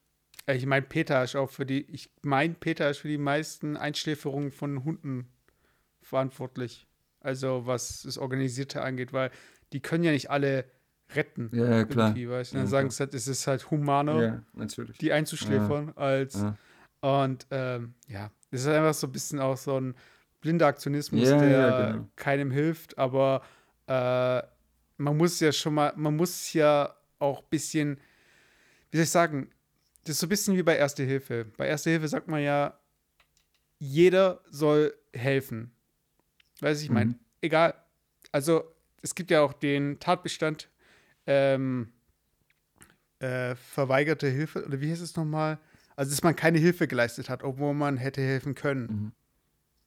Ich 0.55 0.67
meine, 0.67 0.85
Peter 0.87 1.23
ist 1.23 1.37
auch 1.37 1.51
für 1.51 1.67
die, 1.67 1.83
ich 1.91 2.11
meine, 2.23 2.55
Peter 2.55 2.91
ist 2.91 2.99
für 2.99 3.09
die 3.09 3.19
meisten 3.19 3.77
Einschläferungen 3.77 4.51
von 4.53 4.85
Hunden 4.85 5.31
verantwortlich. 6.03 6.87
Also 7.21 7.67
was 7.67 8.03
das 8.03 8.19
Organisierte 8.19 8.83
angeht, 8.83 9.13
weil 9.13 9.31
die 9.73 9.81
können 9.81 10.05
ja 10.05 10.11
nicht 10.11 10.31
alle 10.31 10.65
retten. 11.15 11.51
Ja, 11.53 11.69
ja 11.69 11.85
klar. 11.85 12.15
Weißt? 12.17 12.53
Ja, 12.53 12.61
dann 12.61 12.69
sagen 12.69 12.91
sie 12.91 13.01
halt, 13.01 13.15
es 13.15 13.29
ist 13.29 13.47
halt 13.47 13.71
humaner, 13.71 14.43
Ja, 14.57 14.67
die 15.01 15.13
einzuschläfern, 15.13 15.93
als 15.97 16.35
Ja. 16.35 16.57
und 17.01 17.47
ähm, 17.51 17.95
ja, 18.09 18.31
es 18.51 18.63
ist 18.63 18.69
einfach 18.69 18.95
so 18.95 19.07
ein 19.07 19.13
bisschen 19.13 19.39
auch 19.39 19.57
so 19.57 19.79
ein 19.79 19.95
blinder 20.41 20.67
Aktionismus, 20.67 21.29
Ja, 21.29 21.39
der 21.39 21.51
ja, 21.51 21.93
genau. 21.93 22.09
keinem 22.17 22.51
hilft, 22.51 22.97
aber 22.99 23.43
äh, 23.87 24.43
man 24.97 25.17
muss 25.17 25.41
ja 25.41 25.53
schon 25.53 25.75
mal, 25.75 25.93
man 25.97 26.17
muss 26.17 26.53
ja 26.53 26.95
auch 27.19 27.41
ein 27.41 27.49
bisschen, 27.51 28.01
wie 28.91 28.97
soll 28.99 29.05
ich 29.05 29.11
sagen, 29.11 29.51
das 30.05 30.15
ist 30.15 30.21
so 30.21 30.27
ein 30.27 30.31
bisschen 30.31 30.57
wie 30.57 30.63
bei 30.63 30.77
Erste 30.77 31.03
Hilfe. 31.03 31.47
Bei 31.57 31.67
Erste 31.69 31.91
Hilfe 31.91 32.09
sagt 32.09 32.29
man 32.29 32.43
ja, 32.43 32.79
jeder 33.79 34.41
soll 34.51 34.95
helfen. 35.13 35.73
Weiß 36.61 36.83
ich 36.83 36.91
meine, 36.91 37.11
Mhm. 37.11 37.19
egal. 37.41 37.75
Also 38.33 38.65
es 39.03 39.15
gibt 39.15 39.31
ja 39.31 39.41
auch 39.43 39.53
den 39.53 39.99
Tatbestand 39.99 40.69
ähm, 41.27 41.93
äh, 43.21 43.55
verweigerte 43.55 44.29
Hilfe, 44.29 44.65
oder 44.67 44.81
wie 44.81 44.91
heißt 44.91 45.03
es 45.03 45.17
nochmal? 45.17 45.59
Also, 45.97 46.11
dass 46.11 46.23
man 46.23 46.35
keine 46.37 46.59
Hilfe 46.59 46.89
geleistet 46.89 47.29
hat, 47.29 47.43
obwohl 47.43 47.75
man 47.75 47.97
hätte 47.99 48.23
helfen 48.23 48.55
können. 48.55 48.87
Mhm. 48.87 49.13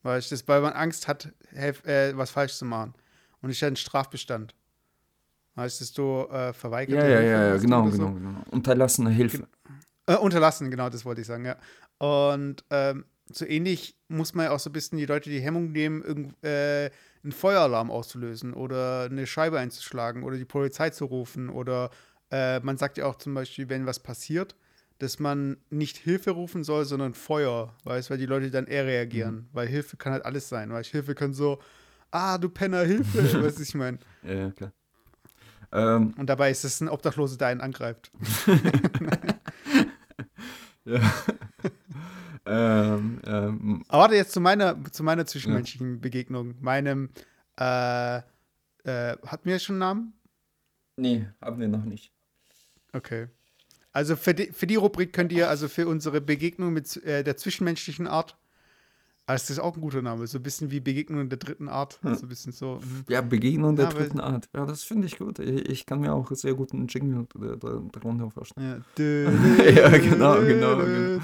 Weißt 0.04 0.30
du, 0.30 0.36
das, 0.36 0.48
weil 0.48 0.62
man 0.62 0.74
Angst 0.74 1.08
hat, 1.08 1.34
helf, 1.52 1.84
äh, 1.86 2.16
was 2.18 2.30
falsch 2.32 2.54
zu 2.54 2.66
machen. 2.66 2.94
Und 3.42 3.50
ist 3.50 3.62
ja 3.62 3.68
ein 3.68 3.76
Strafbestand. 3.76 4.54
Weißt 5.56 5.98
du, 5.98 6.28
äh, 6.32 6.54
verweigerte 6.54 7.08
Ja, 7.08 7.08
ja, 7.08 7.22
ja, 7.22 7.46
ja, 7.46 7.54
hast 7.54 7.62
genau, 7.62 7.84
oder 7.84 7.92
so? 7.92 7.98
genau, 7.98 8.14
genau. 8.14 8.44
Unterlassene 8.52 9.10
Hilfe. 9.12 9.48
Äh, 10.06 10.16
unterlassen, 10.18 10.72
genau, 10.72 10.90
das 10.90 11.06
wollte 11.06 11.22
ich 11.22 11.28
sagen, 11.28 11.46
ja. 11.46 11.58
Und 12.00 12.64
ähm, 12.72 13.06
so 13.32 13.46
ähnlich 13.46 13.96
muss 14.08 14.34
man 14.34 14.46
ja 14.46 14.52
auch 14.52 14.60
so 14.60 14.70
ein 14.70 14.74
bisschen 14.74 14.98
die 14.98 15.06
Leute 15.06 15.30
die 15.30 15.40
Hemmung 15.40 15.72
nehmen, 15.72 16.04
irgend, 16.04 16.44
äh, 16.44 16.90
einen 17.24 17.32
Feueralarm 17.32 17.90
auszulösen 17.90 18.54
oder 18.54 19.04
eine 19.10 19.26
Scheibe 19.28 19.60
einzuschlagen 19.60 20.24
oder 20.24 20.38
die 20.38 20.46
Polizei 20.46 20.90
zu 20.90 21.06
rufen. 21.06 21.50
Oder 21.50 21.90
äh, 22.32 22.60
man 22.60 22.78
sagt 22.78 22.98
ja 22.98 23.06
auch 23.06 23.16
zum 23.16 23.34
Beispiel, 23.34 23.70
wenn 23.70 23.86
was 23.86 24.00
passiert, 24.00 24.56
dass 25.00 25.20
man 25.20 25.58
nicht 25.70 25.98
Hilfe 25.98 26.32
rufen 26.32 26.64
soll, 26.64 26.86
sondern 26.86 27.14
Feuer, 27.14 27.76
weißt 27.84 28.10
weil 28.10 28.18
die 28.18 28.26
Leute 28.26 28.52
dann 28.52 28.68
eher 28.68 28.86
reagieren. 28.86 29.50
Weil 29.54 29.68
Hilfe 29.68 29.98
kann 29.98 30.14
halt 30.14 30.26
alles 30.26 30.50
sein, 30.50 30.72
weißt 30.72 30.90
Hilfe 30.90 31.16
kann 31.16 31.34
so, 31.34 31.60
ah, 32.12 32.38
du 32.38 32.50
Penner, 32.50 32.84
Hilfe, 32.84 33.44
weißt 33.44 33.60
du, 33.60 33.64
ich 33.64 33.76
meine. 33.76 34.00
Ja, 34.24 34.34
ja, 34.34 34.52
klar. 34.52 34.72
Ähm, 35.74 36.14
Und 36.18 36.28
dabei 36.28 36.52
ist 36.52 36.64
es 36.64 36.80
ein 36.82 36.88
Obdachloser, 36.88 37.38
der 37.38 37.48
einen 37.48 37.62
angreift. 37.62 38.12
ja. 40.86 41.02
ähm, 42.46 43.22
ähm, 43.26 43.84
Aber 43.88 44.04
warte 44.04 44.16
jetzt 44.16 44.34
zu 44.34 44.42
meiner, 44.42 44.78
zu 44.92 45.04
meiner 45.04 45.26
zwischenmenschlichen 45.26 46.00
Begegnung. 46.00 46.56
Meinem, 46.62 47.10
äh, 47.60 48.18
äh, 48.18 48.22
hat 49.26 49.46
mir 49.46 49.60
schon 49.60 49.76
einen 49.76 49.80
Namen? 49.80 50.14
nee, 50.96 51.28
haben 51.42 51.60
wir 51.60 51.68
noch 51.68 51.86
nicht. 51.86 52.12
Okay. 52.94 53.28
Also 53.92 54.16
für 54.16 54.34
die, 54.34 54.52
für 54.52 54.68
die 54.68 54.76
Rubrik 54.76 55.14
könnt 55.14 55.32
ihr, 55.32 55.50
also 55.50 55.68
für 55.68 55.88
unsere 55.88 56.22
Begegnung 56.22 56.74
mit 56.74 57.04
äh, 57.04 57.24
der 57.24 57.38
zwischenmenschlichen 57.38 58.08
Art, 58.08 58.38
ah, 59.26 59.34
das 59.34 59.50
ist 59.50 59.60
auch 59.60 59.76
ein 59.76 59.82
guter 59.82 60.02
Name, 60.02 60.28
so 60.28 60.38
ein 60.40 60.44
bisschen 60.44 60.70
wie 60.72 60.80
Begegnung 60.80 61.30
der 61.30 61.38
dritten 61.40 61.70
Art. 61.70 62.00
So 62.04 62.10
ein 62.10 62.28
bisschen 62.28 62.52
so. 62.52 62.80
mhm. 62.84 63.06
Ja, 63.10 63.22
Begegnung 63.22 63.76
der 63.76 63.86
Ja, 63.86 63.92
dritten 63.92 64.20
Art. 64.20 64.50
Ja, 64.54 64.66
das 64.66 64.84
finde 64.84 65.08
ich 65.08 65.18
gut. 65.18 65.40
Ich, 65.40 65.70
ich 65.70 65.86
kann 65.86 66.02
mir 66.02 66.14
auch 66.14 66.30
sehr 66.32 66.54
gut 66.54 66.74
einen 66.74 66.88
Jingle 66.88 67.26
da- 67.34 67.56
da- 67.56 67.82
darunter 67.92 68.30
vorstellen. 68.32 68.84
Ja, 68.98 69.06
Ja, 69.70 69.90
genau, 69.98 70.40
genau, 70.42 70.78
genau. 70.78 71.20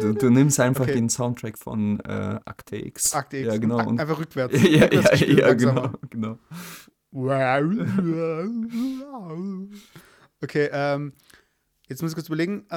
Du, 0.00 0.12
du 0.14 0.30
nimmst 0.30 0.60
einfach 0.60 0.84
Okay. 0.84 0.94
den 0.94 1.08
Soundtrack 1.08 1.58
von 1.58 1.98
äh, 2.00 2.38
Akte 2.44 2.76
X. 2.76 3.14
Akte 3.14 3.38
X. 3.38 3.46
Ja, 3.48 3.56
genau. 3.56 3.84
Und, 3.88 3.98
Einfach 4.00 4.18
rückwärts. 4.18 4.54
ja, 4.62 4.68
ja, 4.68 4.84
Rückwärts 5.00 5.20
ja, 5.20 5.46
langsamer. 5.48 5.92
genau, 6.10 6.38
genau. 7.10 7.12
Okay, 10.40 10.68
ähm, 10.72 11.12
jetzt 11.88 12.02
muss 12.02 12.12
ich 12.12 12.16
kurz 12.16 12.28
überlegen. 12.28 12.64
Äh, 12.70 12.76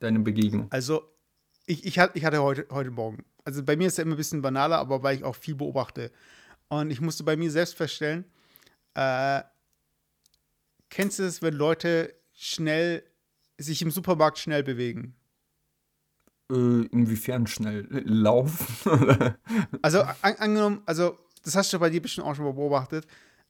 Deine 0.00 0.18
Begegnung. 0.20 0.66
Also, 0.70 1.02
ich, 1.66 1.84
ich, 1.84 1.98
hatte, 1.98 2.18
ich 2.18 2.24
hatte 2.24 2.42
heute, 2.42 2.66
heute 2.70 2.90
Morgen. 2.90 3.24
Also, 3.44 3.62
bei 3.62 3.76
mir 3.76 3.86
ist 3.86 3.92
es 3.94 3.96
ja 3.98 4.02
immer 4.02 4.14
ein 4.14 4.18
bisschen 4.18 4.42
banaler, 4.42 4.78
aber 4.78 5.02
weil 5.02 5.16
ich 5.16 5.24
auch 5.24 5.36
viel 5.36 5.54
beobachte. 5.54 6.10
Und 6.68 6.90
ich 6.90 7.00
musste 7.00 7.22
bei 7.22 7.36
mir 7.36 7.50
selbst 7.50 7.76
feststellen, 7.76 8.24
äh, 8.94 9.42
kennst 10.88 11.18
du 11.18 11.24
es, 11.24 11.42
wenn 11.42 11.54
Leute 11.54 12.14
schnell, 12.32 13.02
sich 13.58 13.82
im 13.82 13.90
Supermarkt 13.90 14.38
schnell 14.38 14.62
bewegen? 14.62 15.14
Äh, 16.50 16.86
inwiefern 16.86 17.46
schnell 17.46 17.86
laufen? 18.04 18.66
Also, 19.82 20.00
an, 20.00 20.34
angenommen, 20.38 20.82
also, 20.86 21.18
das 21.44 21.56
hast 21.56 21.72
du 21.72 21.78
bei 21.78 21.90
dir 21.90 22.00
bestimmt 22.00 22.26
auch 22.26 22.34
schon 22.34 22.44
mal 22.46 22.54
beobachtet. 22.54 23.06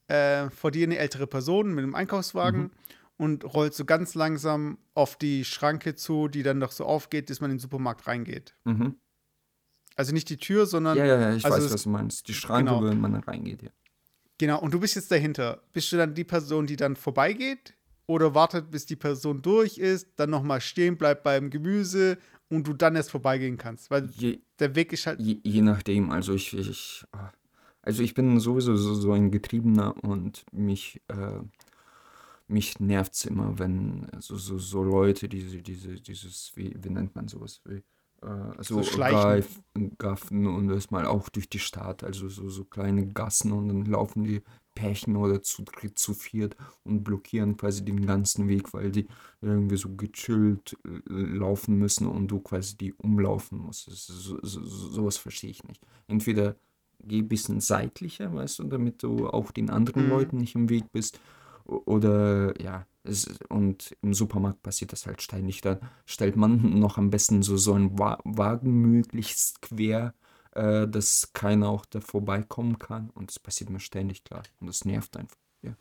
Äh, 0.09 0.51
vor 0.51 0.72
dir 0.72 0.85
eine 0.85 0.98
ältere 0.98 1.28
Person 1.28 1.74
mit 1.74 1.85
einem 1.85 1.94
Einkaufswagen 1.94 2.62
Mhm. 2.62 2.70
Und 3.20 3.44
rollt 3.44 3.74
so 3.74 3.84
ganz 3.84 4.14
langsam 4.14 4.78
auf 4.94 5.14
die 5.14 5.44
Schranke 5.44 5.94
zu, 5.94 6.28
die 6.28 6.42
dann 6.42 6.59
doch 6.59 6.72
so 6.72 6.86
aufgeht, 6.86 7.28
dass 7.28 7.42
man 7.42 7.51
in 7.51 7.56
den 7.56 7.60
Supermarkt 7.60 8.06
reingeht. 8.06 8.55
mhm. 8.64 8.97
Also 9.97 10.14
nicht 10.14 10.30
die 10.30 10.38
Tür, 10.38 10.64
sondern 10.64 10.97
Ja, 10.97 11.05
ja, 11.05 11.20
ja, 11.20 11.34
ich 11.34 11.44
Also 11.44 11.59
weiß, 11.59 11.74
was 11.74 11.82
du 11.82 11.90
meinst. 11.90 12.26
Die 12.28 12.32
Schranke, 12.32 12.70
genau. 12.72 12.84
wenn 12.84 13.01
man 13.01 13.14
reingeht, 13.16 13.62
ja. 13.62 13.68
Genau, 14.38 14.59
und 14.60 14.72
du 14.72 14.80
bist 14.80 14.94
jetzt 14.94 15.10
dahinter. 15.10 15.62
Bist 15.74 15.92
du 15.92 15.98
dann 15.98 16.14
die 16.14 16.24
Person, 16.24 16.66
die 16.66 16.76
dann 16.76 16.97
vorbeigeht? 16.97 17.74
Oder 18.06 18.34
wartet, 18.34 18.70
bis 18.70 18.86
die 18.86 18.97
Person 18.97 19.42
durch 19.42 19.76
ist, 19.76 20.09
dann 20.16 20.30
nochmal 20.30 20.62
stehen 20.62 20.97
bleibt 20.97 21.22
beim 21.22 21.51
Gemüse 21.51 22.16
und 22.48 22.66
du 22.66 22.72
dann 22.72 22.97
erst 22.97 23.10
vorbeigehen 23.10 23.59
kannst? 23.59 23.90
Weil 23.90 24.09
Je, 24.16 24.40
der 24.59 24.74
Weg 24.74 24.94
ist 24.94 25.06
halt. 25.06 25.20
je, 25.20 25.38
je 25.42 25.60
nachdem, 25.60 26.10
also 26.10 26.32
ich, 26.32 26.56
ich, 26.56 27.05
ah, 27.12 27.30
also 27.82 28.02
ich 28.02 28.14
bin 28.14 28.40
sowieso 28.40 28.76
so, 28.76 28.94
so 28.94 29.12
ein 29.12 29.30
Getriebener 29.30 30.02
und 30.02 30.44
mich, 30.52 31.02
äh, 31.09 31.40
mich 32.51 32.81
nervt 32.81 33.14
es 33.14 33.24
immer, 33.24 33.59
wenn 33.59 34.09
so, 34.20 34.36
so, 34.36 34.59
so 34.59 34.82
Leute, 34.82 35.28
diese, 35.28 35.62
diese, 35.62 35.94
dieses, 36.01 36.52
wie, 36.56 36.74
wie 36.82 36.90
nennt 36.90 37.14
man 37.14 37.28
sowas, 37.28 37.60
wie, 37.66 37.82
äh, 38.22 38.62
so, 38.62 38.82
So. 38.82 38.86
Gaff- 38.98 39.60
gaffen 39.98 40.47
und 40.47 40.68
das 40.68 40.90
mal 40.90 41.06
auch 41.06 41.28
durch 41.28 41.48
die 41.48 41.59
Stadt, 41.59 42.05
also 42.05 42.28
so, 42.28 42.48
so 42.48 42.64
kleine 42.64 43.06
Gassen 43.06 43.52
und 43.52 43.68
dann 43.68 43.85
laufen 43.85 44.24
die 44.24 44.43
Pärchen 44.74 45.16
oder 45.16 45.43
zu 45.43 45.62
dritt, 45.64 45.98
zu 45.98 46.14
viert 46.14 46.56
und 46.85 47.02
blockieren 47.05 47.56
quasi 47.56 47.85
den 47.85 48.06
ganzen 48.06 48.48
Weg, 48.48 48.72
weil 48.72 48.90
die 48.90 49.06
irgendwie 49.40 49.77
so 49.77 49.94
gechillt 49.94 50.77
äh, 50.86 51.12
laufen 51.12 51.77
müssen 51.78 52.06
und 52.06 52.28
du 52.28 52.40
quasi 52.40 52.77
die 52.77 52.93
umlaufen 52.94 53.59
musst. 53.59 53.86
So, 53.90 54.39
so, 54.43 54.64
sowas 54.64 55.16
verstehe 55.16 55.51
ich 55.51 55.64
nicht. 55.64 55.82
Entweder 56.06 56.56
geh 57.02 57.18
ein 57.20 57.28
bisschen 57.28 57.60
seitlicher, 57.60 58.32
weißt 58.35 58.59
du, 58.60 58.64
damit 58.64 59.02
du 59.02 59.28
auch 59.28 59.51
den 59.51 59.70
anderen 59.70 60.05
Mhm. 60.05 60.09
Leuten 60.09 60.36
nicht 60.39 60.55
im 60.55 60.68
Weg 60.68 60.85
bist. 60.93 61.18
Oder 61.64 62.60
ja, 62.60 62.86
es, 63.02 63.28
und 63.48 63.96
im 64.02 64.14
Supermarkt 64.14 64.62
passiert 64.62 64.92
das 64.92 65.06
halt 65.06 65.22
ständig. 65.22 65.60
Da 65.60 65.78
stellt 66.04 66.36
man 66.36 66.78
noch 66.80 66.98
am 66.98 67.10
besten 67.10 67.42
so, 67.42 67.56
so 67.56 67.74
einen 67.74 67.98
Wa 67.98 68.18
Wagen 68.24 68.72
möglichst 68.80 69.62
quer, 69.62 70.14
äh, 70.52 70.86
dass 70.86 71.32
keiner 71.32 71.68
auch 71.68 71.86
da 71.86 72.00
vorbeikommen 72.00 72.78
kann. 72.78 73.10
Und 73.10 73.30
das 73.30 73.38
passiert 73.38 73.70
mir 73.70 73.80
ständig, 73.80 74.24
klar. 74.24 74.42
Und 74.60 74.66
das 74.66 74.84
nervt 74.84 75.16
einfach. 75.16 75.36
Ja. 75.62 75.72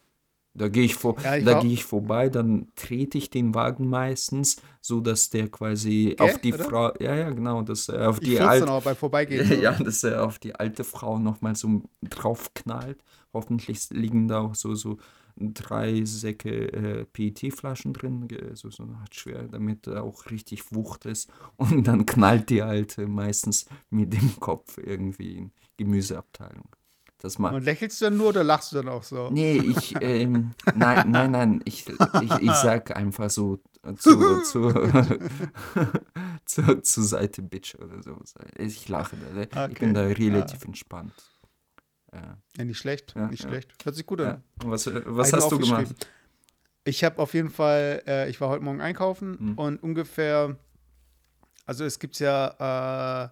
Da 0.53 0.69
gehe 0.69 0.83
ich, 0.83 0.95
vor, 0.95 1.19
Ja, 1.21 1.39
da 1.39 1.59
gehe 1.59 1.73
ich 1.73 1.83
vorbei, 1.83 2.29
dann 2.29 2.67
trete 2.75 3.17
ich 3.17 3.29
den 3.29 3.53
Wagen 3.53 3.87
meistens, 3.87 4.61
so 4.81 4.99
dass 5.01 5.29
der 5.29 5.49
quasi 5.49 6.15
Gell, 6.17 6.29
auf 6.29 6.39
die 6.39 6.53
oder? 6.53 6.63
Frau, 6.63 6.93
ja, 6.99 7.15
ja, 7.15 7.29
genau, 7.29 7.61
dass 7.61 7.89
er 7.89 8.09
auf 8.09 8.21
Ich 8.21 8.29
die 8.29 8.39
alte, 8.39 8.71
auch 8.71 8.83
beim 8.83 8.95
Vorbeigehen. 8.95 9.59
ja, 9.61 9.73
dass 9.73 10.03
er 10.03 10.25
auf 10.25 10.39
die 10.39 10.55
alte 10.55 10.83
Frau 10.83 11.19
nochmal 11.19 11.55
so 11.55 11.83
draufknallt. 12.01 13.03
Hoffentlich 13.33 13.89
liegen 13.91 14.27
da 14.27 14.39
auch 14.39 14.55
so, 14.55 14.73
so 14.73 14.97
drei 15.39 16.03
Säcke 16.05 16.71
äh, 16.71 17.05
PET-Flaschen 17.05 17.93
drin, 17.93 18.27
ge- 18.27 18.53
so, 18.55 18.69
Art 19.01 19.15
schwer, 19.15 19.43
damit 19.47 19.87
auch 19.87 20.29
richtig 20.29 20.73
Wucht 20.73 21.05
ist. 21.05 21.31
Und 21.57 21.87
dann 21.87 22.05
knallt 22.05 22.49
die 22.49 22.61
alte 22.61 23.07
meistens 23.07 23.65
mit 23.89 24.13
dem 24.13 24.39
Kopf 24.39 24.77
irgendwie 24.77 25.37
in 25.37 25.51
Gemüseabteilung. 25.77 26.67
Das 27.21 27.37
macht. 27.37 27.53
Und 27.55 27.63
lächelst 27.65 27.99
du 27.99 28.05
dann 28.05 28.17
nur 28.17 28.27
oder 28.29 28.43
lachst 28.45 28.71
du 28.71 28.77
dann 28.77 28.87
auch 28.87 29.03
so? 29.03 29.29
Nee, 29.29 29.57
ich, 29.57 29.95
ähm, 30.01 30.51
nein, 30.75 31.11
nein, 31.11 31.31
nein, 31.31 31.61
ich, 31.65 31.85
ich, 32.21 32.31
ich 32.41 32.55
sag 32.55 32.95
einfach 32.95 33.29
so 33.29 33.59
zu, 33.97 34.39
zu, 34.43 34.71
zu, 36.45 36.81
zur 36.81 37.03
Seite 37.03 37.41
Bitch 37.41 37.75
oder 37.75 38.01
so. 38.01 38.15
Ich 38.57 38.87
lache 38.87 39.17
da. 39.17 39.41
Ich 39.41 39.49
Okay. 39.51 39.85
bin 39.85 39.93
da 39.93 40.03
relativ 40.03 40.63
entspannt. 40.65 41.11
Ja. 42.13 42.63
Nicht 42.63 42.77
schlecht, 42.77 43.13
Ja, 43.15 43.27
nicht 43.27 43.43
ja. 43.43 43.49
schlecht. 43.49 43.73
Hört 43.83 43.95
sich 43.95 44.05
gut 44.05 44.21
an. 44.21 44.43
Was, 44.63 44.87
Hab 44.87 45.03
was 45.05 45.33
hast 45.33 45.51
du 45.51 45.59
gemacht? 45.59 45.93
Ich 46.83 47.03
habe 47.03 47.19
auf 47.21 47.33
jeden 47.33 47.49
Fall, 47.49 48.01
äh, 48.07 48.29
ich 48.29 48.41
war 48.41 48.49
heute 48.49 48.63
Morgen 48.63 48.81
einkaufen 48.81 49.37
Mhm. 49.39 49.53
und 49.55 49.83
ungefähr, 49.83 50.57
also 51.65 51.85
es 51.85 51.99
gibt 51.99 52.19
ja, 52.19 53.25
äh, 53.25 53.29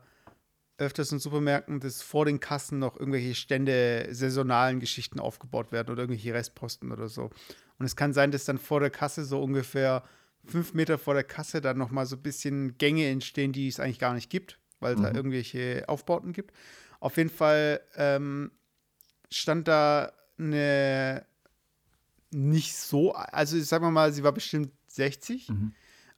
öfters 0.84 1.12
in 1.12 1.18
Supermärkten, 1.20 1.80
dass 1.80 2.04
vor 2.04 2.26
den 2.26 2.40
Kassen 2.40 2.78
noch 2.78 3.00
irgendwelche 3.00 3.34
Stände, 3.34 4.08
saisonalen 4.12 4.80
Geschichten 4.80 5.20
aufgebaut 5.20 5.72
werden 5.72 5.90
oder 5.92 6.04
irgendwelche 6.04 6.34
Restposten 6.36 6.92
oder 6.92 7.08
so. 7.08 7.32
Und 7.80 7.86
es 7.86 7.96
kann 7.96 8.14
sein, 8.14 8.30
dass 8.32 8.46
dann 8.46 8.60
vor 8.60 8.80
der 8.80 8.92
Kasse 8.92 9.24
so 9.26 9.42
ungefähr 9.42 10.04
fünf 10.46 10.74
Meter 10.76 11.00
vor 11.00 11.16
der 11.16 11.24
Kasse 11.24 11.62
dann 11.62 11.78
noch 11.80 11.90
mal 11.90 12.06
so 12.06 12.16
ein 12.16 12.22
bisschen 12.22 12.78
Gänge 12.78 13.08
entstehen, 13.08 13.54
die 13.54 13.68
es 13.68 13.80
eigentlich 13.80 14.00
gar 14.00 14.14
nicht 14.14 14.30
gibt, 14.30 14.60
weil 14.80 14.94
es 14.94 15.00
mhm. 15.00 15.04
da 15.04 15.12
irgendwelche 15.14 15.84
Aufbauten 15.88 16.32
gibt. 16.32 16.54
Auf 17.00 17.18
jeden 17.18 17.30
Fall 17.32 17.82
ähm, 17.96 18.52
stand 19.30 19.68
da 19.68 20.12
eine 20.38 21.26
nicht 22.32 22.76
so, 22.76 23.14
also 23.14 23.60
sagen 23.60 23.86
wir 23.86 23.92
mal, 23.92 24.12
sie 24.12 24.24
war 24.24 24.32
bestimmt 24.32 24.72
60 24.88 25.50
mhm. 25.50 25.74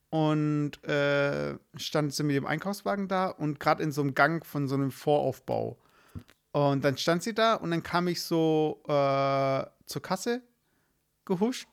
und 0.09 0.83
äh, 0.83 1.57
stand 1.75 2.13
sie 2.13 2.23
mit 2.23 2.35
dem 2.35 2.45
Einkaufswagen 2.45 3.07
da 3.07 3.27
und 3.27 3.59
gerade 3.59 3.83
in 3.83 3.91
so 3.91 4.01
einem 4.01 4.15
Gang 4.15 4.45
von 4.45 4.67
so 4.67 4.75
einem 4.75 4.91
Voraufbau. 4.91 5.77
Und 6.51 6.83
dann 6.83 6.97
stand 6.97 7.21
sie 7.21 7.35
da 7.35 7.55
und 7.55 7.69
dann 7.71 7.83
kam 7.83 8.07
ich 8.07 8.23
so 8.23 8.81
äh, 8.87 9.65
zur 9.85 10.01
Kasse 10.01 10.41
gehuscht 11.25 11.67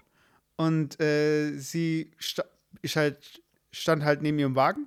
und 0.56 1.00
äh, 1.00 1.56
sie 1.56 2.12
sta 2.18 2.44
ich 2.82 2.96
halt, 2.96 3.42
stand 3.72 4.04
halt 4.04 4.20
neben 4.20 4.38
ihrem 4.38 4.54
Wagen 4.54 4.86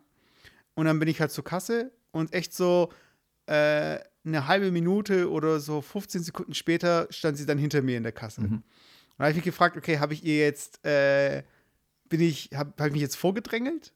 und 0.76 0.85
dann 0.85 0.99
bin 0.99 1.07
ich 1.07 1.19
halt 1.19 1.31
zur 1.31 1.43
Kasse 1.43 1.91
und 2.11 2.34
echt 2.34 2.53
so 2.53 2.93
äh, 3.47 3.99
eine 4.25 4.47
halbe 4.47 4.71
Minute 4.71 5.29
oder 5.29 5.59
so 5.59 5.81
15 5.81 6.23
Sekunden 6.23 6.53
später 6.53 7.07
stand 7.09 7.37
sie 7.37 7.45
dann 7.45 7.57
hinter 7.57 7.81
mir 7.81 7.97
in 7.97 8.03
der 8.03 8.11
Kasse. 8.11 8.41
Mhm. 8.41 8.53
Und 8.53 8.63
habe 9.19 9.31
ich 9.31 9.35
mich 9.35 9.45
gefragt, 9.45 9.77
okay, 9.77 9.99
habe 9.99 10.13
ich 10.13 10.23
ihr 10.23 10.39
jetzt, 10.39 10.85
äh, 10.85 11.43
bin 12.07 12.21
ich, 12.21 12.49
habe 12.53 12.73
hab 12.77 12.87
ich 12.87 12.93
mich 12.93 13.01
jetzt 13.01 13.17
vorgedrängelt? 13.17 13.93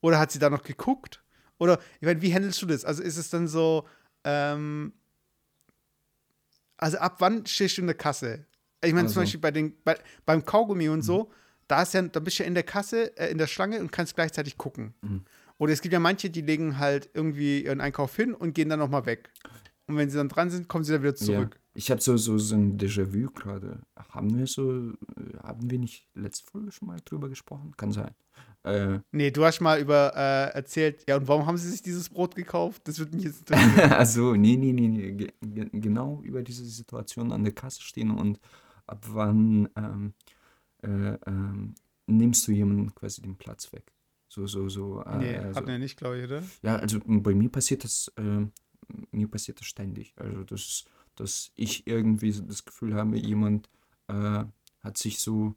Oder 0.00 0.18
hat 0.18 0.32
sie 0.32 0.38
da 0.38 0.50
noch 0.50 0.62
geguckt? 0.62 1.22
Oder, 1.58 1.78
ich 2.00 2.06
meine, 2.06 2.20
wie 2.20 2.34
handelst 2.34 2.60
du 2.62 2.66
das? 2.66 2.84
Also 2.84 3.02
ist 3.02 3.16
es 3.16 3.30
dann 3.30 3.48
so, 3.48 3.86
ähm, 4.24 4.92
also 6.76 6.98
ab 6.98 7.16
wann 7.20 7.46
stehst 7.46 7.76
du 7.76 7.82
in 7.82 7.86
der 7.86 7.96
Kasse? 7.96 8.46
Ich 8.84 8.92
meine, 8.92 9.06
also. 9.06 9.14
zum 9.14 9.22
Beispiel 9.22 9.40
bei 9.40 9.50
den, 9.50 9.74
bei, 9.84 9.98
beim 10.26 10.44
Kaugummi 10.44 10.88
und 10.88 10.98
mhm. 10.98 11.02
so, 11.02 11.32
da 11.68 11.82
ist 11.82 11.94
ja, 11.94 12.02
da 12.02 12.20
bist 12.20 12.38
du 12.38 12.42
ja 12.42 12.48
in 12.48 12.54
der 12.54 12.64
Kasse, 12.64 13.16
äh, 13.16 13.30
in 13.30 13.38
der 13.38 13.46
Schlange 13.46 13.80
und 13.80 13.92
kannst 13.92 14.14
gleichzeitig 14.14 14.58
gucken. 14.58 14.94
Mhm. 15.00 15.24
Oder 15.58 15.72
es 15.72 15.80
gibt 15.80 15.92
ja 15.92 16.00
manche, 16.00 16.30
die 16.30 16.40
legen 16.40 16.78
halt 16.78 17.10
irgendwie 17.14 17.64
ihren 17.64 17.80
Einkauf 17.80 18.14
hin 18.16 18.34
und 18.34 18.54
gehen 18.54 18.68
dann 18.68 18.78
nochmal 18.80 19.06
weg. 19.06 19.30
Und 19.86 19.96
wenn 19.96 20.08
sie 20.10 20.16
dann 20.16 20.28
dran 20.28 20.50
sind, 20.50 20.68
kommen 20.68 20.84
sie 20.84 20.92
dann 20.92 21.02
wieder 21.02 21.14
zurück. 21.14 21.54
Ja. 21.54 21.60
Ich 21.74 21.90
habe 21.90 22.00
so, 22.00 22.16
so, 22.16 22.38
so 22.38 22.54
ein 22.54 22.78
Déjà-vu 22.78 23.30
gerade. 23.30 23.80
Haben 24.10 24.38
wir 24.38 24.46
so, 24.46 24.92
haben 25.42 25.70
wir 25.70 25.78
nicht 25.78 26.08
letzte 26.14 26.50
Folge 26.50 26.72
schon 26.72 26.88
mal 26.88 26.98
drüber 27.04 27.28
gesprochen? 27.28 27.72
Kann 27.76 27.92
sein. 27.92 28.14
Äh, 28.62 29.00
nee, 29.12 29.30
du 29.30 29.44
hast 29.44 29.60
mal 29.60 29.78
über 29.78 30.14
äh, 30.16 30.54
erzählt, 30.54 31.04
ja, 31.06 31.16
und 31.16 31.28
warum 31.28 31.46
haben 31.46 31.58
sie 31.58 31.68
sich 31.68 31.82
dieses 31.82 32.08
Brot 32.08 32.34
gekauft? 32.34 32.88
Das 32.88 32.98
würde 32.98 33.14
mich 33.14 33.26
jetzt 33.26 33.40
interessieren. 33.40 33.92
also, 33.92 34.34
nee, 34.34 34.56
nee, 34.56 34.72
nee, 34.72 34.88
nee. 34.88 35.12
Ge 35.12 35.32
genau 35.72 36.22
über 36.22 36.42
diese 36.42 36.64
Situation 36.64 37.30
an 37.30 37.44
der 37.44 37.52
Kasse 37.52 37.82
stehen 37.82 38.10
und 38.10 38.40
ab 38.86 39.04
wann 39.10 39.68
ähm, 39.76 40.14
äh, 40.82 41.18
ähm, 41.26 41.74
nimmst 42.06 42.48
du 42.48 42.52
jemanden 42.52 42.94
quasi 42.94 43.20
den 43.20 43.36
Platz 43.36 43.70
weg? 43.72 43.92
So, 44.34 44.46
so, 44.46 44.68
so. 44.68 45.02
Äh, 45.02 45.18
nee, 45.18 45.36
also, 45.36 45.60
hat 45.60 45.68
er 45.68 45.78
nicht, 45.78 45.96
glaube 45.96 46.18
ich, 46.18 46.24
oder? 46.24 46.42
Ja, 46.62 46.76
also 46.76 46.98
bei 47.04 47.34
mir 47.34 47.48
passiert 47.48 47.84
das, 47.84 48.12
äh, 48.16 48.46
mir 49.12 49.28
passiert 49.28 49.60
das 49.60 49.66
ständig. 49.66 50.12
Also 50.16 50.42
das 50.44 50.84
dass 51.16 51.52
ich 51.54 51.86
irgendwie 51.86 52.32
das 52.32 52.64
Gefühl 52.64 52.94
habe, 52.94 53.16
jemand 53.16 53.68
äh, 54.08 54.44
hat 54.80 54.98
sich 54.98 55.20
so 55.20 55.54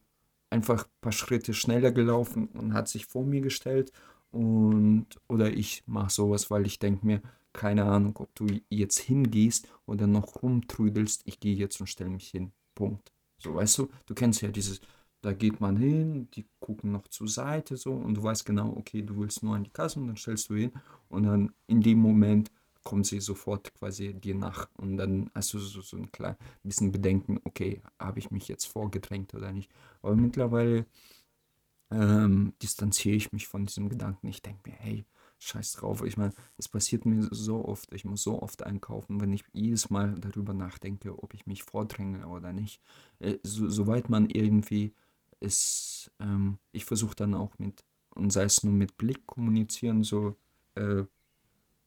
einfach 0.49 0.85
ein 0.85 1.01
paar 1.01 1.11
Schritte 1.11 1.53
schneller 1.53 1.91
gelaufen 1.91 2.47
und 2.47 2.73
hat 2.73 2.87
sich 2.87 3.05
vor 3.05 3.25
mir 3.25 3.41
gestellt 3.41 3.91
und 4.31 5.07
oder 5.27 5.51
ich 5.51 5.83
mache 5.85 6.11
sowas, 6.11 6.49
weil 6.51 6.65
ich 6.65 6.79
denke 6.79 7.05
mir, 7.05 7.21
keine 7.53 7.85
Ahnung, 7.85 8.15
ob 8.17 8.33
du 8.35 8.47
jetzt 8.69 8.99
hingehst 8.99 9.67
oder 9.85 10.05
noch 10.05 10.41
rumtrüdelst, 10.41 11.23
ich 11.25 11.39
gehe 11.39 11.55
jetzt 11.55 11.79
und 11.81 11.87
stelle 11.87 12.09
mich 12.09 12.29
hin. 12.29 12.51
Punkt. 12.75 13.11
So, 13.39 13.55
weißt 13.55 13.77
du, 13.79 13.89
du 14.05 14.13
kennst 14.13 14.41
ja 14.41 14.49
dieses, 14.49 14.79
da 15.21 15.33
geht 15.33 15.59
man 15.59 15.77
hin, 15.77 16.29
die 16.31 16.45
gucken 16.59 16.91
noch 16.91 17.07
zur 17.07 17.27
Seite 17.27 17.77
so 17.77 17.93
und 17.93 18.15
du 18.15 18.23
weißt 18.23 18.45
genau, 18.45 18.73
okay, 18.77 19.01
du 19.01 19.17
willst 19.17 19.43
nur 19.43 19.55
an 19.55 19.63
die 19.63 19.69
Kasse 19.69 19.99
und 19.99 20.07
dann 20.07 20.17
stellst 20.17 20.49
du 20.49 20.55
hin 20.55 20.71
und 21.09 21.23
dann 21.23 21.51
in 21.67 21.81
dem 21.81 21.99
Moment 21.99 22.51
kommen 22.83 23.03
sie 23.03 23.19
sofort 23.19 23.73
quasi 23.73 24.13
dir 24.13 24.35
nach 24.35 24.69
und 24.77 24.95
dann 24.97 25.29
hast 25.35 25.53
du 25.53 25.59
so, 25.59 25.81
so 25.81 25.97
ein 25.97 26.11
klein 26.11 26.37
bisschen 26.63 26.91
Bedenken, 26.91 27.39
okay, 27.43 27.81
habe 27.99 28.19
ich 28.19 28.31
mich 28.31 28.47
jetzt 28.47 28.65
vorgedrängt 28.65 29.33
oder 29.33 29.51
nicht. 29.51 29.69
Aber 30.01 30.15
mittlerweile 30.15 30.85
ähm, 31.91 32.53
distanziere 32.61 33.15
ich 33.15 33.31
mich 33.31 33.47
von 33.47 33.65
diesem 33.65 33.89
Gedanken. 33.89 34.27
Ich 34.27 34.41
denke 34.41 34.69
mir, 34.69 34.75
hey, 34.77 35.05
scheiß 35.39 35.73
drauf. 35.73 36.03
Ich 36.03 36.17
meine, 36.17 36.33
es 36.57 36.67
passiert 36.67 37.05
mir 37.05 37.27
so 37.31 37.65
oft, 37.65 37.93
ich 37.93 38.05
muss 38.05 38.23
so 38.23 38.41
oft 38.41 38.63
einkaufen, 38.63 39.21
wenn 39.21 39.33
ich 39.33 39.43
jedes 39.53 39.89
Mal 39.89 40.15
darüber 40.15 40.53
nachdenke, 40.53 41.21
ob 41.21 41.33
ich 41.33 41.45
mich 41.45 41.63
vordränge 41.63 42.27
oder 42.27 42.53
nicht. 42.53 42.81
Äh, 43.19 43.37
so, 43.43 43.69
soweit 43.69 44.09
man 44.09 44.29
irgendwie 44.29 44.93
ist, 45.39 46.11
ähm, 46.19 46.59
ich 46.71 46.85
versuche 46.85 47.15
dann 47.15 47.33
auch 47.33 47.57
mit, 47.59 47.83
und 48.15 48.31
sei 48.31 48.43
es 48.43 48.63
nur 48.63 48.73
mit 48.73 48.97
Blick 48.97 49.25
kommunizieren, 49.27 50.03
so, 50.03 50.35
äh, 50.75 51.03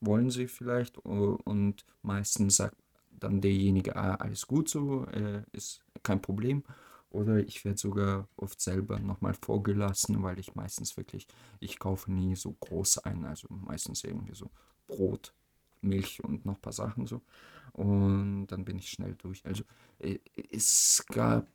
wollen 0.01 0.31
sie 0.31 0.48
vielleicht 0.48 0.98
und 0.98 1.85
meistens 2.02 2.56
sagt 2.56 2.77
dann 3.10 3.40
derjenige, 3.40 3.97
ah, 3.97 4.14
alles 4.14 4.47
gut 4.47 4.68
so, 4.68 5.05
äh, 5.06 5.43
ist 5.52 5.85
kein 6.02 6.22
Problem. 6.22 6.64
Oder 7.10 7.39
ich 7.39 7.64
werde 7.64 7.78
sogar 7.78 8.28
oft 8.36 8.60
selber 8.60 8.98
nochmal 9.01 9.35
vorgelassen, 9.35 10.22
weil 10.22 10.39
ich 10.39 10.55
meistens 10.55 10.97
wirklich, 10.97 11.27
ich 11.59 11.78
kaufe 11.78 12.10
nie 12.10 12.36
so 12.36 12.52
groß 12.52 12.98
ein, 12.98 13.24
also 13.24 13.48
meistens 13.51 14.05
irgendwie 14.05 14.35
so 14.35 14.51
Brot, 14.86 15.35
Milch 15.82 16.22
und 16.22 16.47
noch 16.47 16.55
ein 16.55 16.60
paar 16.60 16.72
Sachen 16.72 17.06
so. 17.06 17.20
Und 17.72 18.47
dann 18.47 18.64
bin 18.64 18.78
ich 18.78 18.90
schnell 18.90 19.14
durch. 19.16 19.44
Also 19.44 19.64
äh, 19.98 20.18
es 20.51 21.05
gab 21.09 21.48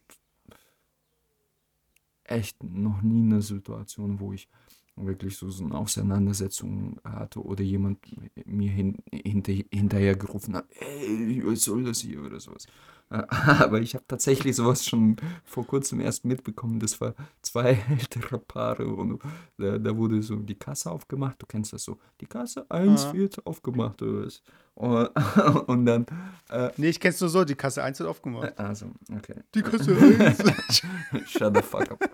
echt 2.26 2.64
noch 2.64 3.02
nie 3.02 3.22
eine 3.22 3.42
Situation, 3.42 4.20
wo 4.20 4.34
ich 4.34 4.48
wirklich 4.96 5.38
so, 5.38 5.50
so 5.50 5.66
eine 5.66 5.76
Auseinandersetzung 5.76 7.00
hatte 7.04 7.44
oder 7.44 7.64
jemand 7.64 8.00
mir 8.46 8.72
hin, 8.72 8.98
hinter, 9.12 9.54
hinterher 9.72 10.16
gerufen 10.16 10.56
hat, 10.56 10.66
ey, 10.80 11.42
was 11.46 11.64
soll 11.64 11.84
das 11.84 12.00
hier 12.00 12.22
oder 12.24 12.40
sowas. 12.40 12.66
Aber 13.10 13.82
ich 13.82 13.94
habe 13.94 14.06
tatsächlich 14.08 14.56
sowas 14.56 14.86
schon 14.86 15.18
vor 15.44 15.68
kurzem 15.68 16.00
erst 16.00 16.26
mitbekommen. 16.26 16.80
Das 16.80 17.00
war 17.02 17.14
zwei 17.42 17.74
ältere 17.90 18.40
Paare 18.40 18.88
und 18.88 19.22
da, 19.58 19.78
da, 19.78 19.96
wurde 19.96 20.24
so 20.24 20.38
die 20.38 20.56
Kasse 20.58 20.92
aufgemacht. 20.92 21.42
Du 21.42 21.46
kennst 21.46 21.74
das 21.74 21.84
so. 21.84 22.00
Die 22.22 22.26
Kasse 22.26 22.70
1 22.70 23.04
ja. 23.04 23.14
wird 23.14 23.46
aufgemacht 23.46 24.02
oder 24.02 24.26
was. 24.26 24.42
Und, 24.76 25.08
und 25.68 25.86
dann. 25.86 26.06
Äh, 26.50 26.72
nee, 26.78 26.90
ich 26.90 27.00
kenn's 27.00 27.20
nur 27.22 27.30
so. 27.30 27.44
Die 27.44 27.56
Kasse 27.56 27.84
1 27.84 28.00
wird 28.00 28.10
aufgemacht. 28.10 28.58
Also, 28.60 28.92
okay. 29.16 29.42
Die 29.54 29.62
Kasse 29.62 29.96
1. 29.98 30.82
Shut 31.32 31.56
the 31.56 31.62
fuck 31.62 31.92
up. 31.92 32.10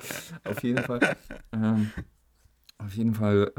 Auf 0.45 0.63
jeden 0.63 0.83
Fall. 0.83 1.17
Ähm, 1.51 1.91
auf 2.77 2.93
jeden 2.95 3.13
Fall, 3.13 3.51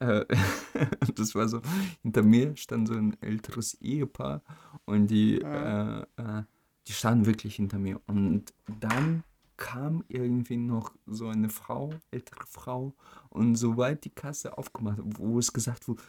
äh, 0.00 0.20
äh, 0.20 0.26
das 1.14 1.34
war 1.34 1.48
so, 1.48 1.60
hinter 2.02 2.22
mir 2.22 2.56
stand 2.56 2.88
so 2.88 2.94
ein 2.94 3.16
älteres 3.22 3.74
Ehepaar 3.80 4.42
und 4.84 5.08
die, 5.08 5.40
äh, 5.40 6.00
äh 6.16 6.42
die 6.86 6.92
standen 6.92 7.26
wirklich 7.26 7.56
hinter 7.56 7.78
mir. 7.78 8.00
Und 8.06 8.54
dann 8.80 9.24
kam 9.56 10.04
irgendwie 10.08 10.56
noch 10.56 10.92
so 11.06 11.28
eine 11.28 11.48
Frau, 11.48 11.90
ältere 12.12 12.46
Frau, 12.46 12.94
und 13.28 13.56
soweit 13.56 14.04
die 14.04 14.10
Kasse 14.10 14.56
aufgemacht, 14.56 14.98
wo 15.02 15.38
es 15.38 15.52
gesagt 15.52 15.88
wurde, 15.88 16.02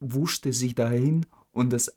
wuschte 0.00 0.52
sich 0.52 0.74
dahin 0.74 1.26
und 1.52 1.72
das 1.72 1.92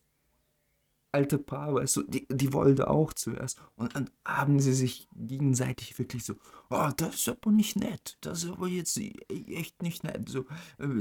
alte 1.13 1.37
Paar, 1.37 1.75
weißt 1.75 1.97
du, 1.97 2.03
die, 2.03 2.27
die 2.29 2.53
wollte 2.53 2.89
auch 2.89 3.13
zuerst. 3.13 3.61
Und 3.75 3.95
dann 3.95 4.09
haben 4.25 4.59
sie 4.59 4.73
sich 4.73 5.07
gegenseitig 5.15 5.97
wirklich 5.99 6.25
so, 6.25 6.33
oh, 6.69 6.89
das 6.97 7.15
ist 7.15 7.29
aber 7.29 7.51
nicht 7.51 7.75
nett, 7.75 8.17
das 8.21 8.43
ist 8.43 8.49
aber 8.49 8.67
jetzt 8.67 8.99
echt 9.29 9.83
nicht 9.83 10.03
nett, 10.03 10.27
so, 10.27 10.45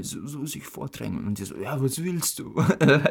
so, 0.01 0.27
so 0.27 0.45
sich 0.45 0.67
vordrängen. 0.67 1.25
Und 1.25 1.39
die 1.39 1.45
so, 1.45 1.55
ja, 1.57 1.81
was 1.81 2.03
willst 2.03 2.39
du? 2.39 2.53
da 2.79 3.03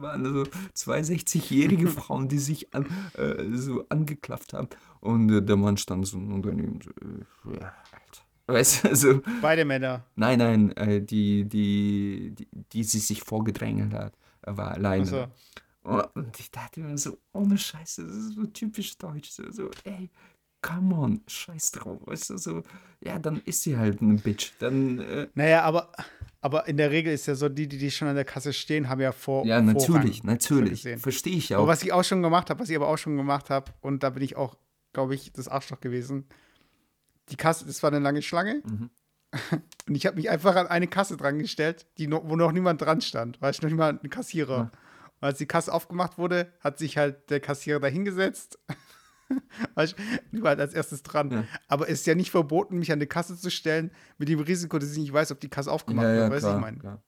waren 0.00 0.24
so 0.24 0.44
zwei 0.74 1.00
60-jährige 1.00 1.86
Frauen, 1.88 2.28
die 2.28 2.38
sich 2.38 2.74
an, 2.74 2.86
äh, 3.14 3.56
so 3.56 3.86
angeklafft 3.88 4.52
haben. 4.52 4.68
Und 5.00 5.30
äh, 5.30 5.42
der 5.42 5.56
Mann 5.56 5.76
stand 5.76 6.06
so 6.06 6.18
daneben, 6.18 6.80
so, 6.82 6.90
äh, 6.90 7.60
ja, 7.60 7.72
Alter. 7.92 8.22
Weißt 8.46 8.84
du, 8.84 8.96
so. 8.96 9.22
Beide 9.40 9.64
Männer. 9.64 10.04
Nein, 10.16 10.38
nein, 10.38 10.76
äh, 10.76 11.00
die, 11.00 11.44
die, 11.44 12.34
die, 12.36 12.48
die 12.72 12.84
sie 12.84 12.98
sich 12.98 13.22
vorgedrängelt 13.22 13.94
hat, 13.94 14.14
war 14.42 14.72
alleine. 14.72 15.06
So. 15.06 15.26
Und 15.84 16.38
ich 16.38 16.50
dachte 16.50 16.80
mir 16.80 16.96
so, 16.96 17.18
ohne 17.32 17.58
Scheiße, 17.58 18.06
das 18.06 18.14
ist 18.14 18.34
so 18.34 18.46
typisch 18.46 18.96
deutsch. 18.98 19.30
So, 19.30 19.50
so 19.50 19.70
ey, 19.84 20.10
come 20.60 20.94
on, 20.94 21.20
scheiß 21.26 21.72
drauf. 21.72 22.00
Weißt 22.04 22.30
du, 22.30 22.38
so, 22.38 22.62
ja, 23.00 23.18
dann 23.18 23.42
ist 23.44 23.62
sie 23.62 23.76
halt 23.76 24.00
eine 24.00 24.14
Bitch. 24.14 24.52
Dann, 24.60 25.00
äh, 25.00 25.28
naja, 25.34 25.62
aber, 25.62 25.92
aber 26.40 26.68
in 26.68 26.76
der 26.76 26.90
Regel 26.90 27.12
ist 27.12 27.26
ja 27.26 27.34
so, 27.34 27.48
die, 27.48 27.68
die, 27.68 27.78
die 27.78 27.90
schon 27.90 28.08
an 28.08 28.14
der 28.14 28.24
Kasse 28.24 28.52
stehen, 28.52 28.88
haben 28.88 29.00
ja 29.00 29.12
vor. 29.12 29.44
Ja, 29.44 29.60
natürlich, 29.60 30.18
Vorrang 30.18 30.20
natürlich. 30.22 30.88
Verstehe 30.98 31.36
ich 31.36 31.54
auch. 31.54 31.60
Aber 31.60 31.68
was 31.68 31.82
ich 31.82 31.92
auch 31.92 32.04
schon 32.04 32.22
gemacht 32.22 32.48
habe, 32.48 32.60
was 32.60 32.70
ich 32.70 32.76
aber 32.76 32.88
auch 32.88 32.98
schon 32.98 33.16
gemacht 33.16 33.50
habe, 33.50 33.72
und 33.80 34.02
da 34.02 34.10
bin 34.10 34.22
ich 34.22 34.36
auch, 34.36 34.56
glaube 34.92 35.14
ich, 35.14 35.32
das 35.32 35.48
Arschloch 35.48 35.80
gewesen. 35.80 36.26
Die 37.32 37.36
Kasse, 37.36 37.64
das 37.64 37.82
war 37.82 37.90
eine 37.90 37.98
lange 37.98 38.22
Schlange. 38.22 38.62
Mhm. 38.64 38.90
Und 39.88 39.94
ich 39.94 40.06
habe 40.06 40.16
mich 40.16 40.28
einfach 40.30 40.54
an 40.56 40.66
eine 40.66 40.86
Kasse 40.86 41.16
dran 41.16 41.38
gestellt, 41.38 41.86
die 41.96 42.06
noch, 42.06 42.28
wo 42.28 42.36
noch 42.36 42.52
niemand 42.52 42.82
dran 42.82 43.00
stand, 43.00 43.40
weil 43.40 43.52
ich 43.52 43.62
noch 43.62 43.70
niemand 43.70 44.04
ein 44.04 44.10
Kassierer. 44.10 44.56
Ja. 44.56 44.70
Und 45.20 45.28
als 45.28 45.38
die 45.38 45.46
Kasse 45.46 45.72
aufgemacht 45.72 46.18
wurde, 46.18 46.52
hat 46.60 46.78
sich 46.78 46.98
halt 46.98 47.30
der 47.30 47.40
Kassierer 47.40 47.80
da 47.80 47.86
hingesetzt. 47.86 48.58
ich 49.80 49.94
war 50.42 50.50
halt 50.50 50.60
als 50.60 50.74
erstes 50.74 51.02
dran. 51.02 51.30
Ja. 51.30 51.44
Aber 51.68 51.88
es 51.88 52.00
ist 52.00 52.06
ja 52.06 52.14
nicht 52.14 52.30
verboten, 52.30 52.78
mich 52.78 52.92
an 52.92 53.00
die 53.00 53.06
Kasse 53.06 53.36
zu 53.38 53.50
stellen, 53.50 53.90
mit 54.18 54.28
dem 54.28 54.40
Risiko, 54.40 54.78
dass 54.78 54.92
ich 54.92 54.98
nicht 54.98 55.12
weiß, 55.12 55.32
ob 55.32 55.40
die 55.40 55.48
Kasse 55.48 55.72
aufgemacht 55.72 56.06
ja, 56.06 56.14
wird. 56.14 56.30
Weißt 56.32 56.44
du, 56.44 56.50
ich 56.50 56.60
meine? 56.60 57.00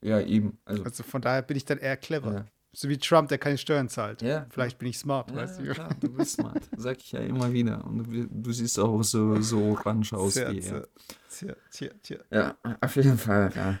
Ja. 0.00 0.20
eben. 0.20 0.58
Also, 0.64 0.84
also, 0.84 1.02
von 1.02 1.20
daher 1.20 1.42
bin 1.42 1.56
ich 1.56 1.64
dann 1.64 1.78
eher 1.78 1.96
clever. 1.96 2.46
So 2.72 2.88
wie 2.88 2.98
Trump, 2.98 3.28
der 3.28 3.38
keine 3.38 3.58
Steuern 3.58 3.88
zahlt. 3.88 4.22
Ja. 4.22 4.46
Vielleicht 4.50 4.78
bin 4.78 4.88
ich 4.88 4.98
smart, 4.98 5.30
ja, 5.30 5.36
weißt 5.38 5.60
du? 5.60 5.72
Klar, 5.72 5.90
du 6.00 6.12
bist 6.12 6.34
smart. 6.34 6.68
Sag 6.76 6.98
ich 6.98 7.12
ja 7.12 7.20
immer 7.20 7.52
wieder. 7.52 7.84
Und 7.84 8.04
du, 8.04 8.26
du 8.30 8.52
siehst 8.52 8.78
auch 8.78 9.02
so, 9.02 9.40
so 9.40 9.62
orange 9.70 10.12
aus 10.12 10.34
tja, 10.34 10.52
wie 10.52 10.60
er. 10.60 10.86
Tja, 11.30 11.54
tja, 11.70 11.90
tja. 12.02 12.18
Ja, 12.30 12.56
auf 12.80 12.96
jeden 12.96 13.18
Fall, 13.18 13.50
ja. 13.54 13.80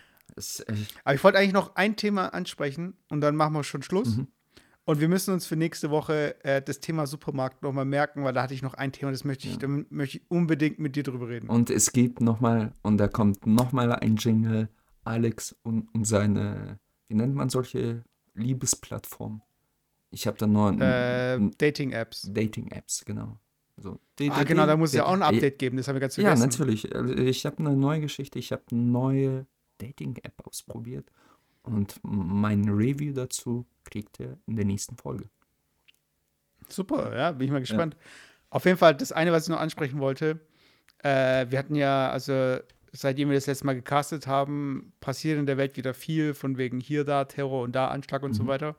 Aber 1.04 1.14
ich 1.14 1.24
wollte 1.24 1.38
eigentlich 1.38 1.52
noch 1.52 1.74
ein 1.76 1.96
Thema 1.96 2.32
ansprechen 2.32 2.94
und 3.08 3.20
dann 3.20 3.36
machen 3.36 3.54
wir 3.54 3.64
schon 3.64 3.82
Schluss. 3.82 4.16
Mhm. 4.16 4.28
Und 4.84 5.00
wir 5.00 5.08
müssen 5.08 5.34
uns 5.34 5.44
für 5.44 5.56
nächste 5.56 5.90
Woche 5.90 6.42
äh, 6.44 6.62
das 6.62 6.80
Thema 6.80 7.06
Supermarkt 7.06 7.62
nochmal 7.62 7.84
merken, 7.84 8.24
weil 8.24 8.32
da 8.32 8.44
hatte 8.44 8.54
ich 8.54 8.62
noch 8.62 8.72
ein 8.72 8.90
Thema, 8.90 9.10
das 9.10 9.22
möchte 9.22 9.46
ich, 9.46 9.60
ja. 9.60 9.68
möchte 9.68 10.16
ich 10.16 10.30
unbedingt 10.30 10.78
mit 10.78 10.96
dir 10.96 11.02
drüber 11.02 11.28
reden. 11.28 11.50
Und 11.50 11.68
es 11.68 11.92
gibt 11.92 12.22
nochmal, 12.22 12.72
und 12.82 12.96
da 12.96 13.06
kommt 13.06 13.46
nochmal 13.46 13.92
ein 13.92 14.16
Jingle, 14.16 14.70
Alex 15.04 15.54
und, 15.62 15.88
und 15.92 16.06
seine, 16.06 16.78
wie 17.08 17.16
nennt 17.16 17.34
man 17.34 17.50
solche 17.50 18.02
Liebesplattformen? 18.38 19.42
Ich 20.10 20.26
habe 20.26 20.38
da 20.38 20.46
nur 20.46 20.72
äh, 20.80 21.38
Dating-Apps. 21.58 22.30
Dating-Apps, 22.32 23.04
genau. 23.04 23.38
So, 23.76 24.00
ah, 24.30 24.42
genau, 24.42 24.66
da 24.66 24.76
muss 24.76 24.90
es 24.90 24.96
ja 24.96 25.04
auch 25.04 25.12
ein 25.12 25.22
Update 25.22 25.58
geben, 25.58 25.76
das 25.76 25.86
haben 25.86 25.94
wir 25.94 26.00
ganz 26.00 26.16
vergessen. 26.16 26.40
Ja, 26.40 26.46
natürlich. 26.46 26.94
Also, 26.94 27.14
ich 27.14 27.46
habe 27.46 27.58
eine 27.58 27.76
neue 27.76 28.00
Geschichte, 28.00 28.38
ich 28.38 28.50
habe 28.50 28.62
eine 28.72 28.80
neue 28.80 29.46
Dating-App 29.78 30.46
ausprobiert 30.46 31.12
und 31.62 32.00
mein 32.02 32.68
Review 32.68 33.12
dazu 33.12 33.66
kriegt 33.84 34.18
ihr 34.18 34.38
in 34.46 34.56
der 34.56 34.64
nächsten 34.64 34.96
Folge. 34.96 35.28
Super, 36.68 37.16
ja, 37.16 37.30
bin 37.32 37.46
ich 37.46 37.52
mal 37.52 37.60
gespannt. 37.60 37.94
Ja. 37.94 38.00
Auf 38.50 38.64
jeden 38.64 38.78
Fall, 38.78 38.96
das 38.96 39.12
eine, 39.12 39.30
was 39.30 39.44
ich 39.44 39.50
noch 39.50 39.60
ansprechen 39.60 40.00
wollte, 40.00 40.40
äh, 40.98 41.46
wir 41.48 41.58
hatten 41.58 41.76
ja, 41.76 42.10
also 42.10 42.58
seitdem 42.92 43.28
wir 43.28 43.36
das 43.36 43.46
letzte 43.46 43.66
Mal 43.66 43.74
gecastet 43.74 44.26
haben, 44.26 44.92
passiert 45.00 45.38
in 45.38 45.46
der 45.46 45.56
Welt 45.56 45.76
wieder 45.76 45.94
viel, 45.94 46.34
von 46.34 46.58
wegen 46.58 46.80
hier, 46.80 47.04
da, 47.04 47.24
Terror 47.24 47.62
und 47.62 47.72
da, 47.72 47.88
Anschlag 47.88 48.22
und 48.22 48.32
mhm. 48.32 48.36
so 48.36 48.46
weiter. 48.46 48.76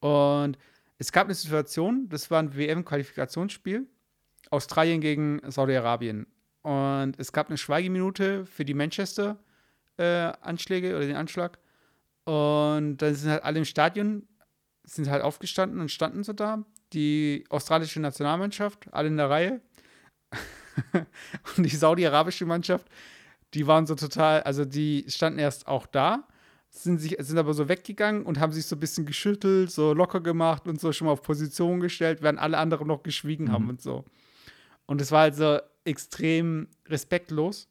Und 0.00 0.58
es 0.98 1.12
gab 1.12 1.26
eine 1.26 1.34
Situation, 1.34 2.08
das 2.08 2.30
war 2.30 2.40
ein 2.40 2.56
WM-Qualifikationsspiel, 2.56 3.86
Australien 4.50 5.00
gegen 5.00 5.40
Saudi-Arabien. 5.50 6.26
Und 6.62 7.14
es 7.18 7.32
gab 7.32 7.48
eine 7.48 7.58
Schweigeminute 7.58 8.46
für 8.46 8.64
die 8.64 8.74
Manchester-Anschläge 8.74 10.90
äh, 10.90 10.94
oder 10.94 11.06
den 11.06 11.16
Anschlag. 11.16 11.58
Und 12.24 12.98
dann 12.98 13.14
sind 13.14 13.30
halt 13.30 13.44
alle 13.44 13.58
im 13.58 13.66
Stadion, 13.66 14.26
sind 14.84 15.10
halt 15.10 15.22
aufgestanden 15.22 15.80
und 15.80 15.90
standen 15.90 16.22
so 16.24 16.32
da. 16.32 16.64
Die 16.92 17.44
australische 17.50 18.00
Nationalmannschaft, 18.00 18.86
alle 18.92 19.08
in 19.08 19.16
der 19.16 19.28
Reihe. 19.28 19.60
und 21.56 21.64
die 21.64 21.76
saudi-arabische 21.76 22.46
Mannschaft, 22.46 22.86
die 23.54 23.66
waren 23.66 23.86
so 23.86 23.94
total, 23.94 24.42
also 24.42 24.64
die 24.64 25.04
standen 25.08 25.38
erst 25.38 25.66
auch 25.66 25.86
da 25.86 26.26
sind, 26.74 26.98
sich, 26.98 27.16
sind 27.20 27.38
aber 27.38 27.54
so 27.54 27.68
weggegangen 27.68 28.26
und 28.26 28.40
haben 28.40 28.52
sich 28.52 28.66
so 28.66 28.74
ein 28.74 28.80
bisschen 28.80 29.06
geschüttelt, 29.06 29.70
so 29.70 29.94
locker 29.94 30.20
gemacht 30.20 30.66
und 30.66 30.80
so 30.80 30.92
schon 30.92 31.06
mal 31.06 31.12
auf 31.12 31.22
Position 31.22 31.80
gestellt, 31.80 32.20
während 32.20 32.40
alle 32.40 32.58
anderen 32.58 32.88
noch 32.88 33.02
geschwiegen 33.04 33.46
mhm. 33.46 33.52
haben 33.52 33.68
und 33.68 33.80
so. 33.80 34.04
Und 34.86 35.00
es 35.00 35.12
war 35.12 35.22
halt 35.22 35.36
so 35.36 35.58
extrem 35.84 36.68
respektlos. 36.86 37.68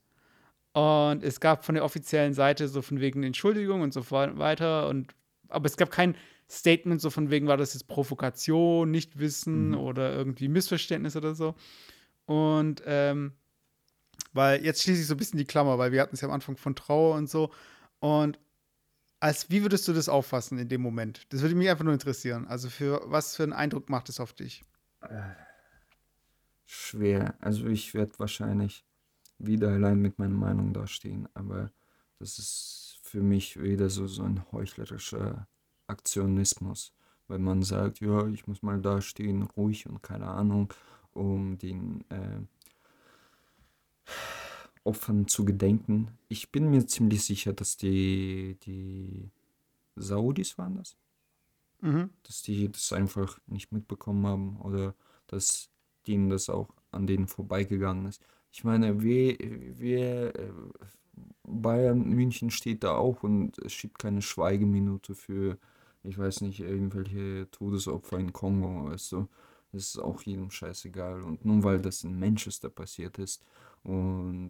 Und 0.71 1.21
es 1.23 1.39
gab 1.39 1.65
von 1.65 1.75
der 1.75 1.83
offiziellen 1.83 2.33
Seite 2.33 2.67
so 2.67 2.81
von 2.81 2.99
wegen 2.99 3.23
Entschuldigung 3.23 3.81
und 3.81 3.93
so 3.93 4.09
weiter. 4.09 4.87
Und, 4.87 5.13
aber 5.49 5.67
es 5.67 5.77
gab 5.77 5.91
kein 5.91 6.15
Statement 6.49 7.01
so 7.01 7.09
von 7.09 7.29
wegen, 7.29 7.47
war 7.47 7.57
das 7.57 7.73
jetzt 7.73 7.87
Provokation, 7.87 8.89
Nichtwissen 8.89 9.69
mhm. 9.69 9.77
oder 9.77 10.15
irgendwie 10.15 10.47
Missverständnis 10.47 11.15
oder 11.15 11.35
so. 11.35 11.55
Und 12.25 12.81
ähm, 12.85 13.33
weil 14.33 14.63
jetzt 14.63 14.83
schließe 14.83 15.01
ich 15.01 15.07
so 15.07 15.13
ein 15.13 15.17
bisschen 15.17 15.37
die 15.37 15.45
Klammer, 15.45 15.77
weil 15.77 15.91
wir 15.91 16.01
hatten 16.01 16.15
es 16.15 16.21
ja 16.21 16.27
am 16.27 16.33
Anfang 16.33 16.57
von 16.57 16.75
Trauer 16.75 17.15
und 17.15 17.29
so. 17.29 17.51
Und 17.99 18.39
als 19.19 19.49
wie 19.49 19.61
würdest 19.61 19.87
du 19.87 19.93
das 19.93 20.09
auffassen 20.09 20.57
in 20.57 20.67
dem 20.67 20.81
Moment? 20.81 21.25
Das 21.29 21.41
würde 21.41 21.55
mich 21.55 21.69
einfach 21.69 21.85
nur 21.85 21.93
interessieren. 21.93 22.47
Also 22.47 22.69
für 22.69 23.01
was 23.05 23.35
für 23.35 23.43
einen 23.43 23.53
Eindruck 23.53 23.89
macht 23.89 24.09
es 24.09 24.19
auf 24.19 24.33
dich? 24.33 24.63
Schwer. 26.65 27.35
Also 27.39 27.67
ich 27.67 27.93
werde 27.93 28.17
wahrscheinlich 28.17 28.83
wieder 29.37 29.69
allein 29.69 29.99
mit 29.99 30.19
meiner 30.19 30.35
Meinung 30.35 30.73
dastehen, 30.73 31.27
aber 31.33 31.71
das 32.19 32.39
ist 32.39 32.99
für 33.03 33.21
mich 33.21 33.61
wieder 33.61 33.89
so, 33.89 34.07
so 34.07 34.23
ein 34.23 34.43
heuchlerischer 34.51 35.47
Aktionismus, 35.87 36.93
weil 37.27 37.39
man 37.39 37.63
sagt, 37.63 37.99
ja, 37.99 38.27
ich 38.27 38.47
muss 38.47 38.61
mal 38.61 38.81
dastehen, 38.81 39.43
ruhig 39.43 39.85
und 39.87 40.01
keine 40.01 40.27
Ahnung, 40.27 40.73
um 41.11 41.57
den 41.57 42.09
äh, 42.09 42.41
Opfern 44.83 45.27
zu 45.27 45.45
gedenken. 45.45 46.17
Ich 46.27 46.51
bin 46.51 46.69
mir 46.69 46.85
ziemlich 46.85 47.23
sicher, 47.23 47.53
dass 47.53 47.77
die, 47.77 48.57
die 48.65 49.31
Saudis 49.95 50.57
waren 50.57 50.75
das. 50.75 50.97
Mhm. 51.81 52.09
Dass 52.23 52.41
die 52.41 52.69
das 52.71 52.91
einfach 52.93 53.39
nicht 53.47 53.71
mitbekommen 53.71 54.25
haben 54.25 54.61
oder 54.61 54.95
dass 55.27 55.69
denen 56.07 56.29
das 56.29 56.49
auch 56.49 56.69
an 56.91 57.07
denen 57.07 57.27
vorbeigegangen 57.27 58.05
ist. 58.07 58.21
Ich 58.51 58.63
meine, 58.63 59.01
wir, 59.01 59.37
wir 59.39 60.35
äh, 60.35 60.51
Bayern 61.43 62.09
München 62.09 62.51
steht 62.51 62.83
da 62.83 62.95
auch 62.95 63.23
und 63.23 63.57
es 63.59 63.73
schiebt 63.73 63.99
keine 63.99 64.21
Schweigeminute 64.21 65.15
für, 65.15 65.57
ich 66.03 66.17
weiß 66.17 66.41
nicht, 66.41 66.59
irgendwelche 66.59 67.47
Todesopfer 67.51 68.19
in 68.19 68.33
Kongo, 68.33 68.89
weißt 68.89 69.11
du. 69.13 69.27
Das 69.73 69.83
ist 69.83 69.97
auch 69.97 70.21
jedem 70.21 70.51
scheißegal. 70.51 71.23
Und 71.23 71.43
nur 71.43 71.63
weil 71.63 71.81
das 71.81 72.03
in 72.03 72.17
Manchester 72.17 72.69
passiert 72.69 73.17
ist 73.19 73.43
und 73.83 74.49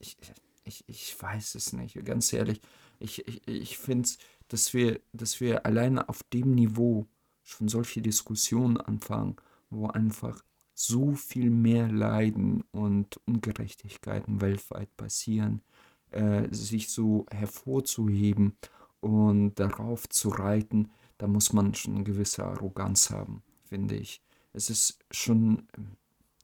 ich, 0.00 0.18
ich, 0.64 0.84
ich 0.88 1.22
weiß 1.22 1.54
es 1.54 1.72
nicht, 1.72 2.04
ganz 2.04 2.32
ehrlich. 2.32 2.60
Ich, 2.98 3.26
ich, 3.28 3.46
ich 3.46 3.78
finde, 3.78 4.08
dass 4.48 4.74
wir, 4.74 5.00
dass 5.12 5.40
wir 5.40 5.64
alleine 5.64 6.08
auf 6.08 6.22
dem 6.24 6.54
Niveau 6.54 7.06
schon 7.42 7.68
solche 7.68 8.02
Diskussionen 8.02 8.76
anfangen, 8.78 9.36
wo 9.70 9.86
einfach 9.86 10.42
so 10.74 11.12
viel 11.12 11.50
mehr 11.50 11.88
Leiden 11.88 12.64
und 12.72 13.20
Ungerechtigkeiten 13.26 14.40
weltweit 14.40 14.96
passieren, 14.96 15.62
äh, 16.10 16.48
sich 16.52 16.90
so 16.90 17.26
hervorzuheben 17.30 18.56
und 19.00 19.54
darauf 19.56 20.08
zu 20.08 20.30
reiten, 20.30 20.90
da 21.18 21.26
muss 21.26 21.52
man 21.52 21.74
schon 21.74 21.96
eine 21.96 22.04
gewisse 22.04 22.44
Arroganz 22.44 23.10
haben, 23.10 23.42
finde 23.70 23.96
ich. 23.96 24.20
Es 24.52 24.68
ist 24.68 24.98
schon, 25.10 25.66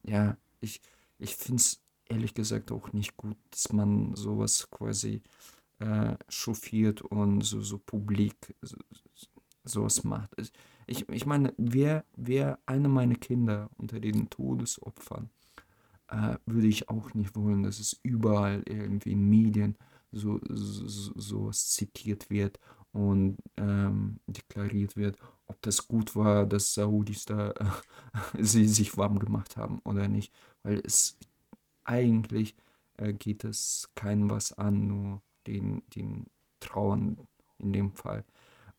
ja, 0.05 0.37
ich, 0.61 0.81
ich 1.19 1.37
finde 1.37 1.61
es 1.61 1.81
ehrlich 2.09 2.35
gesagt 2.35 2.73
auch 2.73 2.93
nicht 2.93 3.17
gut, 3.17 3.37
dass 3.51 3.73
man 3.73 4.15
sowas 4.15 4.71
quasi 4.71 5.23
äh, 5.81 6.17
chauffiert 6.29 7.03
und 7.03 7.43
so, 7.43 7.61
so 7.61 7.79
publik 7.79 8.55
so, 8.63 8.77
sowas 9.65 10.05
macht. 10.05 10.31
Ich, 10.87 11.09
ich 11.09 11.27
meine, 11.27 11.53
wer, 11.59 12.05
wer 12.17 12.61
eine 12.65 12.89
meiner 12.89 13.17
Kinder 13.17 13.69
unter 13.77 13.99
den 13.99 14.31
Todesopfern, 14.31 15.29
äh, 16.09 16.37
würde 16.47 16.69
ich 16.69 16.89
auch 16.89 17.13
nicht 17.15 17.35
wollen, 17.35 17.65
dass 17.65 17.81
es 17.81 17.99
überall 18.05 18.63
irgendwie 18.67 19.13
in 19.13 19.29
Medien 19.29 19.77
so, 20.13 20.41
so, 20.49 21.13
sowas 21.17 21.71
zitiert 21.71 22.31
wird 22.31 22.61
und 22.97 23.37
ähm, 23.57 24.21
deklariert 24.27 24.97
wird, 24.97 25.19
ob 25.47 25.61
das 25.63 25.87
gut 25.87 26.17
war, 26.17 26.47
dass 26.47 26.75
Saudis 26.75 27.25
da 27.25 27.51
äh, 27.51 27.65
sie 28.43 28.67
sich 28.67 28.97
warm 28.97 29.19
gemacht 29.19 29.57
haben 29.57 29.81
oder 29.85 30.09
nicht 30.09 30.33
weil 30.67 30.83
es 30.85 31.17
eigentlich 31.85 32.57
äh, 32.97 33.13
geht 33.13 33.45
es 33.45 33.89
keinem 33.95 34.29
was 34.29 34.53
an, 34.53 34.89
nur 34.89 35.23
den, 35.47 35.83
den 35.95 36.27
Trauern 36.59 37.19
in 37.59 37.73
dem 37.73 37.93
Fall. 37.93 38.25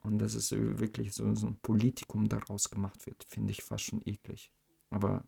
Und 0.03 0.19
dass 0.19 0.35
es 0.35 0.51
wirklich 0.51 1.13
so, 1.13 1.33
so 1.33 1.47
ein 1.47 1.57
Politikum 1.61 2.27
daraus 2.27 2.69
gemacht 2.69 3.05
wird, 3.05 3.23
finde 3.23 3.51
ich 3.51 3.63
fast 3.63 3.85
schon 3.85 4.01
eklig. 4.05 4.51
Aber 4.89 5.23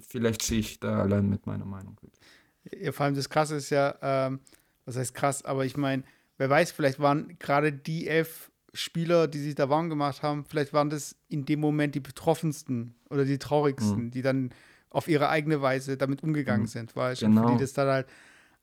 vielleicht 0.00 0.42
stehe 0.42 0.60
ich 0.60 0.80
da 0.80 1.00
allein 1.00 1.28
mit 1.28 1.46
meiner 1.46 1.64
Meinung. 1.64 1.96
Ja, 2.72 2.92
vor 2.92 3.06
allem 3.06 3.14
das 3.14 3.28
Krasse 3.28 3.56
ist 3.56 3.70
ja, 3.70 3.96
ähm, 4.02 4.40
was 4.84 4.96
heißt 4.96 5.14
krass, 5.14 5.44
aber 5.44 5.64
ich 5.64 5.76
meine, 5.76 6.02
wer 6.38 6.50
weiß, 6.50 6.72
vielleicht 6.72 6.98
waren 7.00 7.36
gerade 7.38 7.72
die 7.72 8.08
elf 8.08 8.50
Spieler, 8.72 9.26
die 9.26 9.38
sich 9.38 9.54
da 9.54 9.68
warm 9.68 9.88
gemacht 9.88 10.22
haben, 10.22 10.44
vielleicht 10.44 10.72
waren 10.72 10.90
das 10.90 11.16
in 11.28 11.46
dem 11.46 11.60
Moment 11.60 11.94
die 11.94 12.00
betroffensten 12.00 12.94
oder 13.08 13.24
die 13.24 13.38
traurigsten, 13.38 14.04
mhm. 14.04 14.10
die 14.10 14.22
dann 14.22 14.50
auf 14.90 15.08
ihre 15.08 15.28
eigene 15.28 15.62
Weise 15.62 15.96
damit 15.96 16.22
umgegangen 16.22 16.62
mhm. 16.62 16.68
sind, 16.68 16.96
weil 16.96 17.16
schon 17.16 17.34
genau. 17.34 17.52
die 17.52 17.58
das 17.58 17.72
dann 17.72 17.88
halt, 17.88 18.06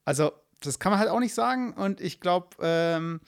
also 0.05 0.31
das 0.61 0.79
kann 0.79 0.91
man 0.91 0.99
halt 0.99 1.09
auch 1.09 1.19
nicht 1.19 1.33
sagen 1.33 1.73
und 1.73 1.99
ich 1.99 2.19
glaube, 2.19 2.55
ähm, 2.61 3.19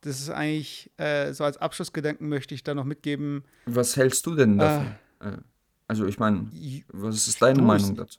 das 0.00 0.20
ist 0.20 0.30
eigentlich 0.30 0.90
äh, 0.98 1.32
so 1.32 1.44
als 1.44 1.56
Abschlussgedanken 1.56 2.28
möchte 2.28 2.54
ich 2.54 2.62
da 2.62 2.74
noch 2.74 2.84
mitgeben. 2.84 3.44
Was 3.66 3.96
hältst 3.96 4.26
du 4.26 4.34
denn 4.34 4.58
davon? 4.58 4.94
Äh, 5.20 5.38
also 5.88 6.06
ich 6.06 6.18
meine, 6.18 6.50
was 6.88 7.26
ist 7.26 7.40
deine 7.42 7.58
du, 7.58 7.64
Meinung 7.64 7.96
dazu? 7.96 8.18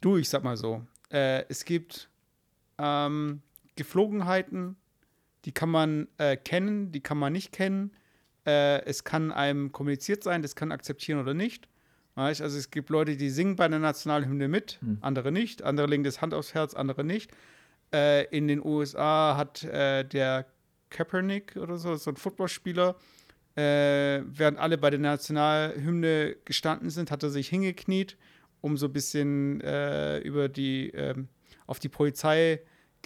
Du, 0.00 0.16
ich 0.16 0.28
sag 0.28 0.44
mal 0.44 0.56
so, 0.56 0.82
äh, 1.10 1.44
es 1.48 1.64
gibt 1.64 2.08
ähm, 2.78 3.42
Geflogenheiten, 3.76 4.76
die 5.44 5.52
kann 5.52 5.70
man 5.70 6.08
äh, 6.18 6.36
kennen, 6.36 6.92
die 6.92 7.00
kann 7.00 7.18
man 7.18 7.32
nicht 7.32 7.52
kennen. 7.52 7.92
Äh, 8.44 8.84
es 8.84 9.04
kann 9.04 9.32
einem 9.32 9.72
kommuniziert 9.72 10.22
sein, 10.24 10.42
das 10.42 10.56
kann 10.56 10.72
akzeptieren 10.72 11.20
oder 11.20 11.34
nicht. 11.34 11.68
Weißt? 12.16 12.40
Also 12.40 12.58
es 12.58 12.70
gibt 12.70 12.88
Leute, 12.90 13.16
die 13.16 13.30
singen 13.30 13.56
bei 13.56 13.68
der 13.68 13.78
Nationalhymne 13.78 14.48
mit, 14.48 14.78
hm. 14.80 14.98
andere 15.02 15.30
nicht. 15.30 15.62
Andere 15.62 15.86
legen 15.86 16.02
das 16.02 16.22
Hand 16.22 16.34
aufs 16.34 16.54
Herz, 16.54 16.74
andere 16.74 17.04
nicht. 17.04 17.30
Äh, 17.92 18.24
in 18.36 18.48
den 18.48 18.64
USA 18.64 19.36
hat 19.36 19.62
äh, 19.64 20.02
der 20.04 20.46
Kaepernick 20.90 21.56
oder 21.56 21.76
so, 21.76 21.94
so 21.96 22.10
ein 22.10 22.16
Footballspieler, 22.16 22.96
äh, 23.56 24.22
während 24.26 24.58
alle 24.58 24.78
bei 24.78 24.90
der 24.90 24.98
Nationalhymne 24.98 26.36
gestanden 26.44 26.90
sind, 26.90 27.10
hat 27.10 27.22
er 27.22 27.30
sich 27.30 27.48
hingekniet, 27.48 28.16
um 28.60 28.76
so 28.76 28.86
ein 28.86 28.92
bisschen 28.92 29.60
äh, 29.60 30.18
über 30.18 30.48
die, 30.48 30.90
ähm, 30.90 31.28
auf 31.66 31.78
die 31.78 31.88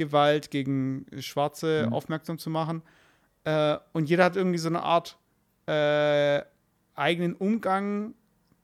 Polizeigewalt 0.00 0.50
gegen 0.50 1.06
Schwarze 1.20 1.86
mhm. 1.86 1.92
aufmerksam 1.92 2.38
zu 2.38 2.50
machen. 2.50 2.82
Äh, 3.44 3.78
und 3.92 4.08
jeder 4.08 4.24
hat 4.24 4.36
irgendwie 4.36 4.58
so 4.58 4.68
eine 4.68 4.82
Art 4.82 5.18
äh, 5.66 6.42
eigenen 6.94 7.34
Umgang 7.34 8.14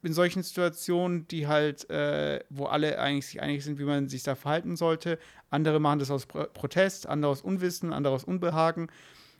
in 0.02 0.12
solchen 0.12 0.42
Situationen, 0.42 1.26
die 1.28 1.46
halt, 1.46 1.88
äh, 1.90 2.44
wo 2.48 2.66
alle 2.66 2.98
eigentlich 2.98 3.26
sich 3.26 3.42
einig 3.42 3.64
sind, 3.64 3.78
wie 3.78 3.84
man 3.84 4.08
sich 4.08 4.22
da 4.22 4.34
verhalten 4.34 4.76
sollte. 4.76 5.18
Andere 5.50 5.80
machen 5.80 5.98
das 5.98 6.10
aus 6.10 6.26
Protest, 6.26 7.08
andere 7.08 7.32
aus 7.32 7.42
Unwissen, 7.42 7.92
andere 7.92 8.14
aus 8.14 8.24
Unbehagen. 8.24 8.88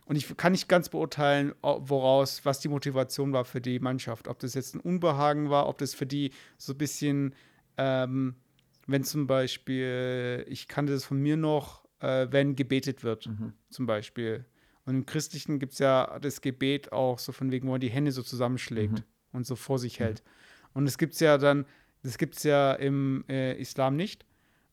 Und 0.05 0.15
ich 0.15 0.35
kann 0.37 0.53
nicht 0.53 0.69
ganz 0.69 0.89
beurteilen, 0.89 1.53
woraus, 1.61 2.45
was 2.45 2.59
die 2.59 2.69
Motivation 2.69 3.33
war 3.33 3.43
für 3.43 3.59
die 3.59 3.79
Mannschaft. 3.79 4.29
Ob 4.29 4.39
das 4.39 4.53
jetzt 4.53 4.73
ein 4.73 4.79
Unbehagen 4.79 5.49
war, 5.49 5.67
ob 5.67 5.77
das 5.77 5.93
für 5.93 6.05
die 6.05 6.31
so 6.57 6.73
ein 6.73 6.77
bisschen, 6.77 7.35
ähm, 7.77 8.35
wenn 8.87 9.03
zum 9.03 9.27
Beispiel, 9.27 10.45
ich 10.49 10.69
kannte 10.69 10.93
das 10.93 11.03
von 11.03 11.19
mir 11.21 11.35
noch, 11.35 11.86
äh, 11.99 12.27
wenn 12.29 12.55
gebetet 12.55 13.03
wird, 13.03 13.27
mhm. 13.27 13.53
zum 13.69 13.85
Beispiel. 13.85 14.45
Und 14.85 14.95
im 14.95 15.05
Christlichen 15.05 15.59
gibt 15.59 15.73
es 15.73 15.79
ja 15.79 16.17
das 16.19 16.41
Gebet 16.41 16.91
auch 16.91 17.19
so 17.19 17.31
von 17.31 17.51
wegen, 17.51 17.67
wo 17.67 17.71
man 17.71 17.81
die 17.81 17.89
Hände 17.89 18.11
so 18.11 18.23
zusammenschlägt 18.23 18.99
mhm. 18.99 19.03
und 19.33 19.45
so 19.45 19.55
vor 19.55 19.79
sich 19.79 19.99
mhm. 19.99 20.03
hält. 20.03 20.23
Und 20.73 20.87
es 20.87 20.97
gibt 20.97 21.13
es 21.13 21.19
ja 21.19 21.37
dann, 21.37 21.65
das 22.03 22.17
gibt 22.17 22.37
es 22.37 22.43
ja 22.43 22.73
im 22.73 23.25
äh, 23.27 23.59
Islam 23.59 23.95
nicht. 23.95 24.25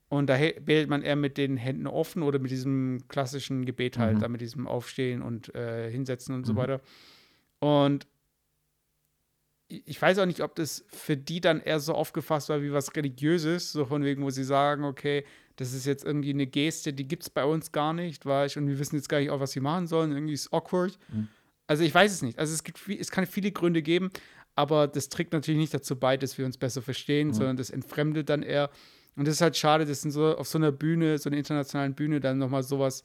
Und 0.08 0.28
da 0.28 0.36
betet 0.36 0.88
man 0.88 1.02
eher 1.02 1.16
mit 1.16 1.38
den 1.38 1.56
Händen 1.56 1.86
offen 1.86 2.22
oder 2.22 2.38
mit 2.38 2.50
diesem 2.50 3.08
klassischen 3.08 3.64
Gebet 3.64 3.98
halt, 3.98 4.16
mhm. 4.16 4.20
da 4.20 4.28
mit 4.28 4.40
diesem 4.40 4.68
Aufstehen 4.68 5.22
und 5.22 5.52
äh, 5.54 5.90
Hinsetzen 5.90 6.34
und 6.34 6.42
mhm. 6.42 6.44
so 6.44 6.56
weiter. 6.56 6.80
Und 7.58 8.06
ich 9.68 10.00
weiß 10.00 10.18
auch 10.18 10.26
nicht, 10.26 10.42
ob 10.42 10.54
das 10.54 10.84
für 10.88 11.16
die 11.16 11.40
dann 11.40 11.60
eher 11.60 11.80
so 11.80 11.94
aufgefasst 11.94 12.48
war 12.48 12.62
wie 12.62 12.72
was 12.72 12.94
Religiöses, 12.94 13.72
so 13.72 13.86
von 13.86 14.04
wegen, 14.04 14.22
wo 14.22 14.30
sie 14.30 14.44
sagen, 14.44 14.84
okay, 14.84 15.24
das 15.56 15.72
ist 15.72 15.86
jetzt 15.86 16.04
irgendwie 16.04 16.30
eine 16.30 16.46
Geste, 16.46 16.92
die 16.92 17.06
gibt 17.06 17.22
es 17.22 17.30
bei 17.30 17.44
uns 17.44 17.72
gar 17.72 17.92
nicht, 17.92 18.26
weißt 18.26 18.56
und 18.56 18.66
wir 18.66 18.78
wissen 18.78 18.96
jetzt 18.96 19.08
gar 19.08 19.20
nicht 19.20 19.30
auch, 19.30 19.40
was 19.40 19.52
sie 19.52 19.60
machen 19.60 19.86
sollen, 19.86 20.12
irgendwie 20.12 20.34
ist 20.34 20.46
es 20.46 20.52
awkward. 20.52 20.98
Mhm. 21.12 21.28
Also 21.66 21.82
ich 21.84 21.94
weiß 21.94 22.12
es 22.12 22.22
nicht. 22.22 22.38
Also 22.38 22.52
es 22.52 22.64
gibt 22.64 22.80
es 22.88 23.10
kann 23.10 23.26
viele 23.26 23.52
Gründe 23.52 23.82
geben, 23.82 24.10
aber 24.54 24.86
das 24.86 25.08
trägt 25.08 25.32
natürlich 25.32 25.60
nicht 25.60 25.74
dazu 25.74 25.96
bei, 25.96 26.16
dass 26.16 26.36
wir 26.38 26.44
uns 26.44 26.58
besser 26.58 26.82
verstehen, 26.82 27.28
mhm. 27.28 27.34
sondern 27.34 27.56
das 27.56 27.70
entfremdet 27.70 28.28
dann 28.28 28.42
eher 28.42 28.70
und 29.16 29.28
das 29.28 29.36
ist 29.36 29.40
halt 29.40 29.56
schade, 29.56 29.86
dass 29.86 30.02
so, 30.02 30.36
auf 30.36 30.48
so 30.48 30.58
einer 30.58 30.72
Bühne, 30.72 31.18
so 31.18 31.28
einer 31.28 31.38
internationalen 31.38 31.94
Bühne, 31.94 32.20
dann 32.20 32.38
nochmal 32.38 32.62
sowas, 32.62 33.02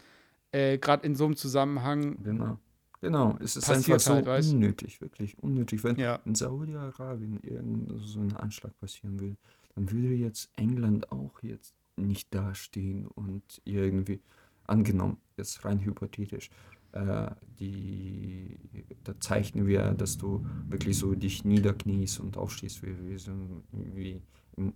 äh, 0.51 0.77
gerade 0.77 1.05
in 1.05 1.15
so 1.15 1.25
einem 1.25 1.35
Zusammenhang. 1.35 2.21
Genau. 2.23 2.57
Genau, 3.01 3.37
es 3.39 3.55
ist 3.55 3.69
einfach 3.69 3.97
so 3.97 4.13
halt, 4.13 4.45
unnötig, 4.45 4.99
wirklich 4.99 5.41
unnötig. 5.41 5.85
Wenn 5.85 5.95
ja. 5.95 6.19
in 6.25 6.35
Saudi-Arabien 6.35 7.39
irgend 7.43 7.89
so 7.95 8.19
ein 8.19 8.35
Anschlag 8.35 8.77
passieren 8.77 9.21
will, 9.21 9.37
dann 9.75 9.89
würde 9.89 10.13
jetzt 10.15 10.49
England 10.57 11.09
auch 11.09 11.41
jetzt 11.41 11.73
nicht 12.07 12.33
dastehen 12.33 13.07
und 13.07 13.61
irgendwie, 13.65 14.21
angenommen, 14.65 15.17
jetzt 15.37 15.65
rein 15.65 15.79
hypothetisch, 15.79 16.49
äh, 16.91 17.31
die, 17.59 18.57
da 19.03 19.19
zeichnen 19.19 19.67
wir, 19.67 19.91
dass 19.93 20.17
du 20.17 20.45
wirklich 20.67 20.97
so 20.97 21.13
dich 21.13 21.43
niederkniest 21.45 22.19
und 22.19 22.37
aufstehst, 22.37 22.83
wie, 22.83 22.95
wie, 23.07 23.17
so, 23.17 23.31
wie 23.71 24.21
im 24.57 24.73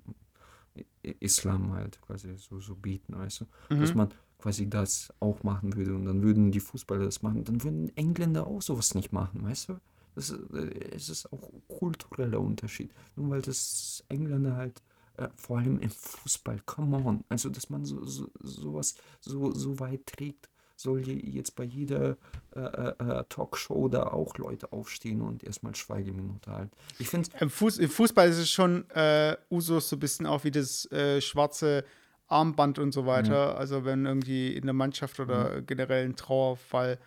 Islam 1.20 1.74
halt 1.74 2.02
quasi 2.02 2.36
so, 2.38 2.60
so 2.60 2.76
bieten, 2.76 3.18
weißt 3.18 3.42
du? 3.42 3.46
Mhm. 3.74 3.80
Dass 3.80 3.94
man 3.94 4.10
quasi 4.38 4.70
das 4.70 5.14
auch 5.20 5.44
machen 5.44 5.76
würde 5.76 5.96
und 5.96 6.06
dann 6.06 6.22
würden 6.22 6.52
die 6.52 6.60
Fußballer 6.60 7.06
das 7.06 7.22
machen, 7.22 7.44
dann 7.44 7.64
würden 7.64 7.96
Engländer 7.96 8.46
auch 8.48 8.62
sowas 8.62 8.94
nicht 8.96 9.12
machen, 9.14 9.44
weißt 9.44 9.70
du? 9.70 9.80
Das 10.16 10.30
ist, 10.30 10.52
äh, 10.54 10.96
es 10.96 11.10
ist 11.10 11.32
auch 11.32 11.50
kultureller 11.68 12.40
Unterschied. 12.40 12.94
Nur 13.16 13.30
weil 13.30 13.42
das 13.42 14.04
Engländer 14.10 14.56
halt 14.56 14.84
äh, 15.18 15.28
vor 15.36 15.60
allem 15.60 15.80
im 15.80 15.90
Fußball, 15.90 16.60
come 16.66 16.98
on, 16.98 17.24
also 17.30 17.50
dass 17.50 17.70
man 17.70 17.86
so, 17.86 18.04
so 18.06 18.30
sowas 18.42 18.96
so, 19.20 19.52
so 19.52 19.80
weit 19.80 20.06
trägt, 20.06 20.50
soll 20.76 21.08
jetzt 21.08 21.56
bei 21.56 21.64
jeder 21.64 22.18
äh, 22.56 22.60
äh, 22.60 22.94
äh, 23.00 23.24
Talkshow 23.30 23.88
da 23.88 24.08
auch 24.08 24.38
Leute 24.38 24.72
aufstehen 24.74 25.22
und 25.22 25.44
erstmal 25.44 25.76
Schweigeminute 25.76 26.52
halten. 26.52 26.76
Ich 27.00 27.10
finde 27.10 27.30
Im, 27.40 27.50
Fuß, 27.50 27.78
Im 27.78 27.90
Fußball 27.90 28.28
ist 28.28 28.40
es 28.40 28.50
schon 28.50 28.90
äh, 28.90 29.38
Usus 29.50 29.90
so 29.90 29.96
ein 29.96 30.00
bisschen 30.00 30.26
auch 30.26 30.44
wie 30.44 30.52
das 30.52 30.90
schwarze 31.20 31.86
Armband 32.28 32.80
und 32.80 32.92
so 32.92 33.06
weiter. 33.06 33.54
Mhm. 33.54 33.58
Also 33.58 33.86
wenn 33.86 34.06
irgendwie 34.06 34.56
in 34.56 34.66
der 34.66 34.74
Mannschaft 34.74 35.20
oder 35.20 35.58
mhm. 35.58 35.66
generell 35.66 36.06
ein 36.06 36.16
Trauerfall 36.16 36.98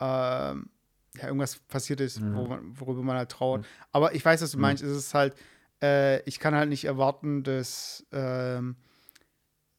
ähm, 0.00 0.70
ja, 1.16 1.26
irgendwas 1.26 1.56
passiert 1.68 2.00
ist, 2.00 2.20
mhm. 2.20 2.34
worüber 2.78 3.02
man 3.02 3.16
halt 3.16 3.30
trauert. 3.30 3.62
Mhm. 3.62 3.66
Aber 3.92 4.14
ich 4.14 4.24
weiß, 4.24 4.42
was 4.42 4.50
du 4.50 4.56
mhm. 4.58 4.62
meinst. 4.62 4.82
Es 4.82 4.96
ist 4.96 5.14
halt, 5.14 5.34
äh, 5.84 6.22
ich 6.22 6.38
kann 6.38 6.54
halt 6.54 6.68
nicht 6.68 6.84
erwarten, 6.84 7.42
dass, 7.42 8.06
ähm, 8.12 8.76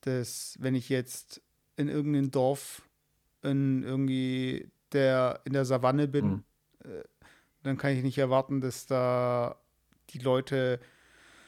dass 0.02 0.58
wenn 0.60 0.76
ich 0.76 0.90
jetzt 0.90 1.42
in 1.78 1.90
irgendein 1.90 2.32
Dorf 2.32 2.84
in 3.42 3.84
irgendwie 3.84 4.70
der, 4.92 5.42
in 5.46 5.54
der 5.54 5.66
Savanne 5.66 6.08
bin, 6.08 6.28
mhm. 6.28 6.44
äh, 6.84 7.04
dann 7.64 7.78
kann 7.78 7.94
ich 7.94 8.04
nicht 8.04 8.18
erwarten, 8.18 8.62
dass 8.62 8.86
da 8.86 9.56
die 10.12 10.20
Leute 10.20 10.80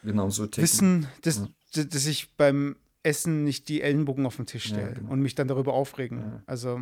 genau 0.03 0.29
so 0.29 0.47
wissen, 0.55 1.07
dass, 1.21 1.47
ja. 1.73 1.83
dass 1.83 2.05
ich 2.07 2.35
beim 2.35 2.75
Essen 3.03 3.43
nicht 3.43 3.69
die 3.69 3.81
Ellenbogen 3.81 4.25
auf 4.25 4.37
den 4.37 4.47
Tisch 4.47 4.65
stelle 4.65 4.89
ja, 4.89 4.93
genau. 4.93 5.11
und 5.11 5.21
mich 5.21 5.35
dann 5.35 5.47
darüber 5.47 5.73
aufregen. 5.73 6.19
Ja. 6.19 6.43
Also, 6.45 6.79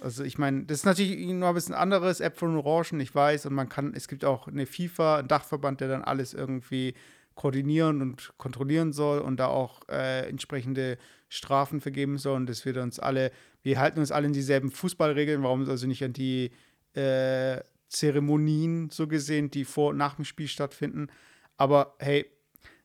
also 0.00 0.24
ich 0.24 0.38
meine, 0.38 0.64
das 0.64 0.78
ist 0.78 0.84
natürlich 0.84 1.26
noch 1.26 1.48
ein 1.48 1.54
bisschen 1.54 1.74
anderes, 1.74 2.20
Äpfel 2.20 2.48
und 2.48 2.56
Orangen, 2.56 3.00
ich 3.00 3.14
weiß, 3.14 3.46
und 3.46 3.54
man 3.54 3.68
kann, 3.68 3.92
es 3.94 4.08
gibt 4.08 4.24
auch 4.24 4.48
eine 4.48 4.66
FIFA, 4.66 5.18
einen 5.18 5.28
Dachverband, 5.28 5.80
der 5.80 5.88
dann 5.88 6.02
alles 6.02 6.34
irgendwie 6.34 6.94
koordinieren 7.34 8.02
und 8.02 8.32
kontrollieren 8.36 8.92
soll 8.92 9.20
und 9.20 9.38
da 9.38 9.46
auch 9.46 9.80
äh, 9.88 10.28
entsprechende 10.28 10.98
Strafen 11.28 11.80
vergeben 11.80 12.18
soll 12.18 12.36
und 12.36 12.48
dass 12.48 12.64
wir 12.64 12.76
uns 12.82 12.98
alle 12.98 13.30
wir 13.62 13.78
halten 13.78 14.00
uns 14.00 14.12
alle 14.12 14.26
in 14.26 14.32
dieselben 14.32 14.70
Fußballregeln, 14.70 15.42
warum 15.42 15.68
also 15.68 15.86
nicht 15.86 16.02
an 16.02 16.12
die 16.12 16.50
äh, 16.94 17.60
Zeremonien 17.88 18.90
so 18.90 19.06
gesehen, 19.06 19.50
die 19.50 19.64
vor 19.64 19.90
und 19.90 19.96
nach 19.96 20.14
dem 20.14 20.24
Spiel 20.24 20.48
stattfinden. 20.48 21.08
Aber 21.56 21.94
hey, 21.98 22.26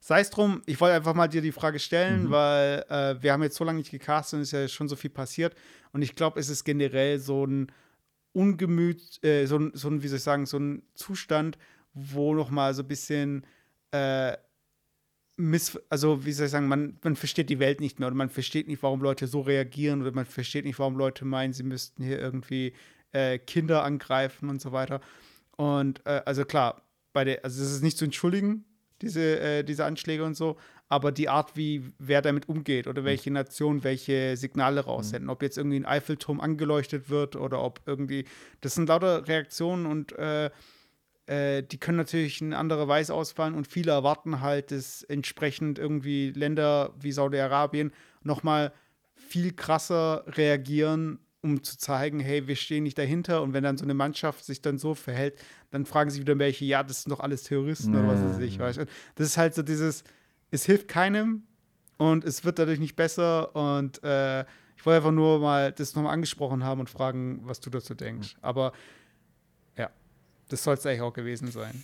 sei 0.06 0.20
es 0.20 0.30
drum, 0.30 0.62
ich 0.68 0.80
wollte 0.80 0.98
einfach 0.98 1.16
mal 1.16 1.28
dir 1.28 1.42
die 1.42 1.52
Frage 1.52 1.80
stellen, 1.80 2.26
mhm. 2.26 2.30
weil 2.30 2.86
äh, 2.90 3.16
wir 3.24 3.34
haben 3.34 3.42
jetzt 3.42 3.56
so 3.56 3.64
lange 3.64 3.80
nicht 3.80 3.90
gecastet 3.90 4.38
und 4.38 4.42
es 4.42 4.50
ist 4.50 4.52
ja 4.52 4.68
schon 4.68 4.88
so 4.88 4.96
viel 4.96 5.10
passiert. 5.10 5.56
Und 5.94 6.04
ich 6.04 6.14
glaube, 6.14 6.40
es 6.40 6.48
ist 6.48 6.64
generell 6.64 7.18
so 7.18 7.44
ein 7.44 7.72
Ungemüt, 8.32 9.24
äh, 9.24 9.48
so, 9.48 9.58
ein, 9.58 9.72
so 9.74 9.88
ein, 9.88 10.04
wie 10.04 10.08
soll 10.08 10.18
ich 10.18 10.24
sagen, 10.24 10.46
so 10.46 10.60
ein 10.60 10.84
Zustand, 10.94 11.58
wo 11.96 12.36
noch 12.36 12.52
mal 12.52 12.76
so 12.76 12.84
ein 12.84 12.88
bisschen 12.88 13.48
äh, 13.90 14.38
miss 15.38 15.76
also 15.90 16.24
wie 16.24 16.34
soll 16.34 16.46
ich 16.46 16.52
sagen, 16.52 16.68
man, 16.68 17.00
man 17.04 17.16
versteht 17.16 17.50
die 17.50 17.60
Welt 17.60 17.82
nicht 17.82 17.98
mehr 17.98 18.08
oder 18.08 18.16
man 18.16 18.30
versteht 18.30 18.68
nicht, 18.68 18.84
warum 18.84 19.02
Leute 19.02 19.26
so 19.26 19.42
reagieren 19.42 20.04
oder 20.04 20.12
man 20.12 20.28
versteht 20.28 20.66
nicht, 20.66 20.78
warum 20.78 20.98
Leute 20.98 21.26
meinen, 21.26 21.52
sie 21.52 21.64
müssten 21.64 22.04
hier 22.04 22.20
irgendwie 22.20 22.74
äh, 23.12 23.40
Kinder 23.40 23.84
angreifen 23.84 24.50
und 24.50 24.62
so 24.62 24.72
weiter. 24.72 25.02
Und 25.58 26.06
äh, 26.06 26.22
also 26.26 26.46
klar, 26.46 26.84
bei 27.12 27.24
der, 27.24 27.44
also 27.44 27.64
es 27.64 27.72
ist 27.72 27.82
nicht 27.82 27.98
zu 27.98 28.06
entschuldigen, 28.06 28.66
diese, 29.02 29.40
äh, 29.40 29.64
diese 29.64 29.86
Anschläge 29.86 30.24
und 30.24 30.36
so, 30.36 30.58
aber 30.88 31.12
die 31.12 31.30
Art, 31.30 31.58
wie 31.58 31.92
wer 31.98 32.22
damit 32.22 32.48
umgeht 32.48 32.88
oder 32.88 33.04
welche 33.04 33.32
Nation 33.32 33.84
welche 33.84 34.38
Signale 34.38 34.82
raussenden, 34.82 35.26
mhm. 35.26 35.30
ob 35.30 35.42
jetzt 35.42 35.58
irgendwie 35.58 35.80
ein 35.80 35.86
Eiffelturm 35.86 36.40
angeleuchtet 36.40 37.10
wird 37.10 37.36
oder 37.36 37.62
ob 37.64 37.82
irgendwie, 37.86 38.26
das 38.62 38.76
sind 38.76 38.90
lauter 38.90 39.28
Reaktionen 39.28 39.86
und 39.86 40.12
äh, 40.14 40.52
äh, 41.26 41.64
die 41.64 41.80
können 41.80 41.98
natürlich 41.98 42.42
in 42.42 42.54
andere 42.54 42.88
Weise 42.88 43.14
ausfallen 43.14 43.56
und 43.56 43.68
viele 43.68 43.92
erwarten 43.92 44.42
halt, 44.42 44.72
dass 44.72 45.02
entsprechend 45.04 45.80
irgendwie 45.80 46.32
Länder 46.32 46.94
wie 47.00 47.12
Saudi-Arabien 47.12 47.92
nochmal 48.22 48.72
viel 49.16 49.54
krasser 49.54 50.24
reagieren, 50.28 51.20
um 51.46 51.64
zu 51.64 51.78
zeigen, 51.78 52.20
hey, 52.20 52.48
wir 52.48 52.56
stehen 52.56 52.84
nicht 52.84 52.98
dahinter. 52.98 53.42
Und 53.42 53.54
wenn 53.54 53.64
dann 53.64 53.78
so 53.78 53.86
eine 53.86 53.94
Mannschaft 53.94 54.44
sich 54.44 54.62
dann 54.62 54.78
so 54.78 54.96
verhält, 54.96 55.40
dann 55.72 55.86
fragen 55.86 56.10
sie 56.10 56.20
wieder 56.20 56.38
welche, 56.40 56.66
ja, 56.66 56.84
das 56.84 57.04
sind 57.04 57.12
doch 57.12 57.20
alles 57.20 57.44
Terroristen 57.44 57.92
nee. 57.92 58.00
oder 58.00 58.08
was 58.08 58.22
weiß 58.22 58.40
ich. 58.40 58.60
Weißt. 58.60 58.80
Das 59.16 59.28
ist 59.28 59.38
halt 59.38 59.54
so 59.54 59.62
dieses, 59.62 60.04
es 60.52 60.66
hilft 60.66 60.88
keinem 60.88 61.44
und 61.98 62.26
es 62.26 62.44
wird 62.44 62.60
dadurch 62.60 62.80
nicht 62.80 62.96
besser. 62.96 63.56
Und 63.56 64.04
äh, 64.04 64.42
ich 64.76 64.86
wollte 64.86 64.98
einfach 64.98 65.12
nur 65.12 65.40
mal 65.40 65.72
das 65.72 65.96
nochmal 65.96 66.14
angesprochen 66.14 66.64
haben 66.64 66.80
und 66.80 66.90
fragen, 66.90 67.42
was 67.44 67.60
du 67.60 67.70
dazu 67.70 67.94
denkst. 67.94 68.36
Aber 68.42 68.74
das 70.50 70.64
soll 70.64 70.76
es 70.76 70.86
eigentlich 70.86 71.02
auch 71.02 71.14
gewesen 71.14 71.52
sein. 71.52 71.84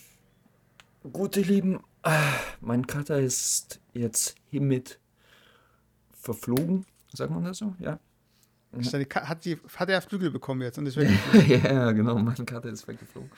Gut, 1.12 1.36
ihr 1.38 1.46
Lieben, 1.46 1.80
ah, 2.04 2.34
mein 2.60 2.86
Cutter 2.86 3.20
ist 3.20 3.80
jetzt 3.94 4.36
hiermit 4.50 5.00
verflogen, 6.12 6.86
sagt 7.12 7.32
man 7.32 7.44
das 7.44 7.58
so? 7.58 7.76
Ja. 7.80 8.00
Ka- 9.10 9.27
Hat, 9.27 9.43
die, 9.45 9.57
hat 9.76 9.89
er 9.89 10.02
Flügel 10.02 10.31
bekommen 10.31 10.61
jetzt 10.61 10.77
und 10.77 10.85
ist 10.85 10.95
weg. 10.98 11.10
ja, 11.48 11.91
genau, 11.91 12.18
meine 12.18 12.45
Karte 12.45 12.69
ist 12.69 12.88
weggeflogen. 12.88 13.30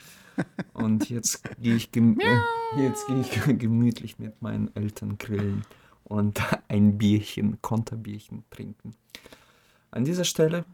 Und 0.72 1.08
jetzt 1.10 1.42
gehe 1.60 1.74
ich, 1.76 1.90
gem 1.90 2.18
äh, 2.20 2.36
gehe 2.76 2.92
ich 3.20 3.42
gemütlich 3.58 4.18
mit 4.18 4.40
meinen 4.42 4.74
Eltern 4.76 5.18
grillen 5.18 5.62
und 6.04 6.40
ein 6.68 6.98
Bierchen, 6.98 7.60
Konterbierchen 7.62 8.44
trinken. 8.50 8.94
An 9.90 10.04
dieser 10.04 10.24
Stelle 10.24 10.64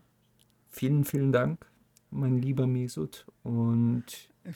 vielen, 0.68 1.04
vielen 1.04 1.32
Dank, 1.32 1.66
mein 2.10 2.38
lieber 2.38 2.66
Mesut. 2.66 3.26
Und 3.42 4.04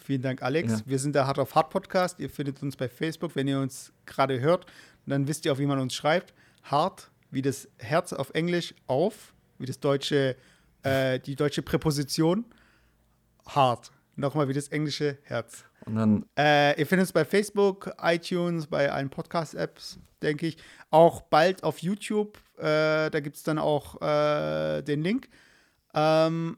Vielen 0.02 0.22
Dank, 0.22 0.42
Alex. 0.42 0.72
Ja. 0.72 0.80
Wir 0.86 0.98
sind 0.98 1.14
der 1.14 1.26
Hard 1.26 1.38
auf 1.38 1.54
Hard 1.54 1.68
Podcast. 1.68 2.18
Ihr 2.18 2.30
findet 2.30 2.62
uns 2.62 2.74
bei 2.74 2.88
Facebook, 2.88 3.36
wenn 3.36 3.46
ihr 3.46 3.60
uns 3.60 3.92
gerade 4.06 4.40
hört. 4.40 4.64
Dann 5.04 5.28
wisst 5.28 5.44
ihr 5.44 5.52
auch, 5.52 5.58
wie 5.58 5.66
man 5.66 5.78
uns 5.78 5.94
schreibt. 5.94 6.32
Hard, 6.62 7.10
wie 7.30 7.42
das 7.42 7.68
Herz 7.76 8.14
auf 8.14 8.30
Englisch, 8.30 8.74
auf, 8.86 9.34
wie 9.58 9.66
das 9.66 9.80
deutsche, 9.80 10.36
äh, 10.82 11.18
die 11.20 11.36
deutsche 11.36 11.62
Präposition. 11.62 12.44
Hard. 13.46 13.90
Nochmal 14.16 14.48
wie 14.48 14.52
das 14.52 14.68
englische 14.68 15.18
Herz. 15.24 15.64
Und 15.86 15.96
dann, 15.96 16.24
Äh, 16.38 16.78
ihr 16.78 16.86
findet 16.86 17.06
uns 17.06 17.12
bei 17.12 17.24
Facebook, 17.24 17.90
iTunes, 18.00 18.66
bei 18.68 18.90
allen 18.90 19.10
Podcast-Apps, 19.10 19.98
denke 20.22 20.46
ich. 20.46 20.56
Auch 20.90 21.22
bald 21.22 21.64
auf 21.64 21.80
YouTube. 21.80 22.38
Äh, 22.58 23.10
da 23.10 23.20
gibt 23.20 23.36
es 23.36 23.42
dann 23.42 23.58
auch 23.58 24.00
äh, 24.00 24.82
den 24.82 25.02
Link. 25.02 25.28
Ähm, 25.94 26.56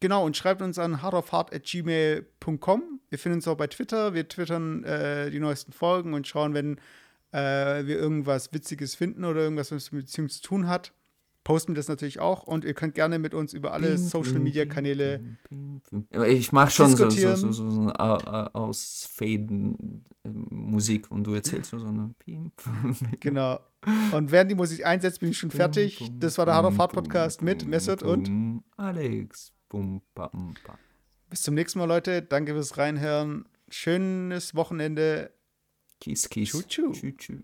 genau, 0.00 0.24
und 0.24 0.36
schreibt 0.36 0.62
uns 0.62 0.78
an 0.78 1.02
hardofhard.gmail.com. 1.02 3.00
Wir 3.08 3.18
finden 3.18 3.38
uns 3.38 3.48
auch 3.48 3.56
bei 3.56 3.66
Twitter. 3.66 4.14
Wir 4.14 4.28
twittern 4.28 4.84
äh, 4.84 5.30
die 5.30 5.40
neuesten 5.40 5.72
Folgen 5.72 6.14
und 6.14 6.28
schauen, 6.28 6.54
wenn 6.54 6.78
äh, 7.32 7.84
wir 7.84 7.96
irgendwas 7.98 8.52
Witziges 8.52 8.94
finden 8.94 9.24
oder 9.24 9.40
irgendwas, 9.40 9.72
was 9.72 9.90
mit 9.92 10.06
Beziehung 10.06 10.28
zu 10.28 10.40
tun 10.40 10.68
hat. 10.68 10.92
Posten 11.44 11.72
wir 11.72 11.76
das 11.76 11.88
natürlich 11.88 12.20
auch. 12.20 12.44
Und 12.44 12.64
ihr 12.64 12.74
könnt 12.74 12.94
gerne 12.94 13.18
mit 13.18 13.34
uns 13.34 13.52
über 13.52 13.72
alle 13.72 13.98
Social-Media-Kanäle 13.98 15.20
ich 16.26 16.52
mache 16.52 16.70
schon 16.70 16.96
so, 16.96 17.10
so, 17.10 17.36
so, 17.36 17.52
so, 17.52 17.70
so 17.70 17.92
Ausfaden 17.92 20.04
äh, 20.24 20.28
Musik 20.28 21.10
und 21.10 21.24
du 21.24 21.34
erzählst 21.34 21.70
so 21.70 21.78
so 21.78 21.86
eine 21.86 22.14
Genau. 23.20 23.60
Und 24.12 24.30
während 24.30 24.50
die 24.50 24.54
Musik 24.54 24.86
einsetzt, 24.86 25.20
bin 25.20 25.30
ich 25.30 25.38
schon 25.38 25.50
fertig. 25.50 26.10
Das 26.18 26.38
war 26.38 26.46
der 26.46 26.54
Hard 26.54 26.66
of 26.66 26.78
Hard 26.78 26.92
Podcast 26.92 27.42
mit 27.42 27.66
Mesut 27.66 28.02
und 28.02 28.62
Alex. 28.76 29.52
Bis 31.28 31.42
zum 31.42 31.54
nächsten 31.54 31.78
Mal, 31.78 31.86
Leute. 31.86 32.22
Danke 32.22 32.52
fürs 32.52 32.78
Reinhören. 32.78 33.46
Schönes 33.68 34.54
Wochenende. 34.54 35.32
Kiss, 36.00 36.28
kiss. 36.28 36.52
Tschu, 36.68 36.92
tschu. 36.92 37.42